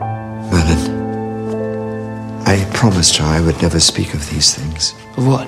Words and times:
Merlin, 0.00 0.82
I 2.46 2.64
promised 2.74 3.16
her 3.16 3.24
I 3.24 3.40
would 3.40 3.60
never 3.62 3.78
speak 3.78 4.14
of 4.14 4.28
these 4.30 4.54
things. 4.54 4.94
Of 5.16 5.26
what? 5.26 5.46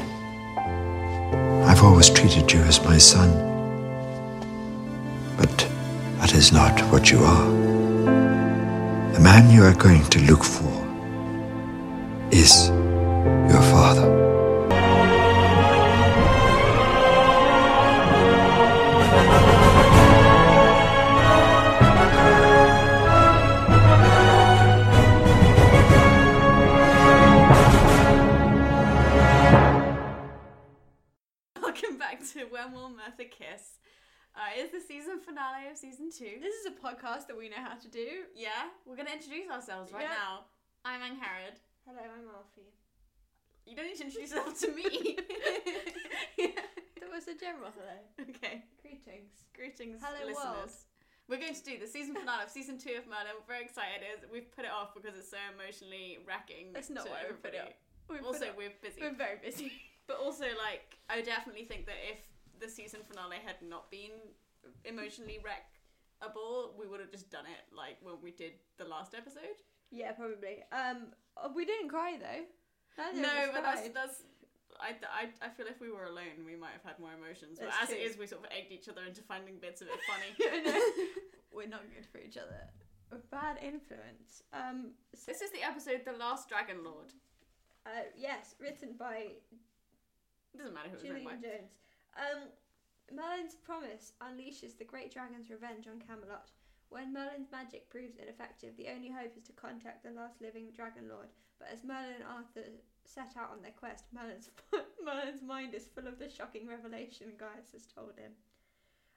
I've 1.68 1.82
always 1.82 2.10
treated 2.10 2.52
you 2.52 2.60
as 2.60 2.84
my 2.84 2.98
son. 2.98 3.30
But 5.36 5.68
that 6.18 6.34
is 6.34 6.52
not 6.52 6.78
what 6.92 7.10
you 7.10 7.18
are. 7.18 7.50
The 9.12 9.20
man 9.20 9.50
you 9.50 9.62
are 9.64 9.74
going 9.74 10.04
to 10.04 10.20
look 10.20 10.44
for 10.44 10.70
is 12.30 12.68
your 12.68 13.62
father. 13.72 14.21
When 33.02 33.10
Will 33.10 33.24
Merthur 33.26 33.30
Kiss? 33.30 33.78
Uh, 34.34 34.48
it's 34.56 34.72
the 34.72 34.80
season 34.80 35.20
finale 35.20 35.68
of 35.70 35.76
season 35.76 36.10
two. 36.10 36.40
This 36.40 36.54
is 36.54 36.66
a 36.66 36.70
podcast 36.70 37.26
that 37.26 37.36
we 37.36 37.48
know 37.48 37.60
how 37.60 37.74
to 37.74 37.88
do. 37.88 38.24
Yeah, 38.34 38.70
we're 38.86 38.96
gonna 38.96 39.12
introduce 39.12 39.50
ourselves 39.50 39.92
right 39.92 40.02
Yeah. 40.02 40.16
now. 40.16 40.44
I'm 40.84 41.02
Ang 41.02 41.16
Harrod. 41.16 41.58
Hello, 41.86 42.00
I'm 42.00 42.28
Alfie. 42.34 42.72
You 43.66 43.76
don't 43.76 43.86
need 43.86 43.96
to 43.98 44.04
introduce 44.04 44.30
yourself 44.32 44.58
to 44.60 44.72
me. 44.72 45.18
Yeah. 46.38 46.48
That 47.00 47.10
was 47.10 47.28
a 47.28 47.34
general 47.34 47.70
hello. 47.76 47.98
Okay. 48.30 48.64
Greetings. 48.80 49.44
Greetings, 49.54 50.00
Hello, 50.02 50.24
listeners. 50.26 50.86
We're 51.28 51.38
going 51.38 51.54
to 51.54 51.62
do 51.64 51.78
the 51.78 51.86
season 51.86 52.14
finale 52.16 52.44
of 52.44 52.50
season 52.50 52.78
two 52.78 52.94
of 52.98 53.06
Merlin. 53.06 53.36
We're 53.38 53.46
very 53.54 53.64
excited. 53.64 54.26
We've 54.32 54.50
put 54.50 54.64
it 54.64 54.70
off 54.72 54.94
because 54.94 55.16
it's 55.18 55.30
so 55.30 55.36
emotionally 55.54 56.18
wracking. 56.26 56.72
That's 56.72 56.90
not 56.90 57.04
to 57.06 57.10
why 57.10 57.24
we 57.28 57.34
put 57.36 57.54
it 57.54 57.60
off. 57.60 57.74
We 58.08 58.16
put 58.18 58.26
Also, 58.26 58.46
it- 58.46 58.56
we're 58.56 58.72
busy. 58.80 59.00
We're 59.02 59.14
very 59.14 59.38
busy. 59.42 59.72
But 60.08 60.16
also, 60.18 60.46
like, 60.58 60.98
I 61.08 61.20
definitely 61.22 61.64
think 61.64 61.86
that 61.86 61.94
if 62.10 62.18
the 62.62 62.68
season 62.70 63.00
finale 63.08 63.36
had 63.44 63.56
not 63.68 63.90
been 63.90 64.14
emotionally 64.84 65.38
wreckable, 65.42 66.78
we 66.78 66.86
would 66.86 67.00
have 67.00 67.10
just 67.10 67.30
done 67.30 67.44
it 67.46 67.74
like 67.76 67.96
when 68.02 68.14
we 68.22 68.30
did 68.30 68.52
the 68.78 68.84
last 68.84 69.14
episode. 69.14 69.58
yeah, 69.90 70.12
probably. 70.12 70.62
Um, 70.70 71.08
uh, 71.36 71.48
we 71.54 71.64
didn't 71.64 71.88
cry 71.88 72.16
though. 72.18 72.44
Neither 72.98 73.22
no, 73.22 73.52
but 73.52 73.62
that's 73.62 73.88
that's. 73.88 74.22
I, 74.80 74.94
I, 75.06 75.46
I 75.46 75.48
feel 75.50 75.66
if 75.66 75.80
we 75.80 75.90
were 75.90 76.04
alone, 76.06 76.42
we 76.46 76.56
might 76.56 76.72
have 76.72 76.82
had 76.82 76.98
more 76.98 77.12
emotions. 77.12 77.58
But 77.60 77.68
That's 77.70 77.84
as 77.84 77.90
it 77.90 78.00
true. 78.00 78.08
is, 78.10 78.18
we 78.18 78.26
sort 78.26 78.42
of 78.42 78.48
egged 78.50 78.72
each 78.72 78.88
other 78.88 79.02
into 79.06 79.20
finding 79.22 79.58
bits 79.60 79.80
of 79.80 79.88
it 79.88 80.00
funny. 80.10 80.32
We're 81.52 81.68
not 81.68 81.82
good 81.94 82.06
for 82.10 82.18
each 82.18 82.36
other. 82.36 82.66
A 83.12 83.20
bad 83.30 83.58
influence. 83.62 84.42
Um, 84.52 84.92
so, 85.14 85.30
this 85.30 85.40
is 85.42 85.50
the 85.52 85.62
episode 85.62 86.02
"The 86.04 86.12
Last 86.16 86.48
Dragon 86.48 86.82
Lord." 86.84 87.12
uh, 87.86 88.08
yes, 88.16 88.54
written 88.60 88.94
by 88.98 89.36
It 90.54 90.58
doesn't 90.58 90.74
matter 90.74 90.88
who 90.88 90.96
it 90.96 91.02
was 91.02 91.10
written 91.10 91.24
by. 91.24 91.36
Julian 91.36 91.42
Jones. 91.60 91.72
Um, 92.16 92.48
Merlin's 93.10 93.54
promise 93.54 94.12
unleashes 94.22 94.76
the 94.76 94.84
great 94.84 95.12
dragon's 95.12 95.50
revenge 95.50 95.86
on 95.86 96.00
Camelot. 96.00 96.50
When 96.88 97.12
Merlin's 97.12 97.50
magic 97.50 97.88
proves 97.88 98.16
ineffective, 98.16 98.76
the 98.76 98.88
only 98.88 99.10
hope 99.10 99.36
is 99.36 99.42
to 99.44 99.52
contact 99.52 100.04
the 100.04 100.10
last 100.10 100.40
living 100.40 100.68
dragon 100.74 101.08
lord. 101.08 101.28
But 101.58 101.68
as 101.72 101.84
Merlin 101.84 102.16
and 102.20 102.24
Arthur 102.24 102.68
set 103.04 103.32
out 103.38 103.50
on 103.50 103.62
their 103.62 103.72
quest, 103.72 104.04
Merlin's 104.12 104.50
Merlin's 105.04 105.42
mind 105.42 105.74
is 105.74 105.88
full 105.88 106.06
of 106.06 106.18
the 106.18 106.28
shocking 106.28 106.66
revelation 106.66 107.32
Gaius 107.38 107.72
has 107.72 107.86
told 107.86 108.16
him. 108.16 108.32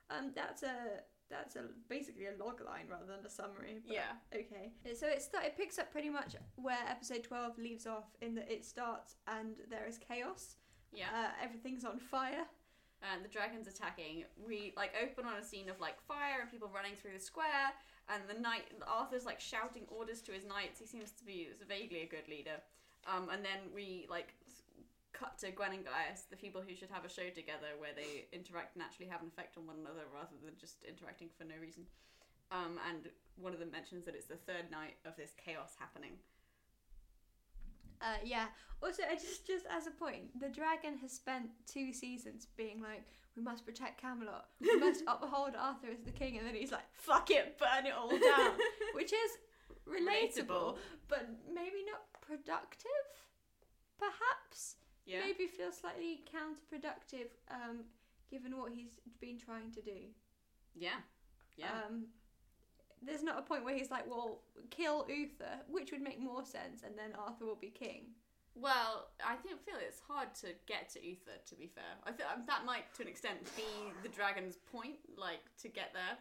Um, 0.10 0.32
that's 0.36 0.64
a 0.64 1.02
that's 1.30 1.56
a 1.56 1.64
basically 1.90 2.28
a 2.28 2.44
log 2.44 2.62
line 2.62 2.86
rather 2.90 3.08
than 3.08 3.26
a 3.26 3.30
summary. 3.30 3.80
But 3.86 3.94
Yeah. 3.94 4.14
Okay. 4.34 4.72
So 4.94 5.08
it 5.08 5.22
start, 5.22 5.46
it 5.46 5.58
picks 5.58 5.80
up 5.80 5.92
pretty 5.92 6.10
much 6.10 6.36
where 6.56 6.78
episode 6.88 7.24
twelve 7.24 7.58
leaves 7.58 7.88
off 7.88 8.16
in 8.22 8.36
that 8.36 8.50
it 8.52 8.64
starts 8.64 9.16
and 9.28 9.56
there 9.70 9.88
is 9.88 9.98
chaos. 9.98 10.58
Yeah. 10.94 11.08
Uh, 11.14 11.32
everything's 11.44 11.84
on 11.84 12.00
fire. 12.00 12.46
And 13.14 13.24
the 13.24 13.30
dragon's 13.30 13.68
attacking. 13.68 14.26
We 14.36 14.74
like 14.76 14.94
open 15.02 15.26
on 15.26 15.38
a 15.38 15.44
scene 15.44 15.70
of 15.70 15.80
like 15.80 16.02
fire 16.02 16.42
and 16.42 16.50
people 16.50 16.72
running 16.74 16.96
through 16.96 17.14
the 17.14 17.24
square, 17.24 17.74
and 18.10 18.24
the 18.28 18.40
knight 18.40 18.72
Arthur's 18.88 19.26
like 19.26 19.40
shouting 19.40 19.84
orders 19.90 20.22
to 20.24 20.32
his 20.32 20.46
knights. 20.46 20.80
He 20.80 20.86
seems 20.86 21.12
to 21.12 21.26
be 21.26 21.50
vaguely 21.68 22.02
a 22.02 22.10
good 22.10 22.28
leader. 22.30 22.62
Um, 23.06 23.30
and 23.30 23.46
then 23.46 23.70
we 23.74 24.08
like 24.10 24.34
cut 25.14 25.38
to 25.40 25.52
Gwen 25.52 25.72
and 25.72 25.86
Gaius, 25.86 26.28
the 26.30 26.36
people 26.36 26.60
who 26.60 26.76
should 26.76 26.92
have 26.92 27.06
a 27.06 27.10
show 27.10 27.32
together 27.32 27.80
where 27.80 27.96
they 27.96 28.28
interact 28.36 28.76
and 28.76 28.84
actually 28.84 29.08
have 29.08 29.22
an 29.22 29.32
effect 29.32 29.56
on 29.58 29.66
one 29.66 29.80
another 29.80 30.04
rather 30.12 30.36
than 30.44 30.54
just 30.60 30.84
interacting 30.84 31.30
for 31.38 31.46
no 31.46 31.56
reason. 31.62 31.88
Um, 32.52 32.78
and 32.90 33.10
one 33.40 33.54
of 33.54 33.60
them 33.60 33.72
mentions 33.72 34.06
that 34.06 34.14
it's 34.14 34.28
the 34.28 34.42
third 34.44 34.70
night 34.70 35.00
of 35.06 35.16
this 35.16 35.32
chaos 35.40 35.74
happening. 35.80 36.20
Uh, 38.02 38.18
yeah. 38.24 38.46
Also, 38.84 39.04
I 39.10 39.16
just 39.16 39.48
just 39.48 39.66
as 39.70 39.88
a 39.88 39.92
point, 39.92 40.38
the 40.40 40.50
dragon 40.50 40.98
has 41.02 41.12
spent 41.12 41.50
two 41.66 41.92
seasons 41.94 42.48
being 42.58 42.82
like, 42.82 43.04
"We 43.36 43.42
must 43.42 43.66
protect 43.66 44.00
Camelot. 44.02 44.46
We 44.60 44.76
must 44.80 45.04
uphold 45.08 45.54
Arthur 45.58 45.88
as 45.92 46.02
the 46.04 46.12
king," 46.12 46.38
and 46.38 46.46
then 46.46 46.56
he's 46.56 46.72
like, 46.72 46.86
"Fuck 46.94 47.32
it, 47.32 47.58
burn 47.58 47.86
it 47.86 47.94
all 47.94 48.10
down," 48.10 48.52
which 48.94 49.12
is 49.14 49.32
relatable, 49.88 50.48
Relatable. 50.48 50.78
but 51.08 51.28
maybe 51.54 51.84
not 51.90 52.02
productive. 52.22 53.06
Perhaps 53.98 54.76
Yeah. 55.06 55.22
maybe 55.22 55.48
feels 55.48 55.78
slightly 55.78 56.24
counterproductive, 56.34 57.30
um, 57.50 57.86
given 58.30 58.58
what 58.58 58.72
he's 58.74 58.92
been 59.22 59.38
trying 59.40 59.72
to 59.72 59.82
do. 59.82 60.10
Yeah. 60.76 61.00
Yeah. 61.56 61.68
Um, 61.88 62.08
there's 63.06 63.24
not 63.24 63.40
a 63.40 63.42
point 63.42 63.64
where 63.64 63.76
he's 63.76 63.92
like, 63.92 64.10
well, 64.10 64.42
kill 64.70 65.06
Uther, 65.10 65.62
which 65.70 65.92
would 65.92 66.02
make 66.02 66.20
more 66.20 66.44
sense, 66.44 66.82
and 66.84 66.98
then 66.98 67.12
Arthur 67.18 67.46
will 67.46 67.56
be 67.60 67.70
king. 67.70 68.08
Well, 68.56 69.10
I 69.26 69.36
think 69.36 69.60
feel 69.66 69.76
it's 69.86 70.00
hard 70.08 70.34
to 70.36 70.48
get 70.66 70.90
to 70.94 71.06
Uther. 71.06 71.38
To 71.50 71.56
be 71.56 71.68
fair, 71.68 71.84
I 72.06 72.14
feel 72.14 72.26
um, 72.34 72.44
that 72.48 72.66
might, 72.66 72.94
to 72.96 73.02
an 73.04 73.10
extent, 73.10 73.38
be 73.56 73.64
the 74.02 74.10
dragon's 74.10 74.56
point, 74.72 74.96
like 75.18 75.44
to 75.62 75.68
get 75.68 75.92
there. 75.94 76.18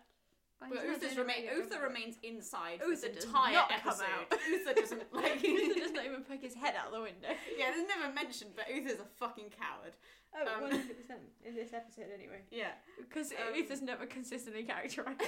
But 0.70 0.78
he's 0.86 1.02
Uther's 1.02 1.16
remain, 1.18 1.44
Uther 1.54 1.80
remains 1.82 2.16
inside 2.22 2.80
Uther 2.86 3.08
does 3.08 3.24
entire 3.24 3.52
not 3.54 3.70
come 3.82 4.00
out. 4.00 4.38
Uther 4.48 4.74
doesn't 4.74 5.02
like. 5.14 5.42
Uther 5.42 5.80
does 5.80 5.92
not 5.92 6.04
even 6.06 6.22
poke 6.22 6.42
his 6.42 6.54
head 6.54 6.74
out 6.76 6.92
the 6.92 7.00
window. 7.00 7.28
yeah, 7.58 7.70
this 7.72 7.82
is 7.82 7.88
never 7.88 8.12
mentioned, 8.12 8.50
but 8.56 8.66
Uther's 8.74 9.00
a 9.00 9.04
fucking 9.18 9.50
coward. 9.58 9.92
Oh, 10.36 10.64
Um, 10.64 10.70
100% 10.70 10.80
in 11.46 11.54
this 11.54 11.72
episode 11.72 12.06
anyway. 12.12 12.40
Yeah, 12.50 12.72
Because 12.98 13.30
Um, 13.32 13.54
Uther's 13.54 13.82
never 13.82 14.04
consistently 14.06 14.64
characterized. 14.64 15.20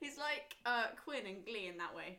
he's 0.00 0.18
like 0.18 0.56
uh, 0.66 0.86
Quinn 1.04 1.26
and 1.26 1.44
Glee 1.44 1.68
in 1.68 1.78
that 1.78 1.94
way. 1.94 2.18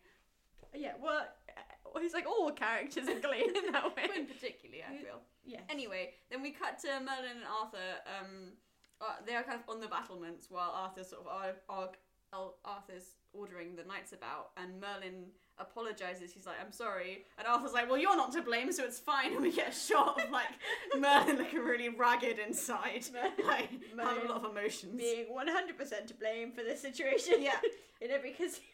yeah, 0.73 0.93
well, 1.01 1.27
uh, 1.57 1.99
he's 1.99 2.13
like 2.13 2.25
all 2.27 2.51
characters 2.51 3.07
in 3.09 3.19
Glee 3.21 3.51
in 3.53 3.71
that 3.73 3.95
way. 3.97 4.07
Quinn 4.07 4.25
particularly, 4.27 4.81
I 4.87 4.95
feel. 5.03 5.19
Yes. 5.45 5.61
Anyway, 5.69 6.13
then 6.31 6.41
we 6.41 6.51
cut 6.51 6.79
to 6.79 6.87
Merlin 6.87 7.37
and 7.37 7.45
Arthur. 7.59 7.77
Um, 8.07 8.53
uh, 9.01 9.15
they 9.25 9.33
are 9.35 9.43
kind 9.43 9.59
of 9.59 9.67
on 9.73 9.81
the 9.81 9.87
battlements 9.87 10.47
while 10.49 10.71
Arthur's 10.71 11.09
sort 11.09 11.21
of 11.23 11.27
ar- 11.27 11.55
ar- 11.69 11.83
Ar- 11.83 11.91
Arthur's 12.33 13.15
ordering 13.33 13.75
the 13.75 13.83
knights 13.83 14.13
about, 14.13 14.51
and 14.57 14.79
Merlin 14.79 15.25
apologizes. 15.57 16.31
He's 16.33 16.45
like, 16.45 16.55
"I'm 16.63 16.71
sorry," 16.71 17.25
and 17.37 17.47
Arthur's 17.47 17.73
like, 17.73 17.87
"Well, 17.89 17.97
you're 17.97 18.15
not 18.15 18.31
to 18.33 18.41
blame, 18.41 18.71
so 18.71 18.83
it's 18.85 18.99
fine." 18.99 19.33
And 19.35 19.41
we 19.41 19.51
get 19.51 19.69
a 19.69 19.75
shot 19.75 20.21
of 20.23 20.29
like 20.31 20.47
Merlin 20.97 21.37
looking 21.37 21.59
really 21.59 21.89
ragged 21.89 22.39
inside, 22.39 23.05
like 23.45 23.69
having 23.71 23.81
a 23.93 23.95
Merlin 23.95 24.27
lot 24.27 24.43
of 24.45 24.51
emotions. 24.51 24.95
Being 24.97 25.25
100% 25.35 26.07
to 26.07 26.13
blame 26.15 26.51
for 26.51 26.63
this 26.63 26.81
situation. 26.81 27.35
Yeah. 27.41 27.57
in 28.01 28.11
every 28.11 28.31
conceivable 28.31 28.65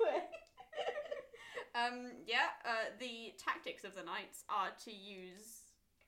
way. 0.00 0.22
Um, 1.74 2.10
yeah. 2.26 2.48
Uh, 2.64 2.90
the 3.00 3.32
tactics 3.38 3.84
of 3.84 3.94
the 3.94 4.02
knights 4.02 4.44
are 4.48 4.70
to 4.84 4.92
use. 4.92 5.62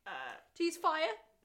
Uh, 0.06 0.10
To 0.56 0.64
use 0.64 0.76
fire. 0.76 1.02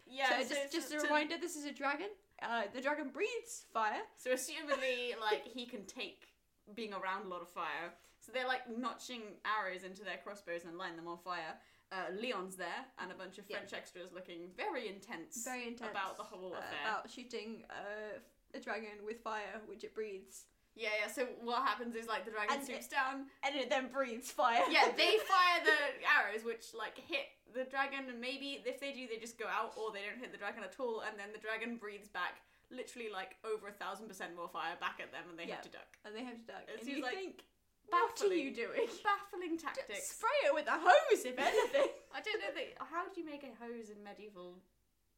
yeah. 0.08 0.30
so 0.42 0.44
so- 0.44 0.56
just, 0.56 0.72
just 0.74 0.94
a 0.94 0.98
to- 1.00 1.04
reminder, 1.08 1.36
this 1.40 1.56
is 1.56 1.66
a 1.66 1.72
dragon. 1.72 2.08
Uh, 2.42 2.64
the 2.74 2.82
dragon 2.82 3.10
breathes 3.10 3.66
fire. 3.74 4.02
So 4.18 4.32
assumedly, 4.32 5.14
like 5.20 5.46
he 5.46 5.66
can 5.66 5.86
take 5.86 6.28
being 6.74 6.94
around 6.94 7.26
a 7.26 7.28
lot 7.28 7.42
of 7.42 7.50
fire. 7.50 7.94
So 8.20 8.32
they're 8.32 8.48
like 8.48 8.62
notching 8.70 9.22
arrows 9.46 9.84
into 9.84 10.04
their 10.04 10.18
crossbows 10.24 10.64
and 10.66 10.78
lighting 10.78 10.96
them 10.98 11.08
on 11.08 11.18
fire. 11.18 11.56
Uh, 11.92 12.06
Leon's 12.20 12.56
there, 12.56 12.86
and 13.00 13.12
a 13.12 13.16
bunch 13.16 13.38
of 13.38 13.44
Yeah. 13.50 13.58
French 13.58 13.74
extras 13.74 14.12
looking 14.14 14.50
very 14.56 14.88
intense, 14.88 15.44
Very 15.44 15.68
intense. 15.68 15.92
about 15.92 16.16
the 16.18 16.24
whole 16.24 16.54
uh, 16.54 16.60
affair. 16.60 16.80
about 16.86 17.10
shooting 17.10 17.64
uh, 17.70 18.20
a 18.54 18.60
dragon 18.62 19.04
with 19.06 19.20
fire, 19.22 19.60
which 19.66 19.84
it 19.84 19.94
breathes. 19.94 20.46
Yeah, 20.76 20.90
yeah. 21.04 21.12
So 21.12 21.28
what 21.44 21.64
happens 21.68 21.96
is 21.96 22.08
like 22.08 22.24
the 22.26 22.32
dragon 22.32 22.56
And 22.58 22.64
swoops 22.66 22.88
it- 22.88 22.92
down. 22.96 23.28
And 23.44 23.56
it 23.56 23.70
then 23.70 23.88
breathes 23.92 24.32
fire. 24.32 24.64
Yeah, 24.72 24.88
they 24.96 25.20
fire 25.32 25.60
the 25.64 25.78
arrows, 26.08 26.44
which 26.46 26.72
like 26.78 26.96
hit 26.98 27.28
the 27.54 27.66
dragon, 27.68 28.08
and 28.08 28.20
maybe 28.22 28.64
if 28.66 28.80
they 28.80 28.92
do, 28.96 29.08
they 29.12 29.20
just 29.20 29.38
go 29.38 29.46
out, 29.52 29.76
or 29.76 29.92
they 29.92 30.00
don't 30.08 30.20
hit 30.20 30.32
the 30.32 30.40
dragon 30.40 30.64
at 30.64 30.80
all, 30.80 31.04
and 31.04 31.20
then 31.20 31.30
the 31.36 31.40
dragon 31.44 31.76
breathes 31.76 32.08
back 32.08 32.40
literally 32.72 33.12
like 33.12 33.36
over 33.44 33.68
a 33.68 33.76
thousand 33.76 34.08
percent 34.08 34.32
more 34.36 34.48
fire 34.48 34.80
back 34.80 35.04
at 35.04 35.12
them, 35.12 35.28
and 35.30 35.36
they 35.38 35.44
Yeah. 35.44 35.60
have 35.60 35.68
to 35.68 35.76
duck. 35.76 35.92
and 36.08 36.16
they 36.16 36.24
have 36.24 36.40
to 36.40 36.48
duck. 36.48 36.64
It 36.72 36.80
and 36.80 36.88
you 36.88 37.04
like 37.04 37.20
think, 37.20 37.44
what 37.92 38.16
are 38.24 38.32
you 38.34 38.56
doing? 38.56 38.88
Baffling 39.04 39.60
Just 39.60 39.76
tactics. 39.76 40.16
spray 40.16 40.40
it 40.48 40.54
with 40.56 40.68
a 40.72 40.80
hose, 40.80 41.26
if 41.28 41.36
anything. 41.36 41.92
I 42.16 42.24
don't 42.24 42.40
know. 42.40 42.52
That, 42.56 42.80
how 42.88 43.04
do 43.12 43.20
you 43.20 43.28
make 43.28 43.44
a 43.44 43.52
hose 43.60 43.92
in 43.92 44.00
medieval 44.00 44.56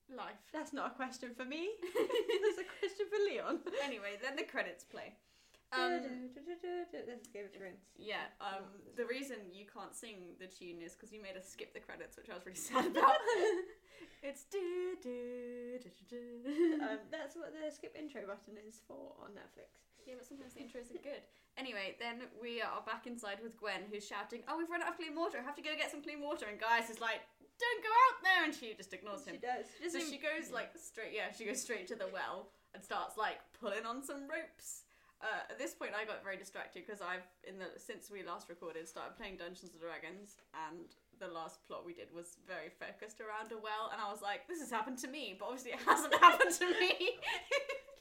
life? 0.09 0.41
That's 0.51 0.73
not 0.73 0.87
a 0.87 0.93
question 0.97 1.37
for 1.37 1.45
me. 1.45 1.69
That's 1.93 2.57
a 2.57 2.67
question 2.81 3.05
for 3.05 3.21
Leon. 3.21 3.59
anyway, 3.85 4.17
then 4.17 4.35
the 4.35 4.49
credits 4.49 4.83
play. 4.83 5.13
Um, 5.73 6.29
This 6.91 7.21
is 7.21 7.27
Game 7.33 7.45
of 7.45 7.53
Thrones. 7.53 7.81
Yeah, 7.97 8.29
um, 8.41 8.69
the 8.95 9.05
reason 9.05 9.37
you 9.51 9.65
can't 9.65 9.95
sing 9.95 10.37
the 10.39 10.47
tune 10.47 10.81
is 10.81 10.93
because 10.93 11.11
you 11.11 11.21
made 11.21 11.35
us 11.37 11.49
skip 11.49 11.73
the 11.73 11.79
credits, 11.81 12.17
which 12.17 12.29
I 12.29 12.35
was 12.37 12.45
really 12.45 12.57
sad 12.69 12.85
about. 12.85 13.17
it's 14.23 14.45
do 14.45 14.97
do 15.01 15.79
do 15.81 15.89
do. 15.89 16.13
do. 16.13 16.83
um, 16.83 16.99
that's 17.09 17.35
what 17.35 17.53
the 17.53 17.71
skip 17.73 17.95
intro 17.97 18.21
button 18.27 18.55
is 18.67 18.81
for 18.87 19.17
on 19.21 19.33
Netflix. 19.33 19.73
yeah, 20.05 20.13
but 20.17 20.25
sometimes 20.27 20.53
the 20.53 20.61
intros 20.61 20.93
are 20.93 21.01
good. 21.01 21.25
Anyway, 21.57 21.95
then 21.99 22.29
we 22.41 22.61
are 22.61 22.81
back 22.85 23.05
inside 23.05 23.37
with 23.41 23.57
Gwen, 23.57 23.85
who's 23.89 24.05
shouting, 24.05 24.41
"Oh, 24.47 24.57
we've 24.57 24.69
run 24.69 24.81
out 24.81 24.93
of 24.93 24.97
clean 24.97 25.15
water! 25.15 25.37
I 25.39 25.43
have 25.43 25.55
to 25.57 25.65
go 25.65 25.73
get 25.77 25.89
some 25.89 26.01
clean 26.01 26.21
water!" 26.21 26.45
And 26.49 26.59
Gaius 26.59 26.89
is 26.89 27.01
like, 27.01 27.21
"Don't 27.57 27.81
go 27.81 27.89
out 27.89 28.17
there!" 28.21 28.41
And 28.45 28.53
she 28.53 28.73
just 28.73 28.93
ignores 28.93 29.25
him. 29.25 29.35
She 29.37 29.41
does. 29.41 29.65
She 29.81 29.89
So 29.89 29.99
she 29.99 30.17
goes 30.21 30.51
like 30.53 30.69
straight, 30.77 31.13
yeah, 31.13 31.29
she 31.33 31.45
goes 31.45 31.61
straight 31.61 31.87
to 31.89 31.95
the 31.95 32.09
well 32.13 32.49
and 32.73 32.83
starts 32.83 33.17
like 33.17 33.37
pulling 33.59 33.85
on 33.85 34.01
some 34.03 34.25
ropes. 34.29 34.82
Uh, 35.23 35.47
at 35.49 35.57
this 35.57 35.73
point, 35.73 35.91
I 35.95 36.03
got 36.03 36.21
very 36.21 36.35
distracted 36.35 36.83
because 36.85 36.99
I've 36.99 37.23
in 37.47 37.55
the 37.57 37.71
since 37.79 38.11
we 38.11 38.27
last 38.27 38.49
recorded 38.49 38.87
started 38.91 39.15
playing 39.15 39.37
Dungeons 39.39 39.71
and 39.71 39.79
Dragons, 39.79 40.35
and 40.67 40.91
the 41.15 41.31
last 41.31 41.63
plot 41.65 41.85
we 41.87 41.93
did 41.95 42.11
was 42.13 42.35
very 42.45 42.67
focused 42.67 43.23
around 43.23 43.55
a 43.55 43.57
well, 43.57 43.87
and 43.95 44.03
I 44.03 44.11
was 44.11 44.21
like, 44.21 44.47
this 44.51 44.59
has 44.59 44.69
happened 44.69 44.99
to 44.99 45.07
me, 45.07 45.35
but 45.39 45.47
obviously 45.47 45.71
it 45.71 45.79
hasn't 45.87 46.13
happened 46.19 46.53
to 46.59 46.67
me. 46.67 47.15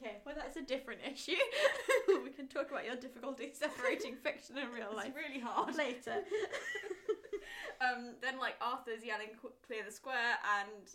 Okay, 0.02 0.18
well 0.26 0.34
that's 0.34 0.56
a 0.56 0.62
different 0.62 0.98
issue. 1.06 1.38
we 2.24 2.30
can 2.30 2.48
talk 2.48 2.72
about 2.72 2.84
your 2.84 2.96
difficulty 2.96 3.52
separating 3.54 4.16
fiction 4.16 4.58
and 4.58 4.74
real 4.74 4.90
life 4.90 5.14
it's 5.14 5.16
really 5.16 5.38
hard. 5.38 5.76
later. 5.76 6.26
um, 7.80 8.18
then 8.20 8.36
like 8.36 8.56
Arthur's 8.60 9.04
yelling 9.04 9.30
clear 9.64 9.84
the 9.86 9.92
square 9.92 10.42
and 10.58 10.90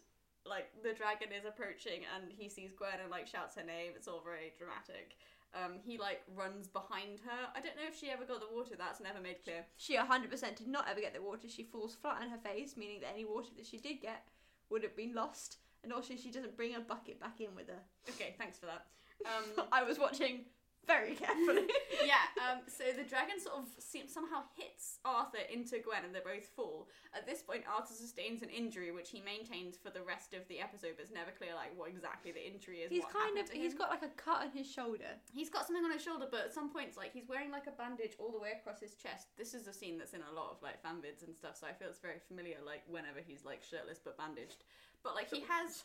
like 0.46 0.68
the 0.84 0.92
dragon 0.92 1.30
is 1.32 1.46
approaching 1.46 2.04
and 2.16 2.32
he 2.36 2.50
sees 2.50 2.74
Gwen 2.74 3.00
and 3.02 3.10
like 3.10 3.28
shouts 3.28 3.56
her 3.56 3.64
name. 3.64 3.96
It's 3.96 4.10
all 4.10 4.20
very 4.20 4.52
dramatic. 4.58 5.16
Um, 5.54 5.80
he 5.84 5.98
like 5.98 6.22
runs 6.36 6.68
behind 6.68 7.20
her. 7.26 7.48
I 7.56 7.62
don't 7.62 7.76
know 7.76 7.88
if 7.88 7.98
she 7.98 8.10
ever 8.10 8.26
got 8.26 8.42
the 8.42 8.54
water. 8.54 8.76
That's 8.78 9.00
never 9.00 9.20
made 9.20 9.44
clear. 9.44 9.66
She 9.78 9.96
100% 9.96 10.56
did 10.56 10.68
not 10.68 10.88
ever 10.90 11.00
get 11.00 11.14
the 11.14 11.22
water. 11.22 11.48
She 11.48 11.64
falls 11.64 11.96
flat 11.96 12.22
on 12.22 12.30
her 12.30 12.38
face, 12.38 12.76
meaning 12.78 13.00
that 13.02 13.14
any 13.14 13.26
water 13.26 13.50
that 13.56 13.66
she 13.66 13.78
did 13.78 14.02
get 14.02 14.24
would 14.70 14.84
have 14.84 14.96
been 14.96 15.14
lost. 15.14 15.58
And 15.84 15.94
also, 15.94 16.16
she 16.16 16.32
doesn't 16.32 16.58
bring 16.58 16.76
a 16.76 16.80
bucket 16.80 17.20
back 17.20 17.40
in 17.40 17.56
with 17.56 17.68
her. 17.68 17.80
Okay, 18.10 18.36
thanks 18.38 18.58
for 18.58 18.66
that. 18.68 18.86
Um, 19.26 19.66
I 19.72 19.82
was 19.82 19.98
watching 19.98 20.42
very 20.88 21.14
carefully. 21.16 21.68
yeah. 22.06 22.16
Um, 22.38 22.64
so 22.72 22.86
the 22.96 23.04
dragon 23.04 23.42
sort 23.42 23.60
of 23.60 23.68
somehow 24.08 24.48
hits 24.56 25.04
Arthur 25.04 25.44
into 25.52 25.84
Gwen, 25.84 26.06
and 26.06 26.16
they 26.16 26.24
both 26.24 26.48
fall. 26.56 26.88
At 27.12 27.28
this 27.28 27.42
point, 27.42 27.68
Arthur 27.68 27.92
sustains 27.92 28.40
an 28.40 28.48
injury, 28.48 28.94
which 28.94 29.10
he 29.10 29.20
maintains 29.20 29.76
for 29.76 29.90
the 29.90 30.00
rest 30.00 30.32
of 30.32 30.48
the 30.48 30.62
episode. 30.62 30.96
But 30.96 31.10
it's 31.10 31.12
never 31.12 31.36
clear 31.36 31.52
like 31.58 31.76
what 31.76 31.90
exactly 31.90 32.32
the 32.32 32.40
injury 32.40 32.88
is. 32.88 32.94
he's 32.94 33.04
kind 33.12 33.36
of, 33.36 33.50
he's 33.50 33.74
got 33.74 33.90
like 33.90 34.06
a 34.06 34.14
cut 34.16 34.48
on 34.48 34.52
his 34.56 34.70
shoulder. 34.70 35.12
He's 35.28 35.50
got 35.50 35.68
something 35.68 35.84
on 35.84 35.92
his 35.92 36.00
shoulder, 36.00 36.30
but 36.32 36.48
at 36.48 36.54
some 36.54 36.72
points, 36.72 36.96
like 36.96 37.12
he's 37.12 37.28
wearing 37.28 37.52
like 37.52 37.68
a 37.68 37.76
bandage 37.76 38.16
all 38.16 38.32
the 38.32 38.40
way 38.40 38.56
across 38.56 38.80
his 38.80 38.94
chest. 38.96 39.36
This 39.36 39.52
is 39.54 39.68
a 39.68 39.74
scene 39.74 39.98
that's 39.98 40.14
in 40.14 40.24
a 40.24 40.32
lot 40.32 40.56
of 40.56 40.64
like 40.64 40.80
fan 40.80 41.04
vids 41.04 41.26
and 41.26 41.36
stuff, 41.36 41.60
so 41.60 41.68
I 41.68 41.74
feel 41.76 41.90
it's 41.90 42.00
very 42.00 42.24
familiar. 42.32 42.64
Like 42.64 42.88
whenever 42.88 43.20
he's 43.20 43.44
like 43.44 43.60
shirtless 43.60 44.00
but 44.00 44.16
bandaged, 44.16 44.64
but 45.04 45.16
like 45.16 45.30
he 45.30 45.42
has, 45.52 45.84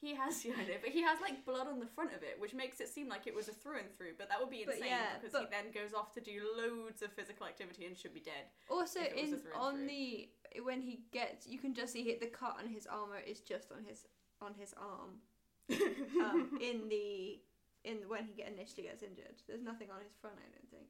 he 0.00 0.14
has, 0.14 0.44
yeah, 0.44 0.52
I 0.58 0.64
know, 0.64 0.78
but 0.80 0.90
he 0.90 1.02
has 1.02 1.18
like 1.20 1.44
blood 1.44 1.66
on 1.68 1.80
the 1.80 1.86
front 1.86 2.12
of 2.12 2.22
it, 2.22 2.36
which 2.38 2.52
makes 2.54 2.80
it 2.80 2.88
seem 2.88 3.08
like 3.08 3.26
it 3.26 3.34
was 3.34 3.48
a 3.48 3.52
through 3.52 3.78
and 3.78 3.96
through. 3.96 4.12
But 4.18 4.28
that 4.28 4.38
would 4.40 4.50
be 4.50 4.64
But 4.66 4.76
insane 4.76 4.90
yeah, 4.90 5.16
because 5.18 5.32
but- 5.32 5.42
he 5.42 5.46
then 5.50 5.72
goes 5.72 5.94
off 5.94 6.12
to 6.12 6.20
do 6.20 6.42
loads 6.56 7.02
of 7.02 7.12
physical 7.12 7.46
activity 7.46 7.86
and 7.86 7.96
should 7.96 8.14
be 8.14 8.20
dead. 8.20 8.46
Also, 8.70 9.00
If 9.00 9.12
it 9.16 9.22
was 9.22 9.32
a 9.32 9.34
in 9.34 9.40
through 9.40 9.52
and 9.52 9.60
on 9.62 9.74
through. 9.76 9.86
the 9.88 10.28
when 10.62 10.80
he 10.82 11.00
gets, 11.12 11.46
you 11.46 11.58
can 11.58 11.74
just 11.74 11.92
see 11.92 12.02
hit 12.04 12.20
the 12.20 12.26
cut 12.28 12.56
on 12.62 12.68
his 12.68 12.86
armor 12.86 13.18
is 13.26 13.40
just 13.40 13.72
on 13.72 13.84
his 13.84 14.04
on 14.40 14.54
his 14.58 14.74
arm. 14.74 15.20
Um, 16.20 16.58
in 16.62 16.88
the 16.88 17.40
in 17.84 17.98
when 18.08 18.24
he 18.24 18.32
get, 18.34 18.48
initially 18.52 18.84
gets 18.84 19.02
injured, 19.02 19.42
there's 19.48 19.62
nothing 19.62 19.88
on 19.90 20.00
his 20.02 20.12
front. 20.20 20.36
I 20.38 20.48
don't 20.50 20.70
think. 20.70 20.88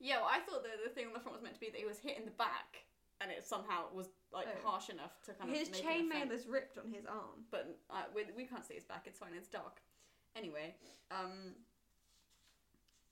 yeah, 0.00 0.16
well, 0.18 0.30
I 0.30 0.40
thought 0.40 0.62
that 0.64 0.78
the 0.82 0.90
thing 0.90 1.06
on 1.06 1.12
the 1.12 1.20
front 1.20 1.34
was 1.36 1.42
meant 1.42 1.54
to 1.54 1.60
be 1.60 1.70
that 1.70 1.78
he 1.78 1.86
was 1.86 1.98
hit 1.98 2.18
in 2.18 2.24
the 2.24 2.30
back, 2.38 2.86
and 3.20 3.30
it 3.30 3.44
somehow 3.44 3.84
was 3.92 4.08
like 4.32 4.46
Oh. 4.48 4.68
harsh 4.68 4.90
enough 4.90 5.12
to 5.26 5.32
kind 5.34 5.50
of 5.50 5.56
His 5.56 5.68
chainmail 5.70 6.30
is 6.30 6.46
ripped 6.46 6.78
on 6.78 6.90
his 6.92 7.04
arm. 7.06 7.44
but 7.50 7.78
uh, 7.90 8.02
we, 8.14 8.24
we 8.36 8.44
can't 8.44 8.64
see 8.64 8.74
his 8.74 8.84
back. 8.84 9.04
It's 9.06 9.18
fine. 9.18 9.30
It's 9.36 9.48
dark. 9.48 9.80
Anyway, 10.36 10.74
um, 11.10 11.54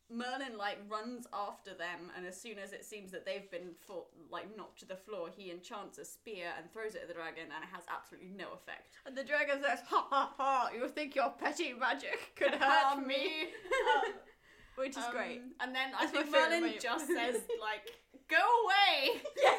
Merlin 0.08 0.56
like 0.56 0.78
runs 0.88 1.26
after 1.32 1.74
them, 1.74 2.12
and 2.16 2.24
as 2.24 2.40
soon 2.40 2.58
as 2.60 2.72
it 2.72 2.84
seems 2.84 3.10
that 3.10 3.26
they've 3.26 3.50
been 3.50 3.74
fought, 3.88 4.06
like 4.30 4.56
knocked 4.56 4.78
to 4.80 4.86
the 4.86 4.94
floor, 4.94 5.28
he 5.36 5.50
enchants 5.50 5.98
a 5.98 6.04
spear 6.04 6.46
and 6.56 6.70
throws 6.72 6.94
it 6.94 7.02
at 7.02 7.08
the 7.08 7.14
dragon, 7.14 7.44
and 7.52 7.64
it 7.64 7.70
has 7.74 7.82
absolutely 7.92 8.30
no 8.30 8.52
effect. 8.54 8.94
And 9.04 9.16
the 9.16 9.24
dragon 9.24 9.60
says, 9.60 9.80
"Ha 9.88 10.06
ha 10.08 10.32
ha! 10.36 10.70
You 10.72 10.86
think 10.88 11.16
your 11.16 11.30
petty 11.30 11.72
magic 11.72 12.32
could 12.36 12.52
hurt 12.52 12.62
Harm 12.62 13.06
me?" 13.08 13.48
um, 14.06 14.12
which 14.76 14.90
is 14.96 14.98
Um, 14.98 15.10
great. 15.10 15.40
And 15.58 15.74
then 15.74 15.90
I 15.98 16.06
That's 16.06 16.14
my 16.14 16.22
think 16.22 16.30
Merlin 16.62 16.74
just 16.80 17.06
says 17.08 17.42
like, 17.60 17.90
"Go 18.28 18.36
away." 18.64 19.20
Yeah, 19.42 19.58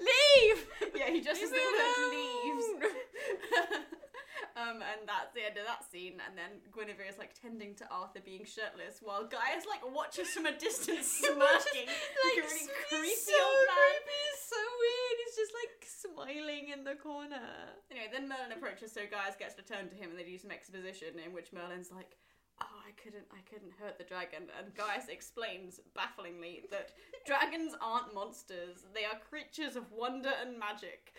leave. 0.00 0.66
yeah, 0.94 1.10
he 1.10 1.20
just 1.20 1.40
Leave 1.40 1.50
the 1.50 1.58
word 1.58 2.10
leaves. 2.10 2.66
um, 4.58 4.78
and 4.82 5.02
that's 5.06 5.32
the 5.34 5.42
end 5.44 5.58
of 5.58 5.66
that 5.66 5.82
scene. 5.90 6.22
And 6.22 6.38
then 6.38 6.62
Guinevere 6.70 7.10
is 7.10 7.18
like 7.18 7.34
tending 7.34 7.74
to 7.82 7.84
Arthur 7.90 8.22
being 8.24 8.44
shirtless, 8.46 9.02
while 9.02 9.26
Gaius 9.26 9.66
like 9.66 9.82
watches 9.82 10.30
from 10.30 10.46
a 10.46 10.54
distance, 10.54 11.06
smirking, 11.22 11.88
like 11.90 12.38
really 12.38 12.66
he's 12.66 12.70
creepy 12.88 13.34
so 13.34 13.38
old 13.38 13.66
man. 13.66 13.78
creepy, 13.78 14.18
he's 14.30 14.42
so 14.46 14.62
weird. 14.62 15.16
He's 15.24 15.36
just 15.36 15.52
like 15.54 15.74
smiling 15.82 16.64
in 16.70 16.80
the 16.84 16.96
corner. 16.98 17.74
Anyway, 17.90 18.08
then 18.10 18.28
Merlin 18.28 18.54
approaches, 18.54 18.92
so 18.92 19.02
Gaius 19.06 19.36
gets 19.38 19.54
to 19.58 19.64
turn 19.66 19.90
to 19.90 19.96
him, 19.96 20.10
and 20.10 20.18
they 20.18 20.26
do 20.26 20.38
some 20.38 20.50
exposition 20.54 21.18
in 21.18 21.32
which 21.34 21.52
Merlin's 21.52 21.90
like. 21.90 22.16
Oh, 22.62 22.78
I 22.86 22.92
couldn't, 23.02 23.26
I 23.32 23.40
couldn't 23.50 23.72
hurt 23.80 23.98
the 23.98 24.04
dragon. 24.04 24.48
And 24.58 24.74
Gaius 24.74 25.08
explains 25.08 25.80
bafflingly 25.94 26.62
that 26.70 26.90
dragons 27.26 27.74
aren't 27.80 28.14
monsters; 28.14 28.84
they 28.94 29.04
are 29.04 29.18
creatures 29.28 29.76
of 29.76 29.90
wonder 29.92 30.30
and 30.40 30.58
magic. 30.58 31.12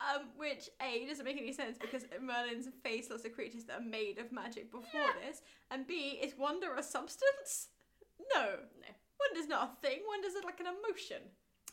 Um, 0.00 0.30
which 0.36 0.68
A 0.80 1.06
doesn't 1.06 1.24
make 1.24 1.36
any 1.38 1.52
sense 1.52 1.78
because 1.78 2.04
Merlin's 2.20 2.66
faced 2.82 3.10
lots 3.10 3.24
of 3.24 3.32
creatures 3.34 3.64
that 3.64 3.78
are 3.80 3.84
made 3.84 4.18
of 4.18 4.32
magic 4.32 4.70
before 4.72 5.12
this, 5.24 5.42
and 5.70 5.86
B 5.86 6.18
is 6.20 6.34
wonder 6.36 6.74
a 6.74 6.82
substance? 6.82 7.68
No, 8.34 8.42
No. 8.80 8.88
wonder's 9.20 9.48
not 9.48 9.72
a 9.78 9.86
thing. 9.86 10.00
Wonder's 10.08 10.32
like 10.44 10.60
an 10.60 10.66
emotion. 10.66 11.22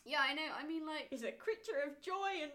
Yeah, 0.04 0.20
I 0.22 0.34
know. 0.34 0.46
I 0.56 0.66
mean, 0.66 0.86
like, 0.86 1.08
He's 1.10 1.24
a 1.24 1.32
creature 1.32 1.80
of 1.86 2.00
joy 2.00 2.42
and 2.44 2.52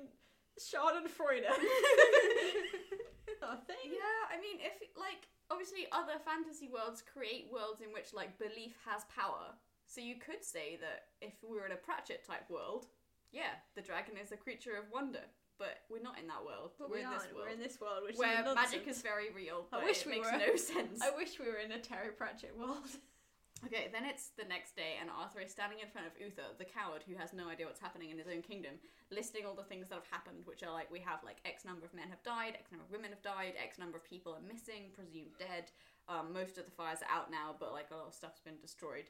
Schadenfreude. 0.59 1.43
not 3.41 3.59
a 3.59 3.65
thing. 3.65 3.91
Yeah, 3.91 4.21
I 4.31 4.39
mean, 4.39 4.59
if 4.61 4.79
like 4.97 5.27
obviously 5.51 5.87
other 5.91 6.17
fantasy 6.23 6.69
worlds 6.71 7.01
create 7.01 7.47
worlds 7.51 7.81
in 7.81 7.93
which 7.93 8.13
like 8.13 8.37
belief 8.37 8.75
has 8.85 9.03
power. 9.13 9.53
So 9.87 10.01
you 10.01 10.15
could 10.15 10.43
say 10.43 10.77
that 10.81 11.13
if 11.21 11.33
we 11.43 11.55
were 11.57 11.65
in 11.65 11.71
a 11.71 11.75
Pratchett 11.75 12.25
type 12.25 12.49
world, 12.49 12.87
yeah, 13.31 13.61
the 13.75 13.81
dragon 13.81 14.15
is 14.17 14.31
a 14.31 14.37
creature 14.37 14.75
of 14.75 14.85
wonder. 14.91 15.25
But 15.57 15.87
we're 15.89 16.01
not 16.03 16.19
in 16.19 16.27
that 16.27 16.43
world. 16.43 16.71
But 16.77 16.89
we're 16.89 16.97
we 16.97 17.03
in 17.03 17.11
this 17.11 17.27
world 17.31 17.45
We're 17.47 17.53
in 17.53 17.59
this 17.59 17.79
world, 17.79 18.03
which 18.03 18.17
where 18.17 18.43
is 18.45 18.55
magic 18.55 18.87
is 18.87 19.01
very 19.01 19.31
real. 19.31 19.67
I 19.71 19.85
wish 19.85 20.01
it 20.01 20.07
we 20.07 20.11
makes 20.19 20.31
were. 20.31 20.37
no 20.37 20.55
sense. 20.57 21.01
I 21.01 21.15
wish 21.15 21.39
we 21.39 21.45
were 21.47 21.63
in 21.63 21.71
a 21.71 21.79
Terry 21.79 22.11
Pratchett 22.11 22.57
world. 22.57 22.83
Okay, 23.63 23.87
then 23.91 24.03
it's 24.03 24.35
the 24.35 24.43
next 24.43 24.75
day, 24.75 24.99
and 24.99 25.09
Arthur 25.09 25.39
is 25.39 25.49
standing 25.49 25.79
in 25.79 25.87
front 25.87 26.05
of 26.05 26.13
Uther, 26.19 26.51
the 26.59 26.67
coward 26.67 27.01
who 27.07 27.15
has 27.15 27.31
no 27.31 27.47
idea 27.47 27.65
what's 27.65 27.79
happening 27.79 28.11
in 28.11 28.19
his 28.19 28.27
own 28.27 28.43
kingdom, 28.43 28.75
listing 29.09 29.45
all 29.47 29.55
the 29.55 29.63
things 29.63 29.87
that 29.87 29.95
have 29.95 30.11
happened, 30.11 30.43
which 30.45 30.61
are 30.61 30.73
like 30.75 30.91
we 30.91 30.99
have 30.99 31.23
like 31.23 31.39
X 31.47 31.63
number 31.63 31.85
of 31.87 31.93
men 31.95 32.11
have 32.11 32.21
died, 32.21 32.59
X 32.59 32.69
number 32.69 32.83
of 32.83 32.91
women 32.91 33.09
have 33.15 33.23
died, 33.23 33.55
X 33.55 33.79
number 33.79 33.95
of 33.97 34.03
people 34.03 34.35
are 34.35 34.43
missing, 34.43 34.91
presumed 34.93 35.33
dead. 35.39 35.71
Um, 36.11 36.33
most 36.35 36.59
of 36.59 36.65
the 36.65 36.75
fires 36.75 36.99
are 37.01 37.09
out 37.09 37.31
now, 37.31 37.55
but 37.57 37.71
like 37.71 37.89
a 37.89 37.95
lot 37.95 38.11
of 38.11 38.13
stuff's 38.13 38.43
been 38.43 38.59
destroyed. 38.61 39.07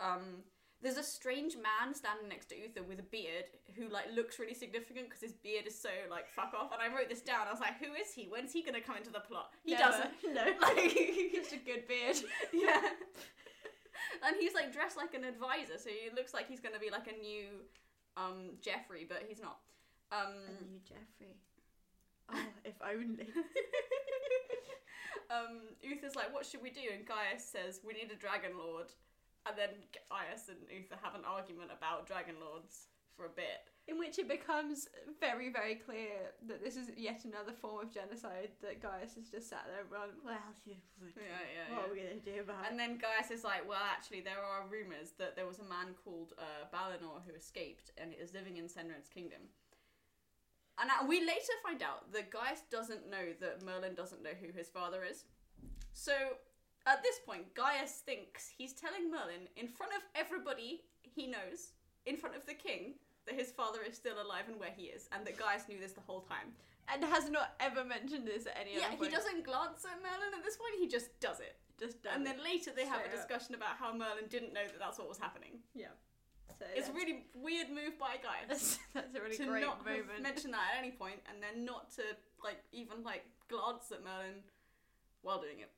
Um, 0.00 0.42
there's 0.82 0.98
a 0.98 1.02
strange 1.06 1.54
man 1.56 1.94
standing 1.94 2.28
next 2.28 2.50
to 2.52 2.58
Uther 2.60 2.82
with 2.82 2.98
a 3.00 3.08
beard 3.08 3.46
who 3.78 3.88
like 3.88 4.10
looks 4.14 4.38
really 4.38 4.52
significant 4.52 5.06
because 5.08 5.22
his 5.22 5.32
beard 5.32 5.66
is 5.66 5.80
so 5.80 5.88
like 6.10 6.28
fuck 6.28 6.52
off. 6.52 6.72
And 6.74 6.82
I 6.82 6.94
wrote 6.94 7.08
this 7.08 7.22
down. 7.22 7.46
I 7.48 7.52
was 7.52 7.60
like, 7.60 7.78
who 7.80 7.94
is 7.94 8.12
he? 8.12 8.26
When's 8.28 8.52
he 8.52 8.60
gonna 8.62 8.82
come 8.82 8.98
into 8.98 9.08
the 9.14 9.20
plot? 9.24 9.54
He 9.64 9.72
Never. 9.72 9.82
doesn't. 9.84 10.12
No. 10.34 10.44
Like, 10.60 10.92
Such 11.48 11.56
a 11.56 11.64
good 11.64 11.88
beard. 11.88 12.16
yeah. 12.52 12.82
And 14.22 14.36
he's 14.38 14.54
like 14.54 14.72
dressed 14.72 14.96
like 14.96 15.14
an 15.14 15.24
advisor, 15.24 15.78
so 15.78 15.90
he 15.90 16.10
looks 16.14 16.32
like 16.34 16.48
he's 16.48 16.60
gonna 16.60 16.78
be 16.78 16.90
like 16.90 17.08
a 17.08 17.16
new 17.18 17.64
um 18.16 18.56
Geoffrey, 18.60 19.06
but 19.08 19.24
he's 19.26 19.40
not. 19.40 19.58
Um 20.12 20.34
And 20.48 20.70
you, 20.70 20.80
Geoffrey. 20.84 21.36
Oh, 22.32 22.46
if 22.64 22.74
only. 22.82 23.28
um 25.30 25.60
Uther's 25.82 26.16
like, 26.16 26.32
what 26.32 26.46
should 26.46 26.62
we 26.62 26.70
do? 26.70 26.80
And 26.92 27.06
Gaius 27.06 27.44
says, 27.44 27.80
We 27.84 27.94
need 27.94 28.10
a 28.12 28.16
dragon 28.16 28.56
lord. 28.58 28.92
And 29.46 29.58
then 29.58 29.70
Gaius 29.92 30.48
and 30.48 30.58
Uther 30.72 30.96
have 31.02 31.14
an 31.14 31.24
argument 31.26 31.70
about 31.76 32.06
dragon 32.06 32.36
lords 32.40 32.88
for 33.16 33.26
a 33.26 33.34
bit. 33.34 33.70
In 33.86 33.98
which 33.98 34.18
it 34.18 34.28
becomes 34.28 34.88
very, 35.20 35.52
very 35.52 35.74
clear 35.74 36.32
that 36.48 36.64
this 36.64 36.74
is 36.74 36.88
yet 36.96 37.24
another 37.24 37.52
form 37.52 37.84
of 37.84 37.92
genocide 37.92 38.48
that 38.62 38.80
Gaius 38.80 39.14
has 39.14 39.28
just 39.28 39.48
sat 39.48 39.68
there 39.68 39.82
and 39.84 39.90
gone, 39.90 40.16
well, 40.24 40.40
Yeah, 40.64 40.80
yeah, 41.20 41.68
what 41.68 41.84
yeah. 41.84 41.90
are 41.90 41.92
we 41.92 42.00
going 42.00 42.18
to 42.18 42.24
do 42.24 42.40
about 42.40 42.64
And 42.64 42.80
then 42.80 42.96
Gaius 42.96 43.30
is 43.30 43.44
like, 43.44 43.68
well, 43.68 43.84
actually, 43.84 44.22
there 44.22 44.40
are 44.40 44.64
rumours 44.72 45.12
that 45.18 45.36
there 45.36 45.46
was 45.46 45.58
a 45.60 45.68
man 45.68 45.92
called 46.02 46.32
uh, 46.38 46.64
Balinor 46.72 47.20
who 47.28 47.34
escaped 47.36 47.92
and 47.98 48.14
is 48.16 48.32
living 48.32 48.56
in 48.56 48.68
Cenred's 48.68 49.08
kingdom. 49.12 49.52
And 50.80 50.90
we 51.06 51.20
later 51.20 51.54
find 51.62 51.82
out 51.82 52.10
that 52.12 52.30
Gaius 52.32 52.62
doesn't 52.70 53.08
know 53.10 53.36
that 53.40 53.62
Merlin 53.62 53.94
doesn't 53.94 54.22
know 54.22 54.34
who 54.40 54.50
his 54.56 54.68
father 54.68 55.04
is. 55.04 55.24
So 55.92 56.12
At 56.86 57.02
this 57.02 57.18
point, 57.24 57.54
Gaius 57.54 58.02
thinks 58.04 58.48
he's 58.56 58.72
telling 58.72 59.10
Merlin 59.10 59.48
in 59.56 59.68
front 59.68 59.92
of 59.92 60.02
everybody 60.14 60.82
he 61.02 61.26
knows, 61.26 61.72
in 62.06 62.16
front 62.16 62.36
of 62.36 62.44
the 62.46 62.54
king, 62.54 62.94
that 63.26 63.34
his 63.34 63.50
father 63.52 63.80
is 63.82 63.96
still 63.96 64.20
alive 64.20 64.44
and 64.48 64.58
where 64.58 64.72
he 64.76 64.84
is, 64.84 65.08
and 65.12 65.26
that 65.26 65.38
Gaius 65.38 65.68
knew 65.68 65.78
this 65.80 65.92
the 65.92 66.00
whole 66.06 66.20
time. 66.20 66.52
And 66.92 67.02
has 67.04 67.30
not 67.30 67.54
ever 67.60 67.82
mentioned 67.84 68.26
this 68.28 68.44
at 68.46 68.56
any 68.60 68.76
Yeah, 68.76 68.92
other 68.92 69.04
he 69.04 69.10
doesn't 69.10 69.44
glance 69.44 69.84
at 69.86 69.96
Merlin 70.02 70.36
at 70.36 70.44
this 70.44 70.56
point, 70.56 70.74
he 70.78 70.86
just 70.86 71.08
does 71.20 71.40
it. 71.40 71.56
Just 71.80 72.02
does 72.02 72.12
And 72.14 72.26
then 72.26 72.36
later 72.44 72.70
they 72.76 72.84
have 72.84 73.00
a 73.00 73.08
Straight 73.08 73.14
up. 73.14 73.26
discussion 73.28 73.54
about 73.54 73.76
how 73.80 73.92
Merlin 73.96 74.28
didn't 74.28 74.52
know 74.52 74.66
that 74.68 74.78
that's 74.78 74.98
what 74.98 75.08
was 75.08 75.18
happening. 75.18 75.58
yeah. 75.74 75.88
So 76.58 76.66
It's 76.76 76.86
a 76.88 76.92
that's- 76.92 76.94
really 76.94 77.24
weird 77.34 77.70
move 77.70 77.98
by 77.98 78.16
Gaius. 78.22 78.46
that's, 78.46 78.78
that's 78.92 79.14
a 79.16 79.20
really 79.20 79.36
to 79.38 79.46
great 79.46 79.62
not 79.64 79.78
have 79.78 79.86
moment. 79.86 80.22
mention 80.22 80.50
that 80.52 80.76
at 80.76 80.78
any 80.78 80.92
point, 80.92 81.20
and 81.32 81.42
then 81.42 81.64
not 81.64 81.90
to 81.96 82.02
like 82.44 82.62
even 82.70 83.02
like 83.02 83.24
glance 83.48 83.90
at 83.90 84.04
Merlin 84.04 84.44
while 85.22 85.40
doing 85.40 85.60
it. 85.60 85.70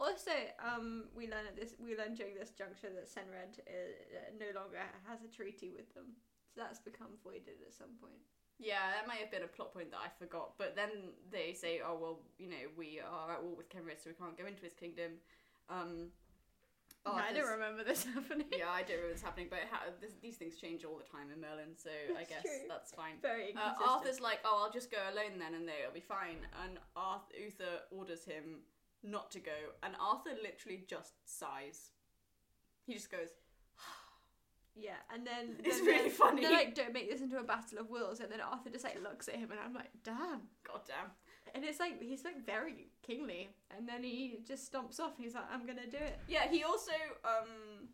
Also, 0.00 0.32
um, 0.58 1.04
we 1.14 1.28
learn 1.28 1.46
at 1.46 1.54
this 1.54 1.74
we 1.78 1.94
learn 1.96 2.14
during 2.14 2.34
this 2.34 2.50
juncture 2.50 2.88
that 2.90 3.06
Cenred 3.06 3.60
uh, 3.68 4.32
no 4.40 4.58
longer 4.58 4.80
has 5.06 5.22
a 5.22 5.28
treaty 5.28 5.70
with 5.70 5.92
them, 5.94 6.16
so 6.54 6.60
that's 6.62 6.78
become 6.78 7.08
voided 7.22 7.58
at 7.66 7.74
some 7.74 7.98
point. 8.00 8.20
Yeah, 8.58 8.78
that 8.94 9.08
might 9.08 9.18
have 9.18 9.30
been 9.32 9.42
a 9.42 9.48
plot 9.50 9.74
point 9.74 9.90
that 9.90 9.98
I 9.98 10.08
forgot. 10.18 10.52
But 10.58 10.76
then 10.76 11.10
they 11.30 11.52
say, 11.52 11.80
"Oh 11.84 11.98
well, 12.00 12.20
you 12.38 12.48
know, 12.48 12.70
we 12.78 13.00
are 13.00 13.32
at 13.32 13.42
war 13.42 13.56
with 13.56 13.68
Cenred, 13.68 13.98
so 14.02 14.10
we 14.10 14.14
can't 14.14 14.38
go 14.38 14.46
into 14.46 14.62
his 14.62 14.72
kingdom." 14.74 15.18
Um, 15.68 16.10
I 17.06 17.32
don't 17.34 17.50
remember 17.50 17.84
this 17.84 18.04
happening. 18.04 18.46
Yeah, 18.56 18.70
I 18.70 18.82
don't 18.82 19.02
know 19.02 19.08
what's 19.08 19.20
happening, 19.20 19.48
but 19.50 19.58
ha- 19.70 19.90
this, 20.00 20.12
these 20.22 20.36
things 20.36 20.56
change 20.56 20.84
all 20.84 20.96
the 20.96 21.04
time 21.04 21.28
in 21.34 21.40
Merlin, 21.40 21.74
so 21.76 21.90
I 22.16 22.22
guess 22.24 22.42
true. 22.42 22.68
that's 22.68 22.92
fine. 22.92 23.16
Very 23.20 23.54
Uh. 23.56 23.74
Arthur's 23.84 24.20
like, 24.20 24.38
"Oh, 24.44 24.62
I'll 24.64 24.72
just 24.72 24.90
go 24.90 24.98
alone 25.12 25.38
then, 25.38 25.54
and 25.54 25.66
they'll 25.68 25.92
be 25.92 26.00
fine." 26.00 26.46
And 26.64 26.78
Arthur, 26.96 27.34
Uther 27.36 27.82
orders 27.90 28.24
him 28.24 28.62
not 29.02 29.30
to 29.32 29.40
go, 29.40 29.74
and 29.82 29.94
Arthur 30.00 30.30
literally 30.40 30.84
just 30.88 31.12
sighs. 31.26 31.90
He 32.86 32.94
just 32.94 33.10
goes, 33.10 33.30
yeah, 34.76 34.98
and 35.12 35.26
then 35.26 35.56
It's 35.62 35.78
then 35.78 35.86
really 35.86 36.10
funny. 36.10 36.42
They're 36.42 36.52
like, 36.52 36.74
"Don't 36.74 36.92
make 36.92 37.10
this 37.10 37.20
into 37.20 37.38
a 37.38 37.42
battle 37.44 37.78
of 37.78 37.90
wills," 37.90 38.20
and 38.20 38.30
then 38.30 38.40
Arthur 38.40 38.70
just 38.70 38.84
like 38.84 39.00
looks 39.02 39.28
at 39.28 39.36
him, 39.36 39.50
and 39.50 39.60
I'm 39.60 39.72
like, 39.74 39.90
"Damn." 40.02 40.42
"God 40.64 40.80
damn." 40.86 41.10
And 41.54 41.64
it's 41.64 41.78
like 41.78 42.02
he's 42.02 42.24
like 42.24 42.44
very 42.44 42.88
kingly, 43.06 43.50
and 43.76 43.88
then 43.88 44.02
he 44.02 44.38
just 44.46 44.72
stomps 44.72 44.98
off. 44.98 45.16
And 45.16 45.24
he's 45.24 45.34
like, 45.34 45.44
"I'm 45.52 45.66
gonna 45.66 45.86
do 45.86 45.98
it." 45.98 46.18
Yeah, 46.28 46.48
he 46.48 46.64
also 46.64 46.92
um 47.24 47.88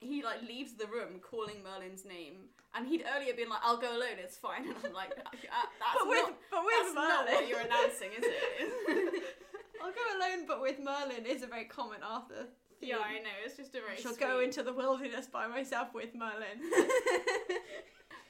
he 0.00 0.22
like 0.22 0.42
leaves 0.42 0.74
the 0.74 0.86
room 0.86 1.20
calling 1.20 1.62
Merlin's 1.62 2.04
name, 2.04 2.50
and 2.74 2.86
he'd 2.86 3.04
earlier 3.16 3.34
been 3.34 3.48
like, 3.48 3.60
"I'll 3.62 3.78
go 3.78 3.96
alone, 3.96 4.18
it's 4.18 4.36
fine," 4.36 4.62
and 4.68 4.76
I'm 4.84 4.92
like, 4.92 5.12
"Uh, 5.16 5.22
"That's 5.32 5.98
but 5.98 6.08
with 6.08 6.18
not, 6.22 6.34
but 6.50 6.62
that's 6.62 6.86
with 6.86 6.94
not 6.94 7.26
Merlin, 7.26 7.34
what 7.34 7.48
you're 7.48 7.60
announcing, 7.60 8.10
is 8.16 8.24
it?" 8.24 9.22
I'll 9.82 9.92
go 9.92 10.18
alone, 10.18 10.46
but 10.46 10.62
with 10.62 10.78
Merlin 10.78 11.26
is 11.26 11.42
a 11.42 11.46
very 11.46 11.64
common 11.64 12.02
Arthur. 12.02 12.46
Yeah, 12.80 12.98
I 12.98 13.18
know. 13.18 13.36
It's 13.44 13.56
just 13.56 13.74
a 13.74 13.80
very. 13.80 13.92
I 13.92 14.00
shall 14.00 14.14
sweet, 14.14 14.26
go 14.26 14.40
into 14.40 14.62
the 14.62 14.72
wilderness 14.72 15.26
by 15.26 15.46
myself 15.46 15.94
with 15.94 16.14
Merlin. 16.14 16.60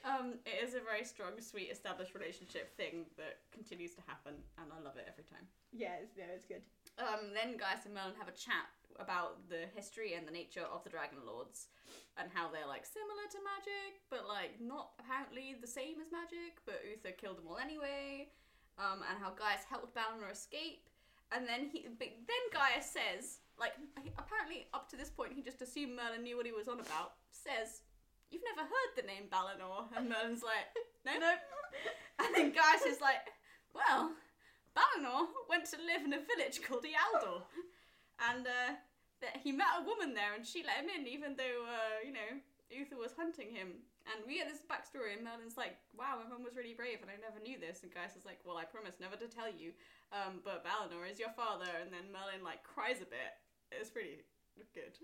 Um, 0.05 0.37
it 0.45 0.61
is 0.61 0.77
a 0.77 0.85
very 0.85 1.01
strong, 1.01 1.41
sweet, 1.41 1.73
established 1.73 2.13
relationship 2.13 2.77
thing 2.77 3.09
that 3.17 3.41
continues 3.49 3.97
to 3.97 4.05
happen, 4.05 4.37
and 4.61 4.69
I 4.69 4.77
love 4.85 5.01
it 5.01 5.09
every 5.09 5.25
time. 5.25 5.49
yeah, 5.73 5.97
it's, 5.97 6.13
no, 6.13 6.29
it's 6.29 6.45
good. 6.45 6.61
Um, 7.01 7.33
then 7.33 7.57
Gaius 7.57 7.89
and 7.89 7.97
Merlin 7.97 8.13
have 8.21 8.29
a 8.29 8.37
chat 8.37 8.69
about 9.01 9.49
the 9.49 9.65
history 9.73 10.13
and 10.13 10.29
the 10.29 10.31
nature 10.31 10.69
of 10.69 10.85
the 10.85 10.93
Dragon 10.93 11.25
Lords 11.25 11.73
and 12.21 12.29
how 12.31 12.53
they're 12.53 12.69
like 12.69 12.85
similar 12.85 13.25
to 13.33 13.41
magic, 13.43 14.05
but 14.13 14.29
like 14.29 14.61
not 14.61 14.93
apparently 15.01 15.57
the 15.57 15.67
same 15.67 15.97
as 16.05 16.13
magic. 16.13 16.61
But 16.69 16.85
Uther 16.85 17.17
killed 17.17 17.41
them 17.41 17.49
all 17.49 17.59
anyway. 17.59 18.29
Um, 18.77 19.01
and 19.09 19.17
how 19.17 19.33
Gaius 19.33 19.65
helped 19.65 19.97
Balinor 19.97 20.31
escape. 20.31 20.87
And 21.33 21.49
then 21.49 21.67
he, 21.73 21.89
but 21.89 22.13
then 22.29 22.45
Gaius 22.53 22.93
says, 22.93 23.41
like, 23.59 23.73
apparently 24.19 24.67
up 24.75 24.89
to 24.91 24.97
this 24.97 25.11
point 25.11 25.33
he 25.33 25.43
just 25.43 25.63
assumed 25.63 25.97
Merlin 25.97 26.23
knew 26.23 26.37
what 26.37 26.47
he 26.47 26.53
was 26.53 26.69
on 26.69 26.81
about. 26.81 27.15
Says, 27.31 27.83
"You've 28.31 28.43
never 28.45 28.67
heard 28.67 28.91
the 28.97 29.07
name 29.07 29.31
Balinor," 29.31 29.91
and 29.97 30.09
Merlin's 30.09 30.43
like, 30.43 30.69
"No." 31.05 31.13
Nope. 31.21 31.39
And 32.23 32.31
then 32.35 32.55
Gaius 32.55 32.87
is 32.87 33.01
like, 33.01 33.27
well, 33.75 34.15
Balinor 34.75 35.27
went 35.51 35.67
to 35.71 35.79
live 35.83 36.07
in 36.07 36.15
a 36.15 36.23
village 36.23 36.63
called 36.63 36.87
Ealdor. 36.87 37.43
And 38.23 38.47
uh, 38.47 38.79
that 39.21 39.43
he 39.43 39.51
met 39.51 39.83
a 39.83 39.87
woman 39.87 40.15
there 40.15 40.35
and 40.35 40.47
she 40.47 40.63
let 40.63 40.79
him 40.79 40.91
in, 40.91 41.07
even 41.11 41.35
though, 41.35 41.67
uh, 41.67 41.99
you 42.07 42.15
know, 42.15 42.39
Uther 42.71 42.99
was 42.99 43.15
hunting 43.19 43.51
him. 43.51 43.83
And 44.05 44.21
we 44.29 44.37
get 44.37 44.53
this 44.53 44.61
backstory, 44.69 45.17
and 45.17 45.25
Merlin's 45.25 45.57
like, 45.57 45.81
wow, 45.97 46.21
my 46.21 46.29
mum 46.29 46.45
was 46.45 46.61
really 46.61 46.77
brave 46.77 47.01
and 47.01 47.09
I 47.09 47.17
never 47.17 47.41
knew 47.41 47.57
this. 47.57 47.81
And 47.83 47.89
Gaius 47.89 48.21
is 48.21 48.29
like, 48.29 48.37
well, 48.45 48.61
I 48.61 48.69
promise 48.69 49.01
never 49.01 49.17
to 49.17 49.27
tell 49.27 49.49
you. 49.49 49.73
Um, 50.13 50.45
but 50.45 50.61
Balinor 50.61 51.09
is 51.09 51.19
your 51.19 51.33
father. 51.33 51.71
And 51.81 51.89
then 51.89 52.13
Merlin, 52.13 52.45
like, 52.45 52.63
cries 52.63 53.01
a 53.01 53.09
bit. 53.09 53.33
It's 53.81 53.91
pretty 53.91 54.23
good. 54.75 54.97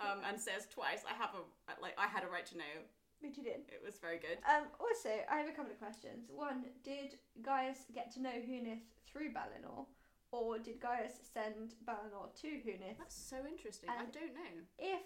Um, 0.00 0.18
and 0.26 0.40
says 0.40 0.66
twice, 0.70 1.02
I 1.08 1.14
have 1.14 1.30
a, 1.34 1.80
like, 1.80 1.94
I 1.98 2.06
had 2.06 2.24
a 2.24 2.28
right 2.28 2.46
to 2.46 2.58
know. 2.58 2.74
Which 3.20 3.36
you 3.38 3.44
did. 3.44 3.62
It 3.70 3.78
was 3.84 3.98
very 3.98 4.18
good. 4.18 4.38
Um, 4.50 4.66
also, 4.80 5.10
I 5.30 5.38
have 5.38 5.46
a 5.48 5.52
couple 5.52 5.70
of 5.70 5.78
questions. 5.78 6.26
One, 6.28 6.64
did 6.82 7.18
Gaius 7.40 7.86
get 7.94 8.10
to 8.14 8.20
know 8.20 8.34
Hunith 8.44 8.82
through 9.06 9.30
Balinor, 9.32 9.86
or 10.32 10.58
did 10.58 10.80
Gaius 10.80 11.22
send 11.32 11.74
Balinor 11.86 12.34
to 12.42 12.48
Hunith? 12.66 12.98
That's 12.98 13.14
so 13.14 13.36
interesting. 13.46 13.90
I 13.90 14.02
And- 14.02 14.12
don't 14.12 14.34
know. 14.34 14.66
If 14.78 15.02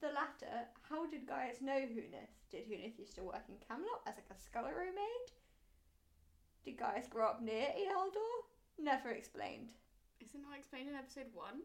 the 0.00 0.08
latter, 0.08 0.66
how 0.88 1.06
did 1.06 1.26
Gaius 1.26 1.60
know 1.60 1.78
Hunith? 1.86 2.34
Did 2.50 2.66
Hunith 2.66 2.98
used 2.98 3.14
to 3.16 3.22
work 3.22 3.44
in 3.48 3.54
Camelot 3.68 4.02
as 4.06 4.16
like 4.16 4.30
a 4.30 4.40
scullery 4.40 4.90
maid? 4.90 5.26
Did 6.64 6.76
Gaius 6.76 7.06
grow 7.06 7.28
up 7.28 7.40
near 7.40 7.68
Ealdor? 7.70 8.34
Never 8.78 9.10
explained. 9.10 9.74
Is 10.20 10.34
it 10.34 10.40
not 10.42 10.58
explained 10.58 10.88
in 10.88 10.96
episode 10.96 11.32
one? 11.32 11.62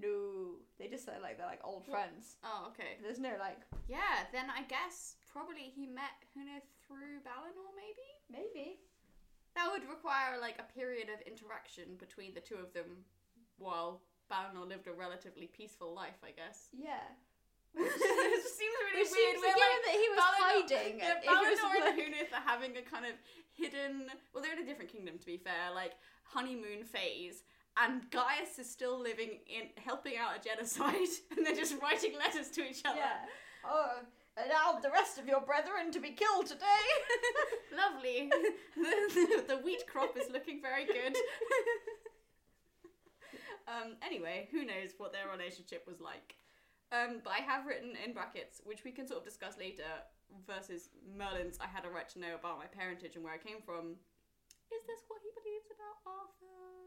No, 0.00 0.62
they 0.78 0.86
just 0.88 1.04
say 1.04 1.12
like 1.20 1.36
they're 1.38 1.46
like 1.46 1.60
old 1.64 1.84
friends. 1.86 2.36
Oh, 2.44 2.68
okay. 2.70 2.96
There's 3.02 3.18
no 3.18 3.34
like 3.38 3.58
Yeah, 3.88 4.26
then 4.32 4.46
I 4.50 4.62
guess 4.62 5.16
probably 5.32 5.72
he 5.74 5.86
met 5.86 6.14
Hunith 6.34 6.64
through 6.86 7.20
Balinor, 7.26 7.72
maybe? 7.74 8.08
maybe. 8.30 8.78
That 9.56 9.70
would 9.72 9.88
require 9.88 10.38
like 10.40 10.58
a 10.60 10.72
period 10.72 11.08
of 11.10 11.20
interaction 11.26 11.96
between 11.98 12.32
the 12.34 12.40
two 12.40 12.56
of 12.56 12.72
them 12.72 13.02
while 13.58 14.02
Balinor 14.30 14.68
lived 14.68 14.86
a 14.86 14.92
relatively 14.92 15.46
peaceful 15.48 15.94
life, 15.94 16.20
I 16.22 16.30
guess. 16.30 16.68
Yeah. 16.72 17.02
it 17.74 18.42
just 18.42 18.56
seems 18.56 18.74
really 18.88 19.02
Which 19.02 19.10
weird. 19.12 19.34
seems 19.34 19.42
We're 19.42 19.58
like, 19.58 19.82
that 19.84 19.96
he 19.98 20.06
was 20.08 20.18
Balinor- 20.18 20.46
hiding. 20.46 20.98
Yeah, 20.98 21.20
Balinor 21.26 21.52
and 21.52 21.84
like- 21.84 21.98
Hunith 21.98 22.32
are 22.32 22.46
having 22.46 22.76
a 22.76 22.82
kind 22.82 23.04
of 23.06 23.12
hidden. 23.52 24.06
Well, 24.32 24.42
they're 24.42 24.54
in 24.56 24.62
a 24.62 24.66
different 24.66 24.90
kingdom, 24.92 25.18
to 25.18 25.26
be 25.26 25.36
fair. 25.36 25.74
Like 25.74 25.92
honeymoon 26.24 26.84
phase, 26.84 27.42
and 27.82 28.10
Gaius 28.10 28.58
is 28.58 28.70
still 28.70 29.00
living 29.00 29.38
in 29.46 29.68
helping 29.82 30.14
out 30.16 30.36
a 30.36 30.42
genocide, 30.42 31.08
and 31.36 31.46
they're 31.46 31.54
just 31.54 31.80
writing 31.80 32.12
letters 32.18 32.50
to 32.50 32.62
each 32.62 32.82
other. 32.84 32.98
Yeah. 32.98 33.26
Oh, 33.64 34.00
allow 34.36 34.78
the 34.80 34.90
rest 34.90 35.18
of 35.18 35.26
your 35.26 35.40
brethren 35.40 35.90
to 35.92 36.00
be 36.00 36.10
killed 36.10 36.46
today. 36.46 36.84
Lovely. 37.76 38.30
the, 38.76 39.44
the 39.48 39.56
wheat 39.58 39.86
crop 39.86 40.16
is 40.16 40.30
looking 40.30 40.60
very 40.62 40.86
good. 40.86 41.16
um, 43.68 43.96
anyway, 44.04 44.48
who 44.50 44.64
knows 44.64 44.94
what 44.98 45.12
their 45.12 45.28
relationship 45.30 45.84
was 45.86 46.00
like. 46.00 46.36
Um, 46.90 47.20
but 47.22 47.34
I 47.36 47.44
have 47.44 47.66
written 47.66 47.92
in 48.02 48.14
brackets, 48.14 48.62
which 48.64 48.82
we 48.82 48.92
can 48.92 49.06
sort 49.06 49.20
of 49.20 49.24
discuss 49.24 49.58
later, 49.58 49.90
versus 50.46 50.88
Merlin's 51.04 51.58
I 51.60 51.66
had 51.66 51.84
a 51.84 51.90
right 51.90 52.08
to 52.10 52.20
know 52.20 52.34
about 52.34 52.58
my 52.58 52.66
parentage 52.66 53.14
and 53.14 53.24
where 53.24 53.34
I 53.34 53.38
came 53.38 53.60
from. 53.60 54.00
Is 54.72 54.84
this 54.88 55.04
what 55.08 55.20
he 55.20 55.30
believes 55.36 55.68
about 55.68 56.00
Arthur? 56.04 56.77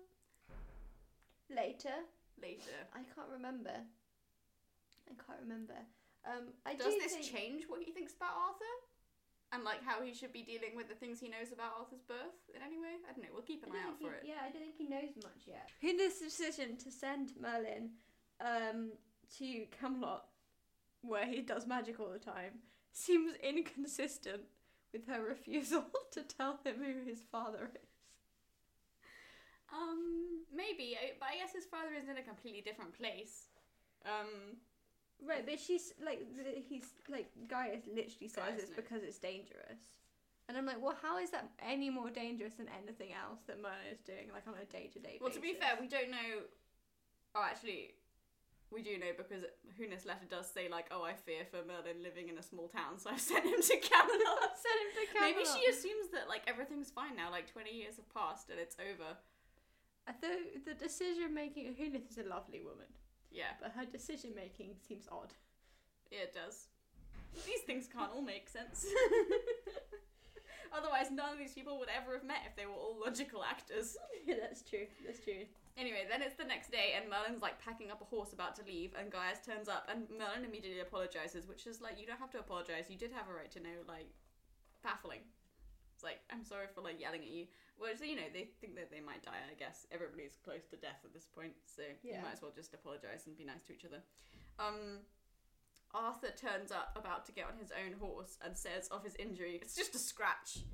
Later, 1.55 1.97
Later. 2.41 2.79
I 2.93 2.99
can't 3.13 3.29
remember. 3.31 3.73
I 5.09 5.13
can't 5.25 5.39
remember. 5.41 5.75
Um, 6.25 6.53
I 6.65 6.75
Does 6.75 6.93
do 6.93 6.99
this 6.99 7.13
think... 7.13 7.25
change 7.25 7.63
what 7.67 7.81
he 7.83 7.91
thinks 7.91 8.13
about 8.15 8.31
Arthur? 8.33 8.73
And 9.53 9.63
like 9.65 9.83
how 9.83 10.01
he 10.01 10.13
should 10.13 10.31
be 10.31 10.43
dealing 10.43 10.75
with 10.77 10.87
the 10.87 10.95
things 10.95 11.19
he 11.19 11.27
knows 11.27 11.51
about 11.51 11.73
Arthur's 11.77 12.01
birth 12.07 12.39
in 12.55 12.61
any 12.65 12.77
way? 12.79 12.95
I 13.07 13.11
don't 13.11 13.23
know, 13.23 13.29
we'll 13.33 13.43
keep 13.43 13.63
I 13.63 13.67
an 13.67 13.73
don't 13.73 13.81
eye 13.81 13.87
out 13.89 13.97
think 13.99 14.09
for 14.11 14.15
he- 14.23 14.31
it. 14.31 14.33
Yeah, 14.33 14.47
I 14.47 14.49
don't 14.51 14.63
think 14.63 14.75
he 14.77 14.87
knows 14.87 15.11
much 15.21 15.43
yet. 15.45 15.69
Hunith's 15.81 16.19
decision 16.19 16.77
to 16.77 16.89
send 16.91 17.33
Merlin 17.39 17.89
um, 18.39 18.91
to 19.37 19.65
Camelot, 19.77 20.25
where 21.01 21.25
he 21.25 21.41
does 21.41 21.67
magic 21.67 21.99
all 21.99 22.09
the 22.09 22.19
time, 22.19 22.63
seems 22.93 23.33
inconsistent 23.43 24.43
with 24.93 25.07
her 25.07 25.21
refusal 25.21 25.85
to 26.11 26.21
tell 26.23 26.59
him 26.63 26.75
who 26.77 27.03
his 27.09 27.21
father 27.31 27.69
is. 27.75 27.89
Um, 29.73 30.43
maybe, 30.53 30.97
I- 31.01 31.13
but 31.19 31.29
I 31.29 31.35
guess 31.37 31.53
his 31.53 31.65
father 31.65 31.93
is 31.97 32.07
in 32.09 32.17
a 32.17 32.21
completely 32.23 32.61
different 32.61 32.93
place. 32.93 33.47
Um, 34.05 34.57
Right, 35.21 35.45
but 35.45 35.59
she's 35.59 35.93
like, 36.03 36.25
he's 36.67 36.93
like, 37.07 37.29
Gaius 37.47 37.85
literally 37.85 38.25
says 38.27 38.41
Gaius 38.41 38.59
it's 38.59 38.69
knows. 38.69 38.75
because 38.75 39.03
it's 39.03 39.19
dangerous. 39.19 40.01
And 40.49 40.57
I'm 40.57 40.65
like, 40.65 40.81
well, 40.81 40.97
how 40.99 41.19
is 41.19 41.29
that 41.29 41.47
any 41.61 41.91
more 41.91 42.09
dangerous 42.09 42.55
than 42.55 42.65
anything 42.81 43.13
else 43.13 43.41
that 43.45 43.61
Merlin 43.61 43.85
is 43.93 44.01
doing, 44.01 44.33
like 44.33 44.47
on 44.47 44.55
a 44.59 44.65
day 44.65 44.89
to 44.91 44.99
day 44.99 45.19
well, 45.21 45.29
to 45.31 45.39
be 45.39 45.53
fair, 45.53 45.77
we 45.79 45.87
don't 45.87 46.09
know. 46.09 46.49
Oh, 47.35 47.43
actually, 47.45 47.93
we 48.71 48.81
do 48.81 48.97
know 48.97 49.13
because 49.15 49.45
Hunith's 49.77 50.05
letter 50.05 50.25
does 50.27 50.49
say 50.49 50.67
like, 50.67 50.87
"Oh, 50.91 51.03
I 51.03 51.13
fear 51.13 51.45
for 51.45 51.61
Merlin 51.63 52.01
living 52.03 52.27
in 52.27 52.37
a 52.39 52.43
small 52.43 52.67
town, 52.67 52.97
so 52.99 53.11
I've 53.11 53.21
sent 53.21 53.45
him 53.45 53.61
to 53.61 53.77
Camelot." 53.77 54.57
Send 54.65 54.77
him 54.81 54.91
to 54.97 55.05
Camelot. 55.13 55.37
Maybe 55.37 55.43
she 55.45 55.69
assumes 55.69 56.09
that 56.11 56.27
like 56.27 56.41
everything's 56.47 56.89
fine 56.89 57.15
now, 57.15 57.29
like 57.29 57.45
twenty 57.47 57.71
years 57.77 57.95
have 57.95 58.09
passed 58.11 58.49
and 58.49 58.59
it's 58.59 58.75
over. 58.81 59.15
I 60.11 60.13
Although 60.13 60.43
the 60.65 60.73
decision 60.73 61.33
making, 61.33 61.73
Hunith 61.75 62.09
is 62.09 62.17
a 62.17 62.27
lovely 62.27 62.61
woman, 62.61 62.87
Yeah, 63.31 63.53
but 63.61 63.71
her 63.71 63.85
decision 63.85 64.31
making 64.35 64.75
seems 64.87 65.07
odd. 65.11 65.33
yeah, 66.11 66.19
it 66.23 66.33
does. 66.33 66.67
These 67.45 67.61
things 67.65 67.87
can't 67.87 68.11
all 68.13 68.21
make 68.21 68.49
sense. 68.49 68.85
Otherwise, 70.73 71.11
none 71.11 71.33
of 71.33 71.37
these 71.39 71.53
people 71.53 71.79
would 71.79 71.89
ever 71.89 72.13
have 72.13 72.23
met 72.23 72.43
if 72.47 72.55
they 72.55 72.65
were 72.65 72.73
all 72.73 72.97
logical 72.99 73.43
actors. 73.43 73.97
yeah, 74.25 74.35
that's 74.39 74.61
true. 74.63 74.87
That's 75.05 75.19
true. 75.19 75.43
Anyway, 75.77 76.03
then 76.09 76.21
it's 76.21 76.35
the 76.35 76.43
next 76.43 76.71
day, 76.71 76.93
and 76.99 77.09
Merlin's 77.09 77.41
like 77.41 77.59
packing 77.63 77.91
up 77.91 78.01
a 78.01 78.05
horse 78.05 78.33
about 78.33 78.55
to 78.57 78.63
leave, 78.65 78.91
and 78.99 79.11
Gaius 79.11 79.39
turns 79.45 79.67
up, 79.69 79.87
and 79.91 80.07
Merlin 80.11 80.43
immediately 80.45 80.81
apologizes, 80.81 81.47
which 81.47 81.67
is 81.67 81.79
like, 81.81 81.99
you 81.99 82.05
don't 82.07 82.19
have 82.19 82.31
to 82.31 82.39
apologize. 82.39 82.89
You 82.89 82.97
did 82.97 83.11
have 83.11 83.29
a 83.29 83.33
right 83.33 83.51
to 83.51 83.59
know, 83.59 83.83
like, 83.87 84.07
baffling. 84.83 85.21
It's 86.01 86.09
like, 86.09 86.25
I'm 86.33 86.41
sorry 86.41 86.65
for 86.73 86.81
like 86.81 86.97
yelling 86.97 87.21
at 87.21 87.29
you. 87.29 87.45
Well, 87.77 87.93
so, 87.93 88.09
you 88.09 88.17
know, 88.17 88.25
they 88.33 88.49
think 88.57 88.73
that 88.73 88.89
they 88.89 89.05
might 89.05 89.21
die, 89.21 89.37
I 89.37 89.53
guess. 89.53 89.85
Everybody's 89.93 90.33
close 90.41 90.65
to 90.73 90.77
death 90.81 90.97
at 91.05 91.13
this 91.13 91.29
point, 91.29 91.53
so 91.69 91.85
you 92.01 92.17
might 92.25 92.33
as 92.33 92.41
well 92.41 92.49
just 92.49 92.73
apologize 92.73 93.29
and 93.29 93.37
be 93.37 93.45
nice 93.45 93.61
to 93.69 93.73
each 93.73 93.85
other. 93.85 94.01
Um, 94.57 95.05
Arthur 95.93 96.33
turns 96.33 96.71
up 96.71 96.97
about 96.97 97.25
to 97.27 97.31
get 97.31 97.45
on 97.45 97.53
his 97.61 97.69
own 97.69 98.01
horse 98.01 98.37
and 98.41 98.57
says 98.57 98.87
of 98.89 99.03
his 99.05 99.13
injury, 99.21 99.59
it's 99.61 99.75
just 99.75 99.93
a 99.93 99.99
scratch. 99.99 100.65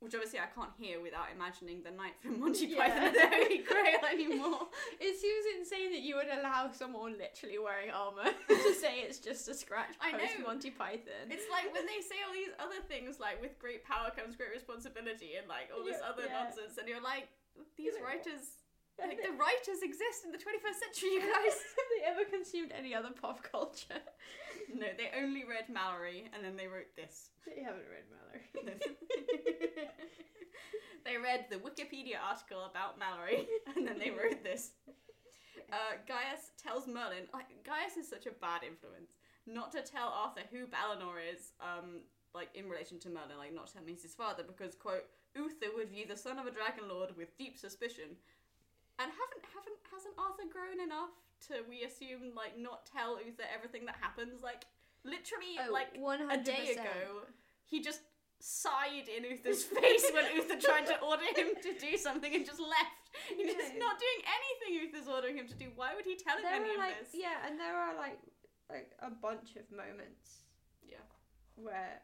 Which 0.00 0.12
obviously 0.14 0.38
I 0.44 0.52
can't 0.52 0.70
hear 0.78 1.00
without 1.00 1.32
imagining 1.34 1.80
the 1.82 1.90
knight 1.90 2.20
from 2.20 2.38
Monty 2.38 2.66
Yeah. 2.68 2.84
Python 2.84 3.04
and 3.10 3.16
the 3.16 3.26
Holy 3.32 3.58
Grail 3.64 4.02
anymore. 4.12 4.68
It 5.00 5.16
seems 5.16 5.44
insane 5.56 5.90
that 5.96 6.04
you 6.04 6.16
would 6.20 6.28
allow 6.28 6.68
someone 6.70 7.16
literally 7.16 7.56
wearing 7.58 7.88
armor 7.90 8.28
to 8.48 8.74
say 8.82 9.00
it's 9.08 9.18
just 9.18 9.48
a 9.48 9.54
scratch 9.56 9.96
I 10.00 10.12
post 10.12 10.36
know. 10.38 10.46
Monty 10.52 10.70
Python. 10.70 11.32
It's 11.32 11.48
like 11.50 11.72
when 11.72 11.86
they 11.88 12.04
say 12.04 12.20
all 12.28 12.34
these 12.36 12.52
other 12.60 12.84
things, 12.86 13.16
like 13.18 13.40
with 13.40 13.58
great 13.58 13.84
power 13.88 14.12
comes 14.12 14.36
great 14.36 14.52
responsibility, 14.52 15.40
and 15.40 15.48
like 15.48 15.72
all 15.72 15.82
this 15.82 15.96
Yeah, 16.00 16.12
other 16.12 16.28
yeah. 16.28 16.44
nonsense, 16.44 16.76
and 16.76 16.86
you're 16.86 17.00
like, 17.02 17.32
these 17.80 17.96
know, 17.96 18.04
writers, 18.04 18.60
like 19.00 19.16
the 19.24 19.32
writers 19.32 19.80
exist 19.80 20.28
in 20.28 20.30
the 20.30 20.36
21st 20.38 20.76
century, 20.92 21.08
you 21.16 21.24
guys. 21.24 21.56
Have 21.56 21.88
they 21.96 22.02
ever 22.04 22.24
consumed 22.28 22.68
any 22.76 22.92
other 22.94 23.10
pop 23.16 23.40
culture? 23.42 24.04
no, 24.74 24.86
they 24.96 25.10
only 25.20 25.44
read 25.44 25.66
Malory, 25.70 26.26
and 26.34 26.44
then 26.44 26.56
they 26.56 26.66
wrote 26.66 26.94
this. 26.96 27.30
They 27.46 27.62
haven't 27.62 27.86
read 27.86 28.06
Malory. 28.10 28.42
they 31.04 31.16
read 31.16 31.46
the 31.50 31.56
Wikipedia 31.56 32.16
article 32.22 32.64
about 32.64 32.98
Malory, 32.98 33.46
and 33.76 33.86
then 33.86 33.98
they 33.98 34.10
wrote 34.10 34.42
this. 34.42 34.72
Uh, 35.72 35.98
Gaius 36.06 36.50
tells 36.62 36.86
Merlin, 36.86 37.26
like, 37.34 37.46
Gaius 37.64 37.96
is 37.96 38.08
such 38.08 38.26
a 38.26 38.34
bad 38.40 38.62
influence, 38.62 39.14
not 39.46 39.72
to 39.72 39.82
tell 39.82 40.08
Arthur 40.08 40.42
who 40.50 40.66
Balinor 40.66 41.18
is, 41.18 41.52
um, 41.60 42.02
like, 42.34 42.48
in 42.54 42.68
relation 42.68 42.98
to 43.00 43.10
Merlin, 43.10 43.38
like, 43.38 43.54
not 43.54 43.66
to 43.68 43.72
tell 43.74 43.82
him 43.82 43.88
he's 43.88 44.02
his 44.02 44.14
father, 44.14 44.42
because, 44.46 44.74
quote, 44.74 45.06
Uther 45.34 45.74
would 45.74 45.90
view 45.90 46.06
the 46.06 46.16
son 46.16 46.38
of 46.38 46.46
a 46.46 46.54
dragon 46.54 46.88
lord 46.88 47.16
with 47.16 47.36
deep 47.36 47.58
suspicion. 47.58 48.16
And 48.98 49.10
haven't, 49.12 49.44
haven't, 49.52 49.80
hasn't 49.92 50.16
Arthur 50.16 50.48
grown 50.48 50.80
enough 50.80 51.12
to, 51.48 51.62
we 51.68 51.82
assume, 51.82 52.34
like, 52.34 52.58
not 52.58 52.86
tell 52.86 53.18
Uther 53.24 53.44
everything 53.54 53.86
that 53.86 53.96
happens? 54.00 54.42
Like, 54.42 54.64
literally, 55.04 55.58
Oh, 55.60 55.72
like, 55.72 55.94
100%. 55.96 56.32
a 56.32 56.42
day 56.42 56.72
ago, 56.72 57.22
he 57.64 57.80
just 57.80 58.00
sighed 58.40 59.08
in 59.08 59.24
Uther's 59.24 59.64
face 59.64 60.06
when 60.12 60.24
Uther 60.34 60.58
tried 60.60 60.86
to 60.86 60.98
order 61.00 61.24
him 61.34 61.48
to 61.62 61.72
do 61.78 61.96
something 61.96 62.34
and 62.34 62.44
just 62.44 62.60
left. 62.60 63.10
He's 63.34 63.54
just 63.54 63.74
not 63.78 63.96
doing 63.98 64.20
anything 64.28 64.86
Uther's 64.86 65.08
ordering 65.08 65.36
him 65.38 65.48
to 65.48 65.54
do. 65.54 65.70
Why 65.74 65.94
would 65.94 66.04
he 66.04 66.16
tell 66.16 66.36
him 66.36 66.42
There 66.44 66.54
any 66.54 66.70
of 66.72 66.78
like 66.78 67.00
this? 67.00 67.10
yeah, 67.14 67.46
and 67.46 67.58
there 67.58 67.74
are 67.76 67.96
like 67.96 68.18
like 68.68 68.92
a 69.00 69.10
bunch 69.10 69.56
of 69.56 69.64
moments 69.70 70.42
Yeah. 70.82 70.98
where 71.54 72.02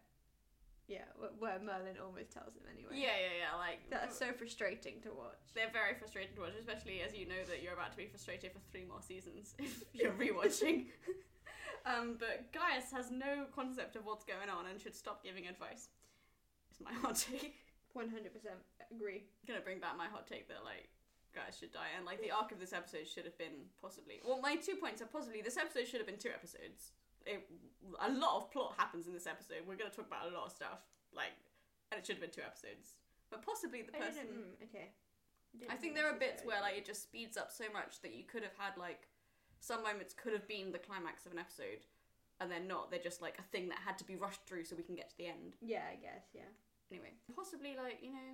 yeah, 0.93 1.09
where 1.41 1.57
Merlin 1.57 1.97
almost 1.97 2.37
tells 2.37 2.53
him 2.53 2.69
anyway. 2.69 2.93
Yeah, 3.01 3.17
yeah, 3.17 3.49
yeah. 3.49 3.53
Like 3.57 3.81
That's 3.89 4.13
so 4.19 4.33
frustrating 4.37 5.01
to 5.03 5.11
watch. 5.17 5.41
they're 5.57 5.73
very 5.73 5.97
frustrating 5.97 6.37
to 6.37 6.43
watch, 6.45 6.53
especially 6.61 7.01
as 7.01 7.17
you 7.17 7.25
know 7.25 7.41
that 7.49 7.65
you're 7.65 7.73
about 7.73 7.93
to 7.93 7.97
be 7.97 8.05
frustrated 8.05 8.53
for 8.53 8.61
three 8.71 8.85
more 8.85 9.01
seasons 9.01 9.55
if 9.59 9.89
you're 9.97 10.13
rewatching. 10.13 10.93
um, 11.89 12.21
but 12.21 12.53
Gaius 12.53 12.93
has 12.93 13.09
no 13.11 13.49
concept 13.57 13.97
of 13.97 14.05
what's 14.05 14.25
going 14.29 14.53
on 14.53 14.69
and 14.69 14.77
should 14.77 14.95
stop 14.95 15.25
giving 15.25 15.49
advice. 15.49 15.89
It's 16.71 16.81
my 16.85 16.93
hot 16.93 17.17
take. 17.17 17.57
One 17.93 18.09
hundred 18.09 18.33
percent 18.33 18.61
agree. 18.93 19.25
gonna 19.47 19.61
bring 19.65 19.81
back 19.81 19.97
my 19.97 20.09
hot 20.09 20.27
take 20.27 20.49
that 20.49 20.65
like 20.65 20.89
Gaius 21.35 21.57
should 21.59 21.73
die 21.73 21.93
and 21.97 22.05
like 22.05 22.21
the 22.21 22.31
arc 22.31 22.53
of 22.53 22.61
this 22.61 22.73
episode 22.73 23.09
should 23.09 23.25
have 23.25 23.37
been 23.37 23.69
possibly 23.81 24.21
well 24.25 24.41
my 24.41 24.57
two 24.57 24.77
points 24.77 25.01
are 25.01 25.07
possibly 25.09 25.41
this 25.41 25.57
episode 25.57 25.87
should 25.89 26.01
have 26.01 26.07
been 26.07 26.21
two 26.21 26.33
episodes 26.33 26.93
it, 27.27 27.49
a 28.01 28.11
lot 28.11 28.37
of 28.39 28.51
plot 28.51 28.75
happens 28.79 29.07
in 29.07 29.13
this 29.13 29.27
episode 29.27 29.63
we're 29.67 29.77
gonna 29.77 29.91
talk 29.91 30.07
about 30.07 30.31
a 30.31 30.35
lot 30.35 30.47
of 30.47 30.53
stuff 30.53 30.81
like 31.15 31.33
and 31.91 31.99
it 31.99 32.07
should 32.07 32.17
have 32.17 32.23
been 32.25 32.31
two 32.35 32.43
episodes 32.45 32.97
but 33.31 33.45
possibly 33.45 33.83
the 33.83 33.95
I 33.97 34.01
person 34.01 34.27
didn't, 34.29 34.61
mm, 34.61 34.65
okay. 34.69 34.89
I 35.69 35.77
think 35.77 35.95
there 35.95 36.09
are 36.09 36.17
bits 36.19 36.43
where 36.45 36.61
like 36.61 36.77
it 36.77 36.85
just 36.87 37.03
speeds 37.03 37.37
up 37.37 37.51
so 37.53 37.65
much 37.73 38.01
that 38.01 38.15
you 38.15 38.25
could 38.25 38.43
have 38.43 38.57
had 38.57 38.77
like 38.81 39.09
some 39.61 39.83
moments 39.83 40.15
could 40.17 40.33
have 40.33 40.49
been 40.49 40.73
the 40.73 40.79
climax 40.81 41.25
of 41.27 41.33
an 41.33 41.39
episode 41.39 41.85
and 42.41 42.51
they're 42.51 42.65
not 42.65 42.91
they're 42.91 43.03
just 43.03 43.21
like 43.21 43.37
a 43.39 43.47
thing 43.53 43.69
that 43.69 43.79
had 43.85 43.97
to 43.99 44.05
be 44.05 44.17
rushed 44.17 44.45
through 44.47 44.65
so 44.65 44.75
we 44.77 44.83
can 44.83 44.97
get 44.97 45.09
to 45.11 45.17
the 45.19 45.27
end 45.29 45.57
Yeah, 45.61 45.85
I 45.91 45.97
guess. 45.97 46.29
Yeah. 46.33 46.49
anyway 46.91 47.13
possibly 47.37 47.77
like 47.77 48.01
you 48.03 48.13
know 48.13 48.33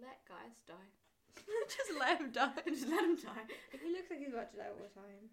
let 0.00 0.20
Gaius 0.28 0.62
die 0.66 0.90
Just 1.70 1.92
let 1.98 2.18
him 2.20 2.30
die. 2.32 2.50
just 2.66 2.88
let 2.88 3.04
him 3.04 3.16
die 3.16 3.46
He 3.82 3.90
looks 3.92 4.10
like 4.10 4.18
he's 4.18 4.32
about 4.34 4.50
to 4.52 4.58
die 4.58 4.68
all 4.70 4.82
the 4.82 4.90
time. 4.92 5.30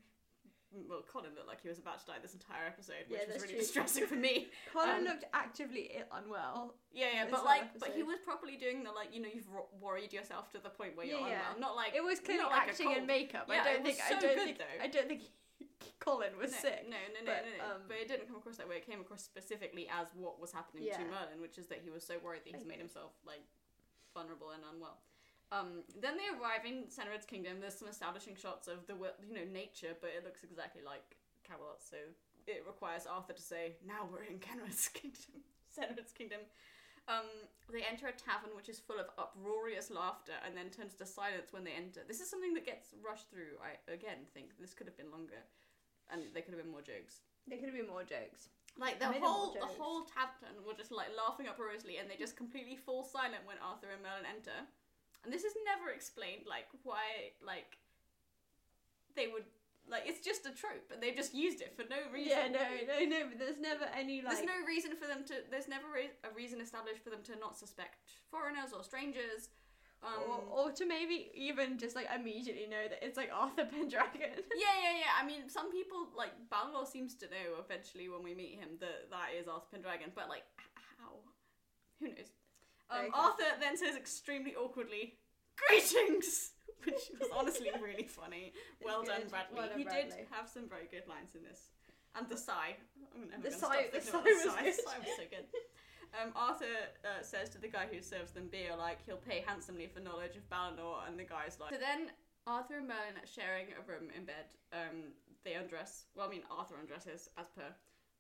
Well, 0.72 1.04
Colin 1.08 1.32
looked 1.36 1.48
like 1.48 1.62
he 1.62 1.70
was 1.70 1.80
about 1.80 2.00
to 2.02 2.06
die 2.06 2.18
this 2.22 2.34
entire 2.34 2.66
episode, 2.68 3.08
which 3.08 3.20
Yeah, 3.20 3.26
was 3.26 3.28
that's 3.28 3.42
really 3.44 3.54
true. 3.56 3.62
distressing 3.62 4.08
for 4.08 4.16
me. 4.16 4.48
Colin 4.74 4.90
Um, 4.90 5.04
looked 5.06 5.24
actively 5.34 5.92
i- 5.96 6.18
unwell. 6.20 6.76
Yeah, 6.92 7.08
yeah, 7.14 7.24
This 7.26 7.32
but 7.32 7.38
whole 7.38 7.46
like, 7.48 7.80
but 7.80 7.90
he 7.96 8.02
episode. 8.02 8.08
was 8.08 8.20
properly 8.26 8.58
doing 8.58 8.84
the 8.84 8.92
like, 8.92 9.14
you 9.14 9.22
know, 9.22 9.30
you've 9.34 9.48
ro- 9.50 9.70
worried 9.80 10.12
yourself 10.12 10.52
to 10.52 10.60
the 10.60 10.70
point 10.70 10.98
where 10.98 11.06
you're 11.06 11.20
Yeah, 11.20 11.28
yeah. 11.28 11.54
unwell, 11.56 11.72
not 11.72 11.76
like 11.76 11.96
It 11.96 12.04
was 12.04 12.20
clearly 12.20 12.44
not 12.44 12.52
like 12.52 12.68
a 12.68 12.72
acting 12.72 12.88
and 12.88 12.96
cold. 12.98 13.08
makeup. 13.08 13.46
Yeah, 13.48 13.62
I 13.62 13.64
don't 13.64 13.76
it 13.76 13.84
was 13.84 13.96
think. 13.96 14.00
so 14.10 14.16
I 14.16 14.20
don't 14.20 14.36
good, 14.36 14.46
think. 14.46 14.58
though. 14.60 14.78
I 14.84 14.88
don't 14.88 15.08
think 15.08 15.22
Colin 16.00 16.34
was 16.38 16.52
no, 16.52 16.58
sick. 16.60 16.84
No, 16.90 16.98
no, 17.16 17.20
no, 17.24 17.32
but, 17.32 17.46
no, 17.48 17.52
no. 17.56 17.76
um, 17.76 17.82
but 17.88 17.98
it 17.98 18.08
didn't 18.08 18.28
come 18.28 18.36
across 18.36 18.58
that 18.58 18.68
way. 18.68 18.76
It 18.78 18.86
came 18.86 19.00
across 19.00 19.24
specifically 19.24 19.88
as 19.88 20.08
what 20.16 20.42
was 20.42 20.52
happening 20.52 20.84
to 20.84 20.90
Yeah. 20.92 21.08
Merlin, 21.08 21.40
which 21.40 21.58
is 21.58 21.68
that 21.68 21.80
he 21.84 21.90
was 21.90 22.04
so 22.04 22.16
worried 22.20 22.42
that 22.46 22.56
he's 22.56 22.66
made 22.68 22.80
himself 22.80 23.12
like 23.26 23.44
vulnerable 24.14 24.52
and 24.52 24.64
unwell. 24.74 24.98
Um, 25.52 25.86
then 25.94 26.18
they 26.18 26.28
arrive 26.34 26.66
in 26.66 26.90
Senared's 26.90 27.26
kingdom. 27.26 27.62
There's 27.62 27.78
some 27.78 27.88
establishing 27.88 28.36
shots 28.36 28.68
of 28.68 28.88
the 28.88 28.96
you 29.22 29.34
know 29.34 29.46
nature, 29.52 29.94
but 30.02 30.10
it 30.16 30.26
looks 30.26 30.44
exactly 30.44 30.82
like 30.82 31.18
Camelot. 31.46 31.82
So 31.82 31.98
it 32.48 32.64
requires 32.66 33.06
Arthur 33.06 33.34
to 33.34 33.42
say, 33.42 33.78
"Now 33.86 34.10
we're 34.10 34.26
in 34.26 34.40
Cenred's 34.40 34.88
kingdom, 34.94 35.46
Senared's 35.70 36.12
kingdom." 36.12 36.42
Um, 37.06 37.30
they 37.70 37.86
enter 37.86 38.10
a 38.10 38.18
tavern 38.18 38.58
which 38.58 38.66
is 38.66 38.82
full 38.82 38.98
of 38.98 39.06
uproarious 39.22 39.94
laughter 39.94 40.34
and 40.42 40.58
then 40.58 40.74
turns 40.74 40.98
to 40.98 41.06
silence 41.06 41.54
when 41.54 41.64
they 41.64 41.78
enter. 41.78 42.02
This 42.02 42.18
is 42.18 42.30
something 42.30 42.58
that 42.58 42.66
gets 42.66 42.98
rushed 43.06 43.30
through. 43.30 43.62
I 43.62 43.78
again 43.94 44.26
think 44.34 44.58
this 44.58 44.74
could 44.74 44.88
have 44.90 44.98
been 44.98 45.14
longer, 45.14 45.46
and 46.10 46.34
there 46.34 46.42
could 46.42 46.58
have 46.58 46.64
been 46.64 46.74
more 46.74 46.82
jokes. 46.82 47.22
There 47.46 47.62
could 47.62 47.70
have 47.70 47.78
been 47.78 47.90
more 47.90 48.02
jokes. 48.02 48.50
Like 48.76 49.00
the 49.00 49.08
whole 49.08 49.54
the 49.54 49.70
whole 49.70 50.04
tavern 50.10 50.66
were 50.66 50.74
just 50.74 50.92
like 50.92 51.14
laughing 51.14 51.48
uproariously, 51.48 52.02
and 52.02 52.10
they 52.10 52.18
just 52.18 52.36
completely 52.36 52.76
fall 52.76 53.06
silent 53.06 53.46
when 53.46 53.62
Arthur 53.62 53.94
and 53.94 54.02
Merlin 54.02 54.26
enter. 54.26 54.66
And 55.26 55.34
this 55.34 55.44
is 55.44 55.54
never 55.66 55.90
explained, 55.92 56.46
like 56.48 56.70
why, 56.84 57.34
like 57.42 57.78
they 59.16 59.28
would 59.28 59.46
like 59.90 60.04
it's 60.06 60.26
just 60.26 60.46
a 60.46 60.54
trope, 60.54 60.90
and 60.94 61.02
they've 61.02 61.16
just 61.16 61.34
used 61.34 61.62
it 61.62 61.74
for 61.76 61.84
no 61.90 61.98
reason. 62.14 62.34
Yeah, 62.34 62.48
no, 62.50 62.66
no, 62.86 63.06
no. 63.06 63.20
But 63.30 63.40
there's 63.40 63.60
never 63.60 63.86
any 63.94 64.22
like. 64.22 64.34
There's 64.34 64.46
no 64.46 64.66
reason 64.66 64.94
for 64.98 65.08
them 65.08 65.24
to. 65.28 65.46
There's 65.50 65.68
never 65.68 65.86
re- 65.94 66.18
a 66.24 66.34
reason 66.34 66.62
established 66.62 67.04
for 67.04 67.10
them 67.10 67.22
to 67.30 67.38
not 67.38 67.58
suspect 67.58 67.98
foreigners 68.30 68.74
or 68.74 68.84
strangers. 68.84 69.50
Um, 70.04 70.22
or, 70.30 70.68
or 70.68 70.72
to 70.74 70.86
maybe 70.86 71.32
even 71.34 71.80
just 71.80 71.96
like 71.96 72.06
immediately 72.14 72.68
know 72.70 72.86
that 72.90 73.02
it's 73.02 73.18
like 73.18 73.30
Arthur 73.34 73.66
Pendragon. 73.72 74.38
Yeah, 74.54 74.78
yeah, 74.84 74.96
yeah. 75.02 75.14
I 75.20 75.26
mean, 75.26 75.50
some 75.50 75.72
people 75.72 76.10
like 76.16 76.30
Balor 76.52 76.86
seems 76.86 77.16
to 77.16 77.26
know 77.26 77.58
eventually 77.64 78.10
when 78.10 78.22
we 78.22 78.36
meet 78.36 78.60
him 78.60 78.78
that 78.82 79.10
that 79.10 79.34
is 79.40 79.48
Arthur 79.48 79.66
Pendragon, 79.72 80.12
but 80.14 80.30
like 80.30 80.44
how? 81.00 81.18
Who 82.00 82.10
knows? 82.10 82.30
Um, 82.90 83.10
Arthur 83.14 83.44
then 83.60 83.78
says 83.78 83.96
extremely 83.96 84.56
awkwardly, 84.56 85.18
"Greetings," 85.68 86.52
which 86.86 87.10
was 87.20 87.30
honestly 87.36 87.70
really 87.82 88.04
funny. 88.08 88.54
Well 88.84 89.04
done. 89.04 89.22
Bradley. 89.30 89.56
Well 89.58 89.70
done, 89.70 89.78
he 89.78 89.84
Bradley. 89.86 90.12
did 90.18 90.28
have 90.32 90.48
some 90.50 90.70
very 90.70 90.86
good 90.92 91.08
lines 91.08 91.34
in 91.36 91.44
this, 91.44 91.70
and 92.16 92.28
the 92.30 92.38
sigh. 92.38 92.76
I'm 93.16 93.30
never 93.30 93.42
The 93.44 93.50
gonna 93.50 93.60
sigh- 93.60 93.90
stop 93.90 93.94
the 93.94 94.02
sigh 94.02 94.22
was 94.22 94.44
the 94.44 94.50
sigh. 94.52 94.64
The 94.64 94.72
sigh 94.74 95.00
was 95.00 95.16
so 95.18 95.24
good. 95.30 95.46
Um, 96.22 96.32
Arthur 96.36 96.76
uh, 97.04 97.22
says 97.24 97.50
to 97.50 97.58
the 97.58 97.68
guy 97.68 97.88
who 97.92 98.02
serves 98.02 98.32
them 98.32 98.48
beer, 98.50 98.72
like, 98.78 99.00
he'll 99.06 99.18
pay 99.18 99.44
handsomely 99.46 99.88
for 99.88 100.00
knowledge 100.00 100.38
of 100.38 100.48
Balinor, 100.50 101.04
and 101.08 101.20
the 101.20 101.26
guy's 101.26 101.60
like. 101.60 101.72
So 101.74 101.78
then 101.80 102.12
Arthur 102.48 102.78
and 102.78 102.88
Merlin 102.88 103.18
are 103.22 103.28
sharing 103.28 103.68
a 103.76 103.82
room 103.90 104.08
in 104.16 104.24
bed. 104.24 104.46
Um, 104.72 105.12
they 105.44 105.56
undress. 105.56 106.06
Well, 106.16 106.28
I 106.28 106.30
mean, 106.30 106.44
Arthur 106.50 106.76
undresses 106.80 107.28
as 107.38 107.48
per. 107.50 107.68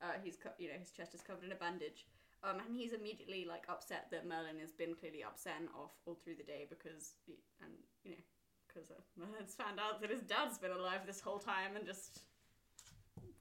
Uh, 0.02 0.18
he's 0.24 0.36
co- 0.36 0.52
you 0.60 0.68
know 0.68 0.76
his 0.78 0.92
chest 0.92 1.14
is 1.14 1.22
covered 1.22 1.46
in 1.46 1.52
a 1.54 1.56
bandage. 1.56 2.06
Um, 2.46 2.62
and 2.62 2.76
he's 2.76 2.94
immediately 2.94 3.46
like 3.50 3.64
upset 3.70 4.06
that 4.12 4.28
Merlin 4.28 4.60
has 4.62 4.72
been 4.72 4.94
clearly 4.94 5.24
upset 5.24 5.56
and 5.60 5.70
off 5.74 5.94
all 6.06 6.14
through 6.24 6.36
the 6.36 6.44
day 6.44 6.68
because 6.70 7.14
he, 7.26 7.34
and 7.62 7.74
you 8.04 8.12
know 8.12 8.24
because 8.68 8.92
uh, 8.92 9.02
Merlin's 9.18 9.56
found 9.56 9.80
out 9.80 10.00
that 10.02 10.12
his 10.12 10.22
dad's 10.22 10.60
been 10.60 10.72
alive 10.72 11.02
this 11.08 11.20
whole 11.22 11.40
time 11.40 11.76
and 11.76 11.86
just 11.86 12.22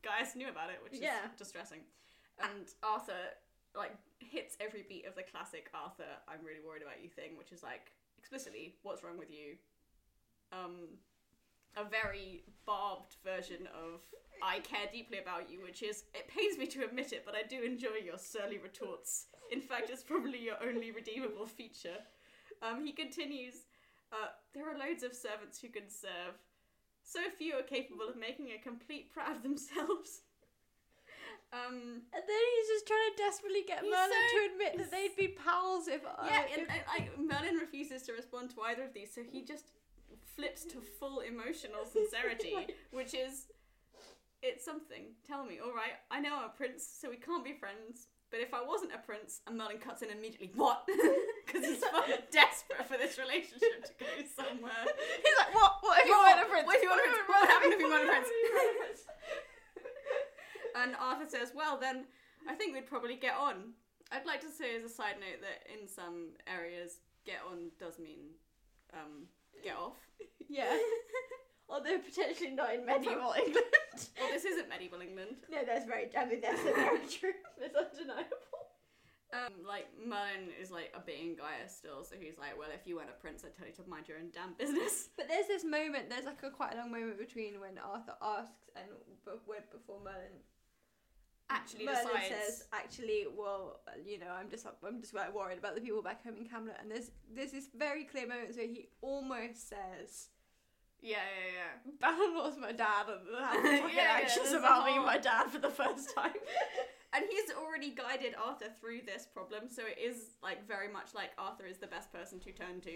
Gaius 0.03 0.35
knew 0.37 0.49
about 0.49 0.71
it, 0.71 0.81
which 0.83 0.95
is 0.95 1.01
Yeah. 1.01 1.29
distressing. 1.37 1.81
And 2.41 2.67
Arthur 2.83 3.37
like 3.77 3.93
hits 4.21 4.57
every 4.61 4.85
beat 4.89 5.05
of 5.07 5.15
the 5.17 5.23
classic 5.23 5.69
Arthur 5.75 6.09
"I'm 6.29 6.45
really 6.45 6.61
worried 6.65 6.83
about 6.83 7.03
you" 7.03 7.11
thing, 7.11 7.37
which 7.37 7.53
is 7.53 7.63
like 7.63 7.93
explicitly, 8.19 8.77
"What's 8.83 9.03
wrong 9.03 9.19
with 9.19 9.31
you?" 9.31 9.57
um, 10.53 10.97
a 11.77 11.85
very 11.85 12.45
barbed 12.67 13.17
version 13.25 13.67
of 13.75 14.01
I 14.43 14.61
care 14.61 14.87
deeply 14.93 15.19
about 15.19 15.51
you, 15.51 15.63
which 15.63 15.83
is 15.83 16.05
it 16.15 16.29
pains 16.29 16.59
me 16.59 16.67
to 16.69 16.85
admit 16.85 17.13
it, 17.13 17.23
but 17.25 17.35
I 17.35 17.43
do 17.43 17.63
enjoy 17.63 17.97
your 18.05 18.19
surly 18.19 18.59
retorts. 18.59 19.27
In 19.51 19.61
fact, 19.61 19.91
it's 19.91 20.03
probably 20.03 20.39
your 20.39 20.57
only 20.63 20.91
redeemable 20.91 21.47
feature. 21.47 21.99
Um, 22.63 22.85
he 22.85 22.93
continues, 22.93 23.67
uh, 24.13 24.29
there 24.55 24.69
are 24.69 24.79
loads 24.79 25.03
of 25.03 25.15
servants 25.15 25.61
who 25.61 25.69
can 25.69 25.89
serve. 25.89 26.35
So 27.03 27.21
few 27.37 27.55
are 27.55 27.63
capable 27.63 28.09
of 28.09 28.17
making 28.17 28.49
a 28.51 28.59
complete 28.63 29.13
prat 29.13 29.37
of 29.37 29.43
themselves. 29.43 30.23
Um, 31.53 32.03
And 32.13 32.23
then 32.27 32.43
he's 32.57 32.69
just 32.69 32.87
trying 32.89 33.11
to 33.15 33.17
desperately 33.17 33.63
get 33.65 33.83
Merlin 33.85 34.11
so- 34.11 34.39
to 34.39 34.53
admit 34.53 34.77
that 34.79 34.91
they'd 34.91 35.15
be 35.17 35.29
pals 35.39 35.87
if. 35.87 36.05
uh, 36.05 36.11
yeah, 36.27 36.43
if 36.51 36.59
and, 36.59 36.67
and 36.69 36.83
like 36.89 37.17
Merlin 37.17 37.57
refuses 37.61 38.03
to 38.03 38.13
respond 38.13 38.51
to 38.57 38.63
either 38.63 38.83
of 38.83 38.93
these, 38.93 39.15
so 39.15 39.23
he 39.23 39.43
just 39.45 39.67
flips 40.35 40.65
to 40.65 40.81
full 40.81 41.21
emotional 41.21 41.85
sincerity, 41.93 42.75
which 42.91 43.15
is 43.15 43.47
it's 44.45 44.65
something. 44.65 45.17
Tell 45.27 45.45
me, 45.45 45.59
all 45.65 45.73
right? 45.75 45.97
I 46.11 46.21
know 46.21 46.37
I'm 46.37 46.45
a 46.53 46.57
prince, 46.57 46.85
so 46.85 47.09
we 47.09 47.17
can't 47.17 47.45
be 47.45 47.55
friends. 47.57 48.09
But 48.31 48.41
if 48.41 48.53
I 48.53 48.63
wasn't 48.67 48.93
a 48.93 48.99
prince, 48.99 49.41
and 49.47 49.57
Merlin 49.57 49.79
cuts 49.79 50.03
in 50.03 50.11
immediately, 50.11 50.51
what? 50.55 50.85
Because 51.45 51.69
he's 51.71 51.85
fucking 51.85 52.25
desperate 52.33 52.83
for 52.89 52.97
this 52.99 53.15
relationship 53.17 53.85
to 53.87 53.93
go 54.01 54.11
somewhere. 54.35 54.85
He's 55.23 55.37
like, 55.39 55.55
what? 55.55 55.79
What 55.83 56.01
if 56.01 56.07
you 56.07 56.17
What? 56.17 56.35
want 56.35 56.47
a 56.47 56.51
prince? 56.51 56.67
What 56.67 56.77
if 56.77 56.83
you 56.83 56.89
want 56.91 57.01
a 57.01 57.09
prince? 57.15 57.29
What 57.29 57.41
would 57.41 57.51
happen 57.51 57.73
if 57.73 57.79
you 57.79 57.89
want 57.91 58.03
a 58.03 58.07
prince? 58.09 58.29
And 60.75 60.97
Arthur 60.99 61.29
says, 61.29 61.53
well, 61.55 61.79
then 61.79 62.05
I 62.49 62.55
think 62.55 62.75
we'd 62.75 62.87
probably 62.87 63.15
get 63.15 63.35
on. 63.39 63.75
I'd 64.11 64.27
like 64.27 64.41
to 64.41 64.51
say 64.51 64.75
as 64.77 64.83
a 64.83 64.89
side 64.93 65.15
note 65.21 65.39
that 65.41 65.71
in 65.73 65.87
some 65.87 66.31
areas, 66.51 66.99
get 67.25 67.39
on 67.49 67.71
does 67.79 68.01
mean 68.01 68.35
um, 68.93 69.27
get 69.63 69.77
off. 69.77 69.95
yeah. 70.49 70.77
Although 71.75 71.99
potentially 71.99 72.51
not 72.51 72.73
in 72.73 72.87
medieval 72.87 73.35
England. 73.37 73.67
Well, 74.19 74.31
this 74.33 74.45
isn't 74.45 74.69
medieval 74.69 75.01
England. 75.01 75.37
no, 75.51 75.59
that's 75.65 75.87
very. 75.87 76.11
I 76.17 76.25
mean, 76.25 76.41
that's 76.41 76.61
very 76.63 76.99
true. 77.07 77.35
That's 77.61 77.75
undeniable. 77.99 78.43
Um, 79.33 79.67
like 79.67 79.87
Merlin 79.99 80.51
is 80.61 80.71
like 80.71 80.93
a 80.95 81.01
being 81.01 81.35
Gaia 81.35 81.69
still, 81.69 82.03
so 82.05 82.15
he's 82.19 82.39
like, 82.39 82.59
well, 82.59 82.69
if 82.75 82.87
you 82.87 82.97
weren't 82.97 83.11
a 83.11 83.21
prince, 83.21 83.45
I'd 83.45 83.55
tell 83.57 83.67
you 83.67 83.73
to 83.75 83.89
mind 83.89 84.07
your 84.09 84.19
own 84.19 84.31
damn 84.33 84.55
business. 84.55 85.11
But 85.17 85.27
there's 85.29 85.47
this 85.47 85.65
moment. 85.65 86.11
There's 86.11 86.25
like 86.25 86.43
a 86.43 86.51
quite 86.51 86.75
a 86.75 86.77
long 86.77 86.91
moment 86.91 87.19
between 87.19 87.61
when 87.61 87.79
Arthur 87.79 88.15
asks 88.23 88.71
and 88.77 88.87
b- 89.25 89.55
before 89.73 89.99
Merlin 90.05 90.39
Actually 91.51 91.87
Merlin 91.87 92.03
decides. 92.15 92.29
says, 92.29 92.65
actually, 92.73 93.27
well, 93.37 93.81
you 94.05 94.19
know, 94.19 94.31
I'm 94.31 94.49
just 94.49 94.67
I'm 94.67 95.01
just 95.01 95.15
worried 95.15 95.59
about 95.59 95.75
the 95.75 95.81
people 95.81 96.03
back 96.03 96.25
home 96.25 96.37
in 96.37 96.47
Camelot, 96.47 96.79
and 96.81 96.91
there's 96.91 97.11
there's 97.35 97.53
this 97.53 97.69
very 97.77 98.05
clear 98.05 98.27
moment 98.27 98.57
where 98.57 98.67
he 98.67 98.89
almost 99.03 99.69
says, 99.69 100.31
yeah, 101.05 101.19
yeah, 101.37 101.51
yeah. 101.61 101.93
"Balinor's 102.03 102.57
my 102.59 102.73
dad," 102.73 103.07
and 103.09 103.21
fucking 103.81 103.97
yeah, 103.97 104.19
anxious 104.21 104.37
there's 104.51 104.53
a 104.55 104.59
about 104.59 104.85
being 104.87 104.97
whole- 104.99 105.07
my 105.07 105.19
dad 105.19 105.51
for 105.51 105.59
the 105.59 105.71
first 105.71 106.15
time. 106.17 106.33
And 107.17 107.23
he's 107.31 107.53
already 107.57 107.91
guided 107.91 108.35
Arthur 108.35 108.67
through 108.81 109.03
this 109.07 109.25
problem, 109.25 109.69
so 109.71 109.83
it 109.87 109.99
is 110.03 110.31
like 110.43 110.67
very 110.67 110.89
much 110.93 111.15
like 111.15 111.31
Arthur 111.39 111.65
is 111.65 111.79
the 111.79 111.87
best 111.87 112.13
person 112.13 112.41
to 112.41 112.51
turn 112.51 112.81
to, 112.81 112.91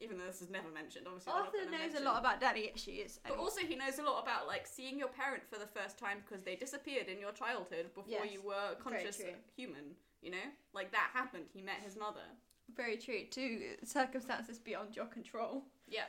even 0.00 0.18
though 0.18 0.26
this 0.26 0.42
is 0.42 0.50
never 0.50 0.68
mentioned. 0.68 1.06
Obviously, 1.06 1.32
not 1.32 1.42
Arthur 1.46 1.58
gonna 1.58 1.70
knows 1.70 1.78
a 1.78 1.82
mention- 1.94 2.04
lot 2.04 2.18
about 2.18 2.40
daddy 2.40 2.72
issues, 2.74 3.20
But 3.22 3.38
also, 3.38 3.60
he 3.60 3.76
knows 3.76 4.00
a 4.00 4.02
lot 4.02 4.20
about 4.20 4.48
like 4.48 4.66
seeing 4.66 4.98
your 4.98 5.10
parent 5.14 5.44
for 5.48 5.60
the 5.60 5.68
first 5.68 5.96
time 5.96 6.24
because 6.26 6.42
they 6.42 6.56
disappeared 6.56 7.06
in 7.06 7.20
your 7.20 7.30
childhood 7.30 7.94
before 7.94 8.24
Yes, 8.24 8.32
you 8.32 8.42
were 8.42 8.72
a 8.72 8.74
conscious 8.74 9.18
true. 9.18 9.36
human. 9.54 9.94
You 10.22 10.32
know, 10.32 10.48
like 10.74 10.90
that 10.90 11.10
happened. 11.14 11.44
He 11.54 11.62
met 11.62 11.78
his 11.84 11.96
mother. 11.96 12.26
very 12.74 12.96
true. 12.96 13.26
Two 13.30 13.76
circumstances 13.84 14.58
beyond 14.58 14.96
your 14.96 15.06
control. 15.06 15.62
Yeah, 15.86 16.06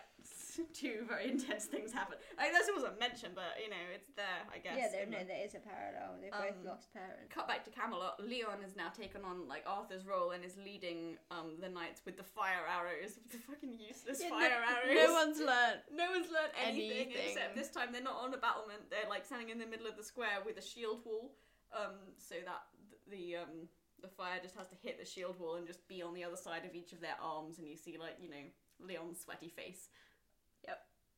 two 0.73 1.05
very 1.07 1.29
intense 1.31 1.65
things 1.65 1.91
happen. 1.91 2.17
I 2.37 2.43
mean, 2.45 2.53
this 2.53 2.69
wasn't 2.73 2.99
mentioned, 2.99 3.33
but 3.35 3.57
you 3.61 3.69
know, 3.69 3.83
it's 3.93 4.09
there. 4.15 4.41
I 4.53 4.57
guess. 4.59 4.93
in 4.93 5.11
the- 5.11 5.23
there 5.25 5.43
is 5.45 5.55
a 5.55 5.59
parallel. 5.59 6.17
They've 6.21 6.31
both 6.31 6.59
Um, 6.61 6.65
lost 6.65 6.93
parents. 6.93 7.29
Cut 7.33 7.47
back 7.47 7.63
to 7.65 7.71
Camelot. 7.71 8.19
Leon 8.23 8.61
has 8.61 8.75
now 8.75 8.89
taken 8.89 9.23
on 9.25 9.47
like 9.47 9.63
Arthur's 9.65 10.05
role 10.05 10.31
and 10.31 10.43
is 10.43 10.57
leading 10.57 11.17
um 11.31 11.57
the 11.59 11.69
knights 11.69 12.01
with 12.05 12.17
the 12.17 12.23
fire 12.23 12.65
arrows, 12.67 13.15
the 13.31 13.37
fucking 13.37 13.79
useless 13.79 14.21
Yeah, 14.21 14.29
fire 14.29 14.49
no, 14.49 14.91
arrows. 14.93 15.07
no 15.07 15.13
one's 15.13 15.39
learned. 15.39 15.81
No 15.91 16.11
one's 16.11 16.29
learned 16.31 16.53
anything, 16.61 17.13
Anything. 17.13 17.27
except 17.33 17.55
this 17.55 17.69
time 17.69 17.91
they're 17.91 18.01
not 18.03 18.17
on 18.21 18.33
a 18.33 18.37
battlement. 18.37 18.89
They're 18.89 19.09
like 19.09 19.25
standing 19.25 19.49
in 19.49 19.59
the 19.59 19.67
middle 19.67 19.87
of 19.87 19.97
the 19.97 20.03
square 20.03 20.39
with 20.45 20.57
a 20.57 20.61
shield 20.61 21.03
wall, 21.05 21.31
um, 21.75 21.95
so 22.17 22.35
that 22.45 22.63
the 23.09 23.37
um 23.37 23.67
the 24.01 24.07
fire 24.09 24.39
just 24.43 24.55
has 24.57 24.67
to 24.67 24.75
hit 24.75 24.99
the 24.99 25.05
shield 25.05 25.39
wall 25.39 25.55
and 25.55 25.65
just 25.65 25.87
be 25.87 26.01
on 26.01 26.13
the 26.13 26.25
other 26.25 26.35
side 26.35 26.65
of 26.65 26.75
each 26.75 26.91
of 26.91 26.99
their 26.99 27.15
arms, 27.21 27.57
and 27.57 27.67
you 27.67 27.77
see 27.77 27.97
like 27.97 28.17
you 28.19 28.29
know 28.29 28.43
Leon's 28.79 29.21
sweaty 29.21 29.47
face. 29.49 29.87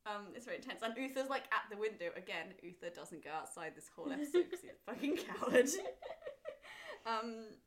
Um, 0.06 0.34
it's 0.36 0.46
very 0.46 0.58
intense, 0.58 0.82
and 0.84 0.94
Uther's 0.96 1.30
like 1.30 1.46
at 1.52 1.65
the 1.72 1.78
window 1.78 2.13
again. 2.15 2.54
Uther 2.62 2.89
doesn't 2.94 3.24
go 3.24 3.32
outside 3.32 3.74
this 3.76 3.89
whole 3.96 4.12
episode 4.12 4.46
because 4.46 4.62
he's 4.62 4.72
a 4.72 4.91
fucking 4.91 5.18
coward. 5.18 5.65
um, 7.08 7.58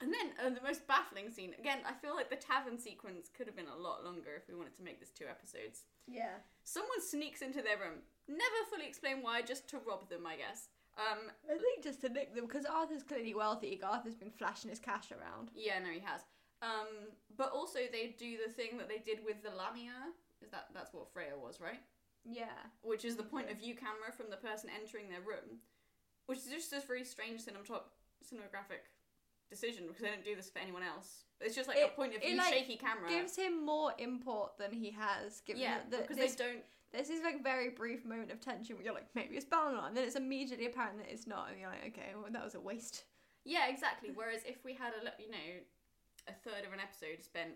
and 0.00 0.12
then 0.12 0.34
uh, 0.42 0.50
the 0.50 0.60
most 0.66 0.86
baffling 0.86 1.30
scene 1.30 1.54
again. 1.58 1.78
I 1.86 1.94
feel 1.94 2.14
like 2.14 2.30
the 2.30 2.36
tavern 2.36 2.78
sequence 2.78 3.30
could 3.32 3.46
have 3.46 3.56
been 3.56 3.70
a 3.70 3.80
lot 3.80 4.04
longer 4.04 4.34
if 4.36 4.48
we 4.48 4.54
wanted 4.54 4.76
to 4.76 4.82
make 4.82 5.00
this 5.00 5.10
two 5.10 5.24
episodes. 5.30 5.84
Yeah. 6.06 6.42
Someone 6.64 7.00
sneaks 7.00 7.40
into 7.42 7.62
their 7.62 7.78
room. 7.78 8.02
Never 8.28 8.60
fully 8.68 8.86
explain 8.86 9.22
why, 9.22 9.42
just 9.42 9.68
to 9.70 9.78
rob 9.86 10.10
them, 10.10 10.26
I 10.26 10.36
guess. 10.36 10.68
Um, 10.98 11.30
I 11.44 11.56
think 11.56 11.84
just 11.84 12.00
to 12.02 12.08
nick 12.08 12.34
them 12.34 12.46
because 12.46 12.64
Arthur's 12.64 13.02
clearly 13.02 13.34
wealthy. 13.34 13.80
Arthur's 13.82 14.14
been 14.14 14.30
flashing 14.30 14.70
his 14.70 14.78
cash 14.78 15.12
around. 15.12 15.50
yeah, 15.54 15.78
no, 15.78 15.90
he 15.90 16.00
has. 16.00 16.22
Um, 16.62 17.12
but 17.36 17.52
also 17.52 17.80
they 17.92 18.16
do 18.18 18.38
the 18.44 18.52
thing 18.52 18.78
that 18.78 18.88
they 18.88 18.98
did 18.98 19.24
with 19.24 19.42
the 19.42 19.50
Lamia. 19.50 20.12
Is 20.42 20.50
that 20.50 20.66
that's 20.74 20.92
what 20.92 21.12
Freya 21.12 21.32
was, 21.36 21.60
right? 21.60 21.80
Yeah. 22.24 22.58
Which 22.82 23.04
is 23.04 23.16
the 23.16 23.22
point 23.22 23.50
of 23.50 23.58
view 23.58 23.74
camera 23.74 24.12
from 24.16 24.26
the 24.30 24.36
person 24.36 24.68
entering 24.74 25.08
their 25.08 25.20
room, 25.20 25.60
which 26.26 26.38
is 26.38 26.46
just 26.46 26.72
a 26.72 26.80
very 26.80 27.04
strange 27.04 27.40
cinematog- 27.44 27.88
cinematographic 28.24 28.90
decision 29.48 29.86
because 29.86 30.02
they 30.02 30.08
don't 30.08 30.24
do 30.24 30.34
this 30.34 30.50
for 30.50 30.58
anyone 30.58 30.82
else. 30.82 31.24
It's 31.40 31.54
just 31.54 31.68
like 31.68 31.78
a 31.78 31.88
point 31.88 32.16
of 32.16 32.22
it, 32.22 32.28
view 32.28 32.36
like, 32.36 32.52
shaky 32.52 32.76
camera. 32.76 33.08
Gives 33.08 33.36
him 33.36 33.64
more 33.64 33.92
import 33.98 34.58
than 34.58 34.72
he 34.72 34.90
has. 34.90 35.40
Given 35.42 35.62
yeah, 35.62 35.78
that- 35.78 35.90
that 35.90 36.00
because 36.02 36.16
this, 36.16 36.34
they 36.34 36.44
don't. 36.44 36.64
there's 36.92 37.08
this 37.08 37.22
like 37.22 37.42
very 37.42 37.70
brief 37.70 38.04
moment 38.04 38.30
of 38.32 38.40
tension 38.40 38.76
where 38.76 38.84
you're 38.84 38.94
like, 38.94 39.08
maybe 39.14 39.36
it's 39.36 39.44
Balinor, 39.46 39.86
and 39.86 39.96
then 39.96 40.04
it's 40.04 40.16
immediately 40.16 40.66
apparent 40.66 40.98
that 40.98 41.12
it's 41.12 41.26
not, 41.26 41.50
and 41.50 41.60
you're 41.60 41.70
like, 41.70 41.86
okay, 41.88 42.12
well 42.14 42.30
that 42.30 42.44
was 42.44 42.54
a 42.54 42.60
waste. 42.60 43.04
Yeah, 43.44 43.68
exactly. 43.68 44.10
Whereas 44.12 44.42
if 44.44 44.64
we 44.64 44.74
had 44.74 44.92
a 44.94 45.22
you 45.22 45.30
know 45.30 45.48
a 46.28 46.32
third 46.32 46.66
of 46.66 46.72
an 46.72 46.80
episode 46.80 47.22
spent 47.22 47.50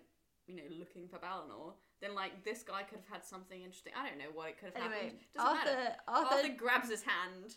you 0.47 0.55
know 0.55 0.63
looking 0.79 1.07
for 1.09 1.17
Balinor, 1.17 1.73
then 2.01 2.15
like 2.15 2.43
this 2.43 2.63
guy 2.63 2.83
could 2.83 2.99
have 2.99 3.07
had 3.21 3.25
something 3.25 3.61
interesting. 3.61 3.93
I 3.95 4.07
don't 4.07 4.17
know 4.17 4.31
what 4.33 4.49
it 4.49 4.57
could 4.59 4.73
have 4.73 4.83
Anyway, 4.83 5.13
happened. 5.13 5.19
Doesn't 5.35 5.49
Arthur, 5.49 5.65
matter. 5.65 5.95
Arthur, 6.07 6.35
Arthur 6.35 6.53
grabs 6.57 6.89
his 6.89 7.03
hand 7.03 7.55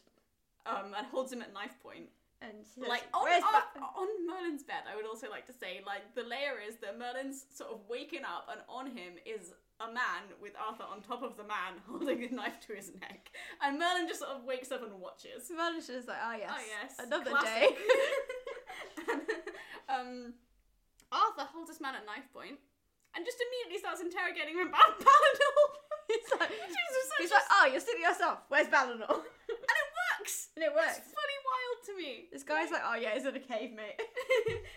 um, 0.67 0.95
and 0.97 1.07
holds 1.07 1.33
him 1.33 1.43
at 1.43 1.53
knife 1.53 1.75
point. 1.83 2.09
and 2.43 2.53
says, 2.65 2.85
Like 2.89 3.05
on, 3.15 3.25
"Where's 3.25 3.43
on, 3.43 4.27
Merlin's 4.27 4.63
bed, 4.63 4.85
I 4.91 4.97
would 4.97 5.07
also 5.07 5.31
like 5.31 5.47
to 5.47 5.53
say 5.53 5.81
like 5.87 6.15
the 6.15 6.23
layer 6.23 6.61
is 6.67 6.77
that 6.83 6.99
Merlin's 6.99 7.47
sort 7.53 7.71
of 7.71 7.81
waking 7.89 8.25
up 8.25 8.49
and 8.53 8.61
on 8.69 8.87
him 8.87 9.15
is 9.25 9.53
a 9.81 9.87
man 9.89 10.23
with 10.41 10.53
Arthur 10.61 10.85
on 10.85 11.01
top 11.03 11.23
of 11.23 11.37
the 11.37 11.43
man 11.43 11.81
holding 11.89 12.23
a 12.25 12.29
knife 12.33 12.61
to 12.69 12.75
his 12.75 12.93
neck, 13.01 13.31
and 13.63 13.79
Merlin 13.79 14.07
just 14.07 14.21
sort 14.21 14.31
of 14.33 14.45
wakes 14.45 14.71
up 14.71 14.83
and 14.85 15.01
watches. 15.01 15.51
Merlin's 15.51 15.87
just 15.89 16.07
like, 16.07 16.19
oh 16.23 16.37
yes, 16.37 16.51
Oh 16.55 16.63
yes, 16.69 17.07
another 17.07 17.31
classic. 17.31 17.49
day. 17.49 17.77
and, 19.11 19.21
um, 19.89 20.35
Arthur 21.11 21.43
holds 21.53 21.71
this 21.71 21.81
man 21.81 21.95
at 21.95 22.07
knife 22.07 22.31
point 22.33 22.59
and 23.17 23.25
just 23.25 23.39
immediately 23.39 23.79
starts 23.81 24.01
interrogating 24.03 24.59
him 24.59 24.69
about 24.69 24.99
Palador. 25.05 25.65
he's 26.11 26.29
like, 26.39 26.51
he's 27.19 27.31
just- 27.31 27.33
like, 27.33 27.49
oh, 27.51 27.67
you're 27.71 27.81
sitting 27.81 28.03
yourself. 28.03 28.39
Where's 28.49 28.69
Balinor? 28.69 29.09
and 29.11 29.77
it 29.83 29.91
works. 30.21 30.49
and 30.57 30.63
it 30.65 30.73
works. 30.75 30.99
It's 30.99 31.11
fully 31.13 31.39
wild 31.47 31.79
to 31.87 31.93
me. 31.97 32.13
This 32.33 32.43
guy's 32.43 32.71
like, 32.71 32.83
oh 32.85 32.95
yeah, 32.95 33.15
he's 33.15 33.25
in 33.27 33.35
a 33.35 33.41
cave, 33.41 33.73
mate. 33.75 34.01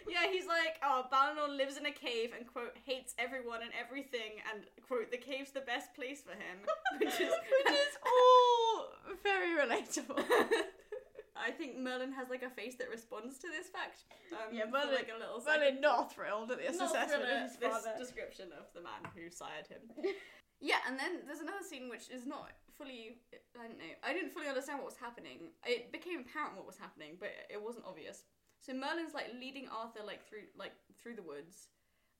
yeah, 0.09 0.27
he's 0.31 0.45
like, 0.47 0.77
oh, 0.83 1.05
Balinor 1.11 1.49
lives 1.55 1.77
in 1.77 1.85
a 1.85 1.91
cave 1.91 2.31
and 2.37 2.47
quote 2.47 2.75
hates 2.85 3.13
everyone 3.19 3.61
and 3.61 3.71
everything 3.77 4.41
and 4.53 4.63
quote 4.87 5.11
the 5.11 5.17
cave's 5.17 5.51
the 5.51 5.61
best 5.61 5.93
place 5.93 6.21
for 6.21 6.31
him, 6.33 6.57
which 6.99 7.19
is 7.21 7.31
Which 7.65 7.73
is 7.75 7.93
all 8.05 8.89
very 9.23 9.55
relatable. 9.57 10.23
I 11.39 11.51
think 11.51 11.77
Merlin 11.77 12.11
has 12.13 12.29
like 12.29 12.43
a 12.43 12.49
face 12.49 12.75
that 12.75 12.89
responds 12.89 13.37
to 13.39 13.47
this 13.47 13.67
fact. 13.69 14.05
Um, 14.33 14.53
Yeah, 14.55 14.65
Merlin- 14.65 14.95
like 14.95 15.09
a 15.13 15.17
little. 15.19 15.41
Merlin 15.45 15.79
not 15.81 16.11
thrilled 16.13 16.51
at 16.51 16.57
this 16.59 16.77
Not 16.77 16.89
assessment 16.89 17.23
of 17.23 17.41
his 17.43 17.57
this 17.57 17.69
father. 17.71 17.95
description 17.97 18.49
of 18.57 18.65
the 18.73 18.81
man 18.81 19.01
who 19.15 19.29
sired 19.29 19.67
him. 19.67 19.81
yeah, 20.59 20.79
and 20.87 20.97
then 20.99 21.21
there's 21.25 21.39
another 21.41 21.63
scene 21.63 21.89
which 21.89 22.09
is 22.09 22.25
not 22.25 22.51
fully. 22.77 23.17
I 23.57 23.67
don't 23.67 23.77
know. 23.77 23.93
I 24.03 24.13
didn't 24.13 24.31
fully 24.31 24.47
understand 24.47 24.79
what 24.79 24.87
was 24.87 24.97
happening. 24.97 25.51
It 25.65 25.91
became 25.91 26.21
apparent 26.21 26.55
what 26.55 26.65
was 26.65 26.77
happening, 26.77 27.17
but 27.19 27.29
it 27.49 27.61
wasn't 27.61 27.85
obvious. 27.85 28.23
So 28.59 28.73
Merlin's 28.73 29.13
like 29.13 29.31
leading 29.39 29.67
Arthur 29.69 30.01
like 30.05 30.25
through 30.27 30.49
like 30.57 30.73
through 31.01 31.15
the 31.15 31.23
woods, 31.23 31.69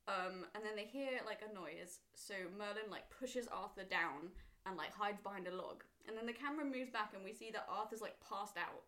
um, 0.07 0.45
and 0.55 0.63
then 0.63 0.75
they 0.75 0.85
hear 0.85 1.19
like 1.25 1.41
a 1.41 1.53
noise. 1.53 1.99
So 2.15 2.33
Merlin 2.57 2.89
like 2.89 3.09
pushes 3.09 3.47
Arthur 3.47 3.83
down 3.83 4.29
and 4.65 4.77
like 4.77 4.93
hides 4.93 5.19
behind 5.21 5.47
a 5.47 5.55
log, 5.55 5.83
and 6.07 6.15
then 6.17 6.25
the 6.25 6.33
camera 6.33 6.63
moves 6.65 6.89
back 6.91 7.13
and 7.15 7.23
we 7.23 7.33
see 7.33 7.49
that 7.51 7.65
Arthur's 7.69 8.01
like 8.01 8.15
passed 8.21 8.57
out. 8.57 8.85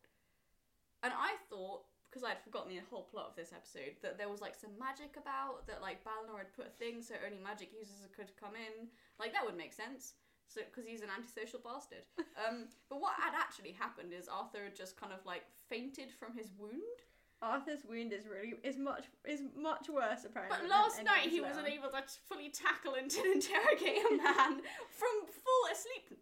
And 1.03 1.13
I 1.13 1.35
thought 1.49 1.83
because 2.09 2.25
I'd 2.25 2.41
forgotten 2.41 2.73
the 2.73 2.81
whole 2.89 3.05
plot 3.05 3.29
of 3.29 3.35
this 3.37 3.53
episode 3.53 3.93
that 4.01 4.17
there 4.17 4.29
was 4.29 4.41
like 4.41 4.57
some 4.57 4.73
magic 4.81 5.13
about 5.13 5.67
that 5.69 5.81
like 5.81 6.01
Balinor 6.01 6.41
had 6.41 6.53
put 6.57 6.65
a 6.65 6.73
thing 6.81 7.05
so 7.05 7.13
only 7.21 7.37
magic 7.37 7.69
users 7.69 8.01
could 8.09 8.33
come 8.33 8.57
in. 8.57 8.89
Like 9.19 9.33
that 9.33 9.45
would 9.45 9.57
make 9.57 9.73
sense. 9.73 10.17
So 10.49 10.65
because 10.65 10.89
he's 10.89 11.05
an 11.05 11.13
antisocial 11.13 11.61
bastard. 11.61 12.09
um, 12.41 12.65
but 12.89 12.97
what 12.99 13.13
had 13.21 13.37
actually 13.37 13.77
happened 13.77 14.09
is 14.11 14.25
Arthur 14.25 14.65
had 14.65 14.75
just 14.75 14.97
kind 14.97 15.13
of 15.13 15.21
like 15.25 15.45
fainted 15.69 16.09
from 16.09 16.33
his 16.33 16.49
wound. 16.57 17.05
Arthur's 17.41 17.85
wound 17.87 18.11
is 18.11 18.25
really 18.27 18.57
is 18.65 18.75
much 18.75 19.05
is 19.23 19.45
much 19.55 19.87
worse 19.87 20.25
apparently. 20.25 20.57
But 20.59 20.69
last 20.69 21.05
night 21.05 21.29
he 21.29 21.39
let 21.39 21.53
wasn't 21.53 21.69
on. 21.69 21.77
able 21.77 21.89
to 21.93 22.01
fully 22.27 22.49
tackle 22.49 22.97
and 22.97 23.07
interrogate 23.37 24.01
a 24.01 24.17
man 24.17 24.65
from 24.89 25.15
full 25.29 25.63
asleep. 25.71 26.19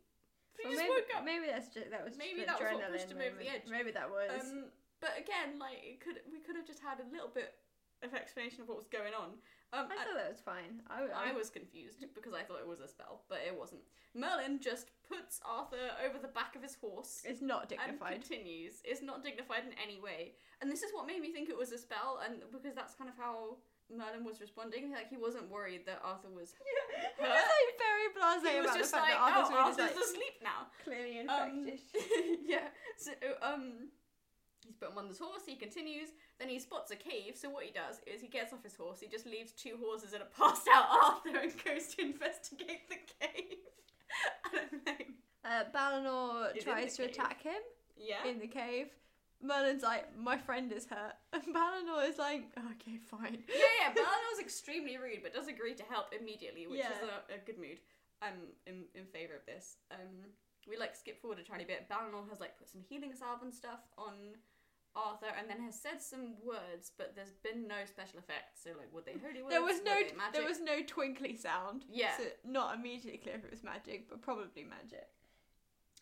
Well, 0.64 0.74
just 0.74 0.82
maybe, 0.82 0.94
woke 0.94 1.12
up. 1.16 1.24
maybe 1.26 1.46
that's 1.48 1.70
just 1.70 1.90
that 1.92 2.04
was 2.04 2.18
Maybe 2.18 2.42
just 2.42 2.50
that 2.50 2.60
was 2.60 2.82
what 2.82 2.92
pushed 2.92 3.12
him 3.12 3.22
over 3.22 3.38
the 3.38 3.50
edge. 3.50 3.70
Maybe 3.70 3.92
that 3.92 4.10
was. 4.10 4.42
Um, 4.42 4.74
but 5.00 5.14
again, 5.14 5.62
like 5.62 5.78
it 5.86 6.02
could 6.02 6.20
we 6.32 6.40
could 6.42 6.56
have 6.58 6.66
just 6.66 6.82
had 6.82 6.98
a 7.00 7.08
little 7.14 7.30
bit 7.30 7.54
of 8.04 8.14
explanation 8.14 8.62
of 8.62 8.68
what 8.68 8.78
was 8.78 8.88
going 8.88 9.14
on. 9.14 9.38
Um, 9.74 9.86
I 9.90 10.00
and- 10.00 10.00
thought 10.00 10.18
that 10.18 10.30
was 10.32 10.40
fine. 10.42 10.82
I, 10.88 11.06
I 11.12 11.30
I, 11.30 11.34
was 11.34 11.50
confused 11.50 12.00
because 12.16 12.34
I 12.34 12.42
thought 12.44 12.62
it 12.62 12.68
was 12.68 12.80
a 12.80 12.88
spell, 12.88 13.22
but 13.28 13.40
it 13.46 13.52
wasn't. 13.58 13.82
Merlin 14.16 14.60
just 14.62 14.90
puts 15.04 15.42
Arthur 15.44 15.92
over 16.06 16.18
the 16.18 16.30
back 16.32 16.56
of 16.56 16.64
his 16.64 16.76
horse 16.76 17.22
It's 17.26 17.42
not 17.42 17.70
and 17.70 17.78
dignified. 17.78 18.24
continues. 18.24 18.82
It's 18.86 19.02
not 19.02 19.24
dignified 19.24 19.64
in 19.68 19.74
any 19.78 20.00
way. 20.00 20.34
And 20.62 20.72
this 20.72 20.82
is 20.82 20.94
what 20.94 21.06
made 21.06 21.22
me 21.22 21.34
think 21.34 21.50
it 21.50 21.58
was 21.58 21.72
a 21.72 21.78
spell, 21.78 22.20
and 22.24 22.42
because 22.52 22.74
that's 22.74 22.96
kind 22.96 23.10
of 23.10 23.18
how 23.18 23.58
Merlin 23.90 24.26
was 24.26 24.42
responding. 24.42 24.92
Like 24.92 25.10
he 25.10 25.18
wasn't 25.18 25.50
worried 25.50 25.86
that 25.86 26.02
Arthur 26.04 26.30
was. 26.30 26.54
he 27.18 27.24
was 27.24 27.30
like 27.32 27.72
very 27.80 28.08
blasé 28.16 28.54
He 28.54 28.62
was 28.62 28.66
about 28.72 28.78
just 28.78 28.92
the 28.92 28.98
fact 28.98 29.10
like, 29.10 29.18
that 29.18 29.38
Arthur's 29.38 29.56
oh, 29.56 29.64
Arthur's 29.64 29.78
like 29.98 30.04
asleep 30.04 30.36
now. 30.44 30.68
clearly 30.84 31.20
Um, 31.20 31.68
infected. 31.68 31.80
yeah. 32.46 32.68
So 32.98 33.12
um, 33.42 33.90
he's 34.66 34.76
put 34.76 34.92
him 34.92 34.98
on 34.98 35.08
his 35.08 35.20
horse. 35.20 35.42
He 35.46 35.56
continues. 35.56 36.10
Then 36.40 36.50
he 36.50 36.60
spots 36.60 36.92
a 36.92 36.96
cave. 36.96 37.36
So 37.36 37.50
what 37.50 37.64
he 37.64 37.72
does 37.72 38.00
is 38.06 38.22
he 38.22 38.28
gets 38.28 38.54
off 38.54 38.64
his 38.64 38.76
horse. 38.76 39.00
He 39.00 39.08
just 39.08 39.26
leaves 39.26 39.52
two 39.52 39.78
horses 39.82 40.14
and 40.14 40.22
a 40.22 40.26
passed 40.26 40.68
out 40.74 40.86
Arthur 40.92 41.40
and 41.40 41.52
goes 41.64 41.88
to 41.96 42.02
investigate 42.02 42.90
the 42.90 42.98
cave. 43.20 43.58
I 44.46 44.50
don't 44.56 44.74
know. 44.86 45.06
uh, 45.46 45.64
Balinor 45.74 46.62
tries 46.62 46.96
to 46.98 47.04
cave. 47.04 47.12
attack 47.12 47.42
him 47.44 47.62
Yeah. 47.98 48.26
in 48.30 48.40
the 48.40 48.48
cave. 48.48 48.88
Merlin's 49.42 49.84
like, 49.84 50.18
my 50.18 50.38
friend 50.38 50.72
is 50.72 50.86
hurt. 50.86 51.14
And 51.34 51.54
Balinor 51.54 52.10
is 52.10 52.18
like, 52.18 52.50
okay, 52.58 52.98
fine. 52.98 53.44
yeah, 53.48 53.66
yeah. 53.82 53.94
Balinor's 53.96 54.40
extremely 54.40 54.98
rude, 54.98 55.20
but 55.22 55.34
does 55.34 55.48
agree 55.48 55.76
to 55.76 55.84
help 55.84 56.08
immediately, 56.18 56.66
which 56.68 56.80
is 56.80 57.02
a, 57.04 57.36
a 57.36 57.38
good 57.46 57.60
mood. 57.60 57.80
I'm 58.22 58.50
in, 58.66 58.86
in 58.96 59.06
favour 59.06 59.36
of 59.36 59.46
this. 59.46 59.78
Um, 59.92 60.34
we 60.68 60.78
like 60.78 60.96
skip 60.96 61.22
forward 61.22 61.40
a 61.40 61.44
tiny 61.44 61.66
bit. 61.66 61.88
Balinor 61.90 62.28
has 62.30 62.40
like 62.40 62.58
put 62.58 62.70
some 62.70 62.82
healing 62.82 63.14
salve 63.14 63.44
and 63.44 63.54
stuff 63.54 63.80
on 63.98 64.36
Arthur, 64.98 65.30
and 65.38 65.48
then 65.50 65.62
has 65.62 65.78
said 65.80 66.02
some 66.02 66.34
words, 66.44 66.92
but 66.98 67.14
there's 67.16 67.38
been 67.46 67.68
no 67.68 67.86
special 67.86 68.18
effects. 68.18 68.66
So 68.66 68.72
like, 68.74 68.90
were 68.92 69.06
they 69.06 69.22
holy 69.22 69.46
words? 69.46 69.54
There 69.54 69.62
was 69.62 69.78
no 69.86 69.94
magic? 70.18 70.34
there 70.34 70.50
was 70.50 70.60
no 70.60 70.82
twinkly 70.86 71.38
sound. 71.38 71.86
Yeah. 71.88 72.18
So 72.18 72.24
not 72.44 72.76
immediately 72.76 73.22
clear 73.22 73.36
if 73.36 73.46
it 73.46 73.52
was 73.52 73.64
magic, 73.64 74.10
but 74.10 74.22
probably 74.22 74.66
magic. 74.66 75.08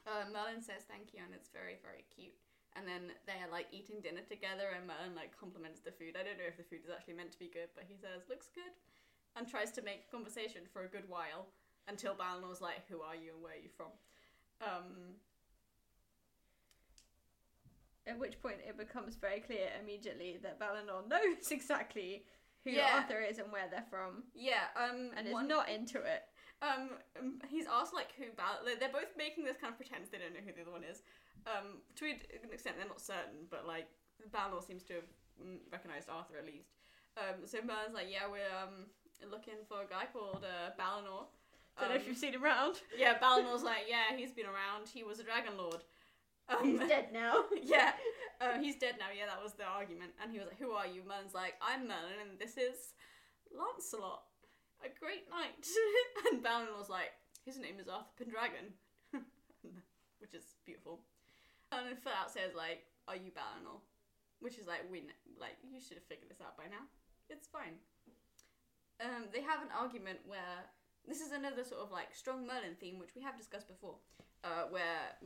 Uh, 0.07 0.29
Merlin 0.31 0.61
says 0.61 0.87
thank 0.87 1.11
you, 1.13 1.19
and 1.25 1.33
it's 1.35 1.49
very, 1.49 1.75
very 1.83 2.05
cute. 2.15 2.33
And 2.75 2.85
then 2.85 3.11
they're 3.25 3.47
like 3.51 3.67
eating 3.71 4.01
dinner 4.03 4.21
together, 4.27 4.75
and 4.75 4.85
Merlin 4.85 5.15
like 5.15 5.31
compliments 5.38 5.79
the 5.79 5.91
food. 5.95 6.17
I 6.19 6.23
don't 6.27 6.38
know 6.38 6.47
if 6.51 6.57
the 6.57 6.63
food 6.67 6.83
is 6.83 6.91
actually 6.91 7.15
meant 7.15 7.31
to 7.31 7.39
be 7.39 7.47
good, 7.47 7.69
but 7.73 7.85
he 7.88 7.95
says 7.95 8.27
looks 8.27 8.49
good, 8.53 8.75
and 9.35 9.47
tries 9.47 9.71
to 9.79 9.81
make 9.81 10.11
conversation 10.11 10.67
for 10.73 10.83
a 10.83 10.88
good 10.91 11.07
while 11.07 11.47
until 11.88 12.13
Balinor's 12.15 12.59
like, 12.59 12.83
"Who 12.89 12.99
are 13.01 13.15
you 13.15 13.31
and 13.33 13.41
where 13.41 13.53
are 13.53 13.63
you 13.63 13.69
from?" 13.75 13.91
Um, 14.61 15.15
At 18.07 18.19
which 18.19 18.39
point 18.41 18.57
it 18.67 18.77
becomes 18.77 19.15
very 19.15 19.39
clear 19.39 19.69
immediately 19.81 20.38
that 20.43 20.59
Balinor 20.59 21.07
knows 21.07 21.49
exactly 21.51 22.25
who 22.63 22.71
Yeah. 22.71 22.97
Arthur 23.01 23.19
is 23.21 23.38
and 23.39 23.51
where 23.51 23.67
they're 23.69 23.85
from, 23.89 24.23
yeah, 24.33 24.65
um, 24.75 25.11
and 25.15 25.27
is 25.27 25.33
one- 25.33 25.47
not 25.47 25.69
into 25.69 26.01
it. 26.01 26.23
Um, 26.65 26.89
um, 27.19 27.30
he's 27.47 27.67
asked 27.69 27.93
like 27.93 28.10
who 28.17 28.25
Bal- 28.36 28.65
they're 28.80 28.89
both 28.89 29.13
making 29.17 29.45
this 29.45 29.58
kind 29.58 29.69
of 29.71 29.78
pretense 29.78 30.10
they 30.10 30.17
don't 30.17 30.34
know 30.34 30.41
who 30.45 30.54
the 30.54 30.62
other 30.65 30.71
one 30.71 30.84
is. 30.84 31.04
Um, 31.45 31.86
to 32.01 32.06
an 32.10 32.49
extent, 32.51 32.78
they're 32.78 32.88
not 32.89 32.99
certain, 33.01 33.45
but 33.54 33.67
like 33.67 33.86
Balinor 34.34 34.65
seems 34.65 34.82
to 34.89 34.93
have 34.95 35.10
mm, 35.38 35.60
recognized 35.71 36.10
Arthur 36.10 36.38
at 36.41 36.45
least. 36.45 36.73
Um, 37.21 37.45
so 37.45 37.60
Merlin's 37.62 37.93
like, 37.93 38.10
yeah, 38.10 38.25
we're 38.25 38.49
um 38.58 38.89
looking 39.30 39.62
for 39.69 39.84
a 39.84 39.89
guy 39.89 40.06
called 40.12 40.43
uh, 40.43 40.71
Balinor. 40.80 41.30
Don't 41.80 41.89
know 41.89 41.95
if 41.95 42.01
Um, 42.04 42.08
you've 42.08 42.17
seen 42.17 42.34
him 42.34 42.43
around. 42.43 42.82
yeah, 42.97 43.19
Balinor's 43.19 43.63
like, 43.63 43.86
yeah, 43.88 44.15
he's 44.15 44.32
been 44.32 44.45
around. 44.47 44.88
He 44.89 45.04
was 45.04 45.19
a 45.19 45.23
dragon 45.23 45.58
lord. 45.58 45.84
Um, 46.47 46.63
He's 46.63 46.80
dead 46.88 47.10
now. 47.12 47.43
yeah, 47.63 47.93
um, 48.39 48.62
he's 48.62 48.75
dead 48.78 48.95
now. 48.99 49.08
Yeah, 49.17 49.25
that 49.25 49.41
was 49.41 49.54
the 49.54 49.65
argument. 49.65 50.12
And 50.21 50.32
he 50.32 50.38
was 50.38 50.47
like, 50.47 50.60
"Who 50.60 50.71
are 50.71 50.86
you?" 50.86 51.01
Merlin's 51.08 51.34
like, 51.34 51.56
"I'm 51.62 51.88
Merlin, 51.88 52.21
and 52.21 52.38
this 52.39 52.56
is 52.58 52.93
Lancelot, 53.51 54.21
a 54.83 54.89
great 54.99 55.29
knight." 55.29 55.63
and 56.31 56.43
Balin 56.43 56.73
was 56.77 56.89
like, 56.89 57.13
"His 57.45 57.59
name 57.59 57.79
is 57.79 57.88
Arthur 57.88 58.15
Pendragon," 58.17 58.73
which 60.19 60.33
is 60.33 60.55
beautiful. 60.65 60.99
And 61.71 61.88
then 61.88 61.97
Flat 61.97 62.31
says 62.31 62.55
like, 62.55 62.85
"Are 63.07 63.15
you 63.15 63.31
Balinor?" 63.31 63.79
Which 64.39 64.59
is 64.59 64.67
like, 64.67 64.83
we 64.91 65.07
like 65.39 65.57
you 65.63 65.79
should 65.79 65.97
have 65.97 66.05
figured 66.05 66.29
this 66.29 66.41
out 66.41 66.57
by 66.57 66.65
now. 66.65 66.85
It's 67.29 67.47
fine." 67.47 67.79
Um, 69.03 69.27
they 69.33 69.41
have 69.41 69.61
an 69.61 69.71
argument 69.75 70.19
where 70.25 70.63
this 71.07 71.19
is 71.19 71.31
another 71.31 71.63
sort 71.63 71.81
of 71.81 71.91
like 71.91 72.15
strong 72.15 72.47
Merlin 72.47 72.75
theme, 72.79 72.99
which 72.99 73.15
we 73.15 73.21
have 73.21 73.38
discussed 73.38 73.67
before, 73.67 73.95
uh, 74.43 74.69
where 74.69 75.19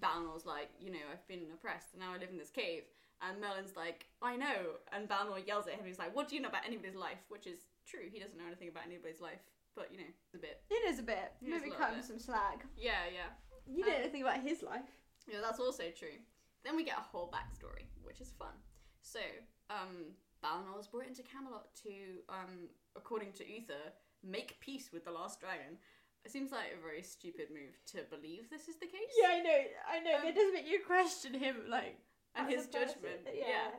Balinor's 0.00 0.44
like, 0.44 0.70
you 0.80 0.90
know, 0.90 1.04
I've 1.10 1.26
been 1.28 1.46
oppressed 1.54 1.92
and 1.92 2.00
now 2.02 2.12
I 2.12 2.18
live 2.18 2.30
in 2.30 2.38
this 2.38 2.50
cave. 2.50 2.82
And 3.22 3.40
Merlin's 3.40 3.76
like, 3.76 4.06
I 4.20 4.36
know. 4.36 4.76
And 4.92 5.08
Balinor 5.08 5.46
yells 5.46 5.66
at 5.66 5.74
him. 5.74 5.86
He's 5.86 5.98
like, 5.98 6.14
What 6.14 6.28
do 6.28 6.36
you 6.36 6.42
know 6.42 6.48
about 6.48 6.66
anybody's 6.66 6.94
life? 6.94 7.24
Which 7.28 7.46
is 7.46 7.60
true. 7.86 8.06
He 8.10 8.18
doesn't 8.18 8.36
know 8.36 8.46
anything 8.46 8.68
about 8.68 8.84
anybody's 8.86 9.20
life. 9.20 9.40
But, 9.74 9.92
you 9.92 9.98
know, 9.98 10.12
a 10.34 10.38
bit. 10.38 10.62
It 10.70 10.88
is 10.88 10.98
a 10.98 11.02
bit. 11.02 11.32
It 11.42 11.48
Maybe 11.48 11.70
cut 11.70 11.92
him 11.92 12.02
some 12.02 12.18
slack. 12.18 12.64
Yeah, 12.76 13.04
yeah. 13.12 13.28
You 13.66 13.84
don't 13.84 13.92
know 13.92 13.96
Um, 13.96 14.02
anything 14.02 14.22
about 14.22 14.40
his 14.40 14.62
life. 14.62 14.88
Yeah, 15.28 15.40
that's 15.42 15.60
also 15.60 15.84
true. 15.90 16.16
Then 16.64 16.76
we 16.76 16.84
get 16.84 16.96
a 16.98 17.02
whole 17.02 17.30
backstory, 17.30 17.84
which 18.02 18.20
is 18.20 18.32
fun. 18.38 18.54
So, 19.02 19.20
um, 19.68 20.16
Balinor 20.42 20.76
was 20.76 20.88
brought 20.88 21.06
into 21.06 21.22
Camelot 21.22 21.74
to, 21.82 22.22
um, 22.28 22.68
according 22.96 23.32
to 23.34 23.46
Uther, 23.46 23.92
make 24.22 24.58
peace 24.60 24.90
with 24.92 25.04
the 25.04 25.10
last 25.10 25.40
dragon. 25.40 25.78
It 26.24 26.32
seems 26.32 26.50
like 26.52 26.72
a 26.76 26.80
very 26.82 27.02
stupid 27.02 27.50
move 27.50 27.78
to 27.92 28.02
believe 28.10 28.50
this 28.50 28.66
is 28.68 28.76
the 28.76 28.86
case. 28.86 29.12
Yeah, 29.20 29.28
I 29.30 29.40
know. 29.42 29.62
I 29.92 30.00
know. 30.00 30.16
Um, 30.22 30.26
it 30.26 30.34
does 30.34 30.52
make 30.52 30.66
you 30.66 30.80
question 30.84 31.34
him, 31.34 31.68
like 31.68 31.98
and 32.34 32.48
his 32.50 32.66
judgment. 32.66 33.22
Yeah. 33.26 33.46
Yeah. 33.46 33.70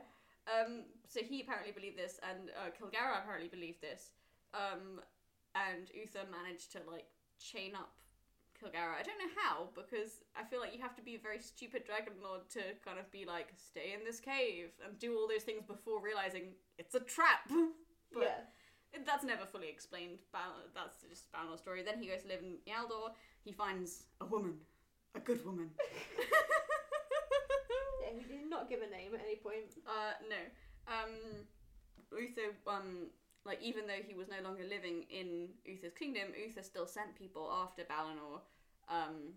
Um, 0.48 0.84
so 1.08 1.20
he 1.20 1.42
apparently 1.42 1.72
believed 1.72 1.98
this, 1.98 2.18
and 2.24 2.50
uh, 2.56 2.70
Kilgharrah 2.72 3.20
apparently 3.22 3.48
believed 3.48 3.80
this. 3.80 4.10
Um, 4.54 5.00
and 5.54 5.90
Uther 5.94 6.24
managed 6.30 6.72
to 6.72 6.78
like 6.90 7.06
chain 7.38 7.74
up 7.74 7.92
Kilgharrah. 8.56 8.96
I 8.98 9.02
don't 9.02 9.18
know 9.18 9.34
how 9.36 9.68
because 9.74 10.24
I 10.36 10.44
feel 10.44 10.60
like 10.60 10.74
you 10.74 10.80
have 10.82 10.96
to 10.96 11.02
be 11.02 11.14
a 11.16 11.18
very 11.18 11.38
stupid 11.38 11.84
dragon 11.84 12.14
lord 12.22 12.48
to 12.50 12.60
kind 12.84 12.98
of 12.98 13.10
be 13.10 13.24
like 13.24 13.48
stay 13.56 13.92
in 13.98 14.04
this 14.04 14.20
cave 14.20 14.70
and 14.84 14.98
do 14.98 15.16
all 15.16 15.28
those 15.28 15.42
things 15.44 15.62
before 15.66 16.00
realizing 16.02 16.54
it's 16.78 16.94
a 16.94 17.00
trap. 17.00 17.44
but 18.12 18.22
yeah. 18.22 18.40
it- 18.92 19.06
that's 19.06 19.24
never 19.24 19.44
fully 19.46 19.68
explained. 19.68 20.18
Bal- 20.32 20.64
that's 20.74 21.02
just 21.08 21.30
Balinor's 21.32 21.60
story. 21.60 21.82
Then 21.82 22.00
he 22.00 22.08
goes 22.08 22.22
to 22.22 22.28
live 22.28 22.40
in 22.42 22.56
Ealdor. 22.72 23.12
He 23.44 23.52
finds 23.52 24.04
a 24.20 24.26
woman, 24.26 24.54
a 25.14 25.20
good 25.20 25.44
woman. 25.44 25.70
He 28.16 28.24
did 28.24 28.48
not 28.48 28.68
give 28.68 28.80
a 28.80 28.90
name 28.90 29.14
at 29.14 29.20
any 29.24 29.36
point. 29.36 29.76
Uh, 29.86 30.12
no. 30.28 30.40
Um, 30.86 31.44
Uther, 32.12 32.54
um, 32.66 33.08
like, 33.44 33.60
even 33.62 33.86
though 33.86 34.02
he 34.06 34.14
was 34.14 34.28
no 34.28 34.40
longer 34.42 34.64
living 34.68 35.04
in 35.10 35.48
Uther's 35.64 35.92
kingdom, 35.94 36.28
Uther 36.36 36.62
still 36.62 36.86
sent 36.86 37.14
people 37.16 37.50
after 37.52 37.82
Balinor, 37.84 38.40
um, 38.88 39.36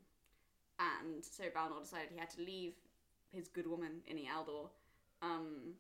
and 0.79 1.23
so 1.23 1.43
Balinor 1.53 1.81
decided 1.81 2.10
he 2.12 2.17
had 2.19 2.29
to 2.31 2.41
leave 2.41 2.73
his 3.31 3.47
good 3.47 3.67
woman 3.67 4.01
in 4.07 4.17
Ealdor, 4.17 4.69
um, 5.21 5.75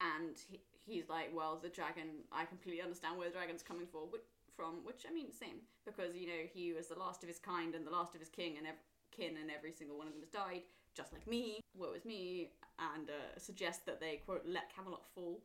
and 0.00 0.36
he, 0.50 0.60
he's 0.84 1.08
like, 1.08 1.30
well, 1.34 1.58
the 1.62 1.68
dragon, 1.68 2.26
I 2.32 2.44
completely 2.44 2.82
understand 2.82 3.16
where 3.18 3.28
the 3.28 3.34
dragon's 3.34 3.62
coming 3.62 3.86
for, 3.90 4.02
whi- 4.10 4.26
from, 4.54 4.84
which, 4.84 5.06
I 5.08 5.12
mean, 5.14 5.32
same, 5.32 5.62
because, 5.84 6.14
you 6.14 6.26
know, 6.26 6.42
he 6.52 6.72
was 6.72 6.88
the 6.88 6.98
last 6.98 7.22
of 7.22 7.28
his 7.28 7.38
kind 7.38 7.74
and 7.74 7.86
the 7.86 7.90
last 7.90 8.14
of 8.14 8.20
his 8.20 8.28
king 8.28 8.58
and 8.58 8.66
ev- 8.66 8.86
kin, 9.10 9.36
and 9.40 9.50
every 9.50 9.72
single 9.72 9.96
one 9.96 10.06
of 10.06 10.12
them 10.12 10.22
has 10.22 10.30
died, 10.30 10.62
just 10.96 11.12
like 11.12 11.26
me, 11.26 11.60
woe 11.74 11.92
is 11.92 12.04
me, 12.04 12.50
and 12.78 13.10
uh, 13.10 13.38
suggests 13.38 13.82
that 13.86 14.00
they 14.00 14.22
quote 14.24 14.44
let 14.46 14.74
Camelot 14.74 15.06
fall. 15.14 15.42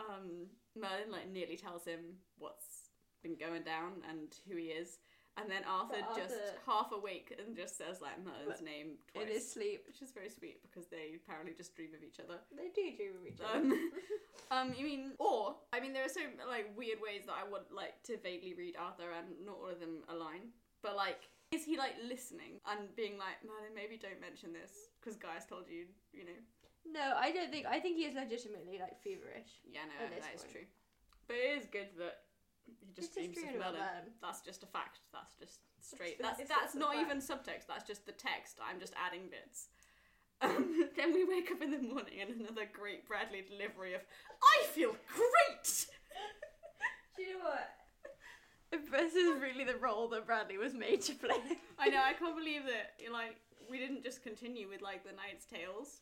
Um, 0.00 0.46
Merlin 0.76 1.10
like 1.10 1.30
nearly 1.30 1.56
tells 1.56 1.84
him 1.84 2.00
what's 2.38 2.90
been 3.22 3.36
going 3.36 3.62
down 3.62 4.02
and 4.10 4.34
who 4.48 4.56
he 4.56 4.66
is, 4.66 4.98
and 5.36 5.50
then 5.50 5.62
Arthur, 5.66 5.98
But 5.98 6.16
just 6.16 6.34
half 6.66 6.92
awake 6.92 7.34
and 7.38 7.56
just 7.56 7.76
says 7.76 8.00
like 8.00 8.22
Merlin's 8.22 8.62
name 8.62 8.98
twice, 9.10 9.26
In 9.26 9.32
his 9.32 9.50
sleep. 9.50 9.82
which 9.86 10.02
is 10.02 10.12
very 10.12 10.30
sweet 10.30 10.62
because 10.62 10.86
they 10.86 11.16
apparently 11.16 11.54
just 11.56 11.74
dream 11.74 11.90
of 11.94 12.04
each 12.04 12.20
other. 12.20 12.38
They 12.54 12.70
do 12.70 12.94
dream 12.94 13.18
of 13.18 13.26
each 13.26 13.40
other. 13.40 13.58
Um, 13.58 13.90
um, 14.50 14.74
you 14.78 14.84
mean, 14.84 15.12
or 15.18 15.56
I 15.72 15.80
mean, 15.80 15.92
there 15.92 16.04
are 16.04 16.12
so 16.12 16.20
like 16.46 16.70
weird 16.76 16.98
ways 17.02 17.26
that 17.26 17.34
I 17.34 17.48
would 17.48 17.66
like 17.74 18.02
to 18.04 18.18
vaguely 18.18 18.54
read 18.54 18.76
Arthur, 18.78 19.10
and 19.10 19.26
not 19.44 19.58
all 19.58 19.70
of 19.70 19.80
them 19.80 20.04
align. 20.08 20.54
But 20.82 20.96
like, 20.96 21.26
is 21.56 21.64
he 21.64 21.78
like 21.78 21.94
listening 22.02 22.58
and 22.66 22.90
being 22.96 23.16
like, 23.16 23.38
Merlin, 23.46 23.74
maybe 23.74 23.96
don't 23.96 24.20
mention 24.20 24.52
this 24.52 24.90
because 24.98 25.14
Gaius 25.16 25.46
told 25.46 25.70
you, 25.70 25.86
you 26.12 26.26
know? 26.26 26.40
No, 26.84 27.16
I 27.16 27.32
don't 27.32 27.50
think. 27.50 27.64
I 27.64 27.80
think 27.80 27.96
he 27.96 28.04
is 28.04 28.14
legitimately 28.14 28.76
like 28.76 29.00
feverish. 29.00 29.62
Yeah, 29.64 29.88
no, 29.88 29.96
that 30.04 30.34
is 30.36 30.44
true. 30.44 30.68
But 31.26 31.36
it 31.40 31.56
is 31.56 31.64
good 31.72 31.88
that 31.96 32.28
he 32.68 32.92
just 32.92 33.16
He's 33.16 33.32
dreams 33.32 33.36
dreaming 33.40 33.56
of 33.56 33.72
Merlin. 33.72 33.80
Merlin. 33.80 34.06
That's 34.20 34.44
just 34.44 34.62
a 34.62 34.68
fact. 34.68 35.00
That's 35.12 35.32
just 35.40 35.64
straight. 35.80 36.20
That's- 36.20 36.44
That's 36.44 36.52
that's 36.52 36.74
not 36.76 37.00
even 37.00 37.18
subtext. 37.24 37.68
That's 37.68 37.88
just 37.88 38.04
the 38.04 38.12
text. 38.12 38.60
I'm 38.60 38.80
just 38.80 38.92
adding 39.00 39.32
bits. 39.32 39.68
Um, 40.44 40.90
then 40.96 41.14
we 41.14 41.24
wake 41.24 41.48
up 41.50 41.62
in 41.62 41.70
the 41.70 41.80
morning 41.80 42.20
and 42.20 42.36
another 42.40 42.68
great 42.68 43.08
Bradley 43.08 43.40
delivery 43.48 43.94
of 43.94 44.02
"I 44.42 44.66
feel 44.76 44.92
great." 45.08 45.86
Do 47.16 47.22
you 47.22 47.38
know 47.38 47.44
what? 47.48 47.70
This 48.90 49.14
is 49.14 49.40
really 49.40 49.64
the 49.64 49.76
role 49.76 50.08
that 50.08 50.26
Bradley 50.26 50.58
was 50.58 50.74
made 50.74 51.02
to 51.02 51.14
play. 51.14 51.36
I 51.78 51.88
know. 51.88 52.00
I 52.04 52.12
can't 52.14 52.36
believe 52.36 52.62
that. 52.64 52.94
Like 53.12 53.36
we 53.70 53.78
didn't 53.78 54.02
just 54.04 54.22
continue 54.22 54.68
with 54.68 54.82
like 54.82 55.04
the 55.04 55.12
Knight's 55.12 55.44
Tales. 55.46 56.00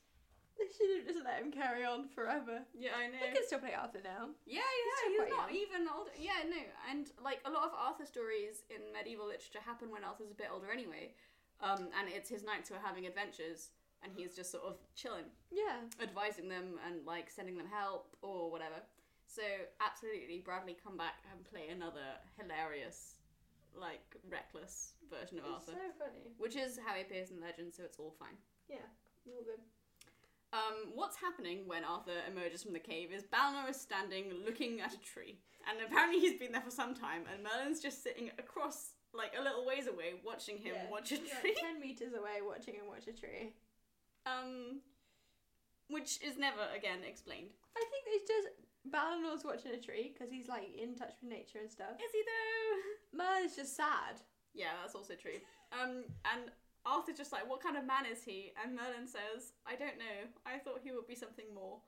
They 0.59 0.69
should 0.69 0.91
have 0.99 1.07
just 1.09 1.25
let 1.25 1.41
him 1.41 1.51
carry 1.51 1.83
on 1.85 2.09
forever. 2.09 2.61
Yeah, 2.77 2.91
I 2.95 3.07
know. 3.09 3.17
He 3.25 3.33
can 3.33 3.45
still 3.47 3.59
play 3.59 3.73
Arthur 3.73 4.01
now. 4.05 4.29
Yeah, 4.45 4.61
yeah, 4.61 4.97
still 5.01 5.25
he's 5.25 5.33
not 5.33 5.49
young. 5.49 5.57
even 5.57 5.81
old. 5.89 6.09
Yeah, 6.21 6.45
no, 6.49 6.61
and 6.91 7.09
like 7.25 7.41
a 7.47 7.51
lot 7.51 7.65
of 7.65 7.73
Arthur 7.73 8.05
stories 8.05 8.63
in 8.69 8.93
medieval 8.93 9.25
literature 9.27 9.65
happen 9.65 9.91
when 9.91 10.05
Arthur's 10.05 10.31
a 10.31 10.35
bit 10.37 10.49
older 10.53 10.69
anyway, 10.71 11.15
um, 11.65 11.89
and 11.99 12.05
it's 12.09 12.29
his 12.29 12.45
knights 12.45 12.69
who 12.69 12.75
are 12.77 12.85
having 12.85 13.07
adventures, 13.07 13.71
and 14.05 14.13
he's 14.15 14.37
just 14.37 14.53
sort 14.53 14.65
of 14.69 14.77
chilling, 14.95 15.25
Yeah. 15.51 15.89
advising 16.03 16.49
them 16.53 16.77
and 16.87 17.07
like 17.07 17.31
sending 17.31 17.57
them 17.57 17.67
help 17.73 18.13
or 18.21 18.51
whatever. 18.53 18.85
So 19.35 19.43
absolutely, 19.81 20.43
Bradley 20.45 20.77
come 20.77 20.97
back 20.99 21.25
and 21.33 21.41
play 21.49 21.69
another 21.73 22.21
hilarious, 22.39 23.15
like 23.75 24.05
reckless 24.29 24.93
version 25.09 25.39
of 25.39 25.45
It's 25.47 25.69
Arthur, 25.69 25.81
so 25.81 26.05
funny. 26.05 26.29
which 26.37 26.55
is 26.57 26.79
how 26.85 26.93
he 26.95 27.01
appears 27.01 27.31
in 27.31 27.41
Legend. 27.41 27.73
So 27.73 27.85
it's 27.85 27.97
all 27.99 28.15
fine. 28.19 28.37
Yeah. 28.69 28.85
All 29.27 29.43
good. 29.45 29.61
Um, 30.53 30.93
what's 30.95 31.17
happening 31.17 31.67
when 31.67 31.83
Arthur 31.83 32.21
emerges 32.31 32.63
from 32.63 32.75
the 32.75 32.79
cave 32.79 33.09
is 33.11 33.23
Balinor 33.25 33.71
is 33.71 33.81
standing 33.81 34.27
looking 34.45 34.83
at 34.83 34.93
a 34.93 35.01
tree. 35.01 35.39
And 35.67 35.79
apparently 35.81 36.21
he's 36.21 36.39
been 36.39 36.53
there 36.53 36.61
for 36.61 36.71
some 36.71 36.93
time, 36.95 37.23
and 37.33 37.41
Merlin's 37.43 37.81
just 37.81 38.03
sitting 38.03 38.31
across, 38.39 38.91
like, 39.15 39.33
a 39.39 39.41
little 39.43 39.65
ways 39.65 39.87
away, 39.87 40.15
watching 40.23 40.59
him 40.59 40.75
Yeah. 40.75 40.91
watch 40.91 41.11
a 41.13 41.17
tree. 41.17 41.55
Ten 41.59 41.81
meters 41.81 42.13
away, 42.13 42.43
watching 42.45 42.75
him 42.75 42.87
watch 42.87 43.07
a 43.09 43.13
tree. 43.15 43.55
Um, 44.27 44.81
which 45.89 46.21
is 46.21 46.37
never, 46.37 46.69
again, 46.77 46.99
explained. 47.09 47.49
I 47.75 47.81
think 47.89 48.05
it's 48.09 48.29
just 48.29 48.49
Balinor's 48.91 49.45
watching 49.45 49.73
a 49.73 49.81
tree 49.81 50.13
because 50.13 50.33
he's 50.33 50.49
like 50.49 50.75
in 50.75 50.95
touch 50.95 51.15
with 51.21 51.31
nature 51.31 51.59
and 51.61 51.71
stuff. 51.71 51.95
Is 52.03 52.13
he 52.13 52.23
though? 52.27 53.25
Merlin's 53.25 53.57
just 53.57 53.77
sad. 53.77 54.21
Yeah, 54.55 54.75
that's 54.81 54.95
also 54.95 55.15
true. 55.15 55.39
Um, 55.73 56.05
and 56.33 56.51
Arthur's 56.85 57.17
just 57.17 57.33
like, 57.33 57.49
what 57.49 57.63
kind 57.63 57.77
of 57.77 57.87
man 57.87 58.05
is 58.11 58.25
he? 58.25 58.53
And 58.63 58.75
Merlin 58.75 59.07
says, 59.07 59.55
I 59.67 59.77
don't 59.77 59.99
know. 59.99 60.29
I 60.45 60.59
thought 60.59 60.81
he 60.83 60.91
would 60.91 61.07
be 61.07 61.15
something 61.15 61.47
more, 61.55 61.79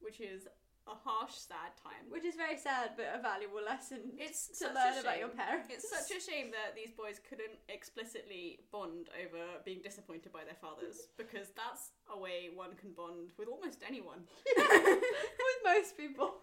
which 0.00 0.20
is 0.20 0.46
a 0.86 0.94
harsh, 0.94 1.34
sad 1.34 1.74
time. 1.82 2.06
Which 2.08 2.24
is 2.24 2.34
very 2.34 2.56
sad, 2.56 2.94
but 2.96 3.10
a 3.10 3.20
valuable 3.20 3.62
lesson 3.64 4.14
It's 4.18 4.46
to 4.58 4.70
learn 4.70 4.98
about 5.00 5.18
your 5.18 5.28
parents. 5.28 5.66
It's 5.70 5.90
such 5.90 6.14
a 6.16 6.20
shame 6.22 6.50
that 6.54 6.78
these 6.78 6.94
boys 6.94 7.18
couldn't 7.18 7.58
explicitly 7.68 8.60
bond 8.70 9.10
over 9.18 9.58
being 9.64 9.82
disappointed 9.82 10.32
by 10.32 10.44
their 10.44 10.58
fathers, 10.58 11.10
because 11.18 11.50
that's 11.58 11.90
a 12.06 12.18
way 12.18 12.50
one 12.54 12.74
can 12.78 12.92
bond 12.94 13.34
with 13.38 13.48
almost 13.48 13.82
anyone. 13.86 14.22
with 14.56 15.60
most 15.64 15.96
people. 15.96 16.38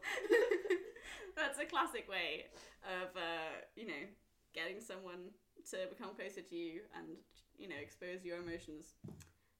that's 1.35 1.59
a 1.59 1.65
classic 1.65 2.09
way 2.09 2.51
of, 2.83 3.15
uh, 3.15 3.63
you 3.75 3.87
know, 3.87 4.03
getting 4.53 4.79
someone 4.79 5.31
to 5.71 5.87
become 5.87 6.13
closer 6.15 6.41
to 6.41 6.55
you 6.55 6.81
and, 6.97 7.15
you 7.57 7.67
know, 7.69 7.79
expose 7.81 8.23
your 8.23 8.37
emotions. 8.37 8.95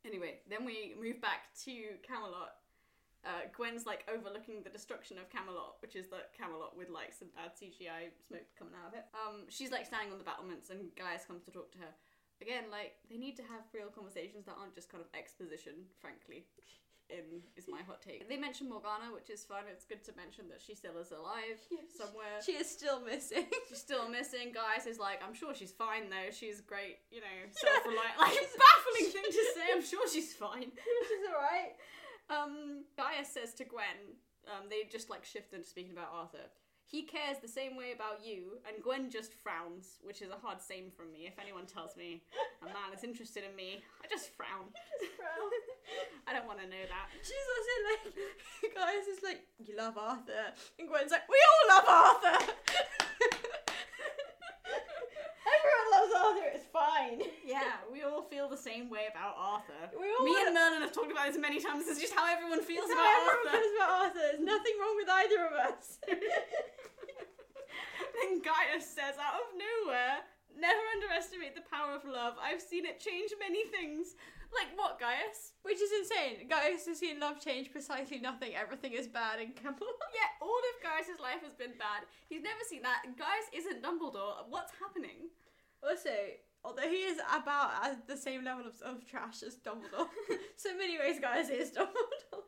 Anyway, 0.06 0.40
then 0.50 0.66
we 0.66 0.94
move 1.00 1.22
back 1.22 1.56
to 1.64 1.72
Camelot. 2.06 2.60
Uh, 3.24 3.48
Gwen's 3.56 3.88
like 3.88 4.04
overlooking 4.12 4.64
the 4.64 4.70
destruction 4.70 5.18
of 5.18 5.32
Camelot, 5.32 5.80
which 5.80 5.96
is 5.96 6.12
the 6.12 6.28
Camelot 6.36 6.76
with 6.76 6.92
like 6.92 7.16
some 7.16 7.32
bad 7.32 7.56
CGI 7.56 8.12
smoke 8.28 8.48
coming 8.60 8.76
out 8.76 8.92
of 8.92 8.94
it. 9.00 9.08
Um, 9.16 9.48
she's 9.48 9.72
like 9.72 9.88
standing 9.88 10.12
on 10.12 10.20
the 10.20 10.28
battlements, 10.28 10.70
and 10.70 10.92
Gaius 11.00 11.24
comes 11.24 11.44
to 11.48 11.52
talk 11.52 11.72
to 11.74 11.80
her. 11.80 11.94
Again, 12.44 12.68
like 12.68 13.00
they 13.08 13.16
need 13.16 13.40
to 13.40 13.46
have 13.48 13.64
real 13.72 13.88
conversations 13.88 14.44
that 14.46 14.60
aren't 14.60 14.76
just 14.76 14.92
kind 14.92 15.00
of 15.00 15.08
exposition. 15.16 15.88
Frankly, 16.04 16.44
in 17.10 17.44
is 17.56 17.68
my 17.68 17.82
hot 17.84 18.02
take. 18.02 18.28
They 18.28 18.38
mention 18.38 18.70
Morgana, 18.70 19.14
which 19.14 19.30
is 19.30 19.44
fun. 19.44 19.64
It's 19.72 19.86
good 19.86 20.04
to 20.06 20.12
mention 20.16 20.48
that 20.50 20.62
she 20.62 20.76
still 20.76 20.98
is 21.00 21.12
alive 21.12 21.60
somewhere. 21.98 22.40
She 22.46 22.54
is 22.54 22.70
still 22.70 23.02
missing. 23.02 23.46
She's 23.70 23.80
still 23.80 24.10
missing. 24.10 24.52
Gaius 24.54 24.86
is 24.88 25.00
like, 25.00 25.22
I'm 25.26 25.34
sure 25.34 25.54
she's 25.56 25.72
fine 25.72 26.10
though. 26.10 26.32
She's 26.32 26.62
great, 26.62 27.00
you 27.12 27.22
know, 27.22 27.38
self-reliant. 27.52 28.20
Like, 28.20 28.36
baffling 28.36 29.12
thing 29.12 29.28
to 29.32 29.44
say. 29.56 29.68
I'm 29.74 29.84
sure 29.84 30.08
she's 30.10 30.34
fine. 30.34 30.72
She's 30.72 31.26
alright. 31.28 31.80
Um, 32.30 32.86
Gaius 32.98 33.30
says 33.30 33.54
to 33.56 33.66
Gwen, 33.66 34.18
um, 34.48 34.70
they 34.70 34.84
just 34.90 35.10
like 35.10 35.26
shift 35.26 35.54
into 35.54 35.68
speaking 35.68 35.92
about 35.92 36.10
Arthur. 36.14 36.50
He 36.86 37.04
cares 37.04 37.38
the 37.42 37.48
same 37.48 37.76
way 37.76 37.94
about 37.96 38.24
you, 38.24 38.60
and 38.68 38.84
Gwen 38.84 39.10
just 39.10 39.34
frowns, 39.34 39.98
which 40.04 40.22
is 40.22 40.30
a 40.30 40.38
hard 40.38 40.62
same 40.62 40.92
from 40.92 41.12
me. 41.12 41.26
If 41.26 41.40
anyone 41.40 41.66
tells 41.66 41.96
me 41.96 42.22
a 42.62 42.66
man 42.66 42.94
is 42.96 43.04
interested 43.04 43.44
in 43.50 43.56
me, 43.56 43.82
I 44.04 44.08
just 44.08 44.30
frown. 44.36 44.70
I 46.28 46.34
don't 46.34 46.48
want 46.48 46.60
to 46.60 46.68
know 46.68 46.86
that. 46.86 47.06
She's 47.22 47.48
also 47.56 47.74
like, 47.90 48.04
Gaius 48.76 49.08
is 49.08 49.24
like, 49.24 49.42
you 49.60 49.76
love 49.76 49.98
Arthur. 49.98 50.54
And 50.80 50.88
Gwen's 50.88 51.12
like, 51.12 51.28
we 51.30 51.40
all 51.40 51.66
love 51.76 51.88
Arthur. 51.88 52.54
Everyone 55.44 55.90
loves 55.92 56.14
Arthur, 56.14 56.50
it's 56.54 56.68
fine. 57.10 57.22
Yeah, 57.46 57.76
we 57.92 58.04
all 58.04 58.24
feel 58.24 58.48
the 58.50 58.58
same 58.58 58.90
way 58.90 59.08
about 59.12 59.36
Arthur. 59.38 59.92
We 60.00 60.08
all 60.16 60.24
Me 60.26 60.32
wanna- 60.32 60.46
and 60.48 60.56
Merlin 60.56 60.82
have 60.82 60.94
talked 60.96 61.12
about 61.12 61.28
this 61.28 61.38
many 61.38 61.60
times. 61.60 61.86
It's 61.88 62.00
just 62.00 62.16
how 62.16 62.26
everyone 62.32 62.64
feels 62.64 62.86
It's 62.88 62.94
about 62.96 63.04
how 63.06 63.20
everyone 63.28 63.48
Arthur. 63.48 63.60
feels 63.60 63.74
about 63.76 63.90
Arthur. 63.92 64.26
There's 64.32 64.46
nothing 64.48 64.76
wrong 64.80 64.96
with 64.96 65.10
either 65.12 65.40
of 65.48 65.54
us. 65.68 65.84
then 68.16 68.42
Gaius 68.42 68.88
says 68.88 69.16
out 69.20 69.36
of 69.44 69.48
nowhere, 69.60 70.24
never 70.56 70.82
underestimate 70.96 71.54
the 71.56 71.66
power 71.68 71.94
of 71.96 72.06
love. 72.08 72.36
I've 72.42 72.62
seen 72.64 72.86
it 72.86 73.00
change 73.04 73.32
many 73.40 73.66
things. 73.68 74.16
Like 74.54 74.70
what, 74.78 75.02
Gaius? 75.02 75.58
Which 75.66 75.82
is 75.82 75.90
insane. 75.92 76.46
Gaius 76.48 76.86
has 76.86 77.00
seen 77.02 77.20
love 77.20 77.42
change 77.42 77.72
precisely 77.74 78.20
nothing. 78.22 78.54
Everything 78.54 78.94
is 78.94 79.08
bad 79.10 79.42
in 79.42 79.52
Camelot. 79.58 79.98
Yeah, 80.14 80.30
all 80.46 80.62
of 80.62 80.76
Gaius' 80.86 81.18
life 81.20 81.42
has 81.44 81.54
been 81.58 81.74
bad. 81.82 82.06
He's 82.30 82.44
never 82.46 82.62
seen 82.70 82.84
that. 82.86 83.02
Gaius 83.18 83.50
isn't 83.52 83.82
Dumbledore. 83.82 84.46
What's 84.50 84.72
happening? 84.78 85.34
Also, 85.82 86.14
although 86.64 86.90
he 86.90 87.04
is 87.12 87.18
about 87.32 87.72
at 87.84 88.08
the 88.08 88.18
same 88.18 88.44
level 88.44 88.66
of, 88.66 88.80
of 88.82 89.06
trash 89.06 89.44
as 89.44 89.56
Dumbledore, 89.58 90.08
so 90.58 90.70
in 90.72 90.78
many 90.78 90.98
ways, 90.98 91.20
guys, 91.20 91.50
he 91.50 91.56
is 91.56 91.70
Dumbledore. 91.72 92.44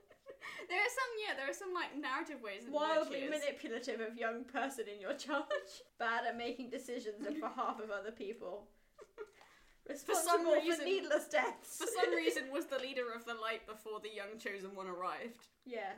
There 0.69 0.79
are 0.79 0.93
some, 0.99 1.11
yeah, 1.27 1.33
there 1.37 1.49
are 1.49 1.53
some 1.53 1.73
like 1.73 1.95
narrative 1.99 2.41
ways 2.41 2.65
in 2.65 2.71
Wildly 2.71 3.09
which 3.09 3.19
he 3.19 3.25
is. 3.25 3.31
manipulative 3.31 3.99
of 4.01 4.17
young 4.17 4.43
person 4.45 4.85
in 4.93 4.99
your 5.01 5.13
charge. 5.13 5.73
Bad 5.99 6.25
at 6.25 6.37
making 6.37 6.69
decisions 6.69 7.25
on 7.25 7.33
behalf 7.39 7.79
of 7.83 7.89
other 7.91 8.11
people. 8.11 8.69
some 9.87 9.93
Responsible 9.95 10.53
for, 10.53 10.61
reason- 10.61 10.85
needless 10.85 11.27
deaths. 11.27 11.77
For 11.77 11.87
some 11.87 12.13
reason, 12.15 12.43
was 12.51 12.65
the 12.65 12.79
leader 12.79 13.05
of 13.15 13.25
the 13.25 13.33
light 13.35 13.67
before 13.67 13.99
the 14.01 14.09
young 14.13 14.37
chosen 14.39 14.75
one 14.75 14.87
arrived. 14.87 15.47
yeah. 15.65 15.93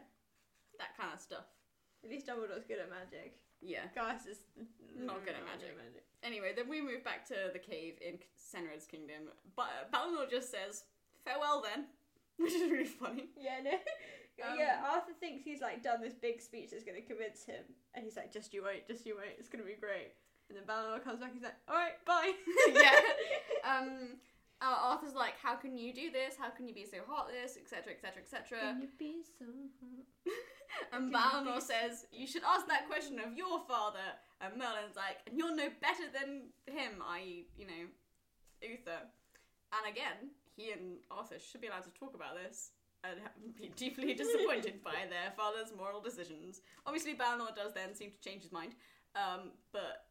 That 0.80 0.96
kind 1.00 1.10
of 1.14 1.20
stuff. 1.20 1.46
At 2.04 2.10
least 2.12 2.28
Dumbledore's 2.28 2.66
good 2.68 2.78
at 2.80 2.90
magic. 2.90 3.40
Yeah. 3.62 3.90
Gaius 3.96 4.26
is 4.26 4.40
Not 4.96 5.26
good 5.26 5.36
at 5.36 5.46
magic. 5.46 5.76
Anyway, 6.24 6.52
then 6.56 6.70
we 6.70 6.82
move 6.82 7.04
back 7.04 7.26
to 7.28 7.36
the 7.54 7.60
cave 7.60 7.96
in 8.02 8.18
Cenred's 8.36 8.86
kingdom. 8.86 9.30
But 9.56 9.92
Balinor 9.94 10.30
just 10.30 10.50
says, 10.52 10.84
"Farewell, 11.24 11.62
then," 11.62 11.86
which 12.38 12.54
is 12.54 12.72
really 12.72 12.86
funny. 12.86 13.30
Yeah, 13.38 13.62
no. 13.64 13.72
Um, 14.38 14.54
yeah, 14.60 14.84
Arthur 14.88 15.14
thinks 15.20 15.44
he's 15.44 15.62
like 15.62 15.82
done 15.82 16.00
this 16.00 16.14
big 16.14 16.42
speech 16.42 16.70
that's 16.70 16.84
gonna 16.84 17.02
convince 17.02 17.44
him, 17.44 17.64
and 17.96 18.06
he's 18.06 18.16
like, 18.16 18.32
"Just 18.32 18.54
you 18.54 18.64
wait, 18.64 18.88
just 18.88 19.04
you 19.04 19.18
wait, 19.18 19.34
it's 19.40 19.50
gonna 19.50 19.64
be 19.64 19.74
great." 19.74 20.14
And 20.48 20.56
then 20.56 20.64
Balinor 20.66 21.04
comes 21.04 21.20
back, 21.20 21.34
he's 21.34 21.42
like, 21.42 21.58
"All 21.68 21.74
right, 21.74 21.98
bye." 22.06 22.34
yeah. 22.72 23.00
Um, 23.66 24.18
uh, 24.62 24.76
Arthur's 24.92 25.14
like, 25.14 25.34
"How 25.42 25.56
can 25.56 25.78
you 25.78 25.94
do 25.94 26.12
this? 26.12 26.36
How 26.40 26.50
can 26.50 26.68
you 26.68 26.74
be 26.74 26.86
so 26.86 26.98
heartless, 27.08 27.58
etc., 27.58 27.94
etc., 27.94 28.22
etc." 28.22 28.78
you 28.82 28.88
be 28.98 29.22
so 29.38 29.46
And 30.94 31.14
Balinor 31.14 31.62
says, 31.62 32.06
"You 32.12 32.28
should 32.28 32.44
ask 32.44 32.68
that 32.68 32.88
question 32.88 33.20
of 33.20 33.38
your 33.38 33.62
father." 33.68 34.18
And 34.42 34.58
Merlin's 34.58 34.96
like, 34.96 35.18
"And 35.28 35.38
you're 35.38 35.56
no 35.56 35.70
better 35.82 36.10
than 36.12 36.50
him, 36.66 37.02
i.e., 37.18 37.48
you 37.58 37.68
know, 37.68 37.86
Uther." 38.62 39.08
And 39.74 39.92
again, 39.92 40.32
he 40.56 40.72
and 40.72 40.98
Arthur 41.12 41.40
should 41.40 41.62
be 41.62 41.68
allowed 41.68 41.84
to 41.84 41.92
talk 41.92 42.16
about 42.16 42.36
this 42.36 42.72
and 43.04 43.20
be 43.56 43.70
deeply 43.76 44.14
disappointed 44.24 44.84
by 44.84 45.06
their 45.10 45.32
father's 45.36 45.72
moral 45.76 46.02
decisions. 46.02 46.62
Obviously, 46.86 47.14
Balinor 47.14 47.56
does 47.56 47.74
then 47.74 47.94
seem 47.94 48.12
to 48.12 48.20
change 48.20 48.42
his 48.42 48.52
mind, 48.52 48.74
um, 49.16 49.52
but 49.72 50.08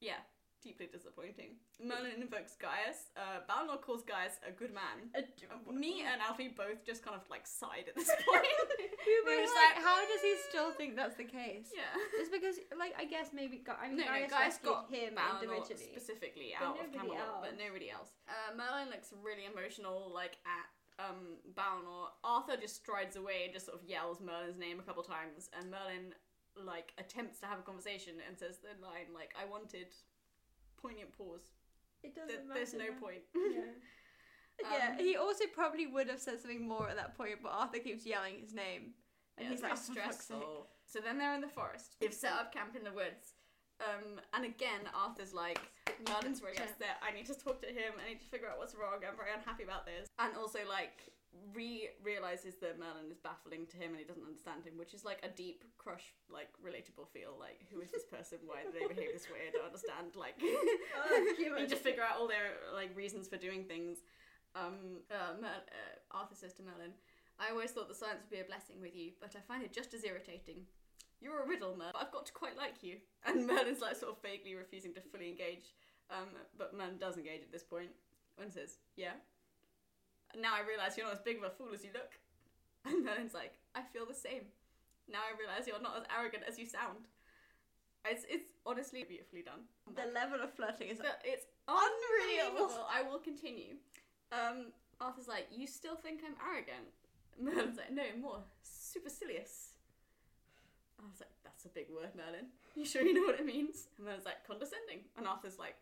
yeah, 0.00 0.20
deeply 0.62 0.86
disappointing. 0.90 1.56
Merlin 1.82 2.20
invokes 2.20 2.56
Gaius. 2.56 3.10
Uh, 3.16 3.40
Balinor 3.48 3.80
calls 3.80 4.02
Gaius 4.02 4.38
a 4.46 4.50
good 4.50 4.72
man. 4.74 5.10
Uh, 5.14 5.72
Me 5.72 6.02
and 6.02 6.20
Alfie 6.20 6.48
both 6.48 6.84
just 6.84 7.04
kind 7.04 7.16
of 7.16 7.22
like 7.30 7.46
sighed 7.46 7.86
at 7.88 7.94
this 7.96 8.08
point. 8.26 8.46
We 9.06 9.14
were 9.24 9.30
We 9.30 9.36
were 9.36 9.42
just 9.42 9.54
like, 9.54 9.82
how 9.82 9.96
does 10.02 10.20
he 10.22 10.34
still 10.50 10.72
think 10.72 10.96
that's 10.96 11.16
the 11.16 11.24
case? 11.24 11.70
yeah. 11.74 11.94
It's 12.20 12.30
because, 12.30 12.56
like, 12.78 12.94
I 12.98 13.04
guess 13.04 13.30
maybe 13.32 13.58
Gu- 13.64 13.78
I 13.80 13.88
mean, 13.88 13.98
No, 13.98 14.04
no, 14.04 14.12
Gaius 14.12 14.30
Gaius 14.30 14.40
rescued 14.58 14.72
got 14.72 14.90
him 14.90 15.14
Balinor 15.14 15.42
individually. 15.62 15.90
specifically 15.94 16.50
out 16.58 16.76
of 16.78 16.92
Camelot, 16.92 17.42
but 17.42 17.54
nobody 17.58 17.90
else. 17.90 18.10
Uh, 18.28 18.56
Merlin 18.56 18.90
looks 18.90 19.12
really 19.22 19.46
emotional, 19.46 20.10
like 20.12 20.36
at 20.44 20.66
um, 20.98 21.38
Balinor, 21.54 22.10
Arthur 22.24 22.56
just 22.58 22.74
strides 22.76 23.14
away 23.16 23.44
and 23.46 23.52
just 23.54 23.66
sort 23.66 23.78
of 23.80 23.86
yells 23.88 24.18
Merlin's 24.20 24.58
name 24.58 24.80
a 24.80 24.82
couple 24.82 25.02
times, 25.02 25.48
and 25.56 25.70
Merlin 25.70 26.10
like 26.58 26.90
attempts 26.98 27.38
to 27.38 27.46
have 27.46 27.60
a 27.60 27.62
conversation 27.62 28.14
and 28.26 28.36
says 28.36 28.58
the 28.58 28.74
line 28.84 29.14
like, 29.14 29.30
"I 29.40 29.46
wanted." 29.48 29.94
Poignant 30.80 31.10
pause. 31.16 31.42
It 32.02 32.14
doesn't 32.14 32.46
matter. 32.48 32.54
there's 32.60 32.74
no 32.74 32.86
now. 32.94 33.00
point. 33.00 33.22
Yeah. 34.60 34.68
yeah, 34.78 34.90
Um, 34.92 34.98
he 34.98 35.14
also 35.16 35.44
probably 35.54 35.86
would 35.86 36.08
have 36.08 36.18
said 36.20 36.40
something 36.40 36.66
more 36.66 36.88
at 36.88 36.96
that 36.96 37.16
point, 37.16 37.38
but 37.42 37.50
Arthur 37.52 37.78
keeps 37.78 38.04
yelling 38.04 38.40
his 38.40 38.52
name. 38.54 38.94
And 39.36 39.46
Yeah, 39.46 39.50
he's 39.54 39.60
it's 39.60 39.62
like, 39.62 39.78
very 39.78 39.78
"Oh, 39.78 39.94
for 39.94 40.10
fuck's 40.10 40.26
sake." 40.26 40.36
stressful. 40.36 40.66
So 40.86 40.98
then 40.98 41.18
they're 41.18 41.34
in 41.34 41.40
the 41.40 41.48
forest. 41.48 41.94
They've 42.00 42.12
set 42.14 42.32
up 42.32 42.52
camp 42.52 42.74
in 42.74 42.82
the 42.82 42.90
woods. 42.92 43.34
Um, 43.78 44.18
and 44.34 44.44
again, 44.44 44.90
Arthur's 44.94 45.32
like, 45.32 45.60
Merlin's 46.08 46.42
really 46.42 46.58
upset. 46.58 46.98
I 47.06 47.14
need 47.14 47.26
to 47.26 47.34
talk 47.38 47.62
to 47.62 47.68
him. 47.68 47.94
I 48.04 48.08
need 48.08 48.18
to 48.20 48.26
figure 48.26 48.48
out 48.50 48.58
what's 48.58 48.74
wrong. 48.74 48.98
I'm 49.06 49.14
very 49.16 49.30
unhappy 49.32 49.62
about 49.62 49.86
this. 49.86 50.08
And 50.18 50.34
also, 50.34 50.58
like, 50.68 51.06
re 51.54 51.88
realizes 52.02 52.56
that 52.60 52.78
Merlin 52.78 53.10
is 53.10 53.18
baffling 53.18 53.66
to 53.66 53.76
him 53.76 53.90
and 53.90 53.98
he 53.98 54.04
doesn't 54.04 54.24
understand 54.24 54.64
him, 54.64 54.76
which 54.76 54.94
is 54.94 55.04
like 55.04 55.20
a 55.22 55.28
deep 55.28 55.64
crush, 55.76 56.14
like 56.30 56.48
relatable 56.64 57.08
feel. 57.12 57.36
Like, 57.38 57.64
who 57.72 57.80
is 57.80 57.90
this 57.90 58.04
person? 58.04 58.38
Why 58.44 58.62
do 58.64 58.72
they 58.72 58.86
behave 58.86 59.12
this 59.12 59.28
way? 59.28 59.48
I 59.48 59.52
don't 59.52 59.66
understand. 59.66 60.16
Like, 60.16 60.36
Oh, 60.42 61.34
you 61.38 61.66
just 61.68 61.82
figure 61.82 62.02
out 62.02 62.18
all 62.18 62.28
their 62.28 62.56
like 62.74 62.96
reasons 62.96 63.28
for 63.28 63.36
doing 63.36 63.64
things. 63.64 63.98
Um, 64.54 65.04
uh, 65.10 65.36
Mer- 65.40 65.68
uh, 65.68 66.16
Arthur 66.16 66.34
says 66.34 66.54
to 66.54 66.62
Merlin, 66.62 66.92
"I 67.38 67.50
always 67.50 67.70
thought 67.70 67.88
the 67.88 67.94
science 67.94 68.20
would 68.24 68.34
be 68.34 68.40
a 68.40 68.48
blessing 68.48 68.80
with 68.80 68.96
you, 68.96 69.12
but 69.20 69.36
I 69.36 69.40
find 69.40 69.62
it 69.62 69.72
just 69.72 69.92
as 69.94 70.04
irritating. 70.04 70.64
You're 71.20 71.42
a 71.42 71.46
riddle, 71.46 71.76
Merlin. 71.76 71.92
But 71.92 72.02
I've 72.02 72.12
got 72.12 72.26
to 72.26 72.32
quite 72.32 72.56
like 72.56 72.82
you." 72.82 72.96
And 73.26 73.46
Merlin's 73.46 73.80
like 73.80 73.96
sort 73.96 74.12
of 74.12 74.22
vaguely 74.22 74.54
refusing 74.54 74.94
to 74.94 75.00
fully 75.00 75.28
engage. 75.28 75.74
Um, 76.10 76.28
but 76.56 76.74
Merlin 76.74 76.96
does 76.98 77.18
engage 77.18 77.42
at 77.42 77.52
this 77.52 77.62
point 77.64 77.90
and 78.40 78.50
says, 78.52 78.78
"Yeah." 78.96 79.12
Now 80.36 80.54
I 80.54 80.66
realise 80.66 80.96
you're 80.96 81.06
not 81.06 81.14
as 81.14 81.20
big 81.24 81.38
of 81.38 81.44
a 81.44 81.50
fool 81.50 81.68
as 81.72 81.84
you 81.84 81.90
look. 81.94 82.12
And 82.86 83.04
Merlin's 83.04 83.34
like, 83.34 83.54
"I 83.74 83.82
feel 83.82 84.06
the 84.06 84.14
same. 84.14 84.44
Now 85.10 85.18
I 85.26 85.36
realise 85.38 85.66
you're 85.66 85.82
not 85.82 85.96
as 85.98 86.04
arrogant 86.16 86.44
as 86.48 86.58
you 86.58 86.66
sound." 86.66 87.08
It's 88.06 88.24
it's 88.28 88.52
honestly 88.64 89.04
beautifully 89.04 89.42
done. 89.42 89.66
the 89.94 90.06
level 90.12 90.40
of 90.40 90.54
flirting 90.54 90.88
is 90.88 90.98
So 90.98 91.04
it's 91.24 91.44
Unreal. 91.66 92.46
unbelievable. 92.54 92.86
I 92.88 93.02
will 93.02 93.18
continue. 93.18 93.76
Um, 94.32 94.72
Arthur's 95.00 95.28
like, 95.28 95.48
you 95.50 95.66
still 95.66 95.96
think 95.96 96.20
I'm 96.24 96.36
arrogant? 96.40 96.88
Merlin's 97.40 97.76
like, 97.76 97.90
no, 97.92 98.04
more 98.20 98.40
supercilious. 98.62 99.74
I 100.98 101.06
was 101.06 101.20
like, 101.20 101.30
that's 101.44 101.64
a 101.66 101.68
big 101.68 101.86
word, 101.90 102.10
Merlin. 102.16 102.46
You 102.74 102.84
sure 102.84 103.02
you 103.02 103.12
know 103.14 103.22
what 103.26 103.38
it 103.38 103.46
means? 103.46 103.88
And 103.96 104.06
Merlin's 104.06 104.24
like, 104.24 104.46
condescending. 104.46 105.00
And 105.16 105.26
Arthur's 105.26 105.58
like, 105.58 105.76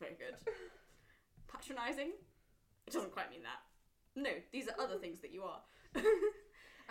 very 0.00 0.14
good. 0.18 0.34
Patronizing? 1.52 2.12
It 2.88 2.92
doesn't 2.96 3.12
quite 3.12 3.30
mean 3.30 3.42
that. 3.44 3.60
No, 4.16 4.30
these 4.52 4.66
are 4.68 4.74
other 4.82 4.96
things 4.98 5.20
that 5.20 5.32
you 5.32 5.42
are. 5.44 5.60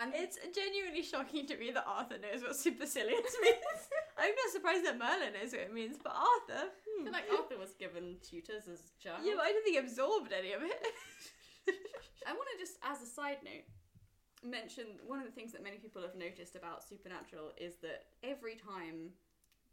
and 0.00 0.14
It's 0.14 0.38
genuinely 0.54 1.02
shocking 1.02 1.44
to 1.46 1.56
me 1.58 1.70
that 1.72 1.84
Arthur 1.86 2.18
knows 2.18 2.42
what 2.42 2.54
supercilious 2.56 3.34
means. 3.42 3.80
I'm 4.16 4.30
not 4.30 4.52
surprised 4.52 4.84
that 4.86 4.96
Merlin 4.98 5.34
knows 5.34 5.50
what 5.52 5.62
it 5.62 5.74
means, 5.74 5.96
but 6.02 6.14
Arthur. 6.14 6.70
I 6.70 6.74
Hmm. 6.98 7.04
feel 7.04 7.12
like 7.12 7.30
Arthur 7.30 7.58
was 7.58 7.74
given 7.74 8.16
tutors 8.22 8.66
as 8.70 8.80
a 8.80 9.02
child. 9.02 9.20
Yeah, 9.26 9.34
but 9.36 9.44
I 9.44 9.52
don't 9.52 9.62
think 9.64 9.76
he 9.76 9.82
absorbed 9.82 10.32
any 10.32 10.52
of 10.52 10.62
it. 10.62 10.78
I 12.26 12.32
want 12.32 12.48
to 12.54 12.58
just, 12.58 12.78
as 12.82 13.02
a 13.02 13.06
side 13.06 13.38
note, 13.44 13.66
mention 14.42 14.86
one 15.06 15.18
of 15.18 15.26
the 15.26 15.32
things 15.32 15.52
that 15.52 15.62
many 15.62 15.78
people 15.78 16.00
have 16.02 16.14
noticed 16.14 16.54
about 16.56 16.84
Supernatural 16.86 17.52
is 17.58 17.76
that 17.82 18.06
every 18.22 18.54
time 18.56 19.10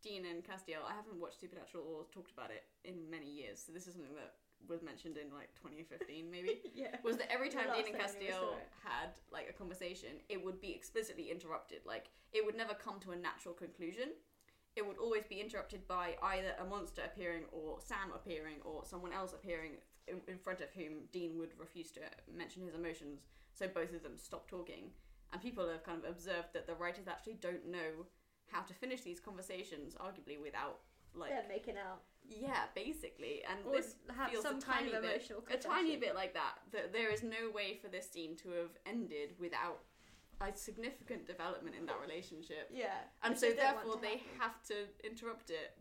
Dean 0.05 0.23
and 0.29 0.45
Castiel, 0.45 0.85
I 0.85 0.93
haven't 0.93 1.19
watched 1.19 1.41
Supernatural 1.41 1.83
or 1.83 2.05
talked 2.13 2.29
about 2.29 2.51
it 2.53 2.69
in 2.85 3.09
many 3.09 3.25
years, 3.25 3.57
so 3.65 3.73
this 3.73 3.87
is 3.87 3.97
something 3.97 4.13
that 4.13 4.37
was 4.69 4.81
mentioned 4.81 5.17
in 5.17 5.33
like 5.33 5.49
2015 5.57 6.29
maybe. 6.29 6.61
yeah. 6.75 6.95
was 7.03 7.17
that 7.17 7.31
every 7.33 7.49
time 7.49 7.65
Dean 7.73 7.89
and 7.89 7.97
last 7.97 8.13
time 8.13 8.21
we 8.21 8.29
Castiel 8.29 8.53
had 8.85 9.09
like 9.33 9.49
a 9.49 9.53
conversation, 9.53 10.21
it 10.29 10.37
would 10.43 10.61
be 10.61 10.71
explicitly 10.71 11.31
interrupted. 11.31 11.79
Like 11.85 12.09
it 12.33 12.45
would 12.45 12.55
never 12.55 12.75
come 12.75 12.99
to 13.01 13.11
a 13.11 13.15
natural 13.17 13.55
conclusion. 13.55 14.13
It 14.75 14.85
would 14.85 14.97
always 14.97 15.23
be 15.25 15.41
interrupted 15.41 15.87
by 15.87 16.15
either 16.21 16.53
a 16.59 16.65
monster 16.65 17.01
appearing 17.03 17.43
or 17.51 17.79
Sam 17.81 18.13
appearing 18.13 18.57
or 18.63 18.85
someone 18.85 19.13
else 19.13 19.33
appearing 19.33 19.81
in, 20.07 20.21
in 20.27 20.37
front 20.37 20.61
of 20.61 20.69
whom 20.75 21.09
Dean 21.11 21.39
would 21.39 21.53
refuse 21.57 21.89
to 21.91 22.01
mention 22.31 22.61
his 22.61 22.75
emotions. 22.75 23.21
So 23.53 23.67
both 23.67 23.93
of 23.93 24.03
them 24.03 24.17
stop 24.17 24.47
talking. 24.47 24.91
And 25.33 25.41
people 25.41 25.67
have 25.67 25.83
kind 25.83 26.03
of 26.03 26.09
observed 26.09 26.49
that 26.53 26.67
the 26.67 26.75
writers 26.75 27.07
actually 27.07 27.37
don't 27.41 27.65
know 27.67 28.05
how 28.51 28.61
to 28.61 28.73
finish 28.73 29.01
these 29.01 29.19
conversations, 29.19 29.95
arguably 29.95 30.41
without 30.41 30.79
like 31.13 31.29
They're 31.31 31.45
making 31.47 31.75
out. 31.77 32.01
yeah, 32.27 32.63
basically. 32.75 33.41
And 33.49 33.65
Or 33.65 33.77
this 33.77 33.95
have 34.15 34.29
feels 34.31 34.43
some 34.43 34.57
a 34.57 34.61
tiny 34.61 34.91
kind 34.91 34.95
of 34.97 35.01
bit, 35.03 35.31
a 35.49 35.57
tiny 35.57 35.95
bit 35.95 36.13
like 36.15 36.33
that. 36.33 36.55
That 36.71 36.91
there 36.93 37.09
is 37.09 37.23
no 37.23 37.49
way 37.53 37.77
for 37.81 37.87
this 37.87 38.09
scene 38.11 38.35
to 38.37 38.49
have 38.51 38.71
ended 38.85 39.33
without 39.39 39.79
a 40.41 40.53
significant 40.55 41.25
development 41.25 41.75
in 41.79 41.85
that 41.85 41.95
relationship, 42.01 42.69
Yeah. 42.69 42.91
and 43.23 43.37
so 43.39 43.47
they 43.51 43.55
don't 43.55 43.75
want 43.87 44.01
therefore 44.01 44.01
they 44.01 44.23
have 44.39 44.61
to 44.67 44.75
interrupt 45.05 45.49
it 45.49 45.77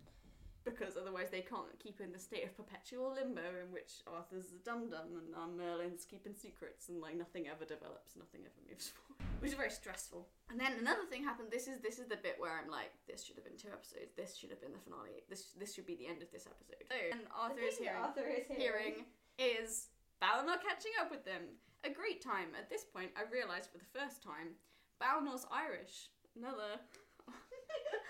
because 0.64 0.96
otherwise 0.96 1.28
they 1.30 1.44
can't 1.44 1.78
keep 1.78 2.00
in 2.00 2.12
the 2.12 2.18
state 2.18 2.44
of 2.44 2.56
perpetual 2.56 3.12
limbo 3.12 3.44
in 3.60 3.68
which 3.70 4.00
Arthur's 4.08 4.52
a 4.56 4.60
dum 4.64 4.88
dum 4.88 5.12
and 5.20 5.36
um, 5.36 5.56
Merlin's 5.56 6.04
keeping 6.08 6.34
secrets 6.34 6.88
and 6.88 7.00
like 7.00 7.16
nothing 7.16 7.46
ever 7.46 7.68
develops, 7.68 8.16
nothing 8.16 8.40
ever 8.48 8.60
moves 8.64 8.88
forward, 8.88 9.20
which 9.40 9.52
is 9.52 9.56
very 9.56 9.70
stressful. 9.70 10.26
And 10.48 10.58
then 10.58 10.80
another 10.80 11.04
thing 11.08 11.22
happened. 11.22 11.52
This 11.52 11.68
is 11.68 11.84
this 11.84 12.00
is 12.00 12.08
the 12.08 12.16
bit 12.16 12.36
where 12.40 12.56
I'm 12.56 12.72
like, 12.72 12.96
this 13.04 13.22
should 13.22 13.36
have 13.36 13.44
been 13.44 13.60
two 13.60 13.72
episodes. 13.72 14.16
This 14.16 14.36
should 14.36 14.50
have 14.50 14.60
been 14.60 14.72
the 14.72 14.82
finale. 14.82 15.20
This 15.28 15.52
this 15.54 15.76
should 15.76 15.86
be 15.86 16.00
the 16.00 16.08
end 16.08 16.24
of 16.24 16.32
this 16.32 16.48
episode. 16.48 16.80
So, 16.88 16.96
and 17.12 17.28
Arthur 17.28 17.60
is 17.60 17.76
hearing 17.76 18.00
Arthur 18.00 18.28
is 18.28 18.48
hearing 18.48 19.04
is 19.36 19.92
Balinor 20.24 20.56
catching 20.64 20.96
up 20.96 21.12
with 21.12 21.24
them. 21.24 21.60
A 21.84 21.92
great 21.92 22.24
time. 22.24 22.56
At 22.56 22.72
this 22.72 22.84
point, 22.88 23.12
I 23.12 23.28
realised 23.28 23.68
for 23.68 23.76
the 23.76 23.92
first 23.92 24.24
time, 24.24 24.56
Balinor's 24.96 25.44
Irish. 25.52 26.08
Another. 26.32 26.80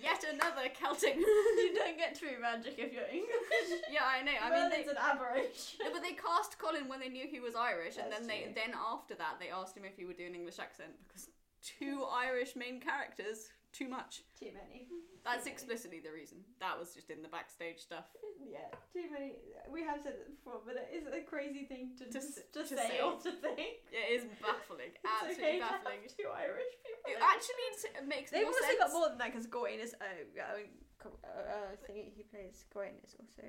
Yet 0.00 0.24
another 0.24 0.68
Celtic. 0.78 1.16
you 1.16 1.74
don't 1.74 1.96
get 1.98 2.18
true 2.18 2.38
magic 2.40 2.74
if 2.78 2.92
you're 2.92 3.10
English. 3.10 3.82
yeah, 3.90 4.06
I 4.06 4.22
know. 4.22 4.32
I 4.40 4.50
mean, 4.50 4.70
Merlin's 4.70 4.88
an 4.88 4.96
aberration. 4.96 5.82
no, 5.82 5.92
but 5.92 6.02
they 6.02 6.12
cast 6.12 6.58
Colin 6.58 6.88
when 6.88 7.00
they 7.00 7.08
knew 7.08 7.26
he 7.26 7.40
was 7.40 7.54
Irish, 7.54 7.96
and 7.96 8.10
That's 8.12 8.26
then 8.26 8.28
they 8.28 8.42
true. 8.44 8.52
then 8.54 8.74
after 8.78 9.14
that 9.16 9.36
they 9.40 9.50
asked 9.50 9.76
him 9.76 9.84
if 9.84 9.96
he 9.96 10.04
would 10.04 10.16
do 10.16 10.26
an 10.26 10.34
English 10.34 10.58
accent 10.58 10.90
because 11.06 11.28
two 11.62 12.04
Irish 12.10 12.54
main 12.54 12.80
characters, 12.80 13.50
too 13.72 13.88
much. 13.88 14.22
Too 14.38 14.54
many. 14.54 14.86
That's 15.28 15.46
explicitly 15.46 16.00
the 16.00 16.10
reason. 16.12 16.38
That 16.60 16.78
was 16.80 16.94
just 16.96 17.10
in 17.10 17.20
the 17.20 17.28
backstage 17.28 17.78
stuff. 17.84 18.08
Yeah, 18.40 18.72
too 18.92 19.10
many. 19.12 19.36
We 19.68 19.84
have 19.84 20.00
said 20.02 20.16
it 20.16 20.30
before, 20.32 20.60
but 20.64 20.76
it 20.80 20.88
is 20.96 21.04
a 21.06 21.20
crazy 21.20 21.64
thing 21.68 21.92
to, 22.00 22.08
To 22.08 22.12
just, 22.12 22.40
to 22.56 22.62
to 22.64 22.76
say 22.76 22.96
say. 22.96 23.00
or 23.04 23.20
to 23.20 23.32
think. 23.44 23.84
It 23.92 24.06
is 24.16 24.24
baffling, 24.40 24.96
absolutely 25.04 25.44
okay 25.44 25.54
to 25.60 25.68
baffling. 25.68 26.00
have 26.08 26.16
two 26.16 26.28
Irish 26.32 26.72
people. 26.80 27.12
It 27.12 27.18
actually 27.20 28.08
makes 28.08 28.30
They've 28.32 28.46
also 28.48 28.64
sense. 28.64 28.80
got 28.80 28.92
more 28.92 29.08
than 29.12 29.18
that 29.18 29.30
because 29.32 29.46
Gawain 29.46 29.80
is. 29.80 29.92
Uh, 30.00 30.08
uh, 30.40 30.64
co- 30.98 31.20
uh, 31.22 31.28
uh, 31.28 31.76
thingy 31.84 32.08
he 32.16 32.22
plays 32.24 32.64
Gawain 32.72 32.96
is 33.04 33.14
also. 33.20 33.44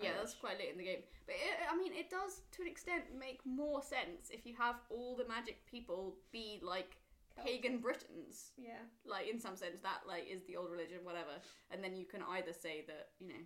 Yeah, 0.00 0.16
that's 0.16 0.32
quite 0.32 0.56
late 0.58 0.72
in 0.72 0.78
the 0.78 0.84
game. 0.84 1.04
But 1.26 1.36
it, 1.36 1.60
I 1.70 1.76
mean, 1.76 1.92
it 1.92 2.08
does 2.08 2.40
to 2.56 2.62
an 2.62 2.68
extent 2.68 3.04
make 3.18 3.44
more 3.44 3.82
sense 3.82 4.30
if 4.32 4.46
you 4.46 4.54
have 4.56 4.76
all 4.88 5.14
the 5.14 5.28
magic 5.28 5.60
people 5.66 6.16
be 6.32 6.58
like 6.62 6.96
pagan 7.44 7.78
Britons. 7.78 8.52
Yeah. 8.56 8.84
Like 9.04 9.28
in 9.28 9.40
some 9.40 9.56
sense, 9.56 9.80
that 9.82 10.06
like 10.06 10.26
is 10.30 10.42
the 10.44 10.56
old 10.56 10.70
religion, 10.70 10.98
whatever. 11.02 11.40
And 11.70 11.82
then 11.82 11.96
you 11.96 12.04
can 12.04 12.22
either 12.22 12.52
say 12.52 12.84
that 12.86 13.10
you 13.18 13.28
know, 13.28 13.42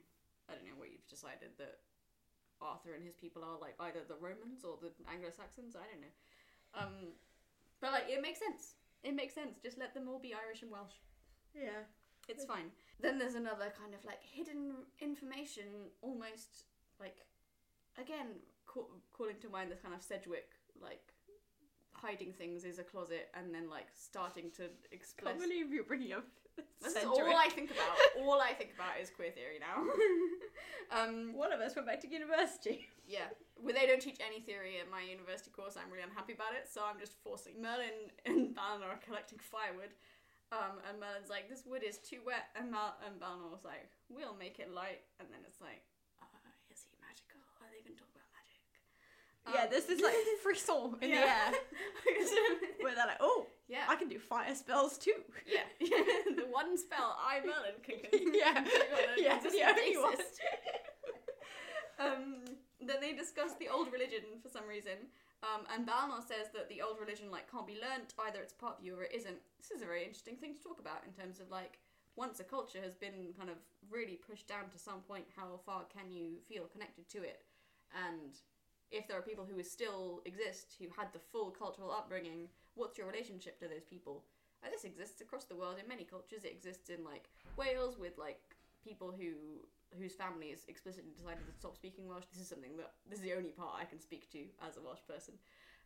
I 0.49 0.55
don't 0.55 0.65
know 0.65 0.77
what 0.77 0.91
you've 0.91 1.09
decided 1.09 1.57
that 1.59 1.81
Arthur 2.61 2.95
and 2.95 3.05
his 3.05 3.15
people 3.17 3.43
are 3.43 3.59
like 3.61 3.75
either 3.81 4.01
the 4.07 4.21
Romans 4.21 4.65
or 4.65 4.79
the 4.81 4.93
Anglo 5.11 5.31
Saxons. 5.31 5.77
I 5.77 5.87
don't 5.89 6.03
know. 6.03 6.15
Um, 6.75 6.97
but 7.81 7.93
like 7.93 8.09
it 8.09 8.23
makes 8.23 8.39
sense. 8.39 8.75
It 9.03 9.15
makes 9.15 9.35
sense. 9.35 9.59
Just 9.63 9.79
let 9.79 9.95
them 9.95 10.09
all 10.09 10.19
be 10.19 10.35
Irish 10.35 10.63
and 10.63 10.71
Welsh. 10.71 10.97
Yeah. 11.55 11.85
It's 12.29 12.45
fine. 12.45 12.73
Then 13.01 13.19
there's 13.19 13.35
another 13.35 13.73
kind 13.79 13.95
of 13.95 14.05
like 14.05 14.23
hidden 14.23 14.73
information, 15.01 15.93
almost 16.01 16.65
like, 16.99 17.17
again, 18.01 18.41
ca- 18.67 18.89
calling 19.13 19.37
to 19.43 19.49
mind 19.49 19.71
this 19.71 19.81
kind 19.81 19.95
of 19.95 20.03
Sedgwick, 20.03 20.49
like, 20.81 21.14
hiding 22.05 22.33
things 22.33 22.65
is 22.65 22.79
a 22.79 22.85
closet 22.85 23.29
and 23.35 23.55
then 23.55 23.71
like 23.71 23.87
starting 23.95 24.51
to 24.59 24.65
I 24.65 24.69
Can't 24.69 24.93
express. 24.93 25.41
believe 25.41 25.73
you're 25.73 25.85
bringing 25.89 26.13
up. 26.13 26.25
This 26.83 26.95
is 26.95 27.05
all 27.05 27.35
I 27.35 27.49
think 27.51 27.71
about. 27.73 27.97
all 28.23 28.39
I 28.41 28.53
think 28.53 28.71
about 28.79 29.01
is 29.01 29.11
queer 29.11 29.33
theory 29.33 29.59
now. 29.59 29.83
um, 30.95 31.35
One 31.35 31.51
of 31.51 31.59
us 31.59 31.75
went 31.75 31.89
back 31.89 31.99
to 32.07 32.09
university. 32.09 32.87
yeah, 33.09 33.27
well, 33.59 33.75
they 33.75 33.87
don't 33.91 33.99
teach 34.05 34.21
any 34.23 34.39
theory 34.39 34.79
at 34.79 34.87
my 34.87 35.03
university 35.03 35.51
course. 35.51 35.75
I'm 35.75 35.91
really 35.91 36.07
unhappy 36.07 36.35
about 36.39 36.55
it, 36.55 36.71
so 36.71 36.87
I'm 36.87 37.01
just 37.01 37.19
forcing 37.27 37.59
Merlin 37.59 38.13
and 38.29 38.55
Balinor 38.55 38.87
are 38.95 39.03
collecting 39.03 39.41
firewood. 39.43 39.97
Um, 40.55 40.79
and 40.87 41.01
Merlin's 41.03 41.33
like, 41.33 41.51
this 41.51 41.67
wood 41.67 41.83
is 41.83 41.99
too 41.99 42.23
wet, 42.23 42.55
and, 42.55 42.71
Mal- 42.71 43.01
and 43.03 43.19
Balinor's 43.19 43.67
like, 43.67 43.91
we'll 44.07 44.39
make 44.39 44.63
it 44.63 44.71
light. 44.71 45.03
And 45.19 45.27
then 45.35 45.43
it's 45.43 45.59
like, 45.59 45.83
uh, 46.23 46.29
is 46.71 46.87
he 46.87 46.95
magical? 47.03 47.43
Are 47.59 47.67
they 47.75 47.83
going 47.83 47.99
to 47.99 48.03
talk 48.05 48.13
about 48.15 48.31
magic? 48.31 48.63
Yeah, 49.53 49.67
this 49.67 49.89
is 49.89 50.01
like 50.01 50.15
frisson 50.43 50.97
in 51.03 51.11
yeah. 51.11 51.51
the 51.51 51.57
air 51.57 52.31
where 52.81 52.95
they're 52.95 53.07
like, 53.07 53.21
oh, 53.21 53.47
yeah, 53.69 53.85
I 53.89 53.97
can 53.97 54.09
do 54.09 54.19
fire 54.19 54.55
spells 54.55 54.99
too. 54.99 55.15
yeah. 55.47 55.65
the 56.37 56.47
one 56.51 56.79
spell 56.79 57.17
I 57.19 57.41
Merlin 57.41 57.81
can, 57.83 57.97
yeah, 58.33 58.65
do 58.65 59.23
yeah, 59.23 59.39
the 59.39 59.81
only 59.81 59.97
one. 59.97 60.15
um, 61.99 62.45
then 62.81 62.97
they 63.01 63.13
discuss 63.13 63.55
the 63.59 63.69
old 63.69 63.93
religion 63.93 64.41
for 64.43 64.49
some 64.49 64.67
reason. 64.69 65.11
Um, 65.43 65.67
and 65.75 65.87
Balinor 65.87 66.25
says 66.25 66.49
that 66.55 66.71
the 66.71 66.81
old 66.81 66.99
religion 66.99 67.31
like 67.31 67.51
can't 67.51 67.67
be 67.67 67.75
learnt, 67.75 68.15
either 68.27 68.41
it's 68.41 68.55
part 68.55 68.79
of 68.79 68.85
you 68.85 68.97
or 68.97 69.05
it 69.05 69.13
isn't. 69.15 69.37
This 69.61 69.71
is 69.71 69.83
a 69.83 69.87
very 69.87 70.03
interesting 70.03 70.37
thing 70.37 70.55
to 70.55 70.63
talk 70.63 70.81
about 70.81 71.05
in 71.05 71.13
terms 71.13 71.39
of 71.41 71.51
like 71.51 71.79
once 72.17 72.41
a 72.41 72.45
culture 72.45 72.81
has 72.83 72.95
been 72.95 73.35
kind 73.37 73.51
of 73.51 73.57
really 73.91 74.17
pushed 74.17 74.49
down 74.49 74.71
to 74.71 74.79
some 74.79 75.01
point, 75.01 75.25
how 75.37 75.61
far 75.67 75.83
can 75.93 76.11
you 76.11 76.39
feel 76.49 76.65
connected 76.65 77.09
to 77.11 77.19
it? 77.23 77.43
And 77.93 78.33
if 78.95 79.09
there 79.09 79.19
are 79.19 79.23
people 79.23 79.45
who 79.45 79.61
still 79.63 80.23
exist 80.25 80.77
who 80.79 80.87
had 80.97 81.13
the 81.13 81.19
full 81.19 81.51
cultural 81.51 81.91
upbringing, 81.91 82.49
what's 82.75 82.97
your 82.97 83.07
relationship 83.07 83.59
to 83.59 83.69
those 83.69 83.85
people? 83.89 84.25
And 84.63 84.73
this 84.73 84.85
exists 84.85 85.21
across 85.21 85.45
the 85.45 85.57
world 85.57 85.77
in 85.83 85.89
many 85.89 86.05
cultures. 86.05 86.45
It 86.45 86.53
exists 86.53 86.89
in 86.89 87.05
like 87.05 87.29
Wales 87.57 87.99
with 87.99 88.17
like 88.17 88.41
people 88.83 89.13
who 89.13 89.67
whose 89.99 90.15
families 90.15 90.65
explicitly 90.69 91.13
decided 91.17 91.47
to 91.47 91.53
stop 91.53 91.77
speaking 91.77 92.09
Welsh. 92.09 92.25
This 92.33 92.43
is 92.43 92.49
something 92.49 92.77
that 92.79 92.93
this 93.09 93.19
is 93.19 93.25
the 93.25 93.35
only 93.35 93.51
part 93.51 93.75
I 93.79 93.85
can 93.85 94.01
speak 94.01 94.31
to 94.33 94.47
as 94.67 94.77
a 94.77 94.83
Welsh 94.83 95.03
person. 95.07 95.35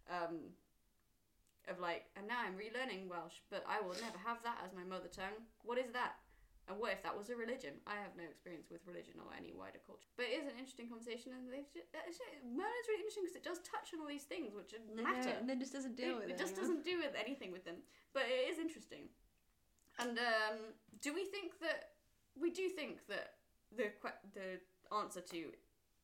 Um, 0.08 0.52
of 1.68 1.80
like, 1.80 2.08
and 2.16 2.26
now 2.26 2.40
I'm 2.40 2.56
relearning 2.56 3.08
Welsh, 3.08 3.44
but 3.50 3.64
I 3.68 3.84
will 3.84 3.92
never 4.00 4.16
have 4.24 4.40
that 4.44 4.56
as 4.64 4.72
my 4.72 4.84
mother 4.84 5.08
tongue. 5.12 5.44
What 5.64 5.76
is 5.76 5.92
that? 5.92 6.16
And 6.68 6.76
what 6.76 6.92
if 6.92 7.00
that 7.00 7.16
was 7.16 7.32
a 7.32 7.36
religion? 7.36 7.80
I 7.88 7.96
have 7.96 8.12
no 8.12 8.28
experience 8.28 8.68
with 8.68 8.84
religion 8.84 9.16
or 9.16 9.32
any 9.32 9.56
wider 9.56 9.80
culture. 9.88 10.12
But 10.20 10.28
it 10.28 10.36
is 10.36 10.44
an 10.44 10.60
interesting 10.60 10.84
conversation, 10.92 11.32
and 11.32 11.48
just, 11.48 11.72
it's, 11.72 12.20
really 12.20 13.00
interesting 13.00 13.24
because 13.24 13.40
it 13.40 13.46
does 13.46 13.64
touch 13.64 13.96
on 13.96 14.04
all 14.04 14.10
these 14.10 14.28
things 14.28 14.52
which 14.52 14.76
matter. 14.92 15.32
and 15.32 15.48
then 15.48 15.56
just 15.56 15.72
doesn't 15.72 15.96
deal 15.96 16.20
it, 16.20 16.28
with 16.28 16.28
it. 16.28 16.36
it 16.36 16.38
just 16.38 16.60
doesn't 16.60 16.84
do 16.84 17.00
with 17.00 17.16
anything 17.16 17.48
with 17.48 17.64
them. 17.64 17.80
But 18.12 18.28
it 18.28 18.52
is 18.52 18.60
interesting. 18.60 19.08
And 19.96 20.20
um, 20.20 20.76
do 21.00 21.16
we 21.16 21.24
think 21.24 21.56
that 21.64 21.96
we 22.36 22.52
do 22.52 22.68
think 22.68 23.08
that 23.08 23.40
the 23.72 23.90
the 24.36 24.60
answer 24.92 25.20
to 25.20 25.56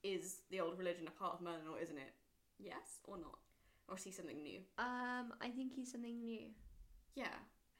is 0.02 0.40
the 0.50 0.60
old 0.60 0.78
religion 0.78 1.06
a 1.06 1.14
part 1.14 1.34
of 1.34 1.40
Merlin 1.40 1.68
or 1.70 1.78
isn't 1.78 1.96
it? 1.96 2.16
Yes 2.58 3.04
or 3.04 3.16
not? 3.16 3.38
Or 3.88 3.96
is 3.96 4.04
he 4.04 4.10
something 4.10 4.42
new? 4.42 4.60
Um, 4.78 5.32
I 5.40 5.52
think 5.54 5.72
he's 5.74 5.92
something 5.92 6.24
new. 6.24 6.48
Yeah. 7.14 7.36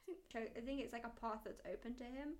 I 0.09 0.59
think 0.65 0.81
it's 0.81 0.93
like 0.93 1.05
a 1.05 1.19
path 1.21 1.39
that's 1.45 1.61
open 1.71 1.95
to 1.95 2.03
him, 2.03 2.35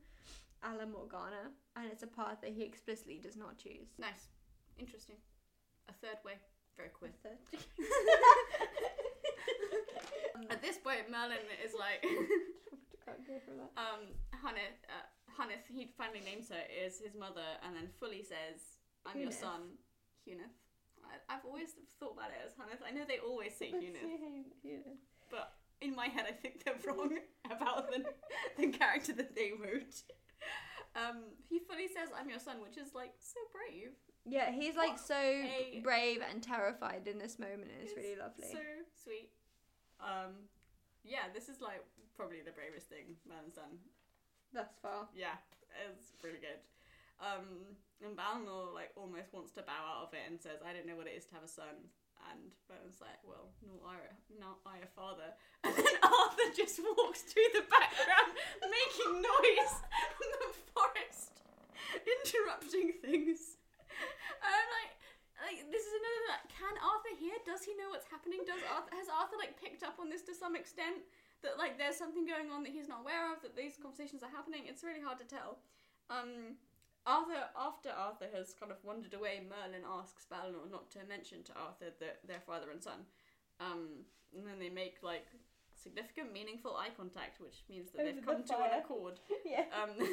a 0.63 0.73
la 0.75 0.85
Morgana, 0.85 1.49
and 1.75 1.85
it's 1.91 2.03
a 2.03 2.07
path 2.07 2.37
that 2.41 2.51
he 2.51 2.63
explicitly 2.63 3.19
does 3.23 3.35
not 3.37 3.57
choose. 3.57 3.87
Nice. 3.97 4.27
Interesting. 4.77 5.15
A 5.89 5.93
third 5.93 6.17
way. 6.25 6.33
Very 6.77 6.89
quick. 6.89 7.13
Third. 7.23 7.37
At 10.49 10.61
this 10.61 10.77
point, 10.77 11.09
Merlin 11.09 11.39
is 11.63 11.73
like, 11.73 12.01
Can't 13.05 13.25
go 13.25 13.39
from 13.45 13.57
that. 13.63 13.71
um, 13.79 14.01
Haneth, 14.43 14.83
uh, 14.91 15.05
Haneth, 15.39 15.63
he 15.71 15.87
finally 15.97 16.19
names 16.21 16.49
her, 16.49 16.61
is 16.69 16.99
his 16.99 17.15
mother, 17.15 17.45
and 17.65 17.73
then 17.75 17.87
fully 17.99 18.21
says, 18.21 18.61
I'm 19.05 19.17
your 19.21 19.29
Huneth. 19.31 19.39
son, 19.39 19.61
Huneth. 20.27 20.51
I, 21.05 21.17
I've 21.33 21.45
always 21.45 21.69
thought 21.99 22.13
about 22.19 22.31
it 22.35 22.41
as 22.45 22.53
Haneth. 22.59 22.83
I 22.85 22.91
know 22.91 23.05
they 23.07 23.19
always 23.19 23.55
say 23.55 23.71
Huneth, 23.71 24.11
but 25.31 25.53
in 25.81 25.95
my 25.95 26.07
head, 26.07 26.25
I 26.27 26.31
think 26.31 26.63
they're 26.63 26.75
wrong 26.85 27.17
about 27.51 27.91
the, 27.91 28.05
the 28.57 28.67
character 28.67 29.13
that 29.13 29.35
they 29.35 29.51
wrote. 29.51 30.03
Um, 30.95 31.35
he 31.49 31.59
fully 31.59 31.87
says, 31.87 32.09
I'm 32.17 32.29
your 32.29 32.39
son, 32.39 32.57
which 32.63 32.77
is 32.77 32.95
like 32.95 33.11
so 33.19 33.39
brave. 33.51 33.91
Yeah, 34.25 34.51
he's 34.51 34.75
like 34.75 34.97
so 34.97 35.15
a- 35.15 35.81
brave 35.83 36.21
and 36.23 36.41
terrified 36.41 37.07
in 37.07 37.19
this 37.19 37.37
moment. 37.37 37.69
and 37.75 37.83
It's 37.83 37.95
really 37.95 38.15
lovely. 38.15 38.47
So 38.51 38.59
sweet. 39.03 39.29
Um, 39.99 40.47
yeah, 41.03 41.27
this 41.33 41.49
is 41.49 41.61
like 41.61 41.83
probably 42.15 42.41
the 42.41 42.55
bravest 42.55 42.87
thing 42.87 43.19
man's 43.27 43.55
done 43.55 43.77
Thus 44.53 44.71
far. 44.81 45.11
Yeah, 45.13 45.35
it's 45.91 46.15
really 46.23 46.39
good. 46.39 46.63
Um, 47.19 47.75
and 48.03 48.15
Balinor 48.15 48.71
like 48.73 48.91
almost 48.95 49.33
wants 49.35 49.51
to 49.59 49.61
bow 49.63 49.83
out 49.83 50.07
of 50.07 50.13
it 50.15 50.23
and 50.27 50.39
says, 50.39 50.59
"I 50.63 50.71
don't 50.71 50.87
know 50.87 50.95
what 50.95 51.07
it 51.07 51.15
is 51.15 51.25
to 51.27 51.35
have 51.35 51.43
a 51.43 51.47
son." 51.47 51.91
And 52.31 52.51
Merlin's 52.67 52.99
like, 53.03 53.19
"Well, 53.23 53.51
no, 53.61 53.75
I, 53.85 53.99
not 54.39 54.63
I, 54.65 54.83
a 54.83 54.89
father." 54.91 55.35
And 55.65 55.73
then 55.73 55.97
Arthur 56.05 56.49
just 56.53 56.77
walks 56.77 57.25
through 57.25 57.49
the 57.57 57.65
background, 57.65 58.37
making 58.61 59.17
noise 59.17 59.73
in 60.21 60.29
the 60.29 60.51
forest, 60.77 61.41
interrupting 62.05 62.93
things. 63.01 63.57
And 64.45 64.51
I'm 64.53 64.69
like, 64.77 64.93
like 65.41 65.59
this 65.73 65.83
is 65.89 65.93
another. 65.97 66.45
Can 66.53 66.73
Arthur 66.81 67.13
hear? 67.17 67.33
Does 67.49 67.65
he 67.65 67.73
know 67.77 67.89
what's 67.89 68.05
happening? 68.05 68.45
Does 68.45 68.61
Arthur 68.69 68.93
has 68.93 69.09
Arthur 69.09 69.41
like 69.41 69.57
picked 69.57 69.81
up 69.81 69.97
on 69.97 70.13
this 70.13 70.21
to 70.29 70.33
some 70.37 70.53
extent? 70.53 71.01
That 71.41 71.57
like 71.57 71.77
there's 71.81 71.97
something 71.97 72.25
going 72.25 72.53
on 72.53 72.61
that 72.65 72.73
he's 72.73 72.89
not 72.89 73.01
aware 73.01 73.33
of. 73.33 73.41
That 73.41 73.57
these 73.57 73.77
conversations 73.77 74.21
are 74.21 74.31
happening. 74.31 74.69
It's 74.69 74.85
really 74.85 75.01
hard 75.01 75.17
to 75.21 75.27
tell. 75.27 75.61
Um, 76.09 76.61
Arthur, 77.05 77.43
after 77.57 77.89
Arthur 77.89 78.25
has 78.35 78.53
kind 78.59 78.71
of 78.71 78.77
wandered 78.83 79.13
away, 79.13 79.41
Merlin 79.47 79.83
asks 79.99 80.25
Balinor 80.31 80.69
not 80.71 80.89
to 80.91 80.99
mention 81.07 81.43
to 81.43 81.53
Arthur 81.53 81.93
that 81.99 82.19
they're 82.27 82.39
father 82.45 82.71
and 82.71 82.81
son. 82.83 83.05
Um, 83.59 84.05
and 84.35 84.45
then 84.47 84.59
they 84.59 84.69
make 84.69 84.97
like 85.03 85.27
significant, 85.73 86.33
meaningful 86.33 86.75
eye 86.75 86.89
contact, 86.97 87.39
which 87.39 87.63
means 87.69 87.91
that 87.91 88.01
Over 88.01 88.11
they've 88.11 88.21
the 88.25 88.31
come 88.31 88.43
to 88.43 88.55
an 88.57 88.79
accord. 88.79 89.19
yeah. 89.45 89.65
Um, 89.81 89.91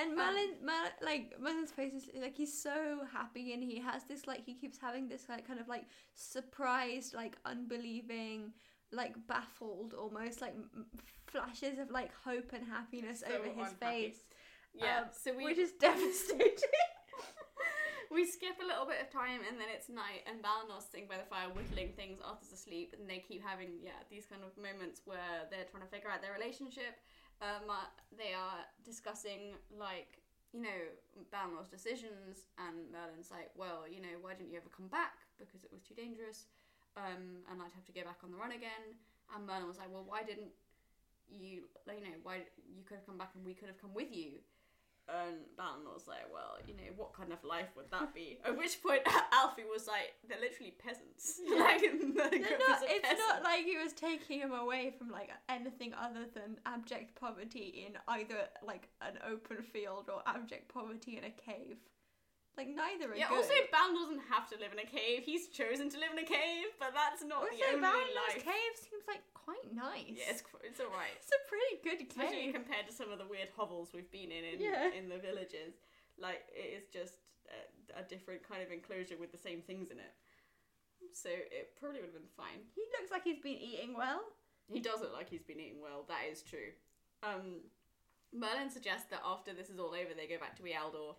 And 0.00 0.16
Merlin, 0.16 0.54
Mer- 0.64 0.94
like 1.02 1.34
Merlin's 1.38 1.70
face 1.70 1.92
is 1.92 2.08
like 2.18 2.34
he's 2.34 2.56
so 2.62 3.00
happy, 3.12 3.52
and 3.52 3.62
he 3.62 3.78
has 3.78 4.04
this 4.04 4.26
like 4.26 4.42
he 4.42 4.54
keeps 4.54 4.78
having 4.78 5.06
this 5.06 5.28
like 5.28 5.46
kind 5.46 5.60
of 5.60 5.68
like 5.68 5.84
surprised, 6.14 7.12
like 7.12 7.36
unbelieving, 7.44 8.52
like 8.90 9.14
baffled 9.26 9.92
almost 9.92 10.40
like 10.40 10.54
m- 10.54 10.86
flashes 11.26 11.78
of 11.78 11.90
like 11.90 12.10
hope 12.24 12.52
and 12.54 12.66
happiness 12.66 13.22
So 13.26 13.34
over 13.34 13.48
his 13.48 13.72
unhappy. 13.74 13.74
face, 14.08 14.28
yeah, 14.74 15.00
Um, 15.00 15.04
so 15.12 15.34
we 15.34 15.44
which 15.44 15.58
is 15.58 15.72
devastating. 15.80 16.72
we 18.12 18.26
skip 18.28 18.60
a 18.60 18.66
little 18.66 18.84
bit 18.84 19.00
of 19.00 19.08
time 19.08 19.40
and 19.48 19.56
then 19.56 19.68
it's 19.72 19.88
night 19.88 20.24
and 20.28 20.44
Balinor's 20.44 20.84
sitting 20.84 21.08
by 21.08 21.16
the 21.16 21.28
fire 21.28 21.48
whittling 21.48 21.96
things, 21.96 22.20
Arthur's 22.20 22.52
asleep 22.52 22.94
and 22.98 23.08
they 23.08 23.24
keep 23.24 23.40
having, 23.40 23.80
yeah, 23.80 23.96
these 24.10 24.26
kind 24.28 24.44
of 24.44 24.52
moments 24.60 25.00
where 25.04 25.48
they're 25.48 25.68
trying 25.68 25.82
to 25.84 25.88
figure 25.88 26.12
out 26.12 26.20
their 26.20 26.36
relationship. 26.36 27.00
Um, 27.40 27.66
uh, 27.72 27.88
they 28.14 28.36
are 28.36 28.62
discussing, 28.84 29.58
like, 29.74 30.20
you 30.52 30.60
know, 30.62 30.80
Balinor's 31.32 31.72
decisions 31.72 32.46
and 32.60 32.92
Merlin's 32.92 33.32
like, 33.32 33.50
well, 33.56 33.88
you 33.88 33.98
know, 34.04 34.20
why 34.20 34.36
didn't 34.36 34.52
you 34.52 34.60
ever 34.60 34.70
come 34.70 34.86
back? 34.92 35.16
Because 35.40 35.64
it 35.64 35.72
was 35.72 35.80
too 35.82 35.96
dangerous 35.96 36.46
um, 36.96 37.40
and 37.48 37.60
I'd 37.60 37.72
have 37.72 37.86
to 37.88 37.94
go 37.96 38.04
back 38.04 38.20
on 38.24 38.30
the 38.30 38.36
run 38.36 38.52
again. 38.52 38.96
And 39.34 39.46
Merlin 39.46 39.68
was 39.68 39.78
like, 39.80 39.88
well, 39.88 40.04
why 40.04 40.22
didn't 40.22 40.52
you, 41.32 41.64
you 41.88 42.04
know, 42.04 42.18
why 42.22 42.44
you 42.68 42.84
could 42.84 43.00
have 43.00 43.06
come 43.06 43.16
back 43.16 43.32
and 43.34 43.44
we 43.44 43.54
could 43.54 43.68
have 43.68 43.80
come 43.80 43.94
with 43.94 44.12
you? 44.12 44.44
And 45.08 45.36
Balinor's 45.58 46.06
like, 46.06 46.32
well, 46.32 46.56
you 46.66 46.74
know, 46.74 46.90
what 46.96 47.12
kind 47.12 47.32
of 47.32 47.42
life 47.44 47.68
would 47.76 47.90
that 47.90 48.14
be? 48.14 48.38
At 48.44 48.56
which 48.56 48.82
point, 48.82 49.02
Alfie 49.32 49.62
was 49.70 49.86
like, 49.86 50.14
they're 50.28 50.40
literally 50.40 50.74
peasants. 50.78 51.40
like, 51.50 51.80
They're 51.80 52.58
not, 52.58 52.82
it's 52.82 53.08
peasant. 53.08 53.18
not 53.18 53.42
like 53.42 53.64
he 53.64 53.76
was 53.76 53.92
taking 53.92 54.40
him 54.40 54.52
away 54.52 54.94
from 54.96 55.10
like 55.10 55.30
anything 55.48 55.92
other 55.94 56.26
than 56.34 56.56
abject 56.66 57.14
poverty 57.20 57.84
in 57.86 57.98
either 58.08 58.48
like 58.64 58.88
an 59.00 59.18
open 59.28 59.62
field 59.62 60.08
or 60.12 60.22
abject 60.26 60.72
poverty 60.72 61.18
in 61.18 61.24
a 61.24 61.30
cave. 61.30 61.76
Like 62.56 62.68
neither 62.68 63.12
are 63.12 63.16
Yeah, 63.16 63.32
good. 63.32 63.40
also, 63.48 63.56
Balinor 63.72 64.04
doesn't 64.04 64.28
have 64.28 64.44
to 64.52 64.56
live 64.60 64.72
in 64.76 64.78
a 64.78 64.84
cave. 64.84 65.24
He's 65.24 65.48
chosen 65.48 65.88
to 65.88 65.96
live 65.98 66.12
in 66.12 66.20
a 66.20 66.28
cave, 66.28 66.68
but 66.78 66.92
that's 66.92 67.24
not 67.24 67.48
the 67.48 67.56
Also, 67.56 67.80
only 67.80 67.80
Balinor's 67.88 68.36
life. 68.36 68.44
cave 68.44 68.72
seems 68.76 69.04
like 69.08 69.24
quite 69.32 69.72
nice. 69.72 70.12
Yeah, 70.12 70.36
it's, 70.36 70.44
it's 70.60 70.80
alright. 70.80 71.16
It's 71.16 71.32
a 71.32 71.40
pretty 71.48 71.80
good 71.80 71.98
Especially 72.04 72.52
cave. 72.52 72.54
compared 72.60 72.84
to 72.86 72.92
some 72.92 73.08
of 73.10 73.16
the 73.16 73.24
weird 73.26 73.48
hovels 73.56 73.96
we've 73.96 74.10
been 74.12 74.28
in 74.30 74.44
in, 74.44 74.60
Yeah. 74.60 74.92
in 74.92 75.08
the 75.08 75.16
villages. 75.16 75.80
Like, 76.20 76.44
it 76.52 76.76
is 76.76 76.84
just 76.92 77.24
a, 77.48 78.00
a 78.00 78.02
different 78.04 78.44
kind 78.46 78.60
of 78.60 78.68
enclosure 78.70 79.16
with 79.16 79.32
the 79.32 79.40
same 79.40 79.62
things 79.64 79.88
in 79.90 79.96
it. 79.96 80.12
So 81.16 81.30
it 81.32 81.72
probably 81.80 82.04
would 82.04 82.12
have 82.12 82.20
been 82.20 82.36
fine. 82.36 82.68
He 82.76 82.84
looks 83.00 83.10
like 83.10 83.24
he's 83.24 83.40
been 83.40 83.56
eating 83.58 83.96
well. 83.96 84.20
He 84.70 84.78
does 84.80 85.00
look 85.00 85.12
like 85.16 85.28
he's 85.28 85.42
been 85.42 85.58
eating 85.58 85.80
well. 85.82 86.04
That 86.06 86.28
is 86.30 86.42
true. 86.42 86.76
Um, 87.24 87.64
Merlin 88.32 88.70
suggests 88.70 89.08
that 89.10 89.20
after 89.24 89.52
this 89.52 89.68
is 89.68 89.80
all 89.80 89.96
over, 89.96 90.12
they 90.16 90.28
go 90.28 90.38
back 90.38 90.54
to 90.56 90.62
Ealdor. 90.62 91.16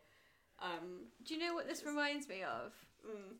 Um, 0.63 1.11
Do 1.25 1.33
you 1.35 1.39
know 1.39 1.53
what 1.53 1.67
this 1.67 1.83
reminds 1.85 2.27
me 2.27 2.41
of? 2.43 2.71
mm, 3.05 3.35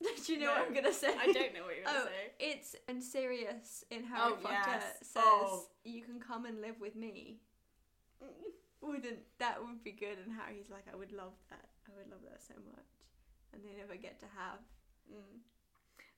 Do 0.26 0.32
you 0.32 0.38
know 0.38 0.52
what 0.52 0.66
I'm 0.68 0.74
gonna 0.74 0.92
say? 0.92 1.08
I 1.18 1.26
don't 1.32 1.52
know 1.54 1.64
what 1.64 1.74
you're 1.76 1.84
gonna 1.84 2.04
Oh, 2.04 2.06
say. 2.06 2.32
It's 2.38 2.76
when 2.86 3.00
Sirius 3.02 3.84
in 3.90 4.04
Harry 4.04 4.32
Oh, 4.32 4.38
Potter 4.40 4.54
yes. 4.78 4.84
says, 5.02 5.22
Oh. 5.24 5.66
"You 5.84 6.02
can 6.02 6.20
come 6.20 6.44
and 6.46 6.60
live 6.60 6.78
with 6.80 6.94
me." 6.94 7.40
Mm. 8.22 8.28
Wouldn't 8.82 9.18
that 9.38 9.58
would 9.60 9.82
be 9.82 9.92
good? 9.92 10.18
And 10.24 10.32
Harry's 10.32 10.70
like, 10.70 10.84
"I 10.92 10.94
would 10.96 11.12
love 11.12 11.32
that. 11.50 11.68
I 11.88 11.96
would 11.96 12.08
love 12.10 12.20
that 12.30 12.40
so 12.42 12.54
much." 12.70 12.86
And 13.52 13.64
they 13.64 13.74
never 13.76 13.96
get 13.96 14.20
to 14.20 14.26
have. 14.36 14.60
Mm. 15.10 15.40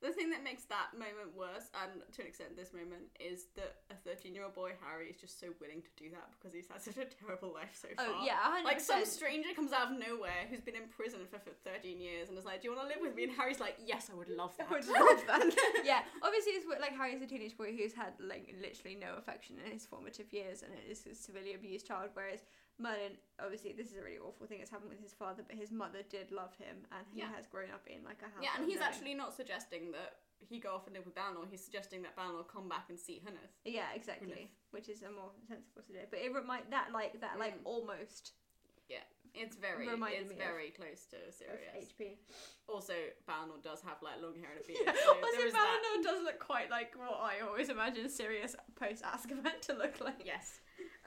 The 0.01 0.15
thing 0.15 0.29
that 0.31 0.43
makes 0.43 0.63
that 0.71 0.95
moment 0.95 1.35
worse, 1.35 1.67
and 1.75 1.99
to 2.15 2.21
an 2.23 2.27
extent 2.27 2.55
this 2.55 2.71
moment, 2.71 3.11
is 3.19 3.51
that 3.59 3.83
a 3.91 3.95
13 4.07 4.33
year 4.33 4.47
old 4.47 4.55
boy, 4.55 4.71
Harry, 4.79 5.11
is 5.11 5.19
just 5.19 5.39
so 5.39 5.51
willing 5.59 5.83
to 5.83 5.91
do 5.99 6.07
that 6.11 6.31
because 6.39 6.55
he's 6.55 6.71
had 6.71 6.79
such 6.87 6.95
a 6.95 7.05
terrible 7.05 7.51
life 7.51 7.75
so 7.75 7.91
oh, 7.99 8.03
far. 8.03 8.15
Oh 8.15 8.25
yeah, 8.25 8.39
hundred 8.39 8.63
Like 8.63 8.79
some 8.79 9.03
stranger 9.03 9.49
comes 9.51 9.75
out 9.75 9.91
of 9.91 9.99
nowhere 9.99 10.47
who's 10.49 10.61
been 10.63 10.79
in 10.79 10.87
prison 10.87 11.27
for, 11.27 11.39
for 11.39 11.51
13 11.67 11.99
years 11.99 12.29
and 12.29 12.37
is 12.37 12.47
like, 12.47 12.63
Do 12.63 12.69
you 12.69 12.75
want 12.75 12.87
to 12.87 12.91
live 12.95 13.03
with 13.03 13.15
me? 13.15 13.27
And 13.27 13.33
Harry's 13.35 13.59
like, 13.59 13.75
Yes, 13.83 14.07
I 14.07 14.15
would 14.15 14.31
love 14.31 14.55
that. 14.55 14.71
I 14.71 14.79
would 14.79 14.87
love 14.87 15.19
that. 15.27 15.51
yeah, 15.83 16.07
obviously 16.23 16.55
it's 16.55 16.65
like 16.79 16.95
Harry's 16.95 17.21
a 17.21 17.27
teenage 17.27 17.57
boy 17.59 17.75
who's 17.75 17.93
had 17.93 18.15
like 18.23 18.55
literally 18.55 18.95
no 18.95 19.19
affection 19.19 19.57
in 19.59 19.71
his 19.71 19.85
formative 19.85 20.31
years 20.31 20.63
and 20.63 20.71
is 20.89 21.03
a 21.05 21.15
severely 21.15 21.53
abused 21.53 21.87
child. 21.87 22.15
Whereas 22.15 22.47
Merlin, 22.79 23.17
obviously 23.43 23.73
this 23.73 23.87
is 23.91 23.97
a 23.97 24.01
really 24.01 24.17
awful 24.17 24.47
thing 24.47 24.59
that's 24.59 24.71
happened 24.71 24.89
with 24.89 25.01
his 25.01 25.13
father, 25.13 25.43
but 25.47 25.55
his 25.57 25.71
mother 25.71 25.99
did 26.09 26.31
love 26.31 26.55
him 26.57 26.77
and 26.91 27.05
he 27.13 27.19
Yeah. 27.19 27.29
has 27.35 27.45
grown 27.47 27.69
up 27.71 27.85
in 27.87 28.03
like 28.03 28.21
a 28.21 28.25
house. 28.25 28.41
yeah, 28.41 28.55
and 28.57 28.65
he's 28.69 28.79
actually 28.79 29.13
not 29.13 29.33
suggesting 29.33 29.91
that 29.91 30.19
he 30.47 30.59
go 30.59 30.73
off 30.73 30.87
and 30.87 30.95
live 30.95 31.05
with 31.05 31.15
Balinor, 31.15 31.45
he's 31.49 31.63
suggesting 31.63 32.01
that 32.03 32.15
Balinor 32.15 32.47
come 32.47 32.69
back 32.69 32.85
and 32.89 32.97
see 32.97 33.19
Hunith. 33.25 33.51
Yeah, 33.65 33.91
exactly. 33.93 34.49
Which 34.71 34.87
is 34.87 35.01
a 35.03 35.11
more 35.11 35.31
sensible 35.47 35.81
to 35.83 35.91
do. 35.91 35.99
But 36.09 36.19
it 36.19 36.33
remind 36.33 36.71
that 36.71 36.91
like 36.93 37.19
that 37.19 37.37
like 37.39 37.55
Mm. 37.59 37.65
almost 37.65 38.33
It's 39.35 39.55
very, 39.55 39.87
Reminded 39.87 40.21
it's 40.21 40.29
me 40.29 40.35
of- 40.37 40.41
very 40.41 40.71
close 40.71 41.05
to 41.11 41.27
of 41.27 41.33
Sirius. 41.35 41.91
HP. 41.93 42.17
Also, 42.67 42.93
Balinor 43.27 43.61
does 43.61 43.79
have 43.83 44.01
like 44.01 44.19
long 44.19 44.33
hair 44.39 44.49
and 44.51 44.59
a 44.59 44.63
beard. 44.67 44.79
Yeah, 44.83 44.93
so 45.05 45.09
also 45.13 45.37
there 45.37 45.45
is 45.45 45.53
that. 45.53 45.81
Balinor 45.83 46.03
does 46.03 46.23
look 46.23 46.39
quite 46.39 46.71
like 46.71 46.97
what 46.97 47.11
I 47.21 47.41
always 47.41 47.69
imagine 47.69 48.09
Sirius 48.09 48.55
post 48.75 49.03
Azkaban 49.03 49.61
to 49.67 49.73
look 49.73 50.01
like. 50.01 50.25
Yes. 50.25 50.59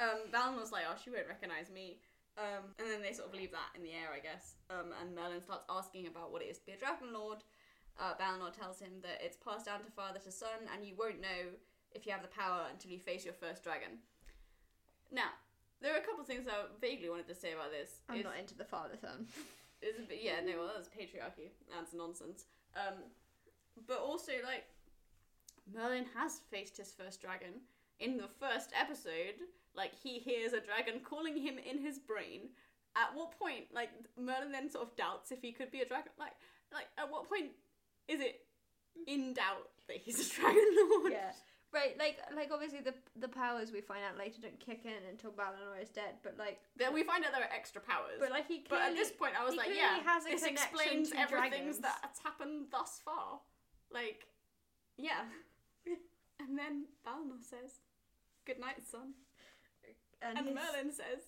Um, 0.03 0.59
was 0.59 0.73
like, 0.73 0.85
oh, 0.91 0.97
she 1.03 1.11
won't 1.11 1.29
recognise 1.29 1.71
me. 1.71 1.99
Um, 2.39 2.73
and 2.79 2.89
then 2.89 3.03
they 3.03 3.13
sort 3.13 3.29
of 3.29 3.35
leave 3.35 3.53
that 3.53 3.71
in 3.77 3.83
the 3.83 3.93
air, 3.93 4.09
I 4.15 4.19
guess. 4.19 4.55
Um, 4.71 4.91
and 5.01 5.15
Merlin 5.15 5.43
starts 5.43 5.65
asking 5.69 6.07
about 6.07 6.33
what 6.33 6.43
it 6.43 6.47
is 6.51 6.59
to 6.59 6.67
be 6.67 6.73
a 6.73 6.77
Dragon 6.81 7.13
Lord. 7.13 7.45
Uh, 8.01 8.15
Balinor 8.19 8.51
tells 8.51 8.81
him 8.81 9.03
that 9.03 9.21
it's 9.21 9.37
passed 9.37 9.67
down 9.67 9.85
to 9.85 9.91
father 9.93 10.19
to 10.21 10.33
son, 10.33 10.65
and 10.73 10.85
you 10.85 10.95
won't 10.99 11.21
know 11.21 11.53
if 11.95 12.07
you 12.07 12.13
have 12.13 12.23
the 12.23 12.29
power 12.33 12.65
until 12.73 12.91
you 12.91 12.99
face 12.99 13.25
your 13.25 13.35
first 13.35 13.63
dragon. 13.63 14.01
Now, 15.13 15.37
there 15.83 15.93
are 15.93 15.99
a 15.99 16.05
couple 16.05 16.23
of 16.23 16.27
things 16.27 16.49
I 16.49 16.65
vaguely 16.81 17.11
wanted 17.11 17.29
to 17.29 17.35
say 17.35 17.53
about 17.53 17.71
this. 17.71 18.01
I'm 18.09 18.17
It's- 18.17 18.33
not 18.33 18.41
into 18.41 18.55
the 18.55 18.65
father 18.65 18.97
son. 18.97 19.29
a 19.83 20.03
bit, 20.09 20.23
yeah, 20.23 20.41
no, 20.41 20.59
well, 20.59 20.73
that's 20.75 20.89
patriarchy. 20.89 21.51
That's 21.69 21.93
nonsense. 21.93 22.47
Um, 22.75 22.95
but 23.87 23.99
also, 23.99 24.33
like, 24.43 24.65
Merlin 25.73 26.07
has 26.17 26.41
faced 26.51 26.79
his 26.79 26.93
first 26.93 27.21
dragon. 27.21 27.61
In 27.99 28.17
the 28.17 28.29
first 28.29 28.71
episode, 28.75 29.35
like, 29.77 29.93
he 30.03 30.19
hears 30.19 30.53
a 30.53 30.61
dragon 30.61 31.01
calling 31.05 31.37
him 31.37 31.57
in 31.59 31.79
his 31.83 31.99
brain. 31.99 32.51
At 32.97 33.15
what 33.15 33.39
point, 33.39 33.67
like, 33.73 33.91
Merlin 34.21 34.53
then 34.53 34.71
sort 34.71 34.87
of 34.87 34.97
doubts 34.97 35.33
if 35.33 35.41
he 35.41 35.53
could 35.53 35.71
be 35.71 35.81
a 35.81 35.87
dragon? 35.87 36.13
Like, 36.19 36.33
like 36.73 36.87
at 36.99 37.11
what 37.11 37.29
point 37.29 37.53
is 38.09 38.21
it 38.21 38.41
in 39.07 39.33
doubt 39.35 39.69
that 39.89 39.97
he's 39.99 40.21
a 40.21 40.35
dragon 40.41 40.65
lord? 40.91 41.13
yeah. 41.13 41.33
Right, 41.73 41.97
like 41.99 42.19
like 42.37 42.51
obviously 42.53 42.81
the 42.81 42.93
the 43.17 43.29
powers 43.29 43.73
we 43.73 43.81
find 43.81 44.05
out 44.05 44.19
later 44.19 44.43
don't 44.43 44.61
kick 44.61 44.85
in 44.85 45.09
until 45.09 45.31
Balinor 45.33 45.81
is 45.81 45.89
dead, 45.89 46.21
but 46.23 46.37
like 46.39 46.61
Then 46.77 46.93
we 46.93 47.03
find 47.03 47.25
out 47.25 47.33
there 47.33 47.41
are 47.41 47.51
extra 47.51 47.81
powers. 47.81 48.21
but 48.21 48.31
like 48.31 48.47
he 48.47 48.63
But 48.69 48.83
at 48.83 48.95
this 48.95 49.11
point, 49.11 49.33
I 49.41 49.43
was 49.43 49.55
like, 49.57 49.73
clearly 49.73 49.81
yeah, 49.81 50.03
has 50.05 50.25
this 50.25 50.43
explains 50.45 51.11
to 51.13 51.19
everything 51.19 51.73
that's 51.81 52.19
happened 52.21 52.67
thus 52.71 53.01
far. 53.03 53.41
Like, 53.91 54.27
yeah. 54.99 55.25
and 56.41 56.59
then 56.59 56.89
Balinor 57.07 57.41
says, 57.41 57.81
"Good 58.45 58.61
night, 58.61 58.83
son," 58.85 59.15
and, 60.27 60.39
and 60.39 60.55
Merlin 60.55 60.91
says, 60.91 61.23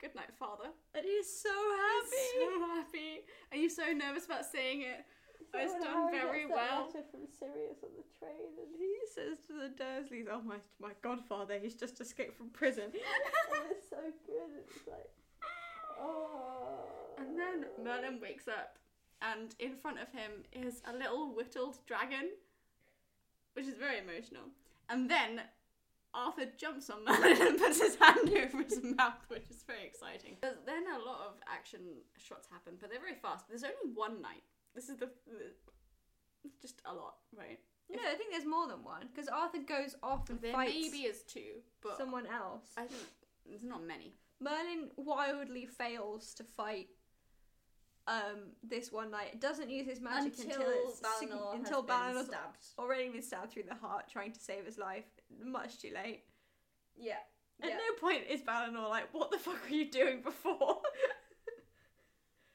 "Good 0.00 0.14
night, 0.14 0.30
father." 0.38 0.70
and 0.94 1.04
he's 1.04 1.28
so 1.40 1.50
happy. 1.50 2.16
He's 2.16 2.54
So 2.54 2.66
happy. 2.74 3.12
Are 3.52 3.56
you 3.56 3.70
so 3.70 3.92
nervous 3.92 4.26
about 4.26 4.44
saying 4.44 4.82
it? 4.82 5.04
Oh, 5.54 5.58
it's 5.58 5.72
done 5.84 6.10
very 6.10 6.46
well. 6.46 6.88
from 6.90 7.26
Sirius 7.38 7.78
on 7.82 7.90
the 7.96 8.04
train, 8.18 8.52
and 8.58 8.68
he 8.76 8.96
says 9.14 9.38
to 9.46 9.52
the 9.54 9.70
Dursleys, 9.82 10.26
"Oh 10.30 10.42
my, 10.42 10.56
my 10.80 10.92
godfather, 11.02 11.58
he's 11.58 11.74
just 11.74 12.00
escaped 12.00 12.36
from 12.36 12.50
prison." 12.50 12.84
and 12.92 13.64
it's 13.70 13.88
so 13.88 13.96
good. 14.26 14.64
It's 14.66 14.86
like, 14.86 15.08
oh. 16.00 16.84
And 17.18 17.38
then 17.38 17.66
Merlin 17.82 18.20
wakes 18.20 18.48
up, 18.48 18.78
and 19.22 19.54
in 19.58 19.76
front 19.76 19.98
of 19.98 20.08
him 20.12 20.44
is 20.52 20.82
a 20.86 20.92
little 20.92 21.34
whittled 21.34 21.78
dragon, 21.86 22.30
which 23.54 23.66
is 23.66 23.74
very 23.76 23.98
emotional. 23.98 24.44
And 24.90 25.10
then 25.10 25.40
Arthur 26.16 26.46
jumps 26.56 26.88
on 26.90 27.04
Merlin 27.04 27.36
and 27.46 27.58
puts 27.58 27.80
his 27.80 27.96
hand 27.96 28.28
over 28.30 28.62
his 28.62 28.80
mouth, 28.82 29.20
which 29.28 29.48
is 29.50 29.62
very 29.66 29.84
exciting. 29.84 30.36
There's, 30.40 30.56
then 30.64 30.84
a 30.88 31.04
lot 31.04 31.20
of 31.26 31.34
action 31.46 31.80
shots 32.16 32.48
happen, 32.50 32.74
but 32.80 32.90
they're 32.90 33.00
very 33.00 33.14
fast. 33.20 33.48
There's 33.48 33.64
only 33.64 33.94
one 33.94 34.22
night. 34.22 34.42
This 34.74 34.88
is 34.88 34.96
the, 34.96 35.10
the 35.26 35.52
just 36.60 36.80
a 36.86 36.92
lot, 36.92 37.16
right? 37.36 37.58
No, 37.90 37.98
I 38.10 38.14
think 38.14 38.32
there's 38.32 38.46
more 38.46 38.66
than 38.66 38.82
one 38.82 39.08
because 39.14 39.28
Arthur 39.28 39.58
goes 39.58 39.94
off 40.02 40.28
and 40.28 40.40
There 40.40 40.52
fights 40.52 40.72
maybe 40.74 41.04
is 41.04 41.22
two, 41.22 41.62
but 41.82 41.96
someone 41.96 42.26
else. 42.26 42.70
I 42.76 42.82
think 42.82 43.02
there's 43.48 43.62
not 43.62 43.84
many. 43.84 44.12
Merlin 44.40 44.90
wildly 44.96 45.66
fails 45.66 46.34
to 46.34 46.44
fight 46.44 46.88
um 48.08 48.50
this 48.62 48.92
one 48.92 49.10
night. 49.10 49.40
Doesn't 49.40 49.70
use 49.70 49.86
his 49.86 50.00
magic 50.00 50.34
until, 50.38 50.62
it's 50.62 51.00
sig- 51.18 51.30
until 51.54 51.82
Balinor 51.82 52.24
stabbed. 52.24 52.66
already 52.78 53.08
been 53.08 53.22
stabbed 53.22 53.52
through 53.52 53.64
the 53.68 53.74
heart 53.74 54.04
trying 54.10 54.32
to 54.32 54.40
save 54.40 54.64
his 54.64 54.78
life. 54.78 55.04
Much 55.44 55.78
too 55.78 55.92
late. 55.94 56.24
Yeah. 56.96 57.18
At 57.62 57.70
Yeah. 57.70 57.76
no 57.76 57.94
point 58.00 58.24
is 58.28 58.42
Balinor 58.42 58.88
like, 58.88 59.12
"What 59.14 59.30
the 59.30 59.38
fuck 59.38 59.62
were 59.62 59.68
you 59.74 59.90
doing 59.90 60.20
before?" 60.22 60.82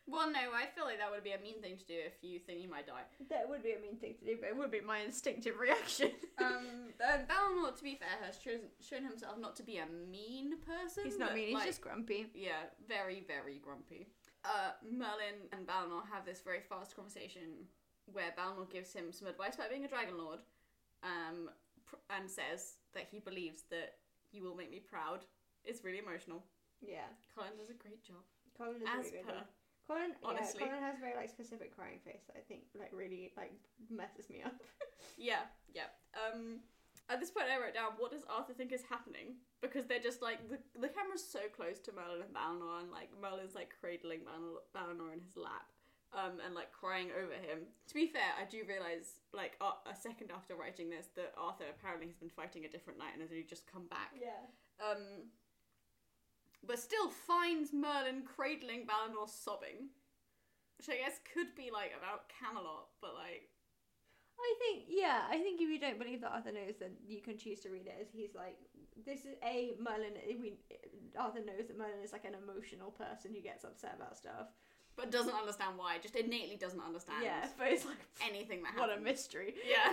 Well, 0.07 0.29
no, 0.29 0.39
I 0.53 0.65
feel 0.75 0.83
like 0.83 0.97
that 0.97 1.09
would 1.09 1.23
be 1.23 1.31
a 1.31 1.39
mean 1.39 1.61
thing 1.61 1.77
to 1.77 1.85
do 1.85 1.95
if 1.95 2.21
you 2.21 2.37
think 2.39 2.59
you 2.59 2.67
might 2.69 2.85
die. 2.85 3.03
that 3.29 3.47
would 3.47 3.63
be 3.63 3.71
a 3.71 3.79
mean 3.79 3.95
thing 3.95 4.15
to 4.19 4.25
do, 4.25 4.37
but 4.41 4.49
it 4.49 4.57
would 4.57 4.69
be 4.71 4.81
my 4.81 4.99
instinctive 4.99 5.57
reaction. 5.57 6.11
um, 6.37 6.91
uh, 6.99 7.19
Balinor, 7.29 7.77
to 7.77 7.83
be 7.83 7.95
fair, 7.95 8.09
has 8.25 8.37
chosen, 8.37 8.67
shown 8.81 9.05
himself 9.05 9.37
not 9.39 9.55
to 9.55 9.63
be 9.63 9.77
a 9.77 9.85
mean 9.85 10.57
person. 10.59 11.05
he's 11.05 11.17
not 11.17 11.33
mean. 11.33 11.47
He's 11.47 11.55
like, 11.55 11.65
just 11.67 11.81
grumpy. 11.81 12.27
yeah, 12.33 12.63
very, 12.89 13.23
very 13.25 13.59
grumpy. 13.63 14.07
Uh, 14.43 14.71
Merlin 14.83 15.47
and 15.53 15.65
Balinor 15.65 16.01
have 16.11 16.25
this 16.25 16.41
very 16.41 16.61
fast 16.61 16.95
conversation 16.95 17.67
where 18.11 18.33
Balinor 18.37 18.69
gives 18.69 18.91
him 18.91 19.13
some 19.13 19.29
advice 19.29 19.55
about 19.55 19.69
being 19.69 19.85
a 19.85 19.87
Dragon 19.87 20.17
Lord, 20.17 20.39
um, 21.03 21.49
and 22.09 22.29
says 22.29 22.79
that 22.93 23.07
he 23.11 23.19
believes 23.19 23.63
that 23.69 23.95
you 24.31 24.43
will 24.43 24.55
make 24.55 24.71
me 24.71 24.79
proud. 24.79 25.25
It's 25.63 25.83
really 25.83 25.99
emotional. 25.99 26.43
Yeah, 26.81 27.09
Colin 27.35 27.53
does 27.57 27.69
a 27.69 27.77
great 27.77 28.03
job, 28.03 28.23
Colin 28.57 28.81
is 28.81 28.89
as 28.89 29.05
really 29.05 29.23
good. 29.23 29.27
per. 29.27 29.33
though. 29.33 29.49
Colin, 29.87 30.13
honestly. 30.23 30.61
yeah, 30.61 30.67
Colin 30.67 30.83
has 30.83 30.97
a 30.97 31.01
very 31.01 31.15
like 31.15 31.29
specific 31.29 31.75
crying 31.75 31.99
face 32.05 32.23
that 32.27 32.37
I 32.37 32.43
think 32.47 32.61
like 32.77 32.91
really 32.93 33.33
like 33.35 33.53
messes 33.89 34.29
me 34.29 34.41
up. 34.43 34.55
Yeah, 35.17 35.49
yeah. 35.73 35.89
Um, 36.13 36.61
at 37.09 37.19
this 37.19 37.31
point, 37.31 37.47
I 37.49 37.59
wrote 37.59 37.73
down, 37.73 37.97
what 37.97 38.11
does 38.11 38.23
Arthur 38.29 38.53
think 38.53 38.71
is 38.71 38.83
happening? 38.87 39.41
Because 39.61 39.85
they're 39.85 39.99
just 40.01 40.21
like, 40.21 40.47
the, 40.49 40.57
the 40.79 40.87
camera's 40.87 41.25
so 41.25 41.41
close 41.55 41.79
to 41.85 41.91
Merlin 41.91 42.21
and 42.21 42.33
Balinor, 42.33 42.79
and 42.79 42.91
like, 42.91 43.09
Merlin's 43.21 43.55
like 43.55 43.73
cradling 43.81 44.21
Balinor, 44.21 44.61
Balinor 44.73 45.11
in 45.13 45.19
his 45.19 45.35
lap, 45.35 45.70
um, 46.13 46.39
and 46.45 46.53
like 46.53 46.71
crying 46.71 47.09
over 47.11 47.33
him. 47.33 47.67
To 47.87 47.93
be 47.93 48.07
fair, 48.07 48.35
I 48.39 48.45
do 48.49 48.63
realise, 48.67 49.19
like, 49.33 49.57
uh, 49.61 49.79
a 49.89 49.95
second 49.95 50.31
after 50.31 50.55
writing 50.55 50.89
this, 50.89 51.07
that 51.15 51.33
Arthur 51.37 51.65
apparently 51.69 52.07
has 52.07 52.15
been 52.15 52.29
fighting 52.29 52.65
a 52.65 52.69
different 52.69 52.99
knight 52.99 53.13
and 53.13 53.21
has 53.21 53.31
only 53.31 53.43
just 53.43 53.71
come 53.71 53.87
back. 53.87 54.11
Yeah. 54.19 54.43
Um, 54.79 55.29
but 56.65 56.79
still 56.79 57.09
finds 57.09 57.73
Merlin 57.73 58.23
cradling 58.23 58.85
Balinor 58.85 59.27
sobbing. 59.27 59.89
Which 60.77 60.97
I 60.97 61.05
guess 61.05 61.21
could 61.31 61.53
be 61.53 61.69
like 61.69 61.93
about 61.93 62.25
Camelot, 62.33 62.89
but 63.05 63.13
like, 63.13 63.53
I 64.33 64.49
think, 64.57 64.89
yeah, 64.89 65.29
I 65.29 65.37
think 65.37 65.61
if 65.61 65.69
you 65.69 65.77
don't 65.79 65.99
believe 65.99 66.21
that 66.21 66.33
Arthur 66.33 66.51
knows, 66.51 66.73
then 66.79 66.97
you 67.05 67.21
can 67.21 67.37
choose 67.37 67.59
to 67.59 67.69
read 67.69 67.85
it 67.85 68.01
as 68.01 68.07
he's 68.11 68.33
like, 68.33 68.57
this 69.05 69.19
is 69.19 69.37
a 69.45 69.75
Merlin. 69.77 70.17
We 70.41 70.57
Arthur 71.13 71.45
knows 71.45 71.67
that 71.67 71.77
Merlin 71.77 72.01
is 72.03 72.13
like 72.13 72.25
an 72.25 72.33
emotional 72.33 72.89
person 72.89 73.29
who 73.29 73.41
gets 73.41 73.63
upset 73.63 73.93
about 73.95 74.17
stuff. 74.17 74.49
But 75.01 75.11
doesn't 75.11 75.33
understand 75.33 75.73
why. 75.77 75.97
Just 76.01 76.15
innately 76.15 76.55
doesn't 76.55 76.79
understand. 76.79 77.23
Yeah, 77.23 77.47
but 77.57 77.67
it's 77.73 77.85
like 77.85 77.97
anything 78.23 78.61
that 78.63 78.73
happens. 78.73 78.87
what 78.89 78.97
a 78.97 79.01
mystery. 79.01 79.55
Yeah. 79.67 79.89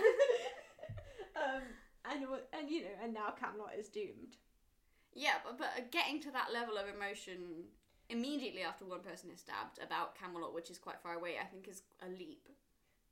um, 1.37 1.63
and 2.05 2.25
and 2.53 2.71
you 2.71 2.83
know, 2.83 2.95
and 3.03 3.15
now 3.15 3.31
Camelot 3.41 3.73
is 3.79 3.89
doomed. 3.89 4.37
yeah, 5.15 5.41
but 5.45 5.59
but 5.59 5.91
getting 5.91 6.21
to 6.23 6.31
that 6.33 6.53
level 6.53 6.77
of 6.77 6.85
emotion 6.95 7.65
immediately 8.11 8.63
after 8.63 8.85
one 8.85 9.01
person 9.01 9.31
is 9.31 9.41
stabbed 9.41 9.79
about 9.83 10.15
Camelot, 10.15 10.55
which 10.55 10.71
is 10.71 10.79
quite 10.79 11.01
far 11.03 11.15
away, 11.15 11.37
I 11.41 11.45
think 11.47 11.69
is 11.69 11.83
a 12.05 12.09
leap. 12.09 12.49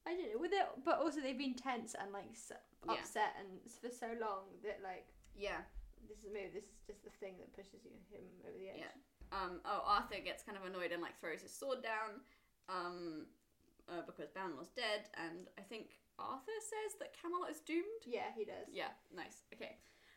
I 0.07 0.15
don't 0.15 0.33
know, 0.33 0.39
with 0.41 0.53
it, 0.53 0.65
but 0.85 1.01
also 1.01 1.21
they've 1.21 1.37
been 1.37 1.55
tense 1.55 1.97
and 1.99 2.13
like 2.13 2.31
s 2.33 2.53
Yeah. 2.87 2.93
upset 2.93 3.35
and 3.41 3.49
for 3.83 3.91
so 3.91 4.07
long 4.21 4.45
that 4.63 4.79
like 4.85 5.09
Yeah. 5.35 5.61
this 6.09 6.19
is 6.19 6.31
maybe 6.33 6.51
this 6.55 6.65
is 6.65 6.79
just 6.87 7.03
the 7.05 7.11
thing 7.11 7.35
that 7.41 7.53
pushes 7.53 7.83
you 7.85 7.91
him 8.13 8.23
over 8.47 8.57
the 8.57 8.69
edge. 8.71 8.79
Yeah. 8.86 8.86
Um. 9.37 9.61
Oh, 9.64 9.82
Arthur 9.84 10.16
gets 10.24 10.43
kind 10.43 10.57
of 10.57 10.64
annoyed 10.64 10.93
and 10.93 11.03
like 11.03 11.20
throws 11.20 11.43
his 11.43 11.53
sword 11.53 11.82
down. 11.82 12.24
Um. 12.68 13.26
Uh, 13.87 14.03
because 14.05 14.26
dead, 14.74 15.07
and 15.14 15.47
I 15.57 15.62
think 15.62 16.01
Arthur 16.18 16.59
says 16.59 16.99
that 16.99 17.14
Camelot 17.20 17.51
is 17.51 17.61
doomed. 17.61 18.03
Yeah, 18.05 18.34
he 18.37 18.45
does. 18.45 18.66
Yeah, 18.72 18.91
nice. 19.14 19.43
Okay. 19.55 19.76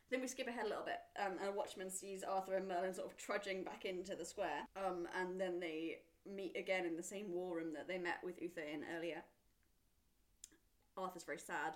Then 0.09 0.21
we 0.21 0.27
skip 0.27 0.47
ahead 0.47 0.65
a 0.65 0.69
little 0.69 0.85
bit, 0.85 0.97
um, 1.23 1.37
and 1.39 1.49
a 1.49 1.51
watchman 1.51 1.89
sees 1.91 2.23
Arthur 2.23 2.55
and 2.55 2.67
Merlin 2.67 2.95
sort 2.95 3.05
of 3.05 3.15
trudging 3.15 3.63
back 3.63 3.85
into 3.85 4.15
the 4.15 4.25
square, 4.25 4.65
um, 4.75 5.07
and 5.19 5.39
then 5.39 5.59
they 5.59 5.99
meet 6.25 6.57
again 6.57 6.85
in 6.85 6.95
the 6.97 7.03
same 7.03 7.31
war 7.31 7.57
room 7.57 7.73
that 7.73 7.87
they 7.87 7.99
met 7.99 8.17
with 8.23 8.41
Uther 8.41 8.61
in 8.61 8.83
earlier. 8.97 9.21
Arthur's 10.97 11.23
very 11.23 11.37
sad. 11.37 11.73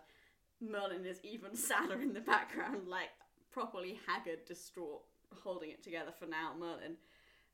Merlin 0.59 1.05
is 1.05 1.19
even 1.23 1.55
sadder 1.55 2.01
in 2.01 2.13
the 2.13 2.21
background, 2.21 2.87
like 2.87 3.09
properly 3.51 3.99
haggard, 4.07 4.45
distraught, 4.47 5.03
holding 5.43 5.69
it 5.69 5.83
together 5.83 6.11
for 6.17 6.25
now. 6.25 6.53
Merlin. 6.57 6.97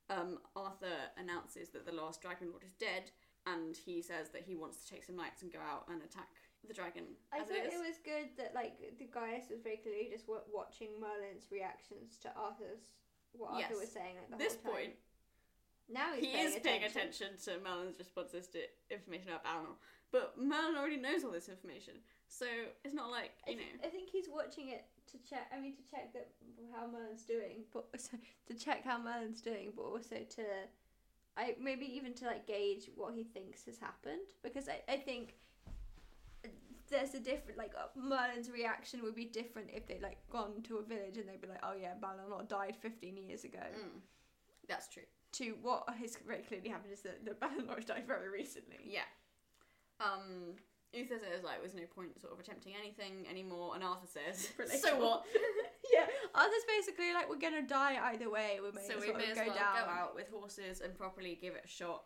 Um, 0.09 0.39
Arthur 0.55 0.97
announces 1.17 1.69
that 1.69 1.85
the 1.85 1.91
last 1.91 2.21
Dragon 2.21 2.49
Lord 2.49 2.63
is 2.63 2.73
dead, 2.73 3.11
and 3.45 3.77
he 3.77 4.01
says 4.01 4.29
that 4.29 4.41
he 4.41 4.55
wants 4.55 4.83
to 4.83 4.89
take 4.89 5.03
some 5.03 5.15
knights 5.15 5.41
and 5.43 5.51
go 5.53 5.59
out 5.59 5.85
and 5.87 6.01
attack 6.01 6.29
the 6.67 6.73
dragon. 6.73 7.03
I 7.31 7.39
thought 7.39 7.55
it 7.55 7.71
it, 7.71 7.79
was 7.79 7.97
good 8.03 8.29
that 8.37 8.53
like 8.53 8.73
the 8.99 9.05
Gaius 9.05 9.49
was 9.49 9.61
very 9.61 9.77
clearly 9.77 10.09
just 10.11 10.27
w- 10.27 10.43
watching 10.51 10.89
Merlin's 10.99 11.47
reactions 11.51 12.17
to 12.23 12.29
Arthur's 12.35 12.91
what 13.33 13.51
Arthur 13.51 13.77
Yes. 13.77 13.79
was 13.79 13.91
saying 13.91 14.15
like 14.29 14.39
this 14.39 14.55
point, 14.57 14.93
Now 15.87 16.13
he's 16.13 16.25
he 16.25 16.31
paying 16.33 16.47
is 16.47 16.59
paying 16.59 16.83
attention 16.83 17.37
to 17.45 17.59
Merlin's 17.63 17.97
responses 17.97 18.47
to 18.49 18.59
information 18.91 19.29
about 19.29 19.45
Balinor. 19.45 19.77
But 20.11 20.33
Merlin 20.37 20.75
already 20.75 20.97
knows 20.97 21.23
all 21.23 21.31
this 21.31 21.47
information. 21.49 21.93
So 22.27 22.45
it's 22.83 22.93
not 22.93 23.09
like 23.09 23.31
I, 23.47 23.51
you 23.51 23.57
th- 23.57 23.69
know. 23.77 23.87
I 23.87 23.89
think 23.89 24.09
he's 24.09 24.27
watching 24.27 24.69
it 24.69 24.85
to 25.11 25.17
check. 25.29 25.49
I 25.55 25.59
mean, 25.59 25.75
to 25.75 25.83
check 25.89 26.13
that 26.13 26.29
how 26.73 26.87
Merlin's 26.87 27.23
doing, 27.23 27.63
but 27.73 27.85
also 27.93 28.17
to 28.47 28.53
check 28.53 28.83
how 28.83 28.97
Merlin's 28.97 29.41
doing, 29.41 29.73
but 29.75 29.83
also 29.83 30.15
to, 30.17 30.43
I 31.37 31.55
maybe 31.61 31.85
even 31.95 32.13
to 32.15 32.25
like 32.25 32.47
gauge 32.47 32.89
what 32.95 33.13
he 33.13 33.23
thinks 33.23 33.65
has 33.65 33.77
happened 33.77 34.27
because 34.43 34.69
I 34.69 34.81
I 34.91 34.97
think 34.97 35.35
there's 36.89 37.13
a 37.13 37.19
different 37.19 37.57
like 37.57 37.71
uh, 37.77 37.87
Merlin's 37.95 38.49
reaction 38.49 39.01
would 39.03 39.15
be 39.15 39.25
different 39.25 39.69
if 39.73 39.87
they'd 39.87 40.01
like 40.01 40.17
gone 40.29 40.61
to 40.63 40.77
a 40.77 40.83
village 40.83 41.17
and 41.17 41.27
they'd 41.27 41.41
be 41.41 41.47
like, 41.47 41.63
oh 41.63 41.73
yeah, 41.79 41.93
Balinor 42.01 42.47
died 42.47 42.75
15 42.81 43.17
years 43.17 43.43
ago. 43.43 43.59
Mm, 43.59 43.99
that's 44.67 44.87
true. 44.87 45.03
To 45.33 45.55
what 45.61 45.83
has 45.99 46.17
very 46.25 46.41
clearly 46.41 46.69
happened 46.69 46.93
is 46.93 47.01
that 47.01 47.23
the 47.23 47.31
Balinor 47.31 47.85
died 47.85 48.05
very 48.07 48.29
recently. 48.29 48.77
Yeah. 48.83 49.01
Um. 50.01 50.55
Uther 50.93 51.19
says 51.19 51.43
like, 51.43 51.59
"There's 51.61 51.75
no 51.75 51.83
point 51.93 52.19
sort 52.19 52.33
of 52.33 52.39
attempting 52.39 52.73
anything 52.79 53.27
anymore," 53.29 53.75
and 53.75 53.83
Arthur 53.83 54.07
says, 54.07 54.49
"So 54.81 54.97
what? 54.99 55.25
yeah, 55.93 56.05
Arthur's 56.33 56.65
basically 56.67 57.13
like, 57.13 57.29
we're 57.29 57.37
gonna 57.37 57.61
die 57.61 57.99
either 58.11 58.29
way. 58.29 58.59
We 58.63 58.71
may 58.71 58.87
so 58.87 58.95
as 58.97 59.01
we 59.01 59.09
well 59.11 59.17
may 59.19 59.31
as 59.31 59.37
go 59.37 59.45
well 59.47 59.55
down. 59.55 59.75
go 59.85 59.91
out 59.91 60.15
with 60.15 60.29
horses 60.29 60.81
and 60.81 60.95
properly 60.97 61.37
give 61.41 61.55
it 61.55 61.61
a 61.65 61.67
shot." 61.67 62.03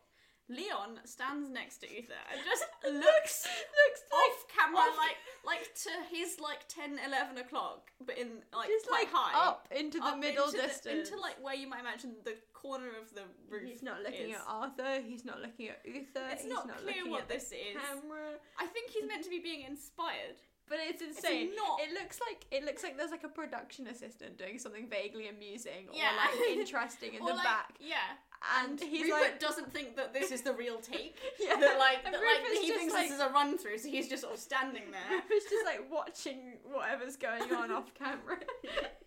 Leon 0.50 1.00
stands 1.06 1.50
next 1.50 1.78
to 1.78 1.90
Uther 1.90 2.20
and 2.30 2.42
just 2.46 2.66
looks 2.84 3.48
Looks 3.48 4.02
off 4.12 4.46
camera 4.54 4.82
off- 4.82 4.98
like 4.98 5.16
like 5.46 5.74
to 5.84 5.90
his 6.14 6.38
like 6.38 6.68
10 6.68 7.00
11 7.08 7.38
o'clock 7.38 7.92
but 8.06 8.18
in 8.18 8.28
like 8.54 8.68
just 8.68 8.86
quite 8.88 9.06
like 9.06 9.14
high 9.14 9.48
up 9.48 9.70
into 9.72 10.00
the 10.00 10.06
Up 10.06 10.20
middle 10.20 10.44
into 10.48 10.58
the- 10.58 10.68
distance. 10.68 11.10
into 11.10 11.22
like 11.22 11.42
where 11.42 11.56
you 11.56 11.70
might 11.70 11.80
imagine 11.80 12.16
the 12.26 12.36
corner 12.64 12.88
of 13.02 13.14
the 13.14 13.24
roof 13.52 13.64
He's 13.70 13.84
not 13.84 14.02
looking 14.02 14.30
is. 14.32 14.38
at 14.38 14.46
Arthur. 14.48 15.02
He's 15.06 15.26
not 15.26 15.42
looking 15.42 15.68
at 15.70 15.82
Uther. 15.86 16.24
it's 16.32 16.44
he's 16.44 16.52
not, 16.52 16.66
not, 16.68 16.78
clear 16.78 17.04
what 17.10 17.22
at 17.24 17.28
the 17.28 17.34
this 17.36 17.52
is 17.52 17.76
camera. 17.76 18.40
i 18.58 18.66
think 18.66 18.90
he's 18.92 19.06
meant 19.08 19.24
to 19.24 19.30
be 19.30 19.40
being 19.40 19.62
inspired 19.68 20.40
But 20.70 20.80
it's 20.90 21.02
insane. 21.04 21.52
not. 21.56 21.80
It 21.84 21.92
looks 21.94 22.20
like 22.26 22.46
it 22.50 22.64
looks 22.64 22.82
like 22.84 22.96
there's 22.98 23.12
like 23.12 23.26
a 23.26 23.34
production 23.42 23.88
assistant 23.88 24.38
doing 24.38 24.58
something 24.58 24.88
vaguely 24.90 25.28
amusing 25.28 25.92
Yeah. 25.92 26.12
or 26.16 26.40
like 26.40 26.58
interesting 26.58 27.14
in 27.16 27.22
or 27.22 27.28
the 27.30 27.36
like, 27.36 27.44
back, 27.44 27.76
yeah 27.80 28.16
and, 28.60 28.80
and 28.82 28.90
he's 28.90 29.04
Rupert 29.04 29.22
like, 29.22 29.40
doesn't 29.40 29.72
think 29.72 29.96
that 29.96 30.14
this 30.14 30.32
is 30.32 30.42
the 30.42 30.54
real 30.54 30.78
take 30.80 31.18
yeah, 31.40 31.56
that 31.60 31.78
like 31.80 32.04
that 32.04 32.14
like 32.14 32.60
he 32.62 32.72
thinks 32.72 32.94
like, 32.94 33.08
this 33.08 33.16
is 33.16 33.22
a 33.22 33.30
run 33.30 33.58
through 33.58 33.78
so 33.78 33.88
he's 33.90 34.08
just 34.10 34.22
sort 34.24 34.34
of 34.34 34.40
standing 34.40 34.84
there 34.92 35.10
Rupert's 35.18 35.50
just 35.50 35.66
like 35.66 35.82
watching 35.92 36.40
whatever's 36.72 37.16
going 37.18 37.52
on 37.54 37.72
off 37.72 37.94
camera. 37.94 38.40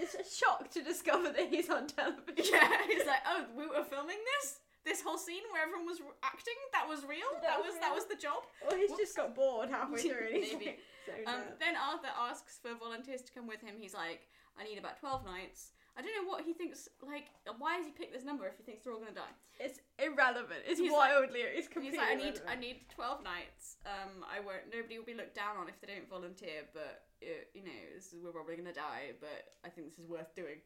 it's 0.00 0.14
a 0.14 0.24
shock 0.24 0.70
to 0.70 0.82
discover 0.82 1.30
that 1.32 1.48
he's 1.48 1.68
on 1.70 1.86
television. 1.86 2.52
yeah 2.52 2.76
he's 2.86 3.06
like 3.06 3.22
oh 3.26 3.44
we 3.56 3.66
were 3.66 3.84
filming 3.84 4.18
this 4.38 4.60
this 4.84 5.02
whole 5.02 5.18
scene 5.18 5.42
where 5.52 5.62
everyone 5.62 5.84
was 5.84 6.00
acting 6.22 6.56
that 6.72 6.86
was 6.88 7.04
real 7.04 7.28
That 7.40 7.42
that 7.42 7.58
was 7.60 7.72
was 7.74 7.80
that 7.80 7.92
was 7.94 8.04
the 8.06 8.16
job 8.16 8.44
Or 8.64 8.76
he's 8.76 8.88
Whoops. 8.90 9.02
just 9.02 9.16
got 9.16 9.34
bored 9.34 9.68
halfway 9.68 10.00
through 10.08 10.32
and 10.32 10.36
he's 10.44 10.52
Maybe. 10.54 10.76
like, 10.76 10.80
zoned 11.04 11.28
Um, 11.28 11.40
then 11.60 11.74
Arthur 11.76 12.12
asks 12.16 12.56
for 12.62 12.72
volunteers 12.78 13.20
to 13.28 13.32
come 13.32 13.46
with 13.48 13.60
him. 13.60 13.74
He's 13.80 13.92
like, 13.92 14.28
I 14.56 14.64
need 14.64 14.78
about 14.78 14.96
12 15.00 15.24
nights. 15.26 15.72
I 15.96 16.00
don't 16.00 16.14
know 16.14 16.30
what 16.30 16.44
he 16.46 16.52
thinks, 16.54 16.88
like, 17.02 17.26
why 17.58 17.74
has 17.76 17.84
he 17.84 17.90
picked 17.92 18.14
this 18.14 18.22
number 18.24 18.46
if 18.46 18.54
he 18.56 18.62
thinks 18.62 18.84
they're 18.84 18.92
all 18.94 19.00
gonna 19.02 19.12
die? 19.12 19.34
It's 19.58 19.80
irrelevant. 19.98 20.62
It's 20.64 20.78
He's 20.78 20.92
like- 20.92 21.10
wildly. 21.10 21.40
it's 21.42 21.66
He's 21.66 21.68
completely 21.68 21.98
like, 21.98 22.08
I 22.08 22.14
need, 22.14 22.36
I 22.48 22.54
need 22.54 22.76
12 22.94 23.24
nights. 23.26 23.76
Um, 23.84 24.22
I 24.24 24.38
won't, 24.40 24.70
nobody 24.72 24.96
will 24.96 25.04
be 25.10 25.14
looked 25.18 25.34
down 25.34 25.56
on 25.58 25.68
if 25.68 25.80
they 25.82 25.88
don't 25.92 26.08
volunteer, 26.08 26.64
but, 26.72 27.07
uh, 27.22 27.44
you 27.54 27.64
know, 27.64 27.80
this 27.94 28.12
is, 28.12 28.22
we're 28.22 28.32
probably 28.32 28.56
gonna 28.56 28.72
die, 28.72 29.12
but 29.20 29.54
I 29.64 29.68
think 29.68 29.88
this 29.88 29.98
is 29.98 30.06
worth 30.08 30.34
doing. 30.34 30.60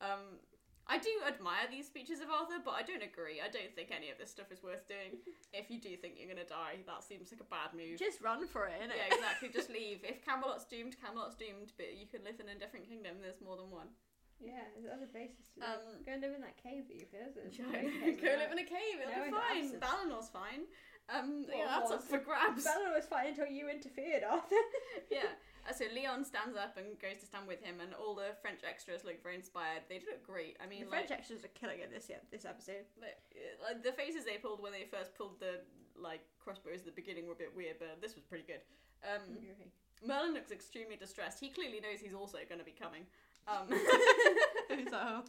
Um, 0.00 0.38
I 0.88 0.96
do 0.96 1.10
admire 1.28 1.68
these 1.68 1.84
speeches 1.84 2.24
of 2.24 2.32
Arthur, 2.32 2.64
but 2.64 2.72
I 2.72 2.80
don't 2.80 3.04
agree. 3.04 3.44
I 3.44 3.52
don't 3.52 3.68
think 3.76 3.92
any 3.92 4.08
of 4.08 4.16
this 4.16 4.32
stuff 4.32 4.48
is 4.48 4.62
worth 4.64 4.88
doing. 4.88 5.20
if 5.52 5.68
you 5.68 5.76
do 5.76 5.92
think 6.00 6.16
you're 6.16 6.32
gonna 6.32 6.48
die, 6.48 6.80
that 6.88 7.04
seems 7.04 7.28
like 7.28 7.44
a 7.44 7.50
bad 7.52 7.76
move. 7.76 8.00
Just 8.00 8.24
run 8.24 8.48
for 8.48 8.64
it, 8.64 8.80
innit? 8.80 8.96
Yeah, 8.96 9.12
exactly. 9.12 9.52
Just 9.52 9.68
leave. 9.78 10.00
If 10.00 10.24
Camelot's 10.24 10.64
doomed, 10.64 10.96
Camelot's 10.96 11.36
doomed. 11.36 11.76
But 11.76 11.92
you 12.00 12.08
can 12.08 12.24
live 12.24 12.40
in 12.40 12.48
a 12.48 12.56
different 12.56 12.88
kingdom. 12.88 13.20
There's 13.20 13.44
more 13.44 13.60
than 13.60 13.68
one. 13.68 13.92
Yeah, 14.40 14.64
there's 14.72 14.86
other 14.88 15.10
places 15.10 15.50
to 15.58 15.66
live. 15.66 15.82
Um, 15.82 16.00
Go 16.06 16.12
and 16.14 16.22
live 16.22 16.32
in 16.32 16.40
that 16.46 16.56
cave 16.56 16.86
that 16.88 16.94
you've 16.96 17.10
visited. 17.12 17.52
Go 18.22 18.32
live 18.38 18.52
in 18.54 18.62
a 18.62 18.68
cave. 18.70 18.96
It'll 19.02 19.12
No, 19.12 19.28
be 19.28 19.34
fine. 19.34 19.68
Balinor's 19.82 20.30
fine. 20.30 20.64
Um, 21.10 21.44
What 21.44 21.58
yeah, 21.58 21.66
that's 21.68 21.90
up 21.90 22.04
for 22.06 22.16
grabs. 22.22 22.64
Was 22.64 23.04
fine 23.10 23.34
until 23.36 23.50
you 23.50 23.68
interfered, 23.68 24.22
Arthur. 24.24 24.62
yeah. 25.10 25.34
Uh, 25.68 25.72
so 25.72 25.84
Leon 25.92 26.24
stands 26.24 26.56
up 26.56 26.78
and 26.80 26.98
goes 26.98 27.20
to 27.20 27.26
stand 27.26 27.46
with 27.46 27.60
him, 27.60 27.80
and 27.80 27.92
all 27.92 28.14
the 28.14 28.32
French 28.40 28.60
extras 28.64 29.04
look 29.04 29.22
very 29.22 29.36
inspired. 29.36 29.84
They 29.88 30.00
look 30.00 30.24
great. 30.24 30.56
I 30.64 30.66
mean, 30.66 30.88
the 30.88 30.90
like, 30.90 31.06
French 31.06 31.20
extras 31.20 31.44
are 31.44 31.52
killing 31.52 31.80
it 31.80 31.92
this 31.92 32.08
year, 32.08 32.18
this 32.32 32.44
episode. 32.44 32.88
like, 32.96 33.20
uh, 33.36 33.60
like, 33.60 33.84
the 33.84 33.92
faces 33.92 34.24
they 34.24 34.38
pulled 34.38 34.62
when 34.62 34.72
they 34.72 34.88
first 34.88 35.14
pulled 35.14 35.38
the 35.40 35.60
like 36.00 36.22
crossbows 36.38 36.80
at 36.80 36.86
the 36.86 36.96
beginning 36.96 37.26
were 37.26 37.34
a 37.34 37.42
bit 37.42 37.52
weird, 37.54 37.76
but 37.78 38.00
this 38.00 38.14
was 38.14 38.24
pretty 38.24 38.44
good. 38.46 38.62
Um, 39.04 39.36
Merlin 40.06 40.32
looks 40.32 40.52
extremely 40.52 40.96
distressed. 40.96 41.40
He 41.40 41.50
clearly 41.50 41.80
knows 41.80 42.00
he's 42.00 42.14
also 42.14 42.38
going 42.48 42.60
to 42.60 42.64
be 42.64 42.74
coming. 42.74 43.02
Um, 43.46 43.68
so. 44.90 45.24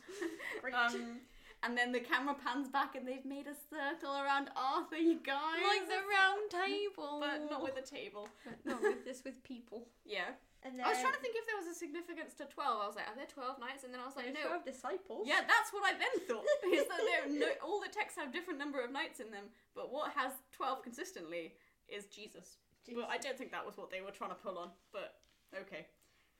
Um, 0.73 1.19
and 1.63 1.77
then 1.77 1.91
the 1.91 1.99
camera 1.99 2.35
pans 2.35 2.67
back 2.69 2.95
and 2.95 3.07
they've 3.07 3.25
made 3.25 3.47
a 3.47 3.55
circle 3.69 4.15
around 4.15 4.49
Arthur, 4.55 4.97
you 4.97 5.19
guys. 5.23 5.59
like 5.65 5.87
the 5.87 5.99
round 6.07 6.47
table, 6.51 7.19
But 7.19 7.49
not 7.49 7.61
with 7.63 7.77
a 7.77 7.85
table. 7.85 8.29
But 8.45 8.59
not 8.65 8.81
with 8.81 9.03
this 9.05 9.21
with 9.23 9.41
people. 9.43 9.87
Yeah. 10.05 10.35
And 10.63 10.75
then 10.75 10.83
I 10.85 10.91
was 10.91 10.99
trying 10.99 11.15
to 11.15 11.23
think 11.23 11.35
if 11.39 11.47
there 11.47 11.55
was 11.55 11.71
a 11.71 11.77
significance 11.77 12.35
to 12.35 12.43
12. 12.43 12.83
I 12.83 12.87
was 12.87 12.95
like, 12.99 13.07
are 13.07 13.15
there 13.15 13.31
12 13.31 13.59
knights? 13.63 13.87
And 13.87 13.93
then 13.95 14.03
I 14.03 14.05
was 14.07 14.15
like, 14.19 14.27
there's 14.27 14.43
no. 14.43 14.51
twelve 14.51 14.65
disciples. 14.67 15.23
Yeah, 15.23 15.39
that's 15.47 15.71
what 15.71 15.87
I 15.87 15.95
then 15.95 16.15
thought. 16.27 16.43
Is 16.75 16.83
that 16.83 16.99
there 16.99 17.23
no, 17.31 17.47
all 17.63 17.79
the 17.79 17.87
texts 17.87 18.19
have 18.19 18.35
different 18.35 18.59
number 18.59 18.83
of 18.83 18.91
knights 18.91 19.23
in 19.23 19.31
them, 19.31 19.47
but 19.71 19.87
what 19.87 20.11
has 20.19 20.35
12 20.51 20.83
consistently 20.83 21.55
is 21.87 22.11
Jesus. 22.11 22.59
Jesus. 22.83 22.99
But 22.99 23.07
I 23.07 23.17
don't 23.23 23.37
think 23.39 23.51
that 23.55 23.63
was 23.65 23.79
what 23.79 23.87
they 23.87 24.03
were 24.03 24.11
trying 24.11 24.31
to 24.31 24.39
pull 24.39 24.59
on, 24.59 24.71
but 24.91 25.23
okay. 25.55 25.87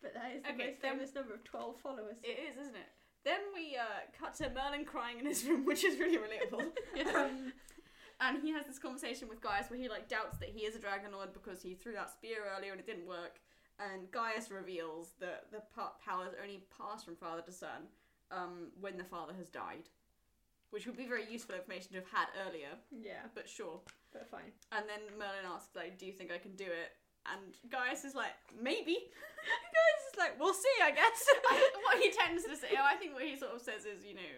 But 0.04 0.14
that 0.16 0.32
is 0.36 0.44
the 0.44 0.52
Okay, 0.52 0.76
most 0.76 0.82
famous 0.84 1.10
number 1.16 1.34
of 1.34 1.44
twelve 1.44 1.76
followers. 1.84 2.16
It 2.24 2.40
is, 2.40 2.56
isn't 2.60 2.76
it? 2.76 2.88
Then 3.26 3.40
we 3.54 3.76
uh, 3.76 3.84
cut 4.18 4.34
to 4.36 4.50
Merlin 4.50 4.86
crying 4.86 5.20
in 5.20 5.26
his 5.26 5.44
room, 5.46 5.66
which 5.70 5.84
is 5.84 6.00
really 6.00 6.18
relatable. 6.18 6.62
um, 7.16 7.54
and 8.22 8.42
he 8.42 8.52
has 8.52 8.66
this 8.66 8.80
conversation 8.80 9.28
with 9.30 9.42
Gaius 9.42 9.70
where 9.70 9.80
he 9.80 9.88
like 9.90 10.08
doubts 10.10 10.38
that 10.40 10.50
he 10.50 10.62
is 10.66 10.76
a 10.76 10.80
dragon 10.80 11.12
lord 11.14 11.34
because 11.34 11.62
he 11.62 11.74
threw 11.74 11.94
that 11.94 12.10
spear 12.10 12.40
earlier 12.58 12.72
and 12.72 12.80
it 12.80 12.86
didn't 12.86 13.08
work. 13.08 13.40
And 13.80 14.12
Gaius 14.12 14.52
reveals 14.52 15.14
that 15.22 15.46
the 15.52 15.62
powers 16.06 16.34
only 16.42 16.64
pass 16.78 17.04
from 17.04 17.16
father 17.16 17.42
to 17.44 17.52
son 17.52 17.88
um, 18.30 18.72
when 18.82 18.98
the 18.98 19.06
father 19.06 19.34
has 19.38 19.48
died, 19.48 19.88
which 20.72 20.86
would 20.86 20.98
be 20.98 21.06
very 21.06 21.24
useful 21.32 21.56
information 21.56 21.92
to 21.94 22.00
have 22.00 22.10
had 22.12 22.28
earlier. 22.46 22.76
yeah, 22.92 23.24
But 23.34 23.48
sure. 23.48 23.80
but 24.12 24.28
fine. 24.30 24.52
And 24.74 24.84
then 24.90 25.00
Merlin 25.18 25.46
asks 25.48 25.74
like, 25.76 25.98
"Do 25.98 26.06
you 26.06 26.12
think 26.12 26.30
I 26.30 26.38
can 26.40 26.56
do 26.58 26.66
it?" 26.66 26.92
And 27.28 27.54
Gaius 27.70 28.06
is 28.06 28.16
like, 28.16 28.36
"Maybe." 28.56 28.96
Gaius, 29.76 30.04
is 30.12 30.18
like 30.18 30.40
we'll 30.40 30.54
see, 30.54 30.78
I 30.84 30.92
guess. 30.92 31.20
what 31.84 31.98
he 32.00 32.12
tends 32.22 32.44
to 32.46 32.56
say, 32.56 32.76
I 32.76 32.96
think 32.96 33.14
what 33.14 33.24
he 33.24 33.36
sort 33.36 33.56
of 33.56 33.62
says 33.62 33.86
is, 33.86 34.04
you 34.04 34.16
know, 34.16 34.32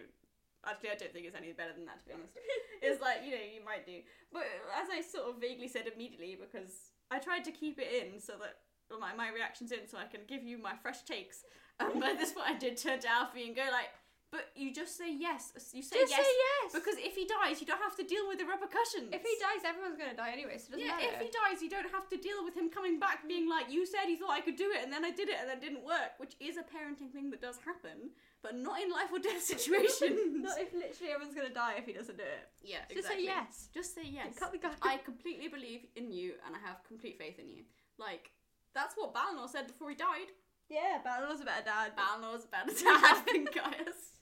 actually, 0.66 0.90
I 0.90 0.96
don't 0.96 1.12
think 1.12 1.26
it's 1.26 1.36
any 1.36 1.52
better 1.52 1.72
than 1.74 1.86
that, 1.86 2.02
to 2.02 2.06
be 2.06 2.14
honest. 2.14 2.34
It's 2.82 3.00
like, 3.00 3.22
you 3.24 3.32
know, 3.32 3.42
you 3.42 3.64
might 3.64 3.86
do. 3.86 4.02
But 4.32 4.46
as 4.74 4.90
I 4.90 5.00
sort 5.00 5.30
of 5.30 5.40
vaguely 5.40 5.68
said 5.68 5.86
immediately, 5.86 6.38
because 6.38 6.92
I 7.10 7.18
tried 7.18 7.44
to 7.44 7.52
keep 7.52 7.78
it 7.78 7.90
in 7.90 8.20
so 8.20 8.34
that 8.40 8.62
my, 8.98 9.14
my 9.14 9.30
reaction's 9.30 9.72
in 9.72 9.86
so 9.88 9.98
I 9.98 10.06
can 10.06 10.22
give 10.28 10.42
you 10.42 10.58
my 10.58 10.74
fresh 10.82 11.02
takes. 11.02 11.44
Um, 11.80 12.00
but 12.00 12.18
this 12.18 12.34
what 12.34 12.48
I 12.48 12.58
did 12.58 12.76
turn 12.76 13.00
to 13.00 13.10
Alfie 13.10 13.46
and 13.46 13.56
go 13.56 13.62
like, 13.70 13.90
but 14.32 14.48
you 14.56 14.72
just 14.72 14.96
say 14.96 15.12
yes. 15.12 15.52
You 15.76 15.84
say 15.84 16.00
Just 16.00 16.10
yes. 16.16 16.24
say 16.24 16.32
yes. 16.48 16.72
Because 16.72 16.96
if 16.96 17.12
he 17.14 17.28
dies, 17.28 17.60
you 17.60 17.66
don't 17.68 17.84
have 17.84 17.94
to 18.00 18.02
deal 18.02 18.24
with 18.26 18.40
the 18.40 18.48
repercussions. 18.48 19.12
if 19.12 19.20
he 19.20 19.34
dies, 19.36 19.60
everyone's 19.62 20.00
gonna 20.00 20.16
die 20.16 20.32
anyway, 20.32 20.56
so 20.56 20.72
it 20.72 20.80
doesn't 20.80 20.88
Yeah, 20.88 20.96
matter. 20.96 21.20
if 21.20 21.28
he 21.28 21.30
dies, 21.30 21.60
you 21.60 21.68
don't 21.68 21.92
have 21.92 22.08
to 22.08 22.16
deal 22.16 22.40
with 22.42 22.56
him 22.56 22.72
coming 22.72 22.96
back 22.98 23.28
being 23.28 23.44
like, 23.46 23.68
you 23.68 23.84
said 23.84 24.08
you 24.08 24.16
thought 24.16 24.32
I 24.32 24.40
could 24.40 24.56
do 24.56 24.72
it, 24.72 24.80
and 24.82 24.88
then 24.90 25.04
I 25.04 25.12
did 25.12 25.28
it, 25.28 25.36
and 25.38 25.46
then 25.52 25.60
it 25.60 25.62
didn't 25.62 25.84
work, 25.84 26.16
which 26.16 26.32
is 26.40 26.56
a 26.56 26.64
parenting 26.64 27.12
thing 27.12 27.28
that 27.30 27.44
does 27.44 27.60
happen, 27.60 28.08
but 28.40 28.56
not 28.56 28.80
in 28.80 28.88
life 28.90 29.12
or 29.12 29.20
death 29.20 29.44
situations. 29.54 30.40
Not 30.40 30.56
if 30.58 30.72
literally 30.72 31.12
everyone's 31.12 31.36
gonna 31.36 31.52
die 31.52 31.76
if 31.76 31.84
he 31.84 31.92
doesn't 31.92 32.16
do 32.16 32.24
it. 32.24 32.48
yeah, 32.64 32.88
Just 32.88 33.04
exactly. 33.12 33.28
say 33.28 33.36
yes. 33.36 33.68
Just 33.76 33.94
say 33.94 34.06
yes. 34.08 34.32
Cut 34.40 34.50
the 34.56 34.58
guy. 34.64 34.72
I 34.80 34.96
completely 35.04 35.48
believe 35.52 35.84
in 35.94 36.10
you, 36.10 36.40
and 36.48 36.56
I 36.56 36.60
have 36.66 36.80
complete 36.88 37.20
faith 37.20 37.38
in 37.38 37.52
you. 37.52 37.68
Like, 38.00 38.32
that's 38.74 38.96
what 38.96 39.12
Balinor 39.12 39.46
said 39.46 39.66
before 39.68 39.90
he 39.92 39.96
died. 39.96 40.32
Yeah, 40.70 41.04
Balin's 41.04 41.42
a 41.42 41.44
better 41.44 41.64
dad. 41.68 41.92
Balinor's 42.00 42.44
a 42.44 42.48
better 42.48 42.72
dad 42.72 43.22
than 43.28 43.44
Gaius. 43.52 44.16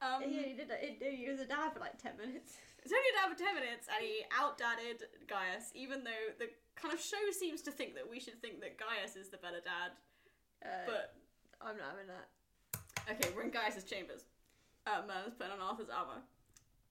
Um, 0.00 0.22
yeah, 0.22 0.42
he 0.46 0.54
did. 0.54 0.70
He, 0.80 1.24
he 1.24 1.28
was 1.30 1.40
a 1.40 1.46
dad 1.46 1.72
for 1.74 1.80
like 1.80 1.98
ten 2.00 2.16
minutes. 2.16 2.54
It's 2.78 2.94
only 2.94 3.10
a 3.10 3.16
dad 3.20 3.28
for 3.28 3.36
10 3.36 3.58
minutes 3.58 3.84
and 3.90 4.00
he 4.00 4.22
outdadded 4.32 5.02
Gaius, 5.26 5.74
even 5.74 6.06
though 6.06 6.30
the 6.38 6.48
kind 6.78 6.94
of 6.94 7.02
show 7.02 7.20
seems 7.34 7.60
to 7.68 7.72
think 7.74 7.98
that 7.98 8.06
we 8.08 8.22
should 8.22 8.40
think 8.40 8.62
that 8.62 8.78
Gaius 8.78 9.18
is 9.18 9.28
the 9.28 9.36
better 9.36 9.58
dad. 9.60 9.98
Uh, 10.62 10.86
But, 10.86 11.18
I'm 11.60 11.76
not 11.76 11.90
having 11.92 12.06
that. 12.06 12.30
okay, 13.10 13.34
we're 13.34 13.42
in 13.44 13.50
Gaius's 13.50 13.82
chambers. 13.84 14.24
Uh, 14.86 15.02
Merlin's 15.04 15.34
putting 15.34 15.52
on 15.52 15.60
Arthur's 15.60 15.90
armour. 15.90 16.22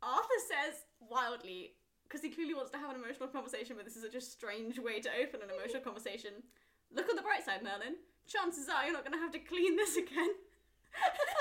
Arthur 0.03 0.39
says 0.43 0.85
wildly, 0.99 1.73
because 2.03 2.21
he 2.21 2.29
clearly 2.29 2.53
wants 2.53 2.69
to 2.75 2.77
have 2.77 2.91
an 2.91 2.99
emotional 2.99 3.31
conversation, 3.31 3.73
but 3.79 3.87
this 3.87 3.95
is 3.95 4.03
such 4.03 4.13
a 4.13 4.21
strange 4.21 4.77
way 4.77 4.99
to 4.99 5.09
open 5.23 5.41
an 5.41 5.49
emotional 5.49 5.81
conversation. 5.81 6.43
Look 6.93 7.09
on 7.09 7.15
the 7.15 7.25
bright 7.25 7.47
side, 7.47 7.63
Merlin. 7.63 7.95
Chances 8.27 8.67
are 8.69 8.83
you're 8.83 8.93
not 8.93 9.07
going 9.07 9.17
to 9.17 9.23
have 9.23 9.31
to 9.33 9.39
clean 9.41 9.79
this 9.79 9.95
again. 9.95 10.35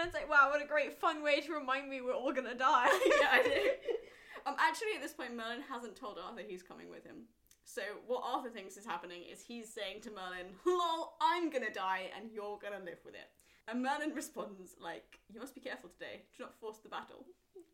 Merlin's 0.00 0.14
like, 0.14 0.30
wow, 0.30 0.48
what 0.50 0.62
a 0.62 0.66
great 0.66 0.98
fun 0.98 1.22
way 1.22 1.40
to 1.42 1.52
remind 1.52 1.90
me 1.90 2.00
we're 2.00 2.14
all 2.14 2.32
gonna 2.32 2.54
die. 2.54 2.86
yeah, 3.20 3.28
I 3.30 3.42
do. 3.42 3.50
Um, 4.46 4.56
actually, 4.58 4.96
at 4.96 5.02
this 5.02 5.12
point, 5.12 5.36
Merlin 5.36 5.60
hasn't 5.68 5.96
told 5.96 6.16
Arthur 6.16 6.40
he's 6.40 6.62
coming 6.62 6.88
with 6.88 7.04
him. 7.04 7.28
So 7.62 7.82
what 8.06 8.22
Arthur 8.24 8.48
thinks 8.48 8.78
is 8.78 8.86
happening 8.86 9.20
is 9.30 9.42
he's 9.42 9.68
saying 9.68 10.00
to 10.00 10.10
Merlin, 10.10 10.56
"Lol, 10.64 11.12
I'm 11.20 11.50
gonna 11.50 11.70
die, 11.70 12.08
and 12.16 12.32
you're 12.32 12.56
gonna 12.56 12.82
live 12.82 13.04
with 13.04 13.12
it." 13.12 13.28
And 13.68 13.82
Merlin 13.82 14.14
responds 14.14 14.76
like, 14.80 15.20
"You 15.28 15.40
must 15.40 15.54
be 15.54 15.60
careful 15.60 15.90
today. 15.90 16.24
Do 16.34 16.44
not 16.44 16.58
force 16.58 16.78
the 16.78 16.88
battle." 16.88 17.26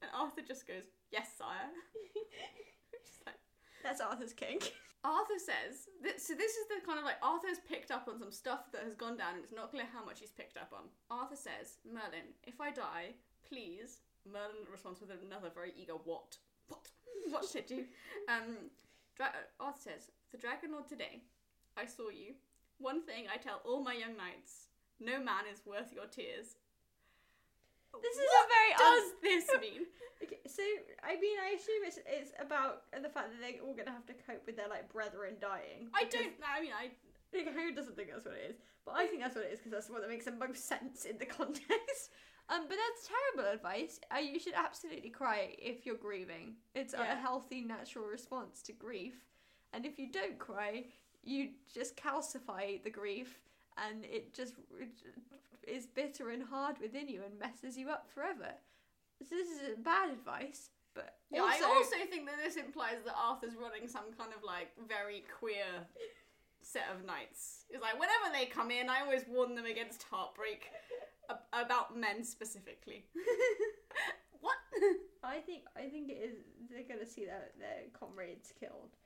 And 0.03 0.11
Arthur 0.13 0.43
just 0.43 0.67
goes, 0.67 0.91
"Yes, 1.13 1.29
sire." 1.39 1.71
Just 3.07 3.25
like, 3.25 3.39
That's 3.87 4.01
Arthur's 4.01 4.33
kink. 4.33 4.75
Arthur 5.05 5.39
says, 5.39 5.87
so 6.19 6.35
this 6.35 6.59
is 6.59 6.67
the 6.67 6.83
kind 6.85 6.99
of 6.99 7.05
like 7.05 7.23
Arthur's 7.23 7.63
picked 7.63 7.93
up 7.93 8.11
on 8.11 8.19
some 8.19 8.33
stuff 8.33 8.73
that 8.73 8.83
has 8.83 8.97
gone 8.97 9.17
down 9.17 9.39
and 9.39 9.45
it's 9.45 9.55
not 9.55 9.71
clear 9.71 9.87
how 9.95 10.05
much 10.05 10.19
he's 10.19 10.35
picked 10.35 10.57
up 10.57 10.75
on. 10.75 10.91
Arthur 11.09 11.37
says, 11.37 11.79
Merlin, 11.87 12.35
if 12.43 12.61
I 12.61 12.73
die, 12.73 13.15
please. 13.47 14.03
Merlin 14.27 14.67
responds 14.67 14.99
with 14.99 15.15
another 15.15 15.55
very 15.55 15.73
eager 15.79 15.95
what? 15.95 16.37
What? 16.67 16.89
What 17.31 17.47
should 17.47 17.71
you? 17.71 17.87
Um, 18.29 18.71
Dra- 19.17 19.47
Arthur 19.61 19.95
says, 19.95 20.11
The 20.33 20.39
Dragon 20.39 20.73
Lord 20.73 20.89
today, 20.89 21.23
I 21.77 21.87
saw 21.87 22.11
you. 22.11 22.35
One 22.79 23.07
thing 23.07 23.27
I 23.33 23.37
tell 23.37 23.63
all 23.65 23.83
my 23.83 23.95
young 23.95 24.17
knights 24.17 24.67
no 24.99 25.19
man 25.23 25.45
is 25.53 25.61
worth 25.67 25.93
your 25.93 26.07
tears. 26.07 26.57
This 28.03 28.17
is 28.17 28.29
what 28.29 28.45
a 28.45 28.49
very 28.49 28.73
does 28.77 29.05
un- 29.05 29.17
this 29.23 29.47
mean? 29.61 29.83
Okay, 30.17 30.41
so 30.49 30.63
I 31.05 31.21
mean, 31.21 31.37
I 31.37 31.61
assume 31.61 31.85
it's 31.85 32.01
it's 32.09 32.33
about 32.41 32.89
the 32.91 33.09
fact 33.13 33.29
that 33.29 33.37
they're 33.37 33.61
all 33.61 33.77
gonna 33.77 33.93
have 33.93 34.07
to 34.07 34.15
cope 34.15 34.47
with 34.47 34.57
their 34.57 34.69
like 34.69 34.89
brethren 34.91 35.37
dying. 35.41 35.93
I 35.93 36.05
don't. 36.05 36.33
I 36.41 36.61
mean, 36.61 36.73
I. 36.73 36.89
Like, 37.35 37.53
who 37.53 37.75
doesn't 37.75 37.97
think 37.97 38.09
that's 38.11 38.25
what 38.25 38.35
it 38.35 38.51
is? 38.51 38.57
But 38.87 38.95
I 38.97 39.07
think 39.07 39.21
that's 39.21 39.35
what 39.35 39.45
it 39.45 39.53
is 39.53 39.59
because 39.59 39.73
that's 39.73 39.91
what 39.91 40.01
that 40.01 40.09
makes 40.09 40.25
the 40.25 40.33
most 40.33 40.67
sense 40.73 41.05
in 41.05 41.19
the 41.19 41.27
context. 41.27 42.11
Um, 42.49 42.67
but 42.69 42.77
that's 42.77 43.11
terrible 43.11 43.53
advice. 43.53 43.99
Uh, 44.15 44.21
you 44.21 44.39
should 44.39 44.55
absolutely 44.55 45.11
cry 45.11 45.57
if 45.59 45.85
you're 45.85 45.97
grieving. 45.97 46.55
It's 46.77 46.95
a 46.95 47.05
healthy, 47.05 47.63
natural 47.63 48.05
response 48.05 48.63
to 48.63 48.73
grief. 48.73 49.15
And 49.73 49.85
if 49.85 49.99
you 49.99 50.13
don't 50.13 50.39
cry, 50.39 50.85
you 51.25 51.49
just 51.75 51.97
calcify 51.97 52.81
the 52.85 52.91
grief, 52.91 53.41
and 53.77 54.05
it 54.05 54.33
just 54.33 54.55
is 55.67 55.87
bitter 55.87 56.31
and 56.31 56.43
hard 56.43 56.79
within 56.81 57.09
you 57.09 57.23
and 57.25 57.39
messes 57.39 57.77
you 57.77 57.91
up 57.91 58.09
forever. 58.13 58.55
So 59.29 59.35
this 59.35 59.49
is 59.49 59.77
bad 59.83 60.11
advice. 60.11 60.71
But 60.95 61.17
Yeah, 61.31 61.43
also, 61.43 61.65
I 61.65 61.69
also 61.69 61.97
think 62.11 62.27
that 62.27 62.37
this 62.43 62.57
implies 62.57 62.97
that 63.05 63.15
Arthur's 63.17 63.55
running 63.55 63.89
some 63.89 64.13
kind 64.17 64.31
of 64.37 64.43
like 64.43 64.69
very 64.89 65.25
queer 65.39 65.87
set 66.63 66.85
of 66.95 67.05
knights. 67.05 67.65
It's 67.71 67.83
like 67.83 67.95
whenever 67.95 68.33
they 68.33 68.47
come 68.47 68.71
in, 68.71 68.89
I 68.89 69.01
always 69.01 69.23
warn 69.29 69.55
them 69.55 69.67
against 69.67 70.05
heartbreak 70.05 70.71
ab- 71.31 71.45
about 71.53 71.97
men 71.97 72.25
specifically. 72.25 73.05
what? 74.41 74.57
I 75.23 75.39
think 75.39 75.63
I 75.77 75.89
think 75.89 76.09
it 76.09 76.19
is 76.23 76.37
they're 76.71 76.89
gonna 76.89 77.07
see 77.07 77.25
their 77.25 77.51
their 77.59 77.91
comrades 77.99 78.53
killed. 78.59 78.97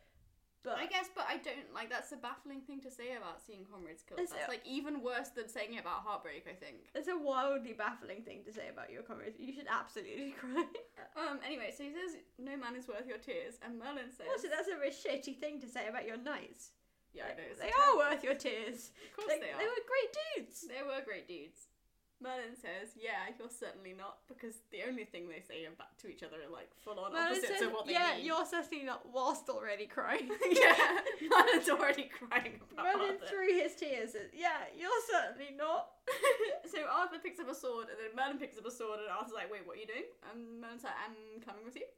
But 0.62 0.76
I 0.76 0.84
guess, 0.86 1.08
but 1.14 1.24
I 1.28 1.38
don't 1.38 1.72
like. 1.74 1.88
That's 1.88 2.12
a 2.12 2.16
baffling 2.20 2.60
thing 2.60 2.80
to 2.82 2.90
say 2.90 3.16
about 3.16 3.40
seeing 3.40 3.64
comrades 3.64 4.02
killed. 4.06 4.20
It's- 4.20 4.36
That's 4.36 4.48
like 4.48 4.60
even 4.66 5.00
worse 5.02 5.28
than 5.32 5.48
saying 5.48 5.72
it 5.74 5.80
about 5.80 6.04
heartbreak. 6.04 6.44
I 6.44 6.52
think. 6.52 6.92
it's 6.94 7.08
a 7.08 7.16
wildly 7.16 7.72
baffling 7.72 8.20
thing 8.22 8.44
to 8.44 8.52
say 8.52 8.68
about 8.68 8.92
your 8.92 9.00
comrades. 9.02 9.40
You 9.40 9.52
should 9.54 9.68
absolutely 9.72 10.32
cry. 10.40 10.64
Um. 11.16 11.40
Anyway, 11.46 11.72
so 11.72 11.84
he 11.84 11.92
says, 11.96 12.20
"No 12.38 12.56
man 12.56 12.76
is 12.76 12.86
worth 12.88 13.06
your 13.08 13.16
tears," 13.18 13.56
and 13.64 13.78
Merlin 13.78 14.12
says, 14.12 14.28
also, 14.28 14.48
that's 14.52 14.68
a 14.68 14.76
very 14.76 14.92
shitty 14.92 15.40
thing 15.40 15.60
to 15.60 15.68
say 15.68 15.88
about 15.88 16.04
your 16.06 16.18
knights. 16.18 16.72
"Yeah, 17.16 17.24
I 17.24 17.34
know. 17.40 17.48
they 17.58 17.70
terrible. 17.72 18.02
are 18.02 18.10
worth 18.12 18.22
your 18.22 18.34
tears. 18.36 18.92
Of 19.10 19.16
course 19.16 19.28
Like, 19.32 19.40
they 19.40 19.50
are. 19.50 19.58
They 19.58 19.64
were 19.64 19.84
great 19.88 20.10
dudes. 20.36 20.60
They 20.68 20.82
were 20.84 21.00
great 21.04 21.26
dudes. 21.26 21.68
Merlin 22.22 22.52
says, 22.52 22.92
"Yeah, 23.00 23.32
you're 23.38 23.48
certainly 23.48 23.94
not," 23.96 24.18
because 24.28 24.60
the 24.70 24.84
only 24.86 25.04
thing 25.04 25.28
they 25.28 25.40
say 25.40 25.64
about 25.64 25.96
to 26.04 26.08
each 26.08 26.22
other 26.22 26.36
are 26.36 26.52
like 26.52 26.68
full 26.84 27.00
on 27.00 27.16
opposites 27.16 27.48
says, 27.48 27.62
of 27.62 27.72
what 27.72 27.86
they 27.86 27.94
yeah, 27.94 28.16
mean. 28.16 28.26
you're 28.26 28.44
certainly 28.44 28.84
not. 28.84 29.08
Whilst 29.08 29.48
already 29.48 29.86
crying. 29.86 30.28
yeah, 30.52 31.00
Merlin's 31.24 31.70
already 31.70 32.12
crying 32.12 32.60
about 32.72 32.84
Merlin 32.84 33.16
Arthur. 33.16 33.26
through 33.26 33.56
his 33.56 33.74
tears. 33.74 34.12
says, 34.12 34.28
Yeah, 34.36 34.68
you're 34.76 35.02
certainly 35.08 35.56
not. 35.56 35.96
so 36.70 36.84
Arthur 36.84 37.18
picks 37.24 37.40
up 37.40 37.48
a 37.48 37.54
sword, 37.54 37.88
and 37.88 37.96
then 37.96 38.12
Merlin 38.14 38.38
picks 38.38 38.58
up 38.58 38.66
a 38.66 38.70
sword, 38.70 39.00
and 39.00 39.08
Arthur's 39.08 39.32
like, 39.32 39.50
"Wait, 39.50 39.64
what 39.64 39.78
are 39.78 39.80
you 39.80 39.88
doing?" 39.88 40.08
And 40.30 40.60
Merlin's 40.60 40.84
like, 40.84 41.00
"I'm 41.00 41.40
coming 41.40 41.64
with 41.64 41.76
you." 41.76 41.88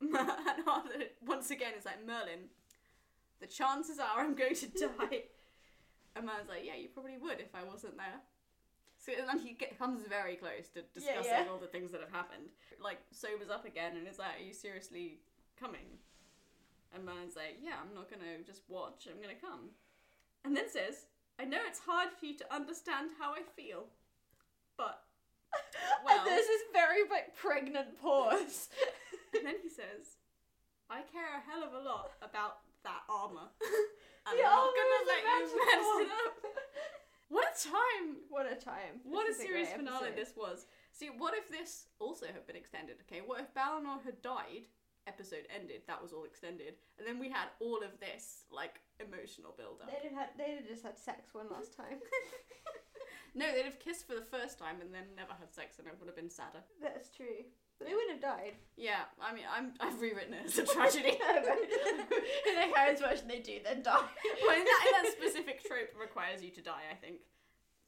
and 0.00 0.68
Arthur 0.68 1.10
once 1.26 1.50
again 1.50 1.72
is 1.76 1.84
like, 1.84 2.06
"Merlin, 2.06 2.46
the 3.40 3.48
chances 3.48 3.98
are 3.98 4.22
I'm 4.22 4.36
going 4.36 4.54
to 4.54 4.66
die." 4.70 5.26
and 6.14 6.22
Merlin's 6.24 6.48
like, 6.48 6.62
"Yeah, 6.62 6.76
you 6.78 6.88
probably 6.94 7.18
would 7.18 7.40
if 7.40 7.54
I 7.58 7.64
wasn't 7.64 7.96
there." 7.96 8.22
So 8.98 9.12
and 9.14 9.40
he 9.40 9.54
get, 9.54 9.78
comes 9.78 10.02
very 10.08 10.34
close 10.34 10.66
to 10.74 10.82
discussing 10.92 11.30
yeah. 11.30 11.46
all 11.48 11.58
the 11.58 11.70
things 11.70 11.92
that 11.92 12.00
have 12.00 12.10
happened. 12.10 12.50
Like 12.82 12.98
sobers 13.12 13.48
up 13.48 13.64
again 13.64 13.96
and 13.96 14.08
is 14.08 14.18
like, 14.18 14.40
"Are 14.40 14.44
you 14.44 14.52
seriously 14.52 15.20
coming?" 15.58 16.02
And 16.92 17.04
Merlin's 17.04 17.36
like, 17.36 17.58
"Yeah, 17.62 17.78
I'm 17.80 17.94
not 17.94 18.10
gonna 18.10 18.42
just 18.44 18.62
watch. 18.68 19.06
I'm 19.06 19.22
gonna 19.22 19.38
come." 19.38 19.70
And 20.44 20.56
then 20.56 20.68
says, 20.68 21.06
"I 21.38 21.44
know 21.44 21.62
it's 21.66 21.78
hard 21.78 22.10
for 22.18 22.26
you 22.26 22.36
to 22.38 22.54
understand 22.54 23.10
how 23.20 23.32
I 23.32 23.42
feel, 23.54 23.86
but 24.76 25.04
well." 26.04 26.18
and 26.18 26.26
there's 26.26 26.46
this 26.46 26.62
very 26.72 27.08
like 27.08 27.36
pregnant 27.36 28.00
pause. 28.02 28.68
And 29.36 29.44
then 29.44 29.60
he 29.62 29.68
says, 29.68 30.16
"I 30.88 31.02
care 31.12 31.36
a 31.36 31.44
hell 31.44 31.62
of 31.62 31.74
a 31.74 31.84
lot 31.84 32.12
about 32.22 32.64
that 32.82 33.04
armor, 33.12 33.52
I'm 34.26 34.40
not 34.40 34.52
armor 34.52 34.72
gonna 34.72 35.02
let 35.04 35.20
you 35.20 35.52
mess 35.52 35.86
it 36.00 36.12
up." 36.26 36.48
What 37.28 37.44
a 37.44 37.68
time! 37.68 38.16
what 38.28 38.50
a 38.50 38.54
time. 38.54 39.00
What 39.04 39.26
a 39.26 39.32
This 39.32 39.38
is 39.40 39.42
serious 39.46 39.68
great 39.68 39.78
finale 39.78 40.08
episode. 40.08 40.16
this 40.16 40.32
was. 40.36 40.66
See, 40.92 41.08
what 41.08 41.34
if 41.34 41.48
this 41.48 41.86
also 41.98 42.26
had 42.26 42.46
been 42.46 42.56
extended? 42.56 42.96
Okay, 43.06 43.20
what 43.24 43.40
if 43.40 43.52
Balinor 43.54 44.02
had 44.04 44.20
died? 44.22 44.66
Episode 45.06 45.46
ended. 45.54 45.82
That 45.86 46.02
was 46.02 46.12
all 46.12 46.24
extended, 46.24 46.74
and 46.98 47.06
then 47.06 47.18
we 47.18 47.30
had 47.30 47.48
all 47.60 47.78
of 47.82 47.98
this 48.00 48.44
like 48.52 48.80
emotional 49.00 49.54
build 49.56 49.80
up. 49.80 49.88
They'd 49.88 50.08
have 50.08 50.18
had, 50.18 50.28
they'd 50.36 50.56
have 50.60 50.68
just 50.68 50.82
had 50.82 50.98
sex 50.98 51.32
one 51.32 51.46
last 51.50 51.76
time. 51.76 52.00
No, 53.34 53.46
they'd 53.52 53.66
have 53.66 53.78
kissed 53.78 54.06
for 54.08 54.14
the 54.14 54.22
first 54.24 54.58
time 54.58 54.80
and 54.80 54.92
then 54.92 55.04
never 55.14 55.32
had 55.38 55.52
sex, 55.54 55.78
and 55.78 55.86
it 55.86 55.94
would 56.00 56.08
have 56.08 56.16
been 56.16 56.30
sadder. 56.30 56.58
That's 56.82 57.10
true. 57.14 57.44
They 57.80 57.94
wouldn't 57.94 58.10
have 58.10 58.20
died. 58.20 58.54
Yeah, 58.76 59.06
I 59.20 59.32
mean, 59.32 59.44
I'm 59.50 59.72
I've 59.80 60.00
rewritten 60.00 60.34
it 60.34 60.46
as 60.46 60.58
a 60.58 60.66
tragedy. 60.66 61.10
in 61.10 62.54
the 62.54 62.76
Harry's 62.76 63.00
version, 63.00 63.28
they 63.28 63.38
do 63.38 63.58
then 63.64 63.82
die. 63.82 64.02
well, 64.46 64.56
in 64.58 64.64
that, 64.64 64.84
in 64.86 65.04
that 65.04 65.12
specific 65.16 65.62
trope 65.64 65.90
requires 65.98 66.42
you 66.42 66.50
to 66.50 66.60
die. 66.60 66.82
I 66.90 66.94
think 66.94 67.18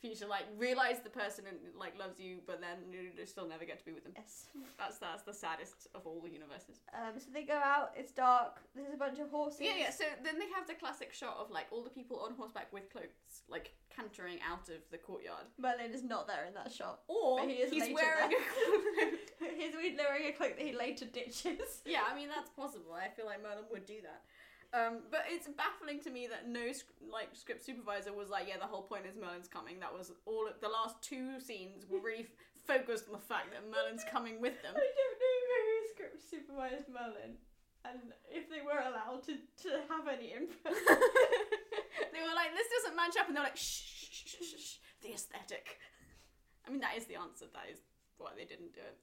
to 0.02 0.26
like 0.26 0.44
realize 0.56 1.00
the 1.04 1.10
person 1.10 1.44
and 1.46 1.58
like 1.78 1.98
loves 1.98 2.18
you, 2.18 2.38
but 2.46 2.60
then 2.60 2.78
you 2.90 3.10
still 3.26 3.46
never 3.46 3.64
get 3.64 3.78
to 3.78 3.84
be 3.84 3.92
with 3.92 4.04
them. 4.04 4.12
Yes. 4.16 4.46
That's 4.78 4.98
that's 4.98 5.22
the 5.22 5.34
saddest 5.34 5.88
of 5.94 6.06
all 6.06 6.20
the 6.20 6.30
universes. 6.30 6.80
Um, 6.94 7.18
so 7.18 7.26
they 7.32 7.44
go 7.44 7.60
out. 7.62 7.92
It's 7.96 8.12
dark. 8.12 8.60
There's 8.74 8.94
a 8.94 8.96
bunch 8.96 9.18
of 9.18 9.30
horses. 9.30 9.60
Yeah, 9.60 9.76
yeah. 9.78 9.90
So 9.90 10.04
then 10.24 10.38
they 10.38 10.48
have 10.54 10.66
the 10.66 10.74
classic 10.74 11.12
shot 11.12 11.36
of 11.38 11.50
like 11.50 11.66
all 11.70 11.82
the 11.82 11.90
people 11.90 12.20
on 12.20 12.32
horseback 12.36 12.72
with 12.72 12.90
cloaks, 12.90 13.42
like 13.48 13.72
cantering 13.94 14.38
out 14.48 14.68
of 14.68 14.80
the 14.90 14.98
courtyard, 14.98 15.44
Merlin 15.58 15.92
is 15.92 16.02
not 16.02 16.26
there 16.26 16.44
in 16.46 16.54
that 16.54 16.72
shot. 16.72 17.00
or 17.08 17.40
he 17.46 17.54
is 17.54 17.70
he's 17.70 17.92
wearing 17.92 18.30
there. 18.30 18.38
a 18.38 19.10
cloak. 19.10 19.18
He's 19.56 19.74
wearing 19.74 20.26
a 20.26 20.32
cloak 20.32 20.56
that 20.56 20.66
he 20.66 20.72
later 20.72 21.06
ditches. 21.06 21.82
yeah, 21.86 22.00
I 22.10 22.14
mean 22.14 22.28
that's 22.28 22.50
possible. 22.50 22.92
I 22.92 23.08
feel 23.08 23.26
like 23.26 23.42
Merlin 23.42 23.64
would 23.70 23.86
do 23.86 24.00
that. 24.02 24.22
Um, 24.70 25.02
but 25.10 25.26
it's 25.26 25.50
baffling 25.50 25.98
to 26.06 26.10
me 26.10 26.30
that 26.30 26.46
no 26.46 26.70
like 27.10 27.34
script 27.34 27.66
supervisor 27.66 28.14
was 28.14 28.30
like, 28.30 28.46
yeah, 28.46 28.54
the 28.54 28.70
whole 28.70 28.86
point 28.86 29.02
is 29.02 29.18
Merlin's 29.18 29.50
coming. 29.50 29.80
That 29.82 29.90
was 29.90 30.12
all. 30.26 30.46
Of, 30.46 30.62
the 30.62 30.70
last 30.70 30.94
two 31.02 31.40
scenes 31.42 31.90
were 31.90 31.98
really 31.98 32.30
f- 32.30 32.38
focused 32.62 33.10
on 33.10 33.18
the 33.18 33.26
fact 33.26 33.50
that 33.50 33.66
Merlin's 33.66 34.06
coming 34.06 34.38
with 34.38 34.54
them. 34.62 34.70
I 34.70 34.86
don't 34.86 35.18
know 35.50 35.62
who 35.66 35.78
script 35.90 36.22
supervised 36.22 36.86
Merlin, 36.86 37.34
and 37.82 38.14
if 38.30 38.46
they 38.46 38.62
were 38.62 38.78
allowed 38.78 39.26
to, 39.26 39.34
to 39.66 39.70
have 39.90 40.06
any 40.06 40.38
input. 40.38 40.54
they 42.14 42.22
were 42.22 42.36
like, 42.38 42.54
this 42.54 42.70
doesn't 42.78 42.94
match 42.94 43.18
up, 43.18 43.26
and 43.26 43.34
they're 43.34 43.50
like, 43.50 43.58
shh, 43.58 43.82
shh, 44.06 44.22
shh, 44.22 44.42
shh, 44.46 44.54
shh, 44.54 44.74
the 45.02 45.10
aesthetic. 45.18 45.82
I 46.66 46.70
mean, 46.70 46.80
that 46.86 46.94
is 46.94 47.10
the 47.10 47.18
answer. 47.18 47.50
That 47.50 47.66
is 47.66 47.82
why 48.22 48.30
they 48.38 48.46
didn't 48.46 48.70
do 48.70 48.86
it. 48.86 48.98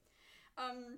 Um, 0.56 0.96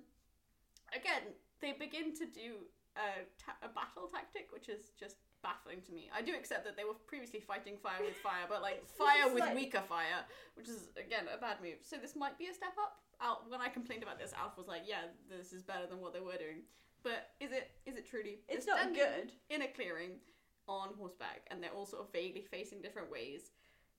again, 0.95 1.35
they 1.59 1.75
begin 1.75 2.15
to 2.15 2.25
do 2.25 2.71
a, 2.97 3.23
ta- 3.39 3.57
a 3.63 3.69
battle 3.69 4.07
tactic, 4.11 4.49
which 4.51 4.67
is 4.69 4.91
just 4.99 5.17
baffling 5.43 5.81
to 5.87 5.91
me. 5.91 6.09
I 6.15 6.21
do 6.21 6.33
accept 6.35 6.65
that 6.65 6.75
they 6.77 6.83
were 6.83 6.93
previously 7.07 7.39
fighting 7.39 7.77
fire 7.81 8.01
with 8.01 8.15
fire, 8.17 8.45
but 8.49 8.61
like 8.61 8.85
fire 8.97 9.31
with 9.31 9.41
like- 9.41 9.55
weaker 9.55 9.81
fire, 9.87 10.25
which 10.55 10.67
is 10.69 10.89
again 10.97 11.25
a 11.33 11.39
bad 11.39 11.57
move. 11.61 11.79
So 11.83 11.97
this 11.97 12.15
might 12.15 12.37
be 12.37 12.47
a 12.47 12.53
step 12.53 12.73
up. 12.79 12.97
Al, 13.21 13.43
when 13.49 13.61
I 13.61 13.69
complained 13.69 14.03
about 14.03 14.17
this, 14.19 14.33
Alf 14.33 14.57
was 14.57 14.67
like, 14.67 14.81
"Yeah, 14.85 15.09
this 15.29 15.53
is 15.53 15.61
better 15.63 15.85
than 15.87 15.99
what 16.01 16.13
they 16.13 16.19
were 16.21 16.37
doing." 16.37 16.63
But 17.03 17.29
is 17.39 17.51
it? 17.51 17.71
Is 17.85 17.95
it 17.97 18.05
truly? 18.09 18.39
It's 18.49 18.65
not 18.67 18.93
good. 18.93 19.31
in 19.49 19.61
a 19.63 19.67
clearing 19.67 20.19
on 20.67 20.89
horseback, 20.97 21.47
and 21.49 21.61
they're 21.61 21.71
all 21.73 21.85
sort 21.85 22.03
of 22.03 22.11
vaguely 22.11 22.41
facing 22.49 22.81
different 22.81 23.11
ways. 23.11 23.51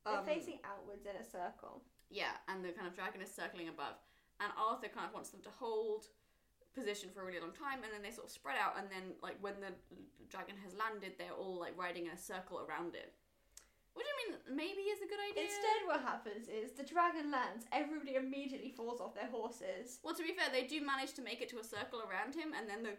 They're 0.04 0.18
Um, 0.18 0.24
facing 0.26 0.58
outwards 0.64 1.06
in 1.06 1.14
a 1.16 1.24
circle. 1.24 1.82
yeah, 2.10 2.32
and 2.48 2.64
the 2.64 2.70
kind 2.72 2.86
of 2.88 2.94
dragon 2.94 3.20
is 3.22 3.32
circling 3.32 3.68
above, 3.68 3.94
and 4.40 4.52
Arthur 4.58 4.88
kind 4.88 5.06
of 5.06 5.14
wants 5.14 5.30
them 5.30 5.40
to 5.42 5.50
hold 5.50 6.06
position 6.74 7.10
for 7.12 7.22
a 7.22 7.26
really 7.26 7.40
long 7.40 7.52
time, 7.52 7.84
and 7.84 7.92
then 7.92 8.02
they 8.02 8.10
sort 8.10 8.26
of 8.26 8.32
spread 8.32 8.56
out, 8.56 8.78
and 8.78 8.88
then 8.90 9.14
like 9.22 9.36
when 9.40 9.60
the 9.60 9.72
dragon 10.28 10.56
has 10.64 10.72
landed, 10.74 11.14
they're 11.18 11.36
all 11.36 11.58
like 11.60 11.76
riding 11.76 12.06
in 12.06 12.12
a 12.12 12.18
circle 12.18 12.64
around 12.64 12.94
it. 12.94 13.12
What 13.92 14.06
do 14.06 14.08
you 14.08 14.18
mean? 14.24 14.56
Maybe 14.56 14.88
is 14.88 15.04
a 15.04 15.06
good 15.06 15.20
idea. 15.20 15.44
Instead, 15.44 15.84
what 15.84 16.00
happens 16.00 16.48
is 16.48 16.72
the 16.72 16.82
dragon 16.82 17.30
lands, 17.30 17.66
everybody 17.72 18.16
immediately 18.16 18.72
falls 18.72 19.00
off 19.00 19.14
their 19.14 19.28
horses. 19.28 20.00
Well, 20.02 20.14
to 20.14 20.22
be 20.22 20.32
fair, 20.32 20.48
they 20.50 20.64
do 20.64 20.80
manage 20.80 21.12
to 21.20 21.22
make 21.22 21.42
it 21.42 21.50
to 21.50 21.60
a 21.60 21.64
circle 21.64 22.00
around 22.00 22.34
him, 22.34 22.56
and 22.56 22.64
then 22.64 22.82
the 22.82 22.96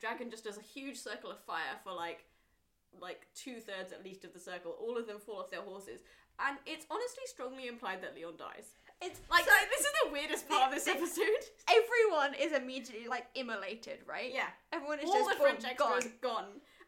dragon 0.00 0.30
just 0.30 0.42
does 0.42 0.58
a 0.58 0.62
huge 0.62 0.98
circle 0.98 1.30
of 1.30 1.38
fire 1.38 1.78
for 1.84 1.92
like, 1.92 2.26
like 3.00 3.28
two 3.36 3.60
thirds 3.60 3.92
at 3.92 4.02
least 4.02 4.24
of 4.24 4.32
the 4.32 4.40
circle. 4.40 4.74
All 4.82 4.98
of 4.98 5.06
them 5.06 5.20
fall 5.20 5.38
off 5.38 5.50
their 5.50 5.62
horses, 5.62 6.02
and 6.42 6.58
it's 6.66 6.86
honestly 6.90 7.22
strongly 7.26 7.68
implied 7.68 8.02
that 8.02 8.16
Leon 8.16 8.34
dies. 8.36 8.74
It's 9.02 9.20
Like, 9.30 9.44
so- 9.44 9.50
this 9.70 9.80
is 9.80 9.92
the 10.04 10.12
weirdest 10.12 10.48
part 10.48 10.62
of 10.68 10.74
this 10.74 10.86
episode. 10.86 11.42
everyone 11.68 12.34
is 12.34 12.52
immediately 12.52 13.08
like 13.08 13.26
immolated, 13.34 13.98
right? 14.06 14.32
Yeah, 14.32 14.48
Everyone 14.72 14.98
is 15.00 15.06
all 15.06 15.14
just 15.14 15.30
the 15.30 15.36
French 15.42 15.60
boom, 15.62 15.70
extras 15.70 16.12
gone. 16.20 16.32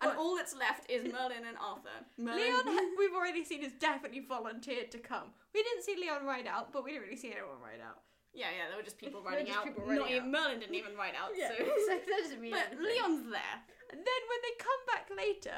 gone, 0.03 0.11
and 0.11 0.19
all 0.19 0.37
that's 0.37 0.55
left 0.55 0.91
is 0.91 1.05
Merlin 1.13 1.45
and 1.49 1.57
Arthur. 1.61 1.99
Merlin, 2.19 2.41
Leon, 2.67 2.97
we've 2.99 3.15
already 3.15 3.45
seen, 3.45 3.63
has 3.63 3.73
definitely 3.79 4.21
volunteered 4.29 4.91
to 4.93 4.99
come. 4.99 5.33
We 5.55 5.63
didn't 5.63 5.83
see 5.85 5.97
Leon 6.01 6.25
ride 6.25 6.47
out, 6.47 6.73
but 6.73 6.85
we 6.85 6.91
didn't 6.93 7.05
really 7.05 7.17
see 7.17 7.33
anyone 7.33 7.61
ride 7.63 7.81
out. 7.85 8.03
yeah, 8.35 8.47
yeah, 8.57 8.69
there 8.69 8.77
were 8.77 8.83
just 8.83 8.99
people 8.99 9.23
riding 9.23 9.47
just 9.47 9.59
out. 9.59 9.65
people 9.65 9.87
Not 9.87 9.99
riding 10.07 10.17
even 10.17 10.31
Merlin 10.33 10.59
didn't 10.61 10.75
even 10.75 10.97
ride 10.97 11.15
out. 11.19 11.31
Yeah, 11.39 11.49
So, 11.57 11.65
so 11.65 11.95
that 11.95 12.07
doesn't 12.07 12.41
mean 12.41 12.53
but 12.53 12.67
anything. 12.73 12.85
Leon's 12.85 13.31
there. 13.31 13.57
And 13.93 14.01
then 14.03 14.21
when 14.31 14.41
they 14.43 14.55
come 14.59 14.83
back 14.91 15.07
later, 15.15 15.57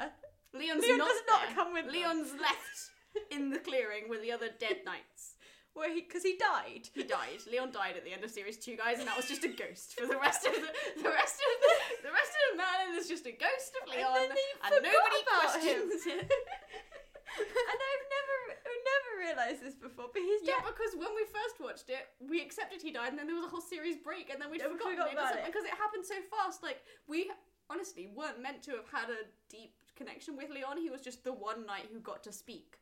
Leon's 0.53 0.81
Leon 0.83 0.97
not 0.99 1.07
does 1.09 1.21
not 1.27 1.41
there. 1.47 1.55
come 1.55 1.73
with 1.73 1.85
them. 1.85 1.93
Leon's 1.93 2.31
left 2.39 2.91
in 3.31 3.49
the 3.49 3.59
clearing 3.59 4.09
with 4.09 4.21
the 4.21 4.31
other 4.31 4.49
dead 4.59 4.81
knights. 4.85 5.33
Where 5.77 5.93
he 5.93 6.01
because 6.01 6.23
he 6.25 6.35
died. 6.41 6.89
He 6.97 7.03
died. 7.05 7.45
Leon 7.45 7.71
died 7.71 7.95
at 7.95 8.03
the 8.03 8.11
end 8.11 8.23
of 8.25 8.31
series 8.33 8.57
two, 8.57 8.75
guys, 8.75 8.97
and 8.99 9.07
that 9.07 9.15
was 9.15 9.29
just 9.29 9.45
a 9.45 9.53
ghost 9.53 9.93
for 9.99 10.07
the 10.09 10.17
rest 10.17 10.43
of 10.45 10.53
the 10.57 10.67
the 11.05 11.11
rest 11.13 11.37
of 11.37 11.51
the, 11.61 12.09
the 12.09 12.13
rest 12.13 12.33
of 12.33 12.57
Merlin 12.57 12.97
is 12.97 13.07
just 13.07 13.25
a 13.29 13.31
ghost 13.37 13.71
of 13.77 13.85
And 13.87 13.93
Leon, 13.95 14.33
then 14.33 14.53
and 14.65 14.73
nobody 14.81 15.21
questions 15.29 16.01
him. 16.03 16.19
it. 16.25 16.27
and 17.37 17.77
I've 17.91 18.05
never, 18.09 18.37
I've 18.65 18.85
never 18.87 19.09
realised 19.21 19.61
this 19.61 19.75
before. 19.77 20.09
But 20.09 20.23
he's 20.25 20.41
Yeah, 20.47 20.57
dead. 20.63 20.73
because 20.73 20.97
when 20.97 21.13
we 21.13 21.23
first 21.29 21.61
watched 21.61 21.89
it, 21.93 22.07
we 22.23 22.41
accepted 22.41 22.81
he 22.81 22.89
died, 22.91 23.13
and 23.13 23.19
then 23.19 23.27
there 23.29 23.35
was 23.37 23.45
a 23.45 23.51
whole 23.53 23.61
series 23.61 23.97
break, 24.01 24.31
and 24.33 24.41
then 24.41 24.49
we'd 24.49 24.61
Yeah, 24.63 24.73
we 24.73 24.79
forgotten 24.81 24.97
forgot 24.97 25.11
it, 25.11 25.17
about 25.19 25.35
it. 25.37 25.45
because 25.45 25.65
it 25.67 25.75
happened 25.77 26.05
so 26.07 26.17
fast. 26.33 26.63
Like 26.65 26.81
we 27.05 27.29
honestly 27.69 28.07
weren't 28.15 28.41
meant 28.41 28.63
to 28.63 28.71
have 28.79 28.87
had 28.89 29.09
a 29.11 29.27
deep 29.51 29.75
connection 29.95 30.35
with 30.39 30.49
Leon. 30.49 30.77
He 30.79 30.89
was 30.89 31.01
just 31.01 31.23
the 31.23 31.33
one 31.33 31.65
knight 31.67 31.85
who 31.91 31.99
got 31.99 32.23
to 32.23 32.31
speak. 32.31 32.79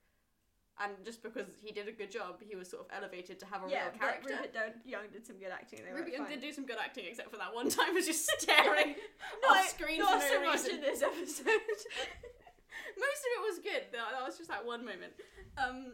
And 0.83 0.91
just 1.05 1.23
because 1.23 1.47
he 1.63 1.71
did 1.71 1.87
a 1.87 1.91
good 1.93 2.11
job, 2.11 2.41
he 2.43 2.55
was 2.55 2.69
sort 2.69 2.83
of 2.83 2.87
elevated 2.91 3.39
to 3.39 3.45
have 3.45 3.63
a 3.65 3.69
yeah, 3.71 3.87
real 3.89 3.99
character. 3.99 4.29
Rupert 4.35 4.75
Young 4.85 5.07
did 5.13 5.25
some 5.25 5.37
good 5.37 5.47
acting. 5.51 5.79
They 5.87 5.93
Ruby 5.95 6.11
fine. 6.17 6.27
did 6.29 6.41
do 6.41 6.51
some 6.51 6.65
good 6.65 6.75
acting, 6.83 7.05
except 7.07 7.31
for 7.31 7.37
that 7.37 7.53
one 7.55 7.69
time 7.77 7.93
was 7.93 8.05
just 8.05 8.29
staring 8.41 8.95
Not- 9.41 9.57
off 9.57 9.69
screen 9.69 9.99
not 9.99 10.21
for 10.21 10.27
so 10.27 10.33
no 10.41 10.45
much 10.47 10.63
reason. 10.63 10.75
in 10.75 10.81
this 10.81 11.01
episode. 11.01 11.45
Most 12.97 13.21
of 13.23 13.29
it 13.31 13.41
was 13.47 13.59
good. 13.63 13.83
That, 13.93 14.23
was 14.25 14.37
just 14.37 14.49
that 14.49 14.65
one 14.65 14.83
moment. 14.83 15.13
Um, 15.57 15.93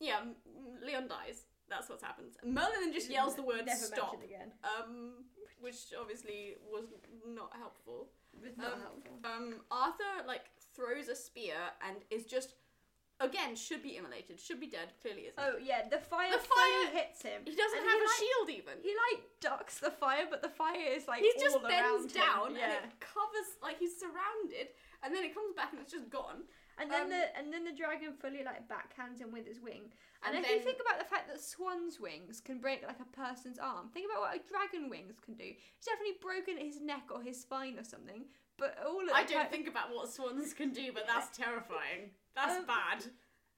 yeah, 0.00 0.20
Leon 0.84 1.08
dies. 1.08 1.44
That's 1.68 1.88
what 1.88 2.02
happens. 2.02 2.34
Merlin 2.44 2.80
then 2.80 2.92
just 2.92 3.10
yells 3.10 3.36
the 3.36 3.42
word 3.42 3.64
Never 3.66 3.78
"stop," 3.78 4.22
again. 4.24 4.50
um, 4.64 5.24
which 5.60 5.94
obviously 5.98 6.56
was 6.68 6.86
not 7.26 7.52
helpful. 7.56 8.08
Was 8.42 8.56
not 8.56 8.74
Um, 8.74 8.80
helpful. 8.80 9.12
Um, 9.24 9.54
Arthur 9.70 10.26
like 10.26 10.46
throws 10.74 11.06
a 11.08 11.14
spear 11.14 11.54
and 11.86 11.98
is 12.10 12.24
just 12.26 12.54
again 13.20 13.54
should 13.56 13.82
be 13.82 13.96
immolated, 13.96 14.40
should 14.40 14.58
be 14.60 14.66
dead. 14.66 14.92
Clearly 15.02 15.22
isn't. 15.30 15.38
Oh 15.38 15.56
yeah, 15.62 15.88
the 15.88 15.98
fire, 15.98 16.32
The 16.32 16.38
fire- 16.38 16.90
hits 16.92 17.22
him. 17.22 17.42
he 17.44 17.54
doesn't 17.54 17.78
and 17.78 17.86
have 17.88 17.98
he, 17.98 18.04
a 18.04 18.08
like, 18.08 18.18
shield 18.18 18.48
even. 18.50 18.74
He 18.82 18.92
like 19.10 19.22
ducks 19.40 19.78
the 19.78 19.90
fire, 19.90 20.26
but 20.28 20.42
the 20.42 20.48
fire 20.48 20.80
is 20.96 21.06
like 21.06 21.20
he 21.22 21.32
just 21.38 21.60
bends 21.62 22.12
down 22.12 22.56
Yeah. 22.56 22.64
and 22.64 22.72
it 22.90 23.00
covers 23.00 23.48
like 23.62 23.78
he's 23.78 23.98
surrounded, 23.98 24.68
and 25.02 25.14
then 25.14 25.24
it 25.24 25.34
comes 25.34 25.54
back 25.54 25.72
and 25.72 25.80
it's 25.80 25.92
just 25.92 26.10
gone. 26.10 26.44
And 26.78 26.90
then 26.90 27.02
Um, 27.02 27.08
the 27.10 27.36
and 27.36 27.52
then 27.52 27.64
the 27.64 27.72
dragon 27.72 28.14
fully 28.14 28.42
like 28.42 28.66
backhands 28.66 29.18
him 29.20 29.30
with 29.32 29.46
his 29.46 29.60
wing. 29.60 29.92
And, 30.24 30.36
And 30.36 30.44
if 30.44 30.50
you 30.50 30.60
think 30.60 30.80
about 30.80 30.98
the 30.98 31.04
fact 31.04 31.28
that 31.28 31.40
swan's 31.40 31.98
wings 32.00 32.40
can 32.40 32.58
break 32.58 32.82
like 32.86 33.00
a 33.00 33.04
person's 33.16 33.58
arm, 33.58 33.88
think 33.92 34.04
about 34.10 34.20
what 34.20 34.36
a 34.36 34.40
dragon 34.48 34.88
wings 34.90 35.16
can 35.20 35.34
do. 35.34 35.44
It's 35.76 35.86
definitely 35.86 36.16
broken 36.20 36.56
his 36.58 36.80
neck 36.80 37.08
or 37.10 37.22
his 37.22 37.40
spine 37.40 37.78
or 37.78 37.84
something. 37.84 38.24
But 38.60 38.76
all 38.86 39.00
I 39.14 39.24
don't 39.24 39.50
think 39.50 39.66
about 39.66 39.88
what 39.92 40.08
swans 40.12 40.52
can 40.54 40.70
do, 40.70 40.92
but 40.92 41.04
that's 41.08 41.34
terrifying. 41.36 42.12
That's 42.36 42.58
Um, 42.58 42.66
bad. 42.66 43.04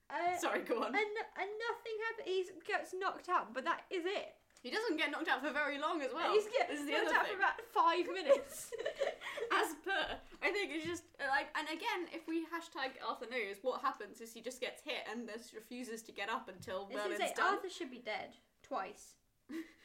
uh, 0.09 0.37
Sorry, 0.39 0.61
go 0.61 0.77
on. 0.81 0.87
And 0.87 0.95
and 0.95 1.49
nothing 1.69 1.95
happens. 2.07 2.25
He 2.25 2.45
gets 2.65 2.93
knocked 2.93 3.27
out, 3.29 3.53
but 3.53 3.65
that 3.65 3.83
is 3.91 4.05
it. 4.05 4.33
He 4.63 4.71
doesn't 4.71 4.95
get 4.95 5.11
knocked 5.11 5.27
out 5.27 5.41
for 5.43 5.51
very 5.51 5.77
long 5.77 6.01
as 6.01 6.13
well. 6.13 6.31
He's 6.31 6.45
this 6.45 6.79
is 6.79 6.85
the 6.85 6.93
knocked 6.93 7.07
other 7.07 7.15
out 7.17 7.25
thing. 7.27 7.33
for 7.35 7.39
about 7.43 7.59
five 7.75 8.05
minutes. 8.13 8.71
As 9.51 9.75
per, 9.83 10.15
I 10.41 10.51
think 10.51 10.71
it's 10.71 10.85
just 10.87 11.03
like, 11.19 11.47
and 11.59 11.67
again, 11.67 12.07
if 12.13 12.25
we 12.29 12.45
hashtag 12.47 12.91
Arthur 13.05 13.25
knows, 13.29 13.57
what 13.61 13.81
happens 13.81 14.21
is 14.21 14.31
he 14.31 14.39
just 14.39 14.61
gets 14.61 14.81
hit 14.81 15.03
and 15.11 15.27
just 15.27 15.53
refuses 15.53 16.01
to 16.03 16.13
get 16.13 16.29
up 16.29 16.47
until 16.47 16.87
I 16.89 16.93
was 16.93 16.95
gonna 16.95 17.09
Merlin's 17.19 17.31
done. 17.35 17.55
Arthur 17.55 17.69
should 17.69 17.91
be 17.91 17.99
dead 17.99 18.37
twice. 18.63 19.15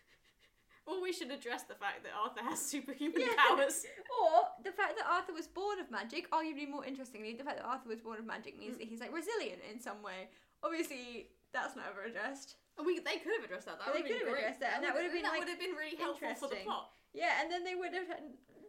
Or 0.89 1.03
we 1.05 1.13
should 1.13 1.31
address 1.31 1.65
the 1.69 1.75
fact 1.77 2.01
that 2.05 2.13
Arthur 2.17 2.41
has 2.49 2.59
superhuman 2.73 3.21
Yeah. 3.21 3.37
powers. 3.37 3.85
Or 4.09 4.49
the 4.65 4.73
fact 4.73 4.97
that 4.97 5.05
Arthur 5.05 5.35
was 5.37 5.47
born 5.47 5.79
of 5.79 5.91
magic, 5.93 6.31
arguably 6.33 6.65
more 6.69 6.85
interestingly, 6.85 7.35
the 7.37 7.45
fact 7.45 7.59
that 7.61 7.67
Arthur 7.69 7.91
was 7.93 8.01
born 8.01 8.19
of 8.19 8.25
magic 8.25 8.59
means 8.59 8.77
Mm. 8.77 8.79
that 8.81 8.89
he's 8.89 9.01
like 9.01 9.13
resilient 9.13 9.61
in 9.71 9.81
some 9.81 10.01
way. 10.03 10.31
Obviously, 10.65 11.29
that's 11.53 11.77
not 11.77 11.85
ever 11.93 12.09
addressed. 12.09 12.57
And 12.79 12.87
we, 12.87 13.01
they 13.01 13.19
could 13.21 13.37
have 13.37 13.45
addressed 13.45 13.67
that. 13.69 13.79
That 13.79 13.93
They 13.93 14.01
would 14.01 14.09
have 14.09 14.09
could 14.09 14.19
been 14.19 14.27
have 14.27 14.33
great. 14.33 14.43
addressed 14.49 14.61
that, 14.65 14.73
and 14.77 14.83
that 14.85 14.95
would 14.97 15.05
have 15.05 15.13
been, 15.13 15.23
that 15.29 15.37
like, 15.37 15.41
would 15.45 15.53
have 15.53 15.61
been 15.61 15.77
really 15.77 15.97
helpful 16.01 16.29
for 16.35 16.49
the 16.49 16.57
interesting. 16.57 16.65
plot. 16.65 16.91
Yeah, 17.13 17.41
and 17.43 17.51
then 17.53 17.65
they 17.65 17.75
would 17.75 17.93
have. 17.93 18.09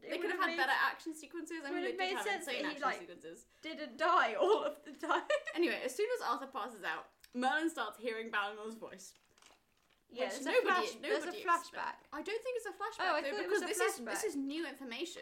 They 0.02 0.18
could 0.18 0.32
have 0.32 0.40
had 0.40 0.56
better 0.58 0.76
action 0.76 1.14
sequences. 1.14 1.62
I 1.64 1.72
would 1.72 1.84
mean, 1.84 1.84
they 1.84 1.92
did 1.92 2.00
made 2.00 2.16
have 2.18 2.26
sense 2.26 2.46
that 2.48 2.56
insane 2.56 2.66
he, 2.66 2.72
action 2.72 2.88
like- 2.88 3.00
sequences. 3.00 3.46
Didn't 3.62 3.98
die 3.98 4.36
all 4.40 4.64
of 4.64 4.76
the 4.84 4.92
time. 4.96 5.24
Anyway, 5.56 5.80
as 5.86 5.94
soon 5.96 6.08
as 6.18 6.26
Arthur 6.28 6.48
passes 6.48 6.84
out, 6.84 7.08
Merlin 7.36 7.70
starts 7.70 8.00
hearing 8.00 8.32
Balinor's 8.32 8.76
voice. 8.76 9.14
Yeah, 10.12 10.26
Which 10.26 10.34
there's 10.40 10.46
nobody- 10.46 10.70
a 10.70 10.74
flash, 10.74 10.90
there's 11.02 11.24
a 11.24 11.26
nobody 11.28 11.44
flashback. 11.44 11.96
I 12.12 12.22
don't 12.22 12.44
think 12.44 12.58
it's 12.58 12.66
a 12.66 12.72
flashback 12.72 13.06
Oh, 13.06 13.14
I 13.16 13.22
though, 13.22 13.30
thought 13.30 13.40
it 13.44 13.50
was 13.50 13.62
because 13.62 13.64
a 13.64 13.68
this 13.68 14.00
is 14.00 14.06
this 14.06 14.24
is 14.24 14.36
new 14.36 14.66
information. 14.68 15.22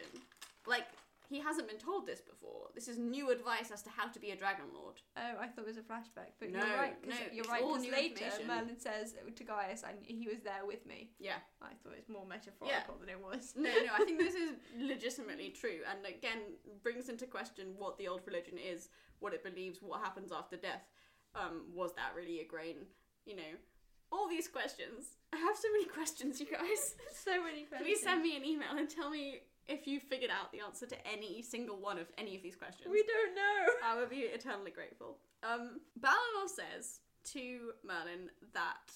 Like 0.66 0.86
he 1.28 1.38
hasn't 1.40 1.68
been 1.68 1.76
told 1.76 2.06
this 2.06 2.22
before. 2.22 2.68
This 2.74 2.88
is 2.88 2.96
new 2.96 3.30
advice 3.30 3.70
as 3.70 3.82
to 3.82 3.90
how 3.90 4.08
to 4.08 4.18
be 4.18 4.30
a 4.30 4.36
dragon 4.36 4.64
lord. 4.72 5.02
Oh, 5.14 5.34
I 5.38 5.46
thought 5.46 5.64
it 5.64 5.66
was 5.66 5.76
a 5.76 5.82
flashback, 5.82 6.32
but 6.40 6.48
No, 6.50 6.64
you're 6.64 6.76
right. 6.76 7.02
Cause 7.02 7.10
no, 7.12 7.16
you're 7.32 7.40
it's 7.40 7.48
right. 7.50 7.62
all 7.62 7.74
Because 7.74 7.82
new 7.84 7.92
later 7.92 8.24
information. 8.24 8.46
Merlin 8.46 8.78
says 8.80 9.14
to 9.36 9.44
Gaius, 9.44 9.84
"I 9.84 9.92
he 10.06 10.26
was 10.26 10.40
there 10.40 10.64
with 10.64 10.86
me." 10.86 11.10
Yeah. 11.18 11.36
I 11.60 11.74
thought 11.82 11.92
it 11.92 11.98
was 11.98 12.08
more 12.08 12.24
metaphorical 12.24 12.96
than 12.98 13.10
it 13.10 13.20
was. 13.22 13.52
No, 13.56 13.68
no, 13.70 13.92
I 13.92 14.04
think 14.06 14.18
this 14.18 14.34
is 14.34 14.52
legitimately 14.78 15.50
true, 15.50 15.80
and 15.90 16.06
again 16.06 16.40
brings 16.82 17.10
into 17.10 17.26
question 17.26 17.74
what 17.76 17.98
the 17.98 18.08
old 18.08 18.22
religion 18.26 18.56
is, 18.56 18.88
what 19.18 19.34
it 19.34 19.44
believes, 19.44 19.82
what 19.82 20.00
happens 20.00 20.32
after 20.32 20.56
death. 20.56 20.88
Um, 21.34 21.64
was 21.74 21.92
that 21.96 22.14
really 22.16 22.40
Igraine? 22.42 22.86
You 23.26 23.36
know, 23.36 23.52
all 24.10 24.28
these 24.28 24.48
questions. 24.48 25.16
I 25.32 25.36
have 25.36 25.56
so 25.56 25.68
many 25.72 25.84
questions, 25.98 26.40
you 26.40 26.46
guys. 26.46 26.94
so 27.24 27.42
many 27.42 27.64
questions. 27.64 27.82
Please 27.82 28.02
send 28.02 28.22
me 28.22 28.36
an 28.36 28.44
email 28.44 28.76
and 28.76 28.88
tell 28.88 29.10
me 29.10 29.40
if 29.68 29.86
you 29.86 30.00
figured 30.00 30.30
out 30.30 30.50
the 30.50 30.60
answer 30.60 30.86
to 30.86 30.96
any 31.06 31.42
single 31.42 31.76
one 31.76 31.98
of 31.98 32.06
any 32.16 32.36
of 32.36 32.42
these 32.42 32.56
questions. 32.56 32.88
We 32.90 33.04
don't 33.04 33.34
know. 33.34 33.72
I 33.84 33.98
will 33.98 34.08
be 34.08 34.20
eternally 34.20 34.70
grateful. 34.70 35.18
Um, 35.42 35.80
Balinor 36.00 36.48
says 36.48 37.00
to 37.32 37.72
Merlin 37.84 38.30
that 38.54 38.92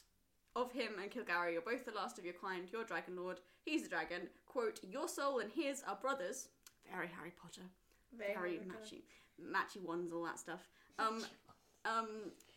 of 0.56 0.72
him 0.72 0.92
and 1.00 1.10
Kilgharrah, 1.10 1.52
you're 1.52 1.62
both 1.62 1.84
the 1.84 1.92
last 1.92 2.18
of 2.18 2.24
your 2.24 2.34
kind, 2.34 2.68
you're 2.72 2.84
Dragon 2.84 3.16
Lord, 3.16 3.40
he's 3.64 3.82
the 3.82 3.88
dragon. 3.88 4.28
Quote, 4.46 4.80
your 4.90 5.08
soul 5.08 5.38
and 5.38 5.50
his 5.50 5.82
are 5.86 5.96
brothers. 5.96 6.48
Very 6.90 7.08
Harry 7.08 7.32
Potter. 7.40 7.62
Very, 8.16 8.60
matchy. 8.68 9.02
Matchy 9.40 9.82
ones, 9.82 10.12
all 10.12 10.24
that 10.24 10.38
stuff. 10.38 10.68
Um, 10.98 11.24
um, 11.84 12.08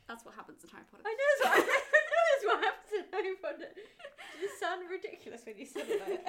that's 0.08 0.26
what 0.26 0.36
happens 0.36 0.64
in 0.64 0.70
Harry 0.70 0.84
Potter. 0.92 1.04
I 1.06 1.16
know 1.16 1.62
that's 1.62 1.70
what, 2.46 2.58
I 2.58 2.62
know 2.62 2.72
that's 2.72 2.92
what 2.92 2.94
happens 2.94 2.94
in 2.94 3.06
Harry 3.12 3.36
Potter. 3.42 3.72
It 3.76 4.42
just 4.42 4.60
sounded 4.60 4.90
ridiculous 4.90 5.42
when 5.46 5.58
you 5.58 5.66
said 5.66 5.86
it 5.88 6.02
that. 6.06 6.22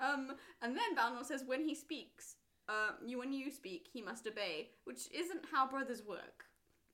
um, 0.00 0.32
and 0.62 0.76
then 0.76 0.96
Balinor 0.96 1.24
says 1.24 1.44
when 1.46 1.64
he 1.64 1.74
speaks, 1.74 2.36
uh, 2.68 2.92
you 3.04 3.18
when 3.18 3.32
you 3.32 3.50
speak, 3.50 3.88
he 3.92 4.02
must 4.02 4.26
obey, 4.26 4.70
which 4.84 5.10
isn't 5.12 5.44
how 5.50 5.68
brothers 5.68 6.02
work. 6.06 6.44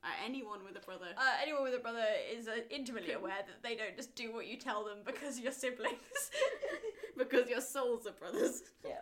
Uh, 0.03 0.09
anyone 0.25 0.63
with 0.65 0.77
a 0.77 0.85
brother. 0.85 1.07
Uh, 1.17 1.23
anyone 1.43 1.63
with 1.63 1.75
a 1.75 1.79
brother 1.79 2.05
is 2.31 2.47
uh, 2.47 2.57
intimately 2.71 3.13
aware 3.13 3.41
that 3.47 3.63
they 3.63 3.75
don't 3.75 3.97
just 3.97 4.15
do 4.15 4.33
what 4.33 4.47
you 4.47 4.59
tell 4.59 4.85
them 4.85 4.99
because 5.05 5.41
you're 5.41 5.51
siblings. 5.51 6.31
because 7.17 7.49
your 7.49 7.63
souls 7.63 8.07
are 8.07 8.13
brothers. 8.13 8.63
yeah. 8.85 9.01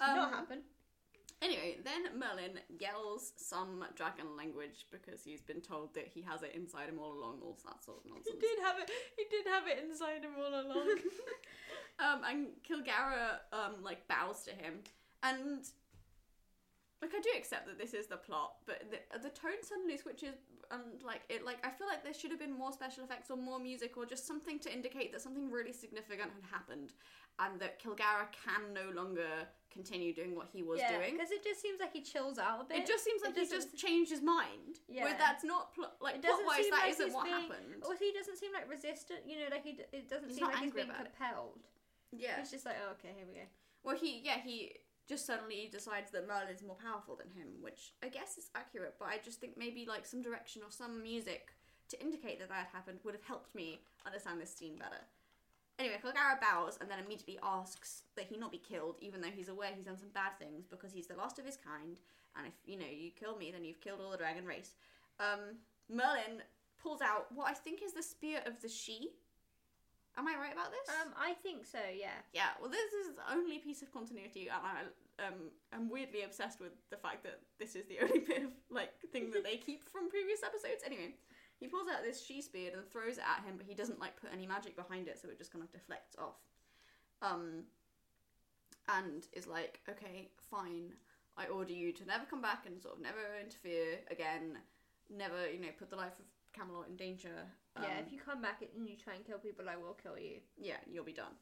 Um, 0.00 0.16
not 0.16 0.32
happen. 0.32 0.62
Anyway, 1.42 1.78
then 1.84 2.02
Merlin 2.16 2.60
yells 2.78 3.32
some 3.36 3.84
dragon 3.96 4.36
language 4.36 4.86
because 4.92 5.24
he's 5.24 5.42
been 5.42 5.60
told 5.60 5.92
that 5.94 6.06
he 6.06 6.22
has 6.22 6.42
it 6.42 6.54
inside 6.54 6.88
him 6.88 7.00
all 7.00 7.12
along, 7.12 7.40
all 7.42 7.58
that 7.66 7.82
sort 7.82 7.98
of 7.98 8.08
nonsense. 8.08 8.28
He 8.32 8.38
did 8.38 8.58
have 8.62 8.78
it. 8.78 8.90
He 9.18 9.24
did 9.28 9.46
have 9.50 9.66
it 9.66 9.84
inside 9.84 10.22
him 10.22 10.38
all 10.38 10.54
along. 10.54 10.86
um, 11.98 12.20
and 12.28 12.46
Kilgharrah 12.62 13.42
um 13.52 13.82
like 13.82 14.06
bows 14.06 14.44
to 14.44 14.52
him, 14.52 14.74
and 15.24 15.66
like 17.02 17.12
I 17.12 17.20
do 17.20 17.30
accept 17.36 17.66
that 17.66 17.78
this 17.78 17.92
is 17.92 18.06
the 18.06 18.18
plot, 18.18 18.54
but 18.64 18.84
the 18.90 19.18
the 19.18 19.30
tone 19.30 19.62
suddenly 19.62 19.96
switches 19.96 20.36
and 20.72 21.02
like 21.04 21.20
it 21.28 21.44
like 21.44 21.58
I 21.64 21.70
feel 21.70 21.86
like 21.86 22.02
there 22.02 22.14
should 22.14 22.30
have 22.30 22.40
been 22.40 22.56
more 22.56 22.72
special 22.72 23.04
effects 23.04 23.30
or 23.30 23.36
more 23.36 23.60
music 23.60 23.96
or 23.96 24.06
just 24.06 24.26
something 24.26 24.58
to 24.60 24.72
indicate 24.72 25.12
that 25.12 25.20
something 25.20 25.50
really 25.50 25.72
significant 25.72 26.30
had 26.34 26.44
happened 26.50 26.92
and 27.38 27.60
that 27.60 27.82
Kilgharrah 27.82 28.28
can 28.44 28.72
no 28.74 28.90
longer 28.94 29.28
continue 29.72 30.12
doing 30.12 30.34
what 30.36 30.48
he 30.52 30.62
was 30.62 30.78
yeah, 30.80 30.92
doing. 30.98 31.12
because 31.16 31.30
it 31.30 31.42
just 31.42 31.62
seems 31.62 31.80
like 31.80 31.92
he 31.92 32.02
chills 32.02 32.38
out 32.38 32.60
a 32.60 32.64
bit. 32.64 32.78
It 32.80 32.86
just 32.86 33.04
seems 33.04 33.22
like 33.24 33.34
he 33.36 33.46
just 33.48 33.74
changed 33.76 34.10
his 34.10 34.20
mind. 34.20 34.80
Yeah. 34.88 35.04
Where 35.04 35.16
that's 35.16 35.42
not 35.42 35.74
pl- 35.74 35.92
like 36.00 36.20
plot 36.20 36.40
wise 36.46 36.56
seem 36.62 36.70
that 36.72 36.80
like 36.82 36.90
isn't 36.90 37.12
what 37.12 37.24
being- 37.24 37.36
happened. 37.36 37.82
Also, 37.82 37.96
he 38.04 38.12
doesn't 38.12 38.36
seem 38.36 38.52
like 38.52 38.68
resistant. 38.68 39.20
You 39.26 39.38
know, 39.40 39.46
like 39.50 39.64
he. 39.64 39.72
d- 39.72 39.88
It 39.92 40.08
doesn't 40.10 40.28
He's 40.28 40.38
seem 40.38 40.46
like 40.46 40.58
he's 40.58 40.72
being 40.72 40.90
about 40.90 41.06
it. 41.06 41.12
compelled. 41.16 41.64
Yeah. 42.12 42.36
He's 42.38 42.50
just 42.50 42.66
like, 42.66 42.76
oh, 42.86 42.92
okay, 43.00 43.14
here 43.16 43.24
we 43.26 43.32
go. 43.32 43.46
Well, 43.82 43.96
he 43.96 44.20
yeah 44.22 44.38
he 44.44 44.72
just 45.08 45.26
suddenly 45.26 45.56
he 45.56 45.68
decides 45.68 46.10
that 46.12 46.28
Merlin's 46.28 46.62
more 46.62 46.76
powerful 46.76 47.16
than 47.16 47.28
him, 47.30 47.48
which 47.60 47.92
I 48.02 48.08
guess 48.08 48.38
is 48.38 48.50
accurate. 48.54 48.94
But 48.98 49.08
I 49.08 49.18
just 49.22 49.40
think 49.40 49.56
maybe 49.56 49.86
like 49.86 50.06
some 50.06 50.22
direction 50.22 50.62
or 50.62 50.70
some 50.70 51.02
music 51.02 51.54
to 51.88 52.00
indicate 52.00 52.38
that 52.38 52.48
that 52.48 52.68
happened 52.72 53.00
would 53.04 53.14
have 53.14 53.24
helped 53.24 53.54
me 53.54 53.80
understand 54.06 54.40
this 54.40 54.54
scene 54.54 54.76
better. 54.76 55.02
Anyway, 55.78 55.96
Kilgharrah 56.02 56.40
bows 56.40 56.78
and 56.80 56.90
then 56.90 56.98
immediately 57.04 57.38
asks 57.42 58.02
that 58.14 58.26
he 58.26 58.36
not 58.36 58.52
be 58.52 58.58
killed, 58.58 58.96
even 59.00 59.20
though 59.20 59.34
he's 59.34 59.48
aware 59.48 59.70
he's 59.74 59.84
done 59.84 59.98
some 59.98 60.10
bad 60.14 60.38
things 60.38 60.66
because 60.66 60.92
he's 60.92 61.06
the 61.06 61.16
last 61.16 61.38
of 61.38 61.46
his 61.46 61.56
kind. 61.56 61.98
And 62.36 62.46
if 62.46 62.52
you 62.64 62.78
know 62.78 62.86
you 62.90 63.10
kill 63.10 63.36
me, 63.36 63.50
then 63.50 63.64
you've 63.64 63.80
killed 63.80 64.00
all 64.00 64.10
the 64.10 64.16
dragon 64.16 64.44
race. 64.44 64.72
Um, 65.18 65.56
Merlin 65.90 66.42
pulls 66.82 67.00
out 67.00 67.26
what 67.34 67.48
I 67.48 67.54
think 67.54 67.82
is 67.82 67.92
the 67.92 68.02
spear 68.02 68.40
of 68.46 68.60
the 68.60 68.68
she. 68.68 69.10
Am 70.18 70.28
I 70.28 70.36
right 70.36 70.52
about 70.52 70.70
this? 70.70 70.94
Um, 71.00 71.12
I 71.16 71.32
think 71.42 71.64
so. 71.64 71.80
Yeah. 71.88 72.20
Yeah, 72.32 72.52
well, 72.60 72.68
this 72.68 72.92
is 72.92 73.16
the 73.16 73.24
only 73.32 73.58
piece 73.58 73.80
of 73.80 73.92
continuity, 73.92 74.48
and 74.52 74.60
I 74.60 75.26
um, 75.26 75.48
am 75.72 75.88
weirdly 75.88 76.22
obsessed 76.22 76.60
with 76.60 76.72
the 76.90 76.98
fact 76.98 77.24
that 77.24 77.40
this 77.58 77.74
is 77.74 77.86
the 77.86 78.00
only 78.02 78.20
bit 78.20 78.44
of 78.44 78.52
like 78.70 78.92
thing 79.10 79.30
that 79.32 79.44
they 79.44 79.56
keep 79.56 79.88
from 79.88 80.10
previous 80.10 80.42
episodes. 80.42 80.82
Anyway, 80.84 81.16
he 81.58 81.66
pulls 81.66 81.88
out 81.88 82.04
this 82.04 82.24
she 82.24 82.42
spear 82.42 82.72
and 82.74 82.84
throws 82.90 83.16
it 83.16 83.24
at 83.24 83.44
him, 83.44 83.54
but 83.56 83.66
he 83.66 83.74
doesn't 83.74 84.00
like 84.00 84.20
put 84.20 84.32
any 84.32 84.46
magic 84.46 84.76
behind 84.76 85.08
it, 85.08 85.18
so 85.18 85.28
it 85.28 85.38
just 85.38 85.52
kind 85.52 85.64
of 85.64 85.72
deflects 85.72 86.16
off. 86.18 86.40
Um, 87.22 87.64
and 88.88 89.24
is 89.32 89.46
like, 89.46 89.80
okay, 89.88 90.28
fine, 90.50 90.92
I 91.36 91.46
order 91.46 91.72
you 91.72 91.92
to 91.92 92.04
never 92.04 92.24
come 92.24 92.42
back 92.42 92.66
and 92.66 92.82
sort 92.82 92.96
of 92.96 93.00
never 93.00 93.20
interfere 93.40 94.00
again, 94.10 94.58
never, 95.08 95.48
you 95.48 95.60
know, 95.60 95.72
put 95.78 95.88
the 95.88 95.96
life 95.96 96.18
of 96.18 96.26
Camelot 96.52 96.88
in 96.88 96.96
danger. 96.96 97.30
yeah. 97.80 97.84
Um, 97.86 98.04
If 98.06 98.12
you 98.12 98.18
come 98.20 98.42
back 98.42 98.62
and 98.76 98.88
you 98.88 98.96
try 98.96 99.14
and 99.14 99.24
kill 99.24 99.38
people, 99.38 99.64
I 99.68 99.76
will 99.76 99.94
kill 99.94 100.18
you. 100.18 100.40
yeah, 100.58 100.76
you'll 100.90 101.04
be 101.04 101.12
done. 101.12 101.32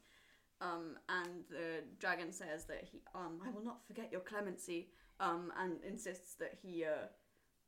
Um, 0.61 0.97
and 1.09 1.43
the 1.49 1.83
dragon 1.99 2.31
says 2.31 2.65
that 2.65 2.83
he, 2.91 3.01
um, 3.15 3.39
I 3.45 3.49
will 3.49 3.63
not 3.63 3.85
forget 3.87 4.11
your 4.11 4.21
clemency, 4.21 4.89
um, 5.19 5.51
and 5.57 5.83
insists 5.83 6.35
that 6.35 6.53
he, 6.61 6.85
uh, 6.85 7.07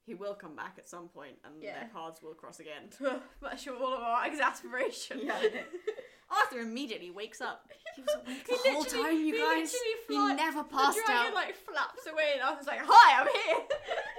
he 0.06 0.14
will 0.14 0.36
come 0.36 0.56
back 0.56 0.76
at 0.78 0.88
some 0.88 1.08
point, 1.10 1.38
and 1.44 1.62
Yeah. 1.62 1.80
their 1.80 1.89
paths 1.94 2.22
will 2.22 2.36
cross 2.36 2.60
again. 2.60 2.89
Much 3.41 3.66
of 3.68 3.82
all 3.82 3.94
of 3.96 4.02
our 4.02 4.26
exasperation. 4.26 5.22
Yeah, 5.24 5.41
Arthur 6.30 6.60
immediately 6.60 7.10
wakes 7.12 7.41
up. 7.41 7.68
He 7.96 8.02
was 8.04 8.16
awake 8.16 8.46
the 8.48 8.58
whole 8.72 8.84
time, 8.84 9.18
you 9.18 9.26
he 9.26 9.32
guys. 9.39 9.72
literally 9.74 9.96
He 10.08 10.16
fly- 10.16 10.34
never 10.36 10.64
The 10.64 10.70
passed 10.70 11.00
dragon 11.06 11.28
out. 11.28 11.34
like 11.34 11.56
flaps 11.56 12.06
away, 12.08 12.32
and 12.34 12.41
Arthur's 12.41 12.68
like, 12.68 12.80
"Hi, 12.84 13.22
I'm 13.22 13.28
here." 13.28 13.68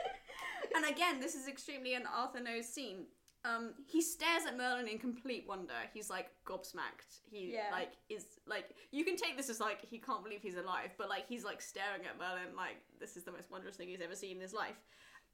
And 0.75 0.85
again, 0.87 1.20
this 1.20 1.35
is 1.35 1.49
extremely 1.49 1.95
an 1.95 2.05
Arthur 2.12 2.41
knows 2.41 2.66
scene. 2.66 3.07
Um, 3.45 3.75
he 3.87 4.01
stares 4.01 4.45
at 4.47 4.57
Merlin 4.57 4.89
in 4.89 4.99
complete 4.99 5.45
wonder. 5.47 5.75
He's 5.93 6.09
like 6.09 6.31
gobsmacked. 6.47 7.20
He 7.31 7.53
Yeah. 7.53 7.68
like 7.70 7.93
is 8.09 8.25
like 8.47 8.70
you 8.91 9.05
can 9.05 9.16
take 9.16 9.37
this 9.37 9.51
as 9.51 9.61
like 9.61 9.81
he 9.83 9.99
can't 9.99 10.25
believe 10.25 10.41
he's 10.43 10.57
alive, 10.57 10.91
but 10.97 11.09
like 11.11 11.27
he's 11.29 11.45
like 11.45 11.61
staring 11.61 12.07
at 12.07 12.18
Merlin 12.18 12.57
like 12.57 12.77
this 12.99 13.16
is 13.18 13.25
the 13.25 13.33
most 13.33 13.51
wondrous 13.51 13.77
thing 13.77 13.89
he's 13.89 14.01
ever 14.01 14.16
seen 14.16 14.37
in 14.37 14.43
his 14.43 14.55
life. 14.55 14.77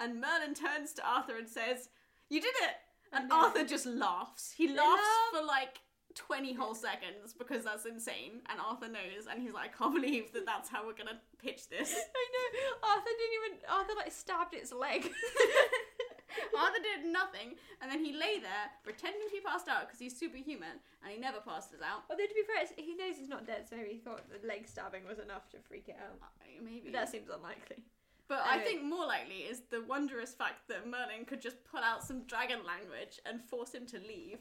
And 0.01 0.21
Merlin 0.21 0.55
turns 0.55 0.93
to 0.95 1.07
Arthur 1.09 1.37
and 1.37 1.49
says, 1.49 1.89
"You 2.29 2.41
did 2.41 2.55
it!" 2.63 2.77
And. 3.13 3.31
Arthur 3.31 3.65
just 3.65 3.87
laughs. 3.87 4.51
He 4.53 4.67
laughs 4.69 5.03
laugh. 5.33 5.41
for 5.41 5.47
like. 5.47 5.79
20 6.15 6.53
whole 6.55 6.75
seconds 6.75 7.33
because 7.39 7.65
that's 7.65 7.87
insane 7.87 8.41
and 8.51 8.59
Arthur 8.61 8.89
knows 8.89 9.27
and 9.31 9.41
he's 9.41 9.53
like 9.53 9.71
I 9.73 9.77
can't 9.79 9.95
believe 9.95 10.33
that 10.33 10.45
that's 10.45 10.69
how 10.69 10.85
we're 10.87 10.95
gonna 10.99 11.21
pitch 11.39 11.69
this 11.69 11.93
I 11.95 12.25
know. 12.33 12.89
Arthur 12.89 13.11
didn't 13.17 13.37
even. 13.39 13.53
Arthur 13.71 13.93
like 13.97 14.13
stabbed 14.13 14.55
its 14.55 14.73
leg. 14.73 15.09
Arthur 16.57 16.83
did 16.83 17.11
nothing, 17.11 17.55
and 17.81 17.91
then 17.91 18.05
he 18.05 18.13
lay 18.13 18.39
there 18.39 18.71
pretending 18.85 19.21
to 19.29 19.33
be 19.35 19.41
passed 19.41 19.69
out 19.69 19.87
because 19.87 19.99
he's 19.99 20.17
superhuman, 20.17 20.79
and 21.03 21.13
he 21.13 21.19
never 21.19 21.39
passes 21.41 21.81
out. 21.83 22.05
Although 22.11 22.27
to 22.27 22.35
be 22.35 22.43
fair, 22.47 22.63
it's- 22.63 22.75
he 22.77 22.95
knows 22.95 23.17
he's 23.19 23.29
not 23.29 23.47
dead, 23.47 23.67
so 23.69 23.77
maybe 23.77 23.91
he 23.91 23.99
thought 23.99 24.23
the 24.31 24.47
leg 24.47 24.67
stabbing 24.69 25.03
was 25.09 25.19
enough 25.19 25.49
to 25.51 25.59
freak 25.59 25.89
it 25.89 25.97
out. 25.99 26.19
Uh, 26.23 26.27
Maybe. 26.63 26.83
But 26.91 26.93
that 26.93 27.09
seems 27.09 27.29
unlikely. 27.29 27.83
But 28.29 28.41
I 28.47 28.55
Anyway. 28.57 28.65
think 28.67 28.83
more 28.85 29.07
likely 29.07 29.43
is 29.51 29.63
the 29.71 29.83
wondrous 29.83 30.35
fact 30.35 30.69
that 30.69 30.87
Merlin 30.87 31.25
could 31.27 31.41
just 31.41 31.65
pull 31.65 31.81
out 31.81 32.05
some 32.05 32.23
dragon 32.27 32.61
language 32.65 33.19
and 33.27 33.43
force 33.43 33.73
him 33.75 33.87
to 33.87 33.99
leave, 33.99 34.39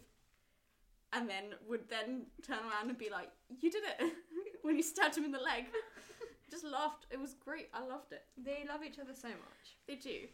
and 1.14 1.30
then 1.30 1.55
would 1.68 1.89
then 1.89 2.28
turn 2.45 2.60
around 2.60 2.89
and 2.89 2.97
be 2.97 3.10
like, 3.10 3.30
"You 3.60 3.72
did 3.72 3.84
it!" 3.84 4.14
when 4.62 4.76
you 4.76 4.84
stabbed 4.84 5.18
him 5.18 5.26
in 5.26 5.32
the 5.32 5.39
leg. 5.39 5.66
just 6.49 6.64
laughed. 6.64 7.05
It 7.12 7.20
was 7.20 7.34
great. 7.34 7.70
I 7.74 7.86
loved 7.86 8.12
it. 8.12 8.24
They 8.38 8.66
love 8.68 8.82
each 8.84 8.99
other 8.99 9.14
so 9.14 9.28
much. 9.28 9.78
They 9.88 9.95
do. 9.95 10.28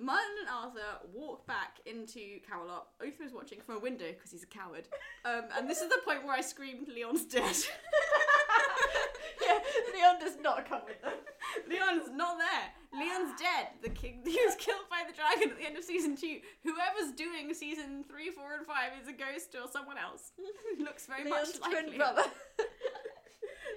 Merlin 0.00 0.22
and 0.40 0.48
Arthur 0.48 1.06
walk 1.12 1.46
back 1.46 1.80
into 1.84 2.38
Camelot. 2.48 2.86
Uther 3.02 3.24
is 3.24 3.32
watching 3.32 3.60
from 3.60 3.76
a 3.76 3.80
window 3.80 4.06
because 4.12 4.30
he's 4.30 4.44
a 4.44 4.46
coward. 4.46 4.86
Um, 5.24 5.44
and 5.56 5.68
this 5.68 5.80
is 5.80 5.88
the 5.88 6.00
point 6.04 6.24
where 6.24 6.34
I 6.34 6.40
screamed, 6.40 6.88
Leon's 6.88 7.24
dead. 7.24 7.42
yeah, 9.42 9.58
Leon 9.92 10.20
does 10.20 10.36
not 10.40 10.68
come 10.68 10.82
with 10.86 11.02
them. 11.02 11.14
Leon's 11.68 12.08
not 12.14 12.38
there. 12.38 13.00
Leon's 13.00 13.38
dead. 13.38 13.68
The 13.82 13.90
king 13.90 14.22
he 14.26 14.38
was 14.44 14.54
killed 14.56 14.88
by 14.90 15.02
the 15.06 15.14
dragon 15.14 15.50
at 15.50 15.58
the 15.58 15.66
end 15.66 15.76
of 15.76 15.84
season 15.84 16.16
two. 16.16 16.40
Whoever's 16.64 17.12
doing 17.16 17.52
season 17.54 18.04
three, 18.08 18.30
four, 18.30 18.54
and 18.54 18.66
five 18.66 18.92
is 19.00 19.08
a 19.08 19.12
ghost 19.12 19.54
or 19.54 19.68
someone 19.70 19.96
else. 19.98 20.32
Looks 20.78 21.06
very 21.06 21.24
Leon's 21.24 21.60
much 21.60 21.62
like 21.62 21.70
twin 21.72 21.86
Leon. 21.92 21.98
brother. 21.98 22.28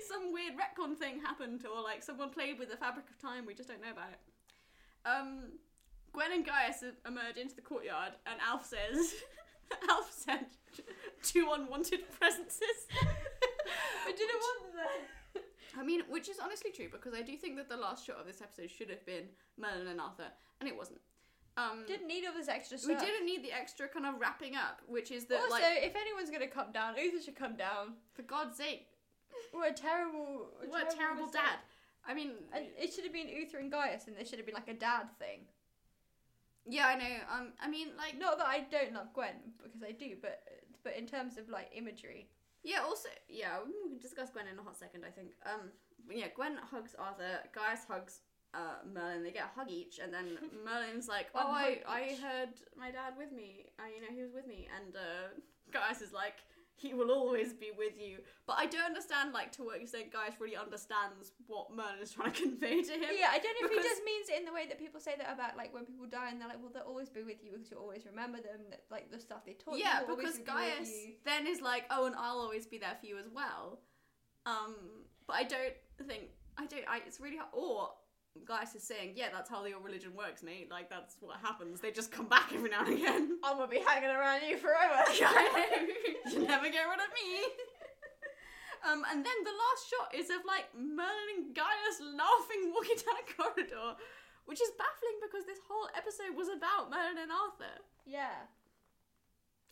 Some 0.07 0.33
weird 0.33 0.53
retcon 0.55 0.97
thing 0.97 1.19
happened, 1.19 1.65
or 1.65 1.81
like 1.83 2.01
someone 2.03 2.29
played 2.29 2.57
with 2.57 2.69
the 2.71 2.77
fabric 2.77 3.05
of 3.09 3.19
time. 3.21 3.45
We 3.45 3.53
just 3.53 3.69
don't 3.69 3.81
know 3.81 3.91
about 3.91 4.09
it. 4.11 4.19
Um, 5.05 5.59
Gwen 6.13 6.31
and 6.31 6.45
Gaius 6.45 6.83
emerge 7.05 7.37
into 7.37 7.55
the 7.55 7.61
courtyard, 7.61 8.13
and 8.25 8.39
Alf 8.41 8.65
says, 8.65 9.13
"Alf 9.89 10.11
said 10.11 10.45
two 11.23 11.49
unwanted 11.53 12.01
presences." 12.19 12.87
I 14.07 14.11
didn't 14.11 14.39
want 14.41 14.73
that. 14.75 15.20
I 15.77 15.83
mean, 15.83 16.01
which 16.09 16.27
is 16.29 16.37
honestly 16.39 16.71
true 16.71 16.87
because 16.91 17.13
I 17.13 17.21
do 17.21 17.35
think 17.37 17.55
that 17.57 17.69
the 17.69 17.77
last 17.77 18.05
shot 18.05 18.17
of 18.17 18.25
this 18.25 18.41
episode 18.41 18.69
should 18.69 18.89
have 18.89 19.05
been 19.05 19.25
Merlin 19.57 19.87
and 19.87 20.01
Arthur, 20.01 20.27
and 20.59 20.67
it 20.69 20.75
wasn't. 20.75 20.99
Um, 21.57 21.83
Didn't 21.85 22.07
need 22.07 22.25
all 22.25 22.33
this 22.33 22.47
extra 22.47 22.77
we 22.87 22.95
didn't 22.95 23.25
need 23.25 23.43
the 23.43 23.51
extra 23.51 23.87
kind 23.87 24.05
of 24.05 24.19
wrapping 24.21 24.55
up, 24.55 24.81
which 24.87 25.11
is 25.11 25.25
that 25.25 25.39
Also, 25.41 25.51
like 25.51 25.63
if 25.81 25.95
anyone's 25.95 26.29
gonna 26.29 26.47
come 26.47 26.71
down, 26.71 26.95
Uther 26.97 27.21
should 27.21 27.35
come 27.35 27.57
down. 27.57 27.95
for 28.13 28.21
God's 28.21 28.55
sake, 28.57 28.87
What 29.51 29.69
a 29.69 29.73
terrible, 29.73 30.47
what 30.69 30.91
a 30.93 30.95
terrible 30.95 31.23
mistake. 31.25 31.41
dad. 31.41 31.59
I 32.07 32.13
mean, 32.13 32.31
And 32.53 32.67
it 32.79 32.93
should 32.93 33.03
have 33.03 33.13
been 33.13 33.27
Uther 33.27 33.57
and 33.59 33.69
Gaius, 33.69 34.07
and 34.07 34.15
there 34.15 34.25
should 34.25 34.39
have 34.39 34.45
been 34.45 34.55
like 34.55 34.69
a 34.69 34.73
dad 34.73 35.07
thing. 35.19 35.41
yeah, 36.65 36.87
I 36.87 36.95
know. 36.95 37.15
Um, 37.29 37.53
I 37.61 37.67
mean, 37.69 37.89
like, 37.97 38.17
Not 38.17 38.37
that 38.37 38.47
I 38.47 38.61
don't 38.61 38.93
love 38.93 39.13
Gwen 39.13 39.35
because 39.61 39.83
I 39.83 39.91
do, 39.91 40.15
but 40.21 40.41
but 40.83 40.95
in 40.95 41.05
terms 41.05 41.37
of 41.37 41.49
like 41.49 41.69
imagery, 41.75 42.29
yeah. 42.63 42.81
Also, 42.85 43.09
yeah, 43.29 43.59
we 43.65 43.73
can 43.73 43.99
discuss 43.99 44.29
Gwen 44.29 44.47
in 44.47 44.59
a 44.59 44.63
hot 44.63 44.77
second. 44.77 45.03
I 45.05 45.11
think. 45.11 45.31
Um, 45.45 45.71
but 46.07 46.17
yeah, 46.17 46.27
Gwen 46.35 46.57
hugs 46.57 46.95
Arthur. 46.97 47.39
Gaius 47.53 47.85
hugs 47.87 48.21
uh, 48.53 48.83
Merlin. 48.93 49.23
They 49.23 49.31
get 49.31 49.45
a 49.53 49.59
hug 49.59 49.69
each, 49.69 49.99
and 49.99 50.13
then 50.13 50.37
Merlin's 50.65 51.07
like, 51.07 51.27
"Oh, 51.35 51.51
I, 51.51 51.81
I 51.87 52.11
each." 52.13 52.19
heard 52.19 52.53
my 52.77 52.91
dad 52.91 53.13
with 53.17 53.31
me. 53.31 53.65
Uh, 53.79 53.87
you 53.93 54.01
know, 54.01 54.13
he 54.13 54.21
was 54.21 54.33
with 54.33 54.47
me." 54.47 54.67
And 54.75 54.95
uh, 54.95 55.31
Gaius 55.71 56.01
is 56.01 56.13
like, 56.13 56.43
"He 56.81 56.93
will 56.93 57.11
always 57.11 57.53
be 57.53 57.71
with 57.77 57.93
you." 57.99 58.19
But 58.47 58.57
I 58.57 58.65
don't 58.65 58.83
understand, 58.83 59.33
like, 59.33 59.51
to 59.53 59.63
what 59.63 59.77
you 59.77 59.83
extent 59.83 60.11
Gaius 60.11 60.35
really 60.39 60.55
understands 60.55 61.31
what 61.47 61.73
Merlin 61.73 62.01
is 62.01 62.11
trying 62.11 62.31
to 62.33 62.41
convey 62.49 62.81
to 62.81 62.93
him. 62.93 63.11
yeah, 63.17 63.29
I 63.31 63.39
don't 63.39 63.55
know 63.61 63.67
if 63.67 63.71
he 63.71 63.81
just 63.81 64.03
means 64.03 64.29
it 64.29 64.39
in 64.39 64.45
the 64.45 64.53
way 64.53 64.65
that 64.67 64.79
people 64.79 64.99
say 64.99 65.15
that 65.17 65.31
about 65.31 65.57
like 65.57 65.73
when 65.73 65.85
people 65.85 66.05
die 66.07 66.29
and 66.29 66.41
they're 66.41 66.47
like, 66.47 66.61
well, 66.61 66.71
they'll 66.73 66.83
always 66.83 67.09
be 67.09 67.23
with 67.23 67.43
you 67.43 67.51
because 67.53 67.69
you'll 67.69 67.81
always 67.81 68.05
remember 68.05 68.37
them. 68.37 68.59
That 68.69 68.83
like 68.89 69.11
the 69.11 69.19
stuff 69.19 69.45
they 69.45 69.53
taught 69.53 69.77
you. 69.77 69.83
Yeah, 69.85 70.01
because 70.07 70.39
Gaius 70.39 70.91
then 71.25 71.47
is 71.47 71.61
like, 71.61 71.85
oh, 71.91 72.05
and 72.05 72.15
I'll 72.15 72.39
always 72.39 72.65
be 72.65 72.77
there 72.77 72.97
for 72.99 73.05
you 73.05 73.17
as 73.17 73.29
well. 73.33 73.79
Um, 74.45 74.75
but 75.27 75.35
I 75.35 75.43
don't 75.43 75.73
think 76.07 76.23
I 76.57 76.65
don't. 76.65 76.83
I 76.87 77.01
it's 77.05 77.19
really 77.19 77.37
hard. 77.37 77.49
Or 77.53 77.91
Gaius 78.45 78.75
is 78.75 78.83
saying, 78.83 79.13
yeah, 79.15 79.27
that's 79.31 79.49
how 79.49 79.65
your 79.65 79.79
religion 79.81 80.15
works, 80.15 80.41
mate. 80.41 80.69
Like 80.71 80.89
that's 80.89 81.17
what 81.19 81.37
happens. 81.41 81.81
They 81.81 81.91
just 81.91 82.11
come 82.11 82.27
back 82.27 82.51
every 82.53 82.69
now 82.69 82.85
and 82.85 82.93
again. 82.95 83.37
I'm 83.43 83.57
gonna 83.57 83.67
be 83.67 83.79
hanging 83.85 84.09
around 84.09 84.41
you 84.47 84.57
forever. 84.57 85.03
you 86.31 86.39
never 86.47 86.69
get 86.71 86.87
rid 86.87 86.99
of 86.99 87.11
me. 87.11 87.27
Um, 88.87 89.03
and 89.11 89.21
then 89.23 89.37
the 89.45 89.51
last 89.53 89.81
shot 89.91 90.09
is 90.15 90.29
of 90.31 90.41
like 90.47 90.65
Merlin 90.73 91.29
and 91.37 91.53
Gaius 91.55 92.01
laughing, 92.01 92.73
walking 92.73 92.97
down 92.97 93.19
a 93.21 93.25
corridor, 93.37 93.93
which 94.45 94.61
is 94.61 94.71
baffling 94.79 95.19
because 95.21 95.45
this 95.45 95.59
whole 95.69 95.85
episode 95.95 96.33
was 96.35 96.47
about 96.49 96.89
Merlin 96.89 97.21
and 97.21 97.31
Arthur. 97.31 97.77
yeah. 98.07 98.47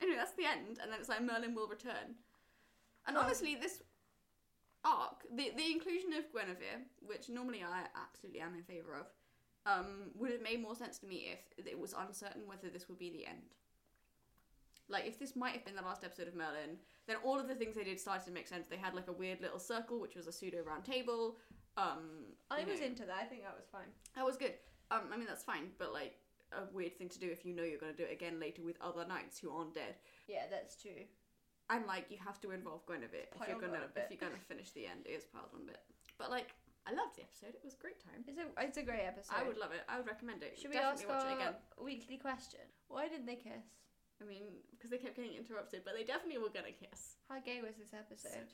Anyway, 0.01 0.15
that's 0.15 0.31
the 0.39 0.45
end, 0.45 0.79
and 0.81 0.87
then 0.91 0.99
it's 0.99 1.09
like 1.09 1.21
Merlin 1.21 1.53
will 1.53 1.67
return. 1.67 2.15
And 3.05 3.17
Oh. 3.17 3.21
honestly, 3.21 3.55
this 3.59 3.81
arc, 4.83 5.23
the 5.35 5.51
the 5.55 5.71
inclusion 5.71 6.13
of 6.13 6.31
Guinevere, 6.31 6.85
which 7.05 7.29
normally 7.29 7.63
I 7.63 7.83
absolutely 7.95 8.41
am 8.41 8.55
in 8.55 8.63
favour 8.63 8.95
of, 8.95 9.07
um, 9.65 10.11
would 10.15 10.31
have 10.31 10.41
made 10.41 10.61
more 10.61 10.75
sense 10.75 10.97
to 10.99 11.07
me 11.07 11.31
if 11.33 11.65
it 11.65 11.79
was 11.79 11.93
uncertain 11.97 12.43
whether 12.47 12.69
this 12.69 12.87
would 12.89 12.99
be 12.99 13.09
the 13.09 13.25
end. 13.25 13.55
Like 14.87 15.05
if 15.05 15.19
this 15.19 15.35
might 15.35 15.53
have 15.53 15.65
been 15.65 15.75
the 15.75 15.83
last 15.83 16.03
episode 16.03 16.27
of 16.27 16.35
Merlin, 16.35 16.77
then 17.07 17.17
all 17.23 17.39
of 17.39 17.47
the 17.47 17.53
things 17.55 17.75
they 17.75 17.83
did 17.83 17.99
started 17.99 18.25
to 18.25 18.31
make 18.31 18.47
sense. 18.47 18.67
They 18.67 18.77
had 18.77 18.95
like 18.95 19.07
a 19.07 19.13
weird 19.13 19.39
little 19.41 19.59
circle, 19.59 19.99
which 19.99 20.15
was 20.15 20.25
a 20.25 20.31
pseudo 20.31 20.63
round 20.63 20.83
table. 20.83 21.37
Um, 21.77 22.33
I 22.49 22.63
was 22.63 22.79
know, 22.79 22.85
into 22.87 23.05
that. 23.05 23.17
I 23.21 23.25
think 23.25 23.43
that 23.43 23.55
was 23.55 23.67
fine. 23.71 23.89
that 24.15 24.25
was 24.25 24.35
good. 24.35 24.53
Um, 24.91 25.01
I 25.13 25.17
mean 25.17 25.27
that's 25.27 25.43
fine, 25.43 25.69
but 25.77 25.93
like 25.93 26.15
a 26.51 26.73
weird 26.73 26.97
thing 26.97 27.09
to 27.09 27.19
do 27.19 27.29
if 27.29 27.45
you 27.45 27.53
know 27.53 27.63
you're 27.63 27.79
going 27.79 27.93
to 27.93 27.97
do 27.97 28.03
it 28.03 28.11
again 28.11 28.39
later 28.39 28.63
with 28.63 28.75
other 28.81 29.05
knights 29.05 29.39
who 29.39 29.51
aren't 29.51 29.75
dead. 29.75 29.95
Yeah, 30.27 30.45
that's 30.49 30.81
true. 30.81 31.05
And 31.69 31.85
like 31.85 32.05
you 32.09 32.17
have 32.25 32.41
to 32.41 32.51
involve 32.51 32.81
bit 32.87 33.29
if 33.35 33.47
you're 33.47 33.59
gonna 33.59 33.85
if 33.95 34.09
you're 34.09 34.17
gonna 34.19 34.41
finish 34.47 34.71
the 34.71 34.85
end. 34.87 35.05
It 35.05 35.11
is 35.21 35.23
piled 35.25 35.53
on 35.53 35.61
a 35.61 35.65
bit, 35.65 35.81
but 36.17 36.29
like 36.31 36.55
I 36.87 36.91
loved 36.93 37.15
the 37.15 37.21
episode. 37.21 37.53
It 37.53 37.61
was 37.63 37.75
a 37.75 37.81
great 37.81 37.99
time. 38.01 38.25
It's 38.25 38.39
a 38.39 38.45
it's 38.63 38.77
a 38.77 38.83
great 38.83 39.05
episode. 39.05 39.35
I 39.37 39.43
would 39.45 39.57
love 39.57 39.71
it. 39.71 39.81
I 39.87 39.97
would 39.97 40.07
recommend 40.07 40.41
it. 40.41 40.57
Should 40.57 40.71
we 40.71 40.77
ask 40.77 41.05
Definitely 41.05 41.13
watch 41.15 41.23
our 41.25 41.31
it 41.31 41.35
again. 41.53 41.85
weekly 41.85 42.17
question? 42.17 42.65
Why 42.87 43.07
didn't 43.07 43.27
they 43.27 43.35
kiss? 43.35 43.65
I 44.21 44.25
mean, 44.25 44.43
because 44.71 44.89
they 44.89 44.97
kept 44.97 45.15
getting 45.15 45.33
interrupted, 45.37 45.81
but 45.85 45.93
they 45.95 46.03
definitely 46.03 46.41
were 46.41 46.49
gonna 46.49 46.73
kiss. 46.73 47.15
How 47.29 47.39
gay 47.39 47.61
was 47.61 47.75
this 47.77 47.93
episode? 47.93 48.49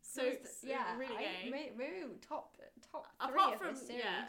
So, 0.00 0.22
so 0.22 0.30
the- 0.62 0.68
yeah, 0.68 0.96
really 0.96 1.16
I, 1.16 1.44
gay. 1.44 1.50
may- 1.50 1.72
maybe 1.76 2.06
top 2.26 2.56
top 2.92 3.08
three 3.18 3.34
Apart 3.34 3.54
of 3.54 3.60
from- 3.60 3.74
this 3.74 3.86
series. 3.86 4.04
yeah. 4.04 4.28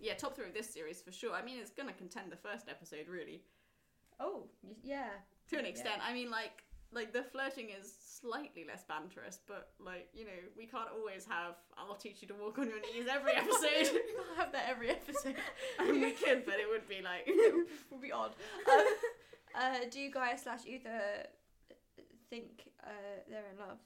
yeah, 0.00 0.14
top 0.14 0.34
three 0.34 0.46
of 0.50 0.54
this 0.54 0.68
series 0.68 1.00
for 1.00 1.12
sure. 1.12 1.32
I 1.34 1.42
mean, 1.42 1.58
it's 1.60 1.70
gonna 1.70 1.92
contend 1.94 2.32
the 2.32 2.36
first 2.36 2.68
episode 2.68 3.06
really 3.06 3.44
Oh 4.18 4.48
yeah. 4.82 5.08
to 5.48 5.56
an 5.58 5.64
Yeah. 5.64 5.70
extent. 5.70 6.02
I 6.02 6.12
mean, 6.12 6.30
like 6.30 6.64
like 6.92 7.12
the 7.12 7.22
flirting 7.22 7.68
is 7.70 7.92
slightly 8.20 8.64
less 8.66 8.84
banterous, 8.88 9.38
but 9.46 9.70
like 9.78 10.08
you 10.12 10.24
know 10.24 10.40
we 10.56 10.66
can't 10.66 10.88
always 10.96 11.24
have 11.26 11.54
I'll 11.78 11.94
teach 11.94 12.22
you 12.22 12.28
to 12.28 12.34
walk 12.34 12.58
on 12.58 12.68
your 12.68 12.80
knees 12.80 13.06
every 13.10 13.32
episode. 13.36 14.00
I'll 14.30 14.36
have 14.44 14.52
that 14.52 14.66
every 14.68 14.90
episode. 14.90 15.36
I 15.78 15.90
mean, 15.90 16.00
we 16.00 16.12
could, 16.12 16.44
but 16.44 16.54
it 16.54 16.68
would 16.68 16.88
be 16.88 17.00
like 17.02 17.22
it 17.26 17.68
would 17.90 18.00
be 18.02 18.12
odd. 18.12 18.32
Um, 18.70 18.84
uh, 19.54 19.78
do 19.90 20.00
you 20.00 20.10
guys 20.10 20.42
slash 20.42 20.64
Uther 20.64 21.00
think 22.28 22.68
uh, 22.84 22.90
they're 23.28 23.44
in 23.52 23.58
love? 23.58 23.78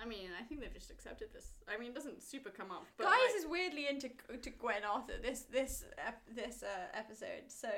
I 0.00 0.04
mean, 0.06 0.30
I 0.38 0.42
think 0.42 0.60
they've 0.60 0.72
just 0.72 0.90
accepted 0.90 1.28
this. 1.32 1.46
I 1.72 1.78
mean, 1.78 1.90
it 1.90 1.94
doesn't 1.94 2.22
super 2.22 2.50
come 2.50 2.70
up, 2.70 2.86
but 2.96 3.04
Guys 3.04 3.12
like- 3.28 3.36
is 3.38 3.46
weirdly 3.46 3.86
into 3.88 4.10
to 4.42 4.50
Gwen 4.50 4.82
Arthur 4.84 5.14
this 5.22 5.42
this 5.42 5.84
ep- 5.98 6.22
this 6.34 6.62
uh, 6.62 6.96
episode. 6.96 7.44
So 7.48 7.68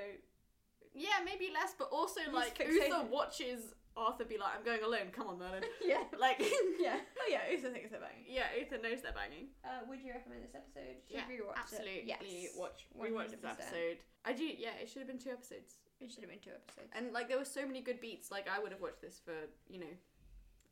yeah, 0.95 1.21
maybe 1.25 1.51
less, 1.53 1.75
but 1.79 1.89
also 1.91 2.21
He's 2.25 2.33
like 2.33 2.57
fixated. 2.57 2.89
Uther 2.89 3.05
watches 3.11 3.75
Arthur 3.97 4.25
be 4.25 4.39
like, 4.39 4.59
"I'm 4.59 4.65
going 4.65 4.83
alone. 4.83 5.15
Come 5.15 5.29
on, 5.29 5.39
Merlin." 5.39 5.63
yeah, 5.85 6.03
like, 6.19 6.39
yeah. 6.81 6.99
Oh 6.99 7.29
yeah, 7.31 7.47
Uther 7.51 7.71
thinks 7.71 7.91
they're 7.91 8.03
banging. 8.03 8.27
yeah, 8.27 8.51
Uther 8.59 8.83
knows 8.83 9.03
they're 9.03 9.15
banging. 9.15 9.55
Uh, 9.63 9.87
would 9.89 10.03
you 10.03 10.13
recommend 10.13 10.43
this 10.43 10.55
episode? 10.55 10.99
Should 11.07 11.23
yeah, 11.23 11.31
we 11.31 11.39
rewatch 11.39 11.59
absolutely. 11.59 12.11
it? 12.11 12.19
Yes. 12.19 12.59
Watch 12.59 12.87
rewatch 12.95 13.31
this 13.31 13.47
100%. 13.47 13.55
episode. 13.55 13.99
I 14.25 14.33
do. 14.33 14.45
Yeah, 14.45 14.75
it 14.81 14.91
should 14.91 15.01
have 15.01 15.11
been 15.11 15.23
two 15.23 15.31
episodes. 15.31 15.79
It 16.03 16.11
should 16.11 16.27
have 16.27 16.31
been 16.31 16.43
two 16.43 16.55
episodes. 16.55 16.91
And 16.93 17.15
like 17.15 17.31
there 17.31 17.39
were 17.39 17.47
so 17.47 17.63
many 17.63 17.81
good 17.81 18.01
beats. 18.01 18.31
Like 18.31 18.51
I 18.51 18.59
would 18.59 18.73
have 18.75 18.83
watched 18.83 19.01
this 19.01 19.23
for 19.23 19.47
you 19.71 19.79
know. 19.79 19.95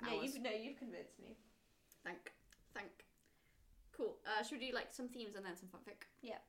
Yeah, 0.03 0.19
you've 0.19 0.43
no, 0.43 0.51
you've 0.51 0.83
convinced 0.83 1.23
me. 1.23 1.39
Thank, 2.03 2.35
thank. 2.75 2.91
Cool. 3.95 4.19
Uh, 4.27 4.43
should 4.43 4.59
we 4.59 4.67
do 4.67 4.75
like 4.75 4.91
some 4.91 5.07
themes 5.07 5.37
and 5.37 5.47
then 5.47 5.55
some 5.55 5.69
fanfic? 5.71 6.11
Yeah. 6.23 6.43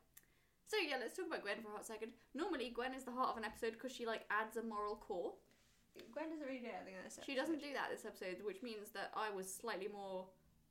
So 0.66 0.78
yeah, 0.82 0.96
let's 1.00 1.16
talk 1.16 1.28
about 1.28 1.44
Gwen 1.44 1.62
for 1.62 1.70
a 1.70 1.78
hot 1.78 1.86
second. 1.86 2.14
Normally, 2.34 2.72
Gwen 2.74 2.96
is 2.96 3.04
the 3.04 3.12
heart 3.12 3.30
of 3.30 3.38
an 3.38 3.46
episode 3.46 3.74
because 3.74 3.92
she 3.92 4.08
like 4.08 4.26
adds 4.32 4.58
a 4.58 4.64
moral 4.64 4.96
core. 4.96 5.34
Gwen 6.12 6.30
doesn't 6.30 6.46
really 6.48 6.60
do 6.60 6.68
anything 6.74 6.96
in 6.98 7.04
this 7.04 7.18
episode. 7.18 7.26
She 7.32 7.36
doesn't 7.36 7.60
do 7.62 7.74
that 7.74 7.90
this 7.92 8.06
episode, 8.06 8.38
which 8.46 8.62
means 8.64 8.90
that 8.94 9.12
I 9.16 9.30
was 9.30 9.52
slightly 9.52 9.88
more 9.88 10.26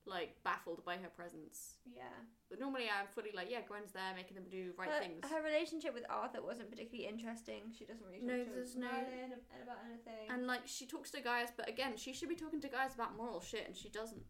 like 0.05 0.35
baffled 0.43 0.85
by 0.85 0.97
her 0.97 1.09
presence. 1.09 1.78
Yeah. 1.86 2.03
But 2.51 2.59
normally 2.59 2.90
I'm 2.90 3.07
fully 3.07 3.31
like, 3.35 3.47
yeah, 3.49 3.61
Gwen's 3.62 3.93
there 3.93 4.11
making 4.16 4.35
them 4.35 4.47
do 4.51 4.73
right 4.77 4.90
her, 4.90 4.99
things. 5.01 5.23
her 5.31 5.43
relationship 5.43 5.94
with 5.94 6.03
Arthur 6.11 6.43
wasn't 6.43 6.70
particularly 6.70 7.07
interesting. 7.09 7.70
She 7.77 7.85
doesn't 7.85 8.05
really 8.05 8.19
talk 8.19 8.28
No, 8.28 8.44
to 8.44 8.51
there's 8.51 8.74
no- 8.74 8.90
Merlin 8.90 9.39
about 9.62 9.78
anything. 9.86 10.27
And 10.28 10.47
like 10.49 10.62
she 10.66 10.86
talks 10.86 11.12
to 11.12 11.20
Gaius, 11.20 11.51
but 11.57 11.69
again, 11.69 11.97
she 11.97 12.12
should 12.12 12.28
be 12.28 12.35
talking 12.35 12.61
to 12.61 12.69
Gaius 12.69 12.94
about 12.94 13.16
moral 13.16 13.40
shit, 13.40 13.62
and 13.66 13.77
she 13.77 13.89
doesn't. 13.90 14.24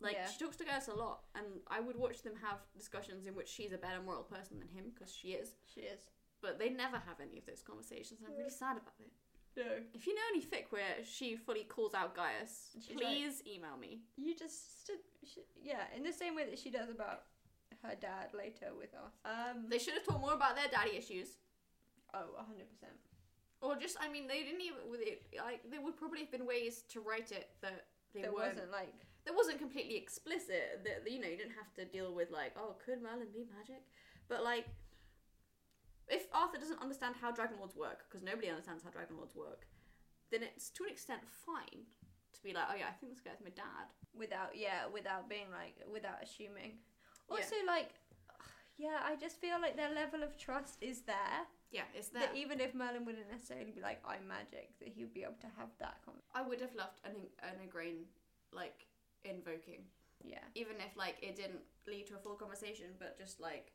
Like 0.00 0.14
Yeah. 0.14 0.26
she 0.28 0.38
talks 0.42 0.56
to 0.56 0.64
Gaius 0.64 0.88
a 0.88 0.94
lot, 0.94 1.24
and 1.36 1.44
I 1.68 1.80
would 1.80 1.96
watch 1.96 2.22
them 2.22 2.34
have 2.42 2.58
discussions 2.74 3.26
in 3.26 3.34
which 3.34 3.48
she's 3.48 3.72
a 3.72 3.78
better 3.78 4.00
moral 4.02 4.24
person 4.24 4.58
than 4.58 4.68
him 4.68 4.90
because 4.94 5.14
she 5.14 5.28
is. 5.36 5.54
she 5.66 5.82
is. 5.82 6.00
But 6.40 6.58
they 6.58 6.70
never 6.70 6.96
have 6.96 7.20
any 7.20 7.36
of 7.38 7.44
those 7.46 7.62
conversations, 7.62 8.18
and 8.20 8.30
I'm 8.32 8.36
really 8.38 8.50
sad 8.50 8.78
about 8.78 8.94
it. 8.98 9.12
No. 9.56 9.64
If 9.92 10.06
you 10.06 10.14
know 10.14 10.22
any 10.32 10.42
fic 10.42 10.66
where 10.70 11.04
she 11.04 11.36
fully 11.36 11.64
calls 11.64 11.94
out 11.94 12.14
Gaius, 12.14 12.70
She's 12.80 12.96
please 12.96 13.42
email 13.46 13.76
me. 13.78 14.00
You 14.16 14.34
just 14.34 14.82
stood, 14.82 14.96
she, 15.24 15.42
yeah, 15.62 15.84
in 15.96 16.02
the 16.02 16.12
same 16.12 16.34
way 16.34 16.44
that 16.46 16.58
she 16.58 16.70
does 16.70 16.88
about 16.88 17.24
her 17.82 17.94
dad 18.00 18.32
later 18.32 18.68
with 18.78 18.94
us. 18.94 19.12
Um. 19.24 19.66
They 19.68 19.78
should 19.78 19.94
have 19.94 20.04
talked 20.04 20.20
more 20.20 20.34
about 20.34 20.56
their 20.56 20.68
daddy 20.68 20.96
issues. 20.96 21.28
Oh, 22.14 22.36
100%. 22.40 22.64
Or 23.60 23.76
just, 23.76 23.96
I 24.00 24.08
mean, 24.08 24.26
they 24.26 24.42
didn't 24.42 24.60
even 24.60 24.78
it. 25.00 25.22
Like, 25.38 25.60
there 25.70 25.80
would 25.80 25.96
probably 25.96 26.20
have 26.20 26.30
been 26.32 26.46
ways 26.46 26.82
to 26.90 27.00
write 27.00 27.30
it 27.30 27.50
that 27.62 27.86
they 28.14 28.22
There 28.22 28.32
weren't. 28.32 28.54
wasn't 28.54 28.72
like 28.72 28.92
That 29.24 29.34
wasn't 29.34 29.58
completely 29.58 29.96
explicit. 29.96 30.82
That 30.84 31.10
you 31.10 31.20
know, 31.20 31.28
you 31.28 31.36
didn't 31.36 31.54
have 31.56 31.72
to 31.76 31.84
deal 31.84 32.12
with 32.14 32.30
like, 32.30 32.52
oh, 32.58 32.74
could 32.84 33.00
Merlin 33.02 33.28
be 33.32 33.46
magic? 33.56 33.82
But 34.28 34.42
like, 34.44 34.66
if 36.08 36.26
Arthur 36.32 36.58
doesn't 36.58 36.80
understand 36.80 37.14
how 37.20 37.30
Dragon 37.30 37.58
Lords 37.58 37.76
work, 37.76 38.04
because 38.08 38.22
nobody 38.22 38.48
understands 38.48 38.82
how 38.82 38.90
Dragon 38.90 39.16
Lords 39.16 39.34
work, 39.34 39.66
then 40.30 40.42
it's 40.42 40.70
to 40.70 40.84
an 40.84 40.90
extent 40.90 41.20
fine 41.28 41.84
to 42.32 42.42
be 42.42 42.52
like, 42.52 42.64
oh 42.70 42.76
yeah, 42.76 42.88
I 42.88 42.96
think 42.98 43.12
this 43.12 43.20
guy's 43.20 43.40
my 43.42 43.50
dad. 43.50 43.92
without 44.16 44.56
yeah 44.56 44.88
without 44.92 45.28
being 45.28 45.50
like 45.52 45.76
without 45.90 46.22
assuming. 46.22 46.78
Yeah. 47.30 47.36
Also 47.36 47.56
like. 47.66 47.90
Yeah, 48.78 48.98
I 49.04 49.14
just 49.16 49.36
feel 49.36 49.60
like 49.60 49.76
their 49.76 49.94
level 49.94 50.22
of 50.24 50.36
trust 50.36 50.78
is 50.80 51.02
there. 51.02 51.44
Yeah, 51.70 51.82
it's 51.94 52.08
there. 52.08 52.22
That 52.22 52.34
even 52.36 52.58
if 52.58 52.74
Merlin 52.74 53.04
wouldn't 53.04 53.30
necessarily 53.30 53.70
be 53.70 53.82
like, 53.82 54.00
I'm 54.04 54.26
magic, 54.26 54.72
that 54.80 54.88
he 54.88 55.02
would 55.02 55.12
be 55.12 55.22
able 55.22 55.38
to 55.42 55.46
have 55.58 55.68
that 55.78 56.00
conversation. 56.04 56.34
I 56.34 56.42
would 56.42 56.60
have 56.60 56.74
loved 56.74 56.98
an 57.04 57.12
an 57.44 57.60
Igraine 57.68 58.08
like 58.50 58.86
invoking. 59.24 59.84
Yeah. 60.24 60.38
even 60.54 60.76
if 60.78 60.96
like 60.96 61.16
it 61.20 61.36
didn't 61.36 61.62
lead 61.86 62.06
to 62.08 62.14
a 62.14 62.18
full 62.18 62.34
conversation 62.34 62.86
but 62.98 63.18
just 63.18 63.40
like 63.40 63.72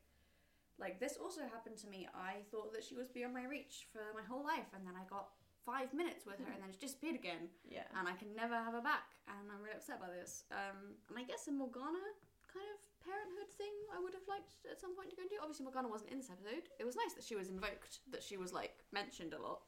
like 0.78 1.00
this 1.00 1.18
also 1.20 1.42
happened 1.42 1.76
to 1.78 1.88
me. 1.88 2.06
I 2.14 2.46
thought 2.50 2.72
that 2.72 2.84
she 2.84 2.94
was 2.94 3.08
beyond 3.08 3.34
my 3.34 3.44
reach 3.44 3.86
for 3.92 4.02
my 4.14 4.22
whole 4.22 4.44
life 4.44 4.70
and 4.74 4.86
then 4.86 4.94
i 4.94 5.02
got 5.10 5.28
five 5.66 5.92
minutes 5.92 6.24
with 6.24 6.38
her 6.40 6.48
and 6.54 6.62
then 6.62 6.70
she 6.72 6.78
disappeared 6.78 7.16
again. 7.18 7.50
Yeah. 7.68 7.84
and 7.98 8.08
i 8.08 8.14
can 8.14 8.30
never 8.34 8.54
have 8.54 8.72
her 8.72 8.80
back 8.80 9.10
and 9.28 9.50
i'm 9.52 9.60
really 9.60 9.76
upset 9.76 10.00
by 10.00 10.08
this. 10.08 10.44
Um 10.52 10.96
and 11.10 11.18
i 11.18 11.24
guess 11.26 11.46
a 11.48 11.52
morgana 11.52 12.00
kind 12.48 12.64
of 12.72 12.80
parenthood 13.04 13.50
thing 13.60 13.74
i 13.92 14.00
would 14.00 14.14
have 14.16 14.24
liked 14.28 14.56
at 14.70 14.80
some 14.80 14.96
point 14.96 15.10
to 15.10 15.16
go 15.16 15.22
into 15.22 15.36
obviously 15.42 15.64
morgana 15.68 15.88
wasn't 15.88 16.10
in 16.10 16.18
this 16.18 16.30
episode. 16.30 16.70
It 16.80 16.86
was 16.88 16.96
nice 16.96 17.12
that 17.18 17.24
she 17.24 17.36
was 17.36 17.48
invoked 17.50 18.00
that 18.14 18.22
she 18.22 18.36
was 18.38 18.52
like 18.52 18.80
mentioned 18.92 19.34
a 19.34 19.40
lot. 19.42 19.62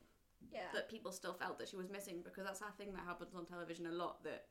Yeah. 0.50 0.72
that 0.72 0.88
people 0.88 1.12
still 1.12 1.34
felt 1.34 1.58
that 1.58 1.68
she 1.68 1.76
was 1.76 1.90
missing 1.90 2.22
because 2.24 2.44
that's 2.46 2.62
a 2.62 2.72
thing 2.78 2.92
that 2.94 3.04
happens 3.04 3.34
on 3.36 3.44
television 3.44 3.84
a 3.86 3.92
lot 3.92 4.24
that 4.24 4.46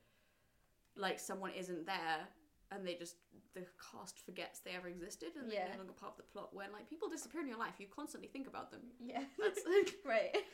like 0.95 1.19
someone 1.19 1.51
isn't 1.57 1.85
there 1.87 2.27
and 2.71 2.85
they 2.85 2.95
just 2.95 3.15
the 3.55 3.65
cast 3.91 4.19
forgets 4.25 4.59
they 4.59 4.71
ever 4.71 4.87
existed 4.87 5.29
and 5.35 5.51
they're 5.51 5.69
no 5.71 5.77
longer 5.77 5.93
part 5.93 6.13
of 6.13 6.17
the 6.17 6.31
plot 6.31 6.53
when 6.53 6.71
like 6.71 6.89
people 6.89 7.09
disappear 7.09 7.41
in 7.41 7.47
your 7.47 7.57
life 7.57 7.73
you 7.79 7.87
constantly 7.87 8.29
think 8.29 8.47
about 8.47 8.71
them 8.71 8.81
yeah. 8.99 9.23
that's 9.39 9.61
like 9.67 9.95
right. 10.05 10.35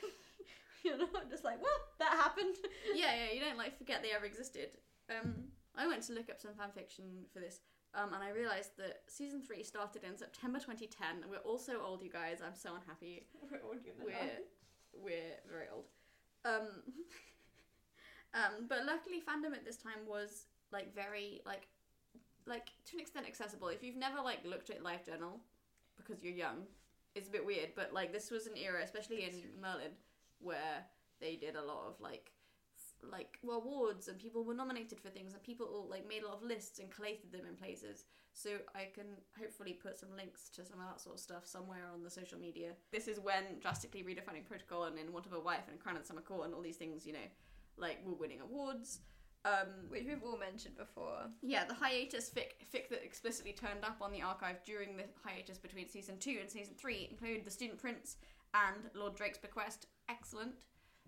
You're 0.84 0.98
not 0.98 1.28
just 1.28 1.42
like, 1.42 1.60
well, 1.60 1.80
that 1.98 2.12
happened. 2.12 2.54
yeah 2.94 3.10
yeah 3.16 3.34
you 3.34 3.40
don't 3.40 3.58
like 3.58 3.76
forget 3.76 4.02
they 4.02 4.12
ever 4.12 4.24
existed 4.24 4.70
um 5.10 5.50
i 5.74 5.86
went 5.86 6.02
to 6.04 6.12
look 6.12 6.30
up 6.30 6.40
some 6.40 6.54
fan 6.54 6.70
fiction 6.74 7.04
for 7.32 7.40
this 7.40 7.60
um, 7.94 8.12
and 8.12 8.22
I 8.22 8.28
realised 8.28 8.76
that 8.76 9.08
season 9.08 9.40
three 9.40 9.62
started 9.62 10.04
in 10.04 10.18
September 10.18 10.58
2010. 10.58 11.30
We're 11.30 11.38
all 11.38 11.56
so 11.56 11.80
old, 11.80 12.02
you 12.02 12.10
guys. 12.10 12.42
I'm 12.44 12.54
so 12.54 12.74
unhappy. 12.74 13.24
We're 13.40 13.80
doing 13.80 13.96
we're 14.04 14.12
we're 14.92 15.40
very 15.50 15.66
old. 15.72 15.86
Um, 16.44 16.68
um, 18.34 18.66
but 18.68 18.84
luckily, 18.84 19.22
fandom 19.24 19.56
at 19.56 19.64
this 19.64 19.78
time 19.78 20.04
was 20.06 20.44
like 20.72 20.94
very 20.94 21.40
like 21.46 21.68
like 22.46 22.72
to 22.86 22.96
an 22.96 23.00
extent 23.00 23.26
accessible. 23.26 23.68
If 23.68 23.82
you've 23.82 23.96
never 23.96 24.20
like 24.20 24.44
looked 24.44 24.70
at 24.70 24.82
LiveJournal 24.82 25.38
because 25.96 26.22
you're 26.22 26.32
young, 26.32 26.66
it's 27.14 27.28
a 27.28 27.32
bit 27.32 27.44
weird. 27.44 27.70
But 27.74 27.92
like 27.92 28.12
this 28.12 28.30
was 28.30 28.46
an 28.46 28.56
era, 28.56 28.80
especially 28.82 29.24
in 29.24 29.32
Merlin, 29.60 29.92
where 30.40 30.84
they 31.20 31.36
did 31.36 31.56
a 31.56 31.62
lot 31.62 31.86
of 31.88 32.00
like 32.00 32.32
f- 32.76 33.10
like 33.10 33.38
well, 33.42 33.58
awards 33.58 34.08
and 34.08 34.18
people 34.18 34.44
were 34.44 34.54
nominated 34.54 35.00
for 35.00 35.08
things 35.08 35.32
and 35.32 35.42
people 35.42 35.66
all, 35.66 35.88
like 35.88 36.08
made 36.08 36.22
a 36.22 36.26
lot 36.26 36.36
of 36.36 36.42
lists 36.42 36.78
and 36.78 36.90
collated 36.90 37.32
them 37.32 37.42
in 37.48 37.56
places 37.56 38.04
so 38.32 38.50
I 38.74 38.88
can 38.94 39.06
hopefully 39.38 39.72
put 39.72 39.98
some 39.98 40.10
links 40.14 40.50
to 40.50 40.64
some 40.64 40.78
of 40.78 40.86
that 40.86 41.00
sort 41.00 41.14
of 41.14 41.20
stuff 41.20 41.46
somewhere 41.46 41.88
on 41.92 42.02
the 42.02 42.10
social 42.10 42.38
media. 42.38 42.72
This 42.92 43.08
is 43.08 43.18
when 43.18 43.44
drastically 43.62 44.02
redefining 44.02 44.44
protocol 44.44 44.84
and 44.84 44.98
in 44.98 45.10
Want 45.10 45.24
of 45.24 45.32
a 45.32 45.40
Wife 45.40 45.68
and 45.70 45.80
Crown 45.80 45.96
of 45.96 46.04
Summer 46.04 46.20
Court 46.20 46.44
and 46.44 46.54
all 46.54 46.60
these 46.60 46.76
things, 46.76 47.06
you 47.06 47.14
know, 47.14 47.28
like 47.78 48.04
were 48.04 48.14
winning 48.14 48.42
awards. 48.42 49.00
Um, 49.46 49.68
Which 49.88 50.04
we've 50.08 50.22
all 50.24 50.36
mentioned 50.36 50.76
before. 50.76 51.30
yeah, 51.40 51.64
the 51.64 51.74
hiatus 51.74 52.30
fic, 52.30 52.58
fic 52.74 52.88
that 52.90 53.04
explicitly 53.04 53.52
turned 53.52 53.84
up 53.84 53.98
on 54.00 54.10
the 54.10 54.20
archive 54.20 54.56
during 54.64 54.96
the 54.96 55.04
hiatus 55.24 55.56
between 55.56 55.88
season 55.88 56.18
two 56.18 56.38
and 56.40 56.50
season 56.50 56.74
three 56.76 57.06
include 57.08 57.44
The 57.44 57.50
Student 57.50 57.78
Prince 57.78 58.16
and 58.54 58.90
Lord 58.94 59.14
Drake's 59.14 59.38
Bequest. 59.38 59.86
Excellent. 60.08 60.54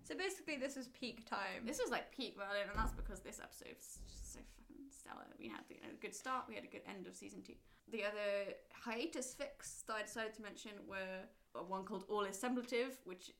So 0.03 0.15
basically, 0.15 0.55
this 0.55 0.77
is 0.77 0.87
peak 0.87 1.29
time. 1.29 1.65
This 1.65 1.79
was 1.81 1.91
like 1.91 2.15
peak 2.15 2.37
Merlin, 2.37 2.69
and 2.69 2.79
that's 2.79 2.93
because 2.93 3.19
this 3.19 3.41
episode 3.43 3.75
is 3.77 3.99
just 4.09 4.33
so 4.33 4.39
fucking 4.57 4.85
stellar. 4.89 5.27
We 5.37 5.49
had 5.49 5.61
you 5.69 5.75
know, 5.83 5.89
a 5.93 6.01
good 6.01 6.15
start. 6.15 6.45
We 6.47 6.55
had 6.55 6.63
a 6.63 6.67
good 6.67 6.81
end 6.87 7.07
of 7.07 7.15
season 7.15 7.41
two. 7.45 7.53
The 7.91 8.05
other 8.05 8.53
hiatus 8.71 9.33
fix 9.33 9.83
that 9.87 9.95
I 9.95 10.01
decided 10.03 10.33
to 10.35 10.41
mention 10.41 10.71
were 10.87 11.27
one 11.67 11.83
called 11.83 12.05
All 12.07 12.23
is 12.23 12.37
Semblative, 12.37 12.93
which 13.03 13.31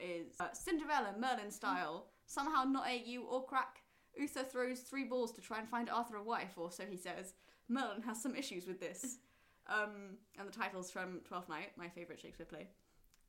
is 0.00 0.34
uh, 0.40 0.52
Cinderella 0.52 1.14
Merlin 1.18 1.50
style. 1.50 2.06
Somehow 2.26 2.64
not 2.64 2.86
AU 2.86 3.20
or 3.28 3.44
crack. 3.44 3.82
Uther 4.18 4.44
throws 4.44 4.80
three 4.80 5.04
balls 5.04 5.32
to 5.32 5.40
try 5.40 5.58
and 5.58 5.68
find 5.68 5.90
Arthur 5.90 6.16
a 6.16 6.22
wife, 6.22 6.52
or 6.56 6.70
so 6.70 6.84
he 6.88 6.96
says. 6.96 7.34
Merlin 7.68 8.02
has 8.02 8.22
some 8.22 8.34
issues 8.36 8.66
with 8.66 8.80
this. 8.80 9.18
Um, 9.68 10.18
and 10.38 10.46
the 10.46 10.52
title's 10.52 10.92
from 10.92 11.22
Twelfth 11.26 11.48
Night, 11.48 11.72
my 11.76 11.88
favourite 11.88 12.20
Shakespeare 12.20 12.46
play. 12.46 12.68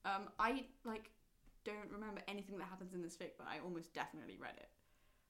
Um, 0.06 0.30
I 0.38 0.66
like 0.86 1.10
don't 1.66 1.92
remember 1.92 2.22
anything 2.28 2.58
that 2.60 2.68
happens 2.68 2.94
in 2.94 3.02
this 3.02 3.18
fic, 3.18 3.32
but 3.38 3.48
I 3.50 3.60
almost 3.64 3.94
definitely 3.94 4.38
read 4.40 4.54
it. 4.56 4.70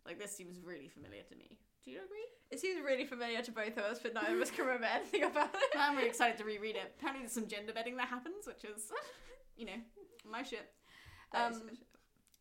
Like 0.05 0.19
this 0.19 0.35
seems 0.35 0.59
really 0.59 0.87
familiar 0.87 1.23
to 1.23 1.35
me. 1.35 1.57
Do 1.83 1.91
you 1.91 1.99
agree? 2.03 2.27
It 2.51 2.59
seems 2.59 2.83
really 2.83 3.05
familiar 3.05 3.41
to 3.41 3.51
both 3.51 3.77
of 3.77 3.85
us, 3.85 3.99
but 3.99 4.13
neither 4.13 4.35
of 4.35 4.41
us 4.41 4.51
can 4.51 4.65
remember 4.65 4.87
anything 4.93 5.23
about 5.23 5.55
it. 5.55 5.77
I'm 5.77 5.95
really 5.95 6.09
excited 6.09 6.37
to 6.37 6.43
reread 6.43 6.75
it. 6.75 6.95
Apparently, 6.97 7.23
there's 7.23 7.31
some 7.33 7.47
gender 7.47 7.73
bedding 7.73 7.95
that 7.97 8.07
happens, 8.07 8.45
which 8.45 8.63
is, 8.65 8.91
you 9.57 9.65
know, 9.65 9.79
my 10.29 10.43
shit. 10.43 10.69
Um, 11.33 11.53
shit. 11.53 11.77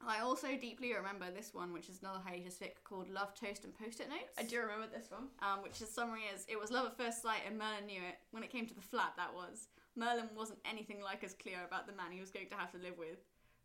I 0.04 0.20
also 0.20 0.48
deeply 0.60 0.92
remember 0.94 1.26
this 1.30 1.54
one, 1.54 1.72
which 1.72 1.88
is 1.88 2.00
another 2.00 2.20
hiatus 2.24 2.58
fic 2.58 2.84
called 2.84 3.08
Love, 3.08 3.34
Toast, 3.34 3.64
and 3.64 3.74
Post-it 3.74 4.08
Notes. 4.08 4.36
I 4.38 4.42
do 4.42 4.60
remember 4.60 4.86
this 4.92 5.10
one. 5.10 5.28
um, 5.40 5.62
which 5.62 5.78
the 5.78 5.86
summary 5.86 6.22
is 6.34 6.44
it 6.48 6.60
was 6.60 6.70
love 6.70 6.86
at 6.86 6.96
first 6.96 7.22
sight 7.22 7.40
and 7.46 7.58
Merlin 7.58 7.86
knew 7.86 8.00
it. 8.00 8.18
When 8.30 8.42
it 8.42 8.50
came 8.50 8.66
to 8.66 8.74
the 8.74 8.80
flat, 8.80 9.14
that 9.16 9.34
was. 9.34 9.68
Merlin 9.96 10.28
wasn't 10.36 10.58
anything 10.70 11.00
like 11.02 11.24
as 11.24 11.32
clear 11.34 11.64
about 11.66 11.86
the 11.86 11.94
man 11.94 12.12
he 12.12 12.20
was 12.20 12.30
going 12.30 12.48
to 12.48 12.56
have 12.56 12.70
to 12.72 12.78
live 12.78 12.98
with. 12.98 13.18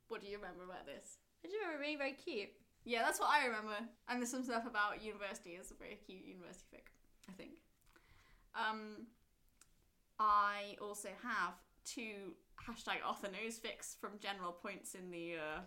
What 0.08 0.22
do 0.22 0.28
you 0.28 0.38
remember 0.38 0.64
about 0.64 0.86
this? 0.86 1.18
I 1.44 1.50
do 1.50 1.56
remember 1.62 1.84
being 1.84 1.98
very 1.98 2.14
cute. 2.14 2.50
Yeah, 2.86 3.04
that's 3.04 3.20
what 3.20 3.30
I 3.30 3.46
remember. 3.46 3.78
And 4.08 4.20
there's 4.22 4.32
some 4.32 4.44
stuff 4.44 4.66
about 4.66 5.04
university. 5.04 5.52
It's 5.52 5.72
a 5.72 5.76
very 5.76 6.00
cute 6.06 6.26
university 6.26 6.66
fic, 6.74 6.88
I 7.30 7.34
think. 7.34 7.60
Um, 8.56 9.08
I 10.20 10.76
also 10.82 11.10
have 11.22 11.54
two 11.86 12.34
hashtag 12.58 13.06
Arthur 13.06 13.28
knows 13.28 13.60
fics 13.60 14.00
from 14.00 14.12
general 14.20 14.52
points 14.52 14.96
in 14.96 15.12
the 15.12 15.36
uh, 15.36 15.60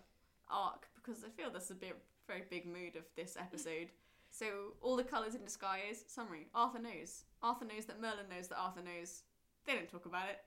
arc 0.50 0.88
because 0.94 1.24
I 1.24 1.28
feel 1.28 1.50
there's 1.50 1.70
a 1.70 1.74
bit 1.74 1.96
very 2.26 2.42
big 2.50 2.66
mood 2.66 2.96
of 2.96 3.04
this 3.16 3.36
episode. 3.38 3.88
So 4.30 4.46
all 4.80 4.96
the 4.96 5.04
colours 5.04 5.34
in 5.34 5.44
disguise. 5.44 6.04
Summary: 6.08 6.46
Arthur 6.54 6.78
knows. 6.80 7.24
Arthur 7.42 7.64
knows 7.66 7.84
that 7.86 8.00
Merlin 8.00 8.26
knows 8.34 8.48
that 8.48 8.58
Arthur 8.58 8.82
knows. 8.82 9.22
They 9.66 9.74
don't 9.74 9.88
talk 9.88 10.06
about 10.06 10.28
it. 10.28 10.38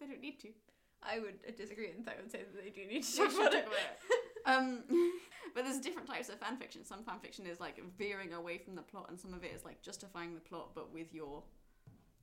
They 0.00 0.06
don't 0.06 0.20
need 0.20 0.38
to. 0.40 0.48
I 1.02 1.18
would 1.20 1.56
disagree 1.56 1.90
and 1.90 2.08
I 2.08 2.14
would 2.20 2.30
say 2.30 2.40
that 2.40 2.62
they 2.64 2.70
do 2.70 2.86
need 2.88 3.02
to 3.04 3.16
talk 3.16 3.32
about 3.34 3.54
it. 3.54 3.66
about 3.66 3.74
it. 3.74 3.98
Um, 4.46 4.82
but 5.54 5.64
there's 5.64 5.78
different 5.80 6.08
types 6.08 6.28
of 6.28 6.38
fan 6.38 6.56
fiction. 6.56 6.84
Some 6.84 7.02
fan 7.04 7.18
fiction 7.20 7.46
is 7.46 7.60
like 7.60 7.80
veering 7.98 8.32
away 8.32 8.58
from 8.58 8.74
the 8.74 8.82
plot, 8.82 9.06
and 9.08 9.18
some 9.18 9.32
of 9.34 9.44
it 9.44 9.52
is 9.54 9.64
like 9.64 9.82
justifying 9.82 10.34
the 10.34 10.40
plot, 10.40 10.70
but 10.74 10.92
with 10.92 11.12
your 11.14 11.42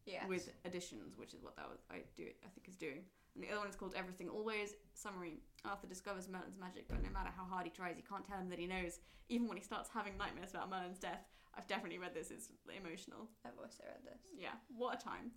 Yes. 0.06 0.26
with 0.28 0.52
additions, 0.66 1.18
which 1.18 1.34
is 1.34 1.42
what 1.42 1.56
that 1.56 1.70
was 1.70 1.80
I 1.90 2.00
do 2.18 2.24
I 2.24 2.48
think 2.54 2.68
is 2.68 2.76
doing. 2.76 3.04
And 3.36 3.44
the 3.44 3.50
other 3.50 3.60
one 3.60 3.70
is 3.70 3.76
called 3.76 3.96
Everything 3.98 4.30
Always. 4.30 4.76
Summary: 4.94 5.40
Arthur 5.66 5.88
discovers 5.88 6.30
Merlin's 6.30 6.58
magic, 6.60 6.86
but 6.88 7.02
no 7.02 7.10
matter 7.10 7.30
how 7.36 7.46
hard 7.46 7.66
he 7.66 7.72
tries, 7.72 7.96
he 7.96 8.04
can't 8.04 8.26
tell 8.26 8.38
him 8.38 8.50
that 8.50 8.60
he 8.60 8.68
knows. 8.68 9.00
Even 9.30 9.48
when 9.48 9.58
he 9.58 9.64
starts 9.64 9.90
having 9.94 10.18
nightmares 10.18 10.52
about 10.52 10.70
Merlin's 10.70 11.00
death, 11.00 11.26
I've 11.56 11.68
definitely 11.68 12.00
read 12.00 12.14
this. 12.14 12.32
It's 12.32 12.50
emotional. 12.70 13.30
I've 13.46 13.58
also 13.62 13.84
read 13.86 14.04
this. 14.04 14.22
Yeah, 14.38 14.56
what 14.76 15.02
a 15.02 15.04
time. 15.04 15.32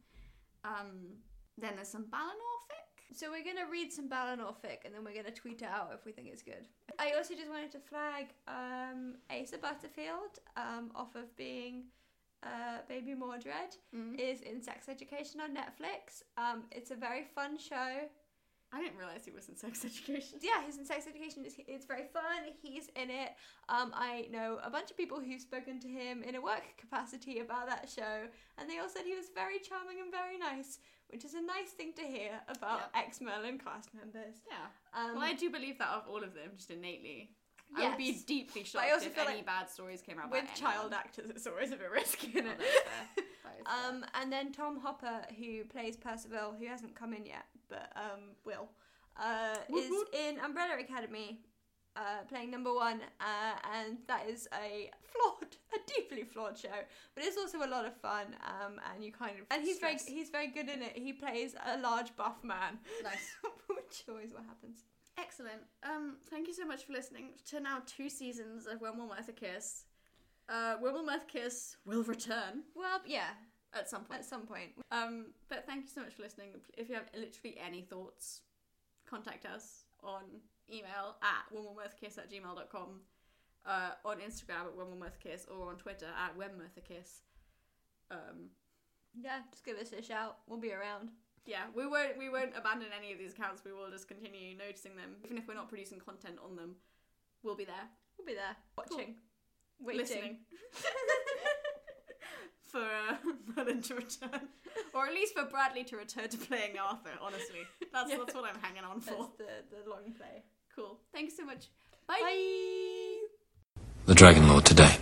Um, 0.64 1.16
then 1.58 1.72
there's 1.76 1.88
some 1.88 2.04
Balinor 2.04 2.56
fic. 2.68 3.16
So 3.16 3.30
we're 3.30 3.44
gonna 3.44 3.70
read 3.70 3.92
some 3.92 4.08
Balinor 4.08 4.54
fic 4.62 4.84
and 4.84 4.94
then 4.94 5.04
we're 5.04 5.14
gonna 5.14 5.34
tweet 5.34 5.62
it 5.62 5.68
out 5.68 5.90
if 5.94 6.04
we 6.04 6.12
think 6.12 6.28
it's 6.28 6.42
good. 6.42 6.66
I 6.98 7.12
also 7.12 7.34
just 7.34 7.48
wanted 7.48 7.70
to 7.72 7.78
flag 7.78 8.26
um, 8.48 9.14
Asa 9.30 9.58
Butterfield 9.58 10.40
um, 10.56 10.90
off 10.94 11.14
of 11.14 11.34
being 11.36 11.84
uh, 12.42 12.78
Baby 12.88 13.14
Mordred 13.14 13.76
Mm. 13.94 14.18
is 14.18 14.40
in 14.42 14.62
Sex 14.62 14.88
Education 14.88 15.40
on 15.40 15.54
Netflix. 15.54 16.22
Um, 16.36 16.64
it's 16.70 16.90
a 16.90 16.94
very 16.96 17.24
fun 17.24 17.58
show. 17.58 18.08
I 18.72 18.82
didn't 18.82 18.98
realize 18.98 19.24
he 19.24 19.30
was 19.30 19.48
in 19.48 19.56
sex 19.56 19.84
education. 19.84 20.40
Yeah, 20.42 20.60
he's 20.66 20.76
in 20.76 20.84
Sex 20.84 21.06
Education. 21.06 21.44
It's, 21.46 21.54
it's 21.68 21.86
very 21.86 22.04
fun. 22.12 22.50
He's 22.60 22.88
in 22.96 23.10
it. 23.10 23.30
Um, 23.68 23.92
I 23.94 24.26
know 24.32 24.58
a 24.62 24.68
bunch 24.68 24.90
of 24.90 24.96
people 24.96 25.20
who've 25.20 25.40
spoken 25.40 25.78
to 25.80 25.88
him 25.88 26.24
in 26.24 26.34
a 26.34 26.42
work 26.42 26.64
capacity 26.76 27.38
about 27.38 27.68
that 27.68 27.88
show, 27.88 28.26
and 28.58 28.68
they 28.68 28.78
all 28.78 28.88
said 28.88 29.02
he 29.04 29.14
was 29.14 29.26
very 29.34 29.60
charming 29.60 30.00
and 30.02 30.10
very 30.10 30.36
nice, 30.36 30.80
which 31.10 31.24
is 31.24 31.34
a 31.34 31.40
nice 31.40 31.70
thing 31.78 31.92
to 31.94 32.02
hear 32.02 32.32
about 32.48 32.90
ex 32.94 33.20
Merlin 33.20 33.56
cast 33.58 33.94
members. 33.94 34.34
Yeah. 34.50 34.66
Um, 35.00 35.14
Well, 35.14 35.24
I 35.24 35.34
do 35.34 35.48
believe 35.48 35.78
that 35.78 35.88
of 35.88 36.02
all 36.10 36.24
of 36.24 36.34
them, 36.34 36.50
just 36.56 36.70
innately. 36.72 37.30
I 37.76 37.88
would 37.88 37.98
be 37.98 38.12
deeply 38.26 38.64
shocked 38.64 38.86
also 38.92 39.06
if 39.06 39.14
feel 39.14 39.24
any 39.24 39.36
like 39.38 39.46
bad 39.46 39.68
stories 39.70 40.02
came 40.02 40.18
out 40.18 40.30
with 40.30 40.44
child 40.54 40.92
actors, 40.92 41.30
it's 41.30 41.46
always 41.46 41.72
a 41.72 41.76
bit 41.76 41.90
risky, 41.90 42.28
isn't 42.28 42.46
Oh, 42.46 42.50
it? 42.50 42.58
that 42.58 42.64
is 42.66 42.74
fair. 42.74 43.06
That 43.16 43.24
is 43.60 43.66
fair. 43.66 43.88
Um, 43.88 44.04
and 44.14 44.32
then 44.32 44.52
Tom 44.52 44.78
Hopper, 44.80 45.22
who 45.38 45.64
plays 45.64 45.96
Percival, 45.96 46.54
who 46.58 46.66
hasn't 46.66 46.94
come 46.94 47.12
in 47.12 47.26
yet, 47.26 47.44
but 47.68 47.90
um, 47.96 48.30
will, 48.44 48.68
uh, 49.20 49.56
is 49.76 49.90
in 50.14 50.38
Umbrella 50.40 50.78
Academy, 50.78 51.40
uh, 51.96 52.22
playing 52.28 52.50
number 52.50 52.72
one, 52.72 53.00
uh, 53.20 53.58
and 53.74 53.96
that 54.06 54.28
is 54.28 54.46
a 54.54 54.90
flawed, 55.02 55.56
a 55.74 55.78
deeply 55.96 56.24
flawed 56.24 56.56
show, 56.58 56.68
but 57.14 57.24
it's 57.24 57.36
also 57.36 57.58
a 57.58 57.68
lot 57.68 57.84
of 57.86 57.96
fun. 57.96 58.26
Um, 58.44 58.80
and 58.94 59.02
you 59.04 59.12
kind 59.12 59.32
of, 59.40 59.46
and 59.50 59.62
he's 59.62 59.76
Stress. 59.76 60.04
very, 60.04 60.16
he's 60.18 60.30
very 60.30 60.48
good 60.48 60.68
in 60.68 60.82
it. 60.82 60.92
He 60.94 61.12
plays 61.12 61.54
a 61.66 61.78
large 61.78 62.14
buff 62.16 62.42
man, 62.44 62.78
nice. 63.02 63.34
which 63.68 64.04
always 64.08 64.32
what 64.32 64.44
happens. 64.44 64.84
Excellent. 65.18 65.62
Um, 65.82 66.16
thank 66.30 66.46
you 66.46 66.54
so 66.54 66.66
much 66.66 66.84
for 66.84 66.92
listening 66.92 67.30
to 67.50 67.60
now 67.60 67.78
two 67.86 68.08
seasons 68.10 68.66
of 68.66 68.80
When 68.80 68.98
Will 68.98 69.08
Merthur 69.08 69.34
Kiss. 69.34 69.84
Uh, 70.48 70.74
When 70.80 70.92
Will 70.92 71.04
Merthur 71.04 71.26
Kiss 71.28 71.76
will 71.84 72.02
return 72.02 72.62
Well, 72.74 73.00
yeah, 73.06 73.30
at 73.74 73.88
some 73.88 74.04
point. 74.04 74.20
at 74.20 74.26
some 74.26 74.46
point. 74.46 74.70
Um, 74.90 75.26
but 75.48 75.64
thank 75.66 75.84
you 75.84 75.90
so 75.92 76.02
much 76.02 76.14
for 76.14 76.22
listening. 76.22 76.48
If 76.76 76.88
you 76.88 76.94
have 76.96 77.06
literally 77.14 77.56
any 77.64 77.82
thoughts, 77.82 78.42
contact 79.08 79.46
us 79.46 79.84
on 80.02 80.22
email 80.70 81.16
at 81.22 81.54
whenwillmerthurkiss 81.54 82.18
at 82.18 82.30
gmail.com, 82.30 83.00
uh, 83.64 83.90
on 84.04 84.18
Instagram 84.18 84.66
at 84.66 84.76
whenwillmerthurkiss, 84.76 85.50
or 85.50 85.70
on 85.70 85.76
Twitter 85.78 86.06
at 86.06 86.36
whenmerthurkiss. 86.38 87.20
Um, 88.10 88.50
Yeah, 89.18 89.38
just 89.50 89.64
give 89.64 89.78
us 89.78 89.92
a 89.92 90.02
shout. 90.02 90.38
We'll 90.46 90.60
be 90.60 90.72
around. 90.74 91.08
Yeah, 91.46 91.64
we 91.74 91.86
won't 91.86 92.18
we 92.18 92.28
won't 92.28 92.52
abandon 92.56 92.88
any 92.96 93.12
of 93.12 93.18
these 93.18 93.32
accounts. 93.32 93.62
We 93.64 93.72
will 93.72 93.90
just 93.90 94.08
continue 94.08 94.56
noticing 94.56 94.96
them, 94.96 95.16
even 95.24 95.38
if 95.38 95.46
we're 95.48 95.54
not 95.54 95.68
producing 95.68 95.98
content 96.00 96.36
on 96.44 96.56
them. 96.56 96.76
We'll 97.42 97.56
be 97.56 97.64
there, 97.64 97.88
We'll 98.18 98.26
be 98.26 98.34
there, 98.34 98.56
watching, 98.76 99.14
waiting. 99.80 100.00
listening 100.00 100.36
for 102.66 102.80
uh, 102.82 103.16
Merlin 103.56 103.80
to 103.82 103.94
return, 103.94 104.48
or 104.94 105.06
at 105.06 105.12
least 105.14 105.34
for 105.34 105.44
Bradley 105.44 105.84
to 105.84 105.96
return 105.96 106.28
to 106.28 106.36
playing 106.38 106.76
Arthur. 106.78 107.10
Honestly, 107.22 107.60
that's 107.92 108.10
Yeah. 108.10 108.16
that's 108.18 108.34
what 108.34 108.44
I'm 108.44 108.60
hanging 108.60 108.84
on 108.84 109.00
for. 109.00 109.10
That's 109.10 109.36
the, 109.70 109.76
the 109.84 109.90
long 109.90 110.12
play. 110.16 110.42
Cool. 110.74 110.98
Thanks 111.12 111.36
so 111.36 111.44
much. 111.44 111.68
Bye. 112.08 113.20
The 114.06 114.14
Dragon 114.14 114.48
Lord 114.48 114.64
today. 114.64 114.96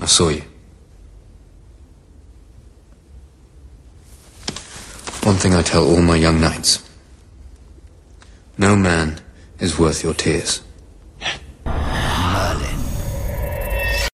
I 0.00 0.06
saw 0.06 0.28
you. 0.28 0.42
One 5.44 5.50
thing 5.50 5.58
I 5.58 5.62
tell 5.62 5.86
all 5.86 6.00
my 6.00 6.16
young 6.16 6.40
knights 6.40 6.82
no 8.56 8.74
man 8.74 9.20
is 9.58 9.78
worth 9.78 10.02
your 10.02 10.14
tears. 10.14 10.62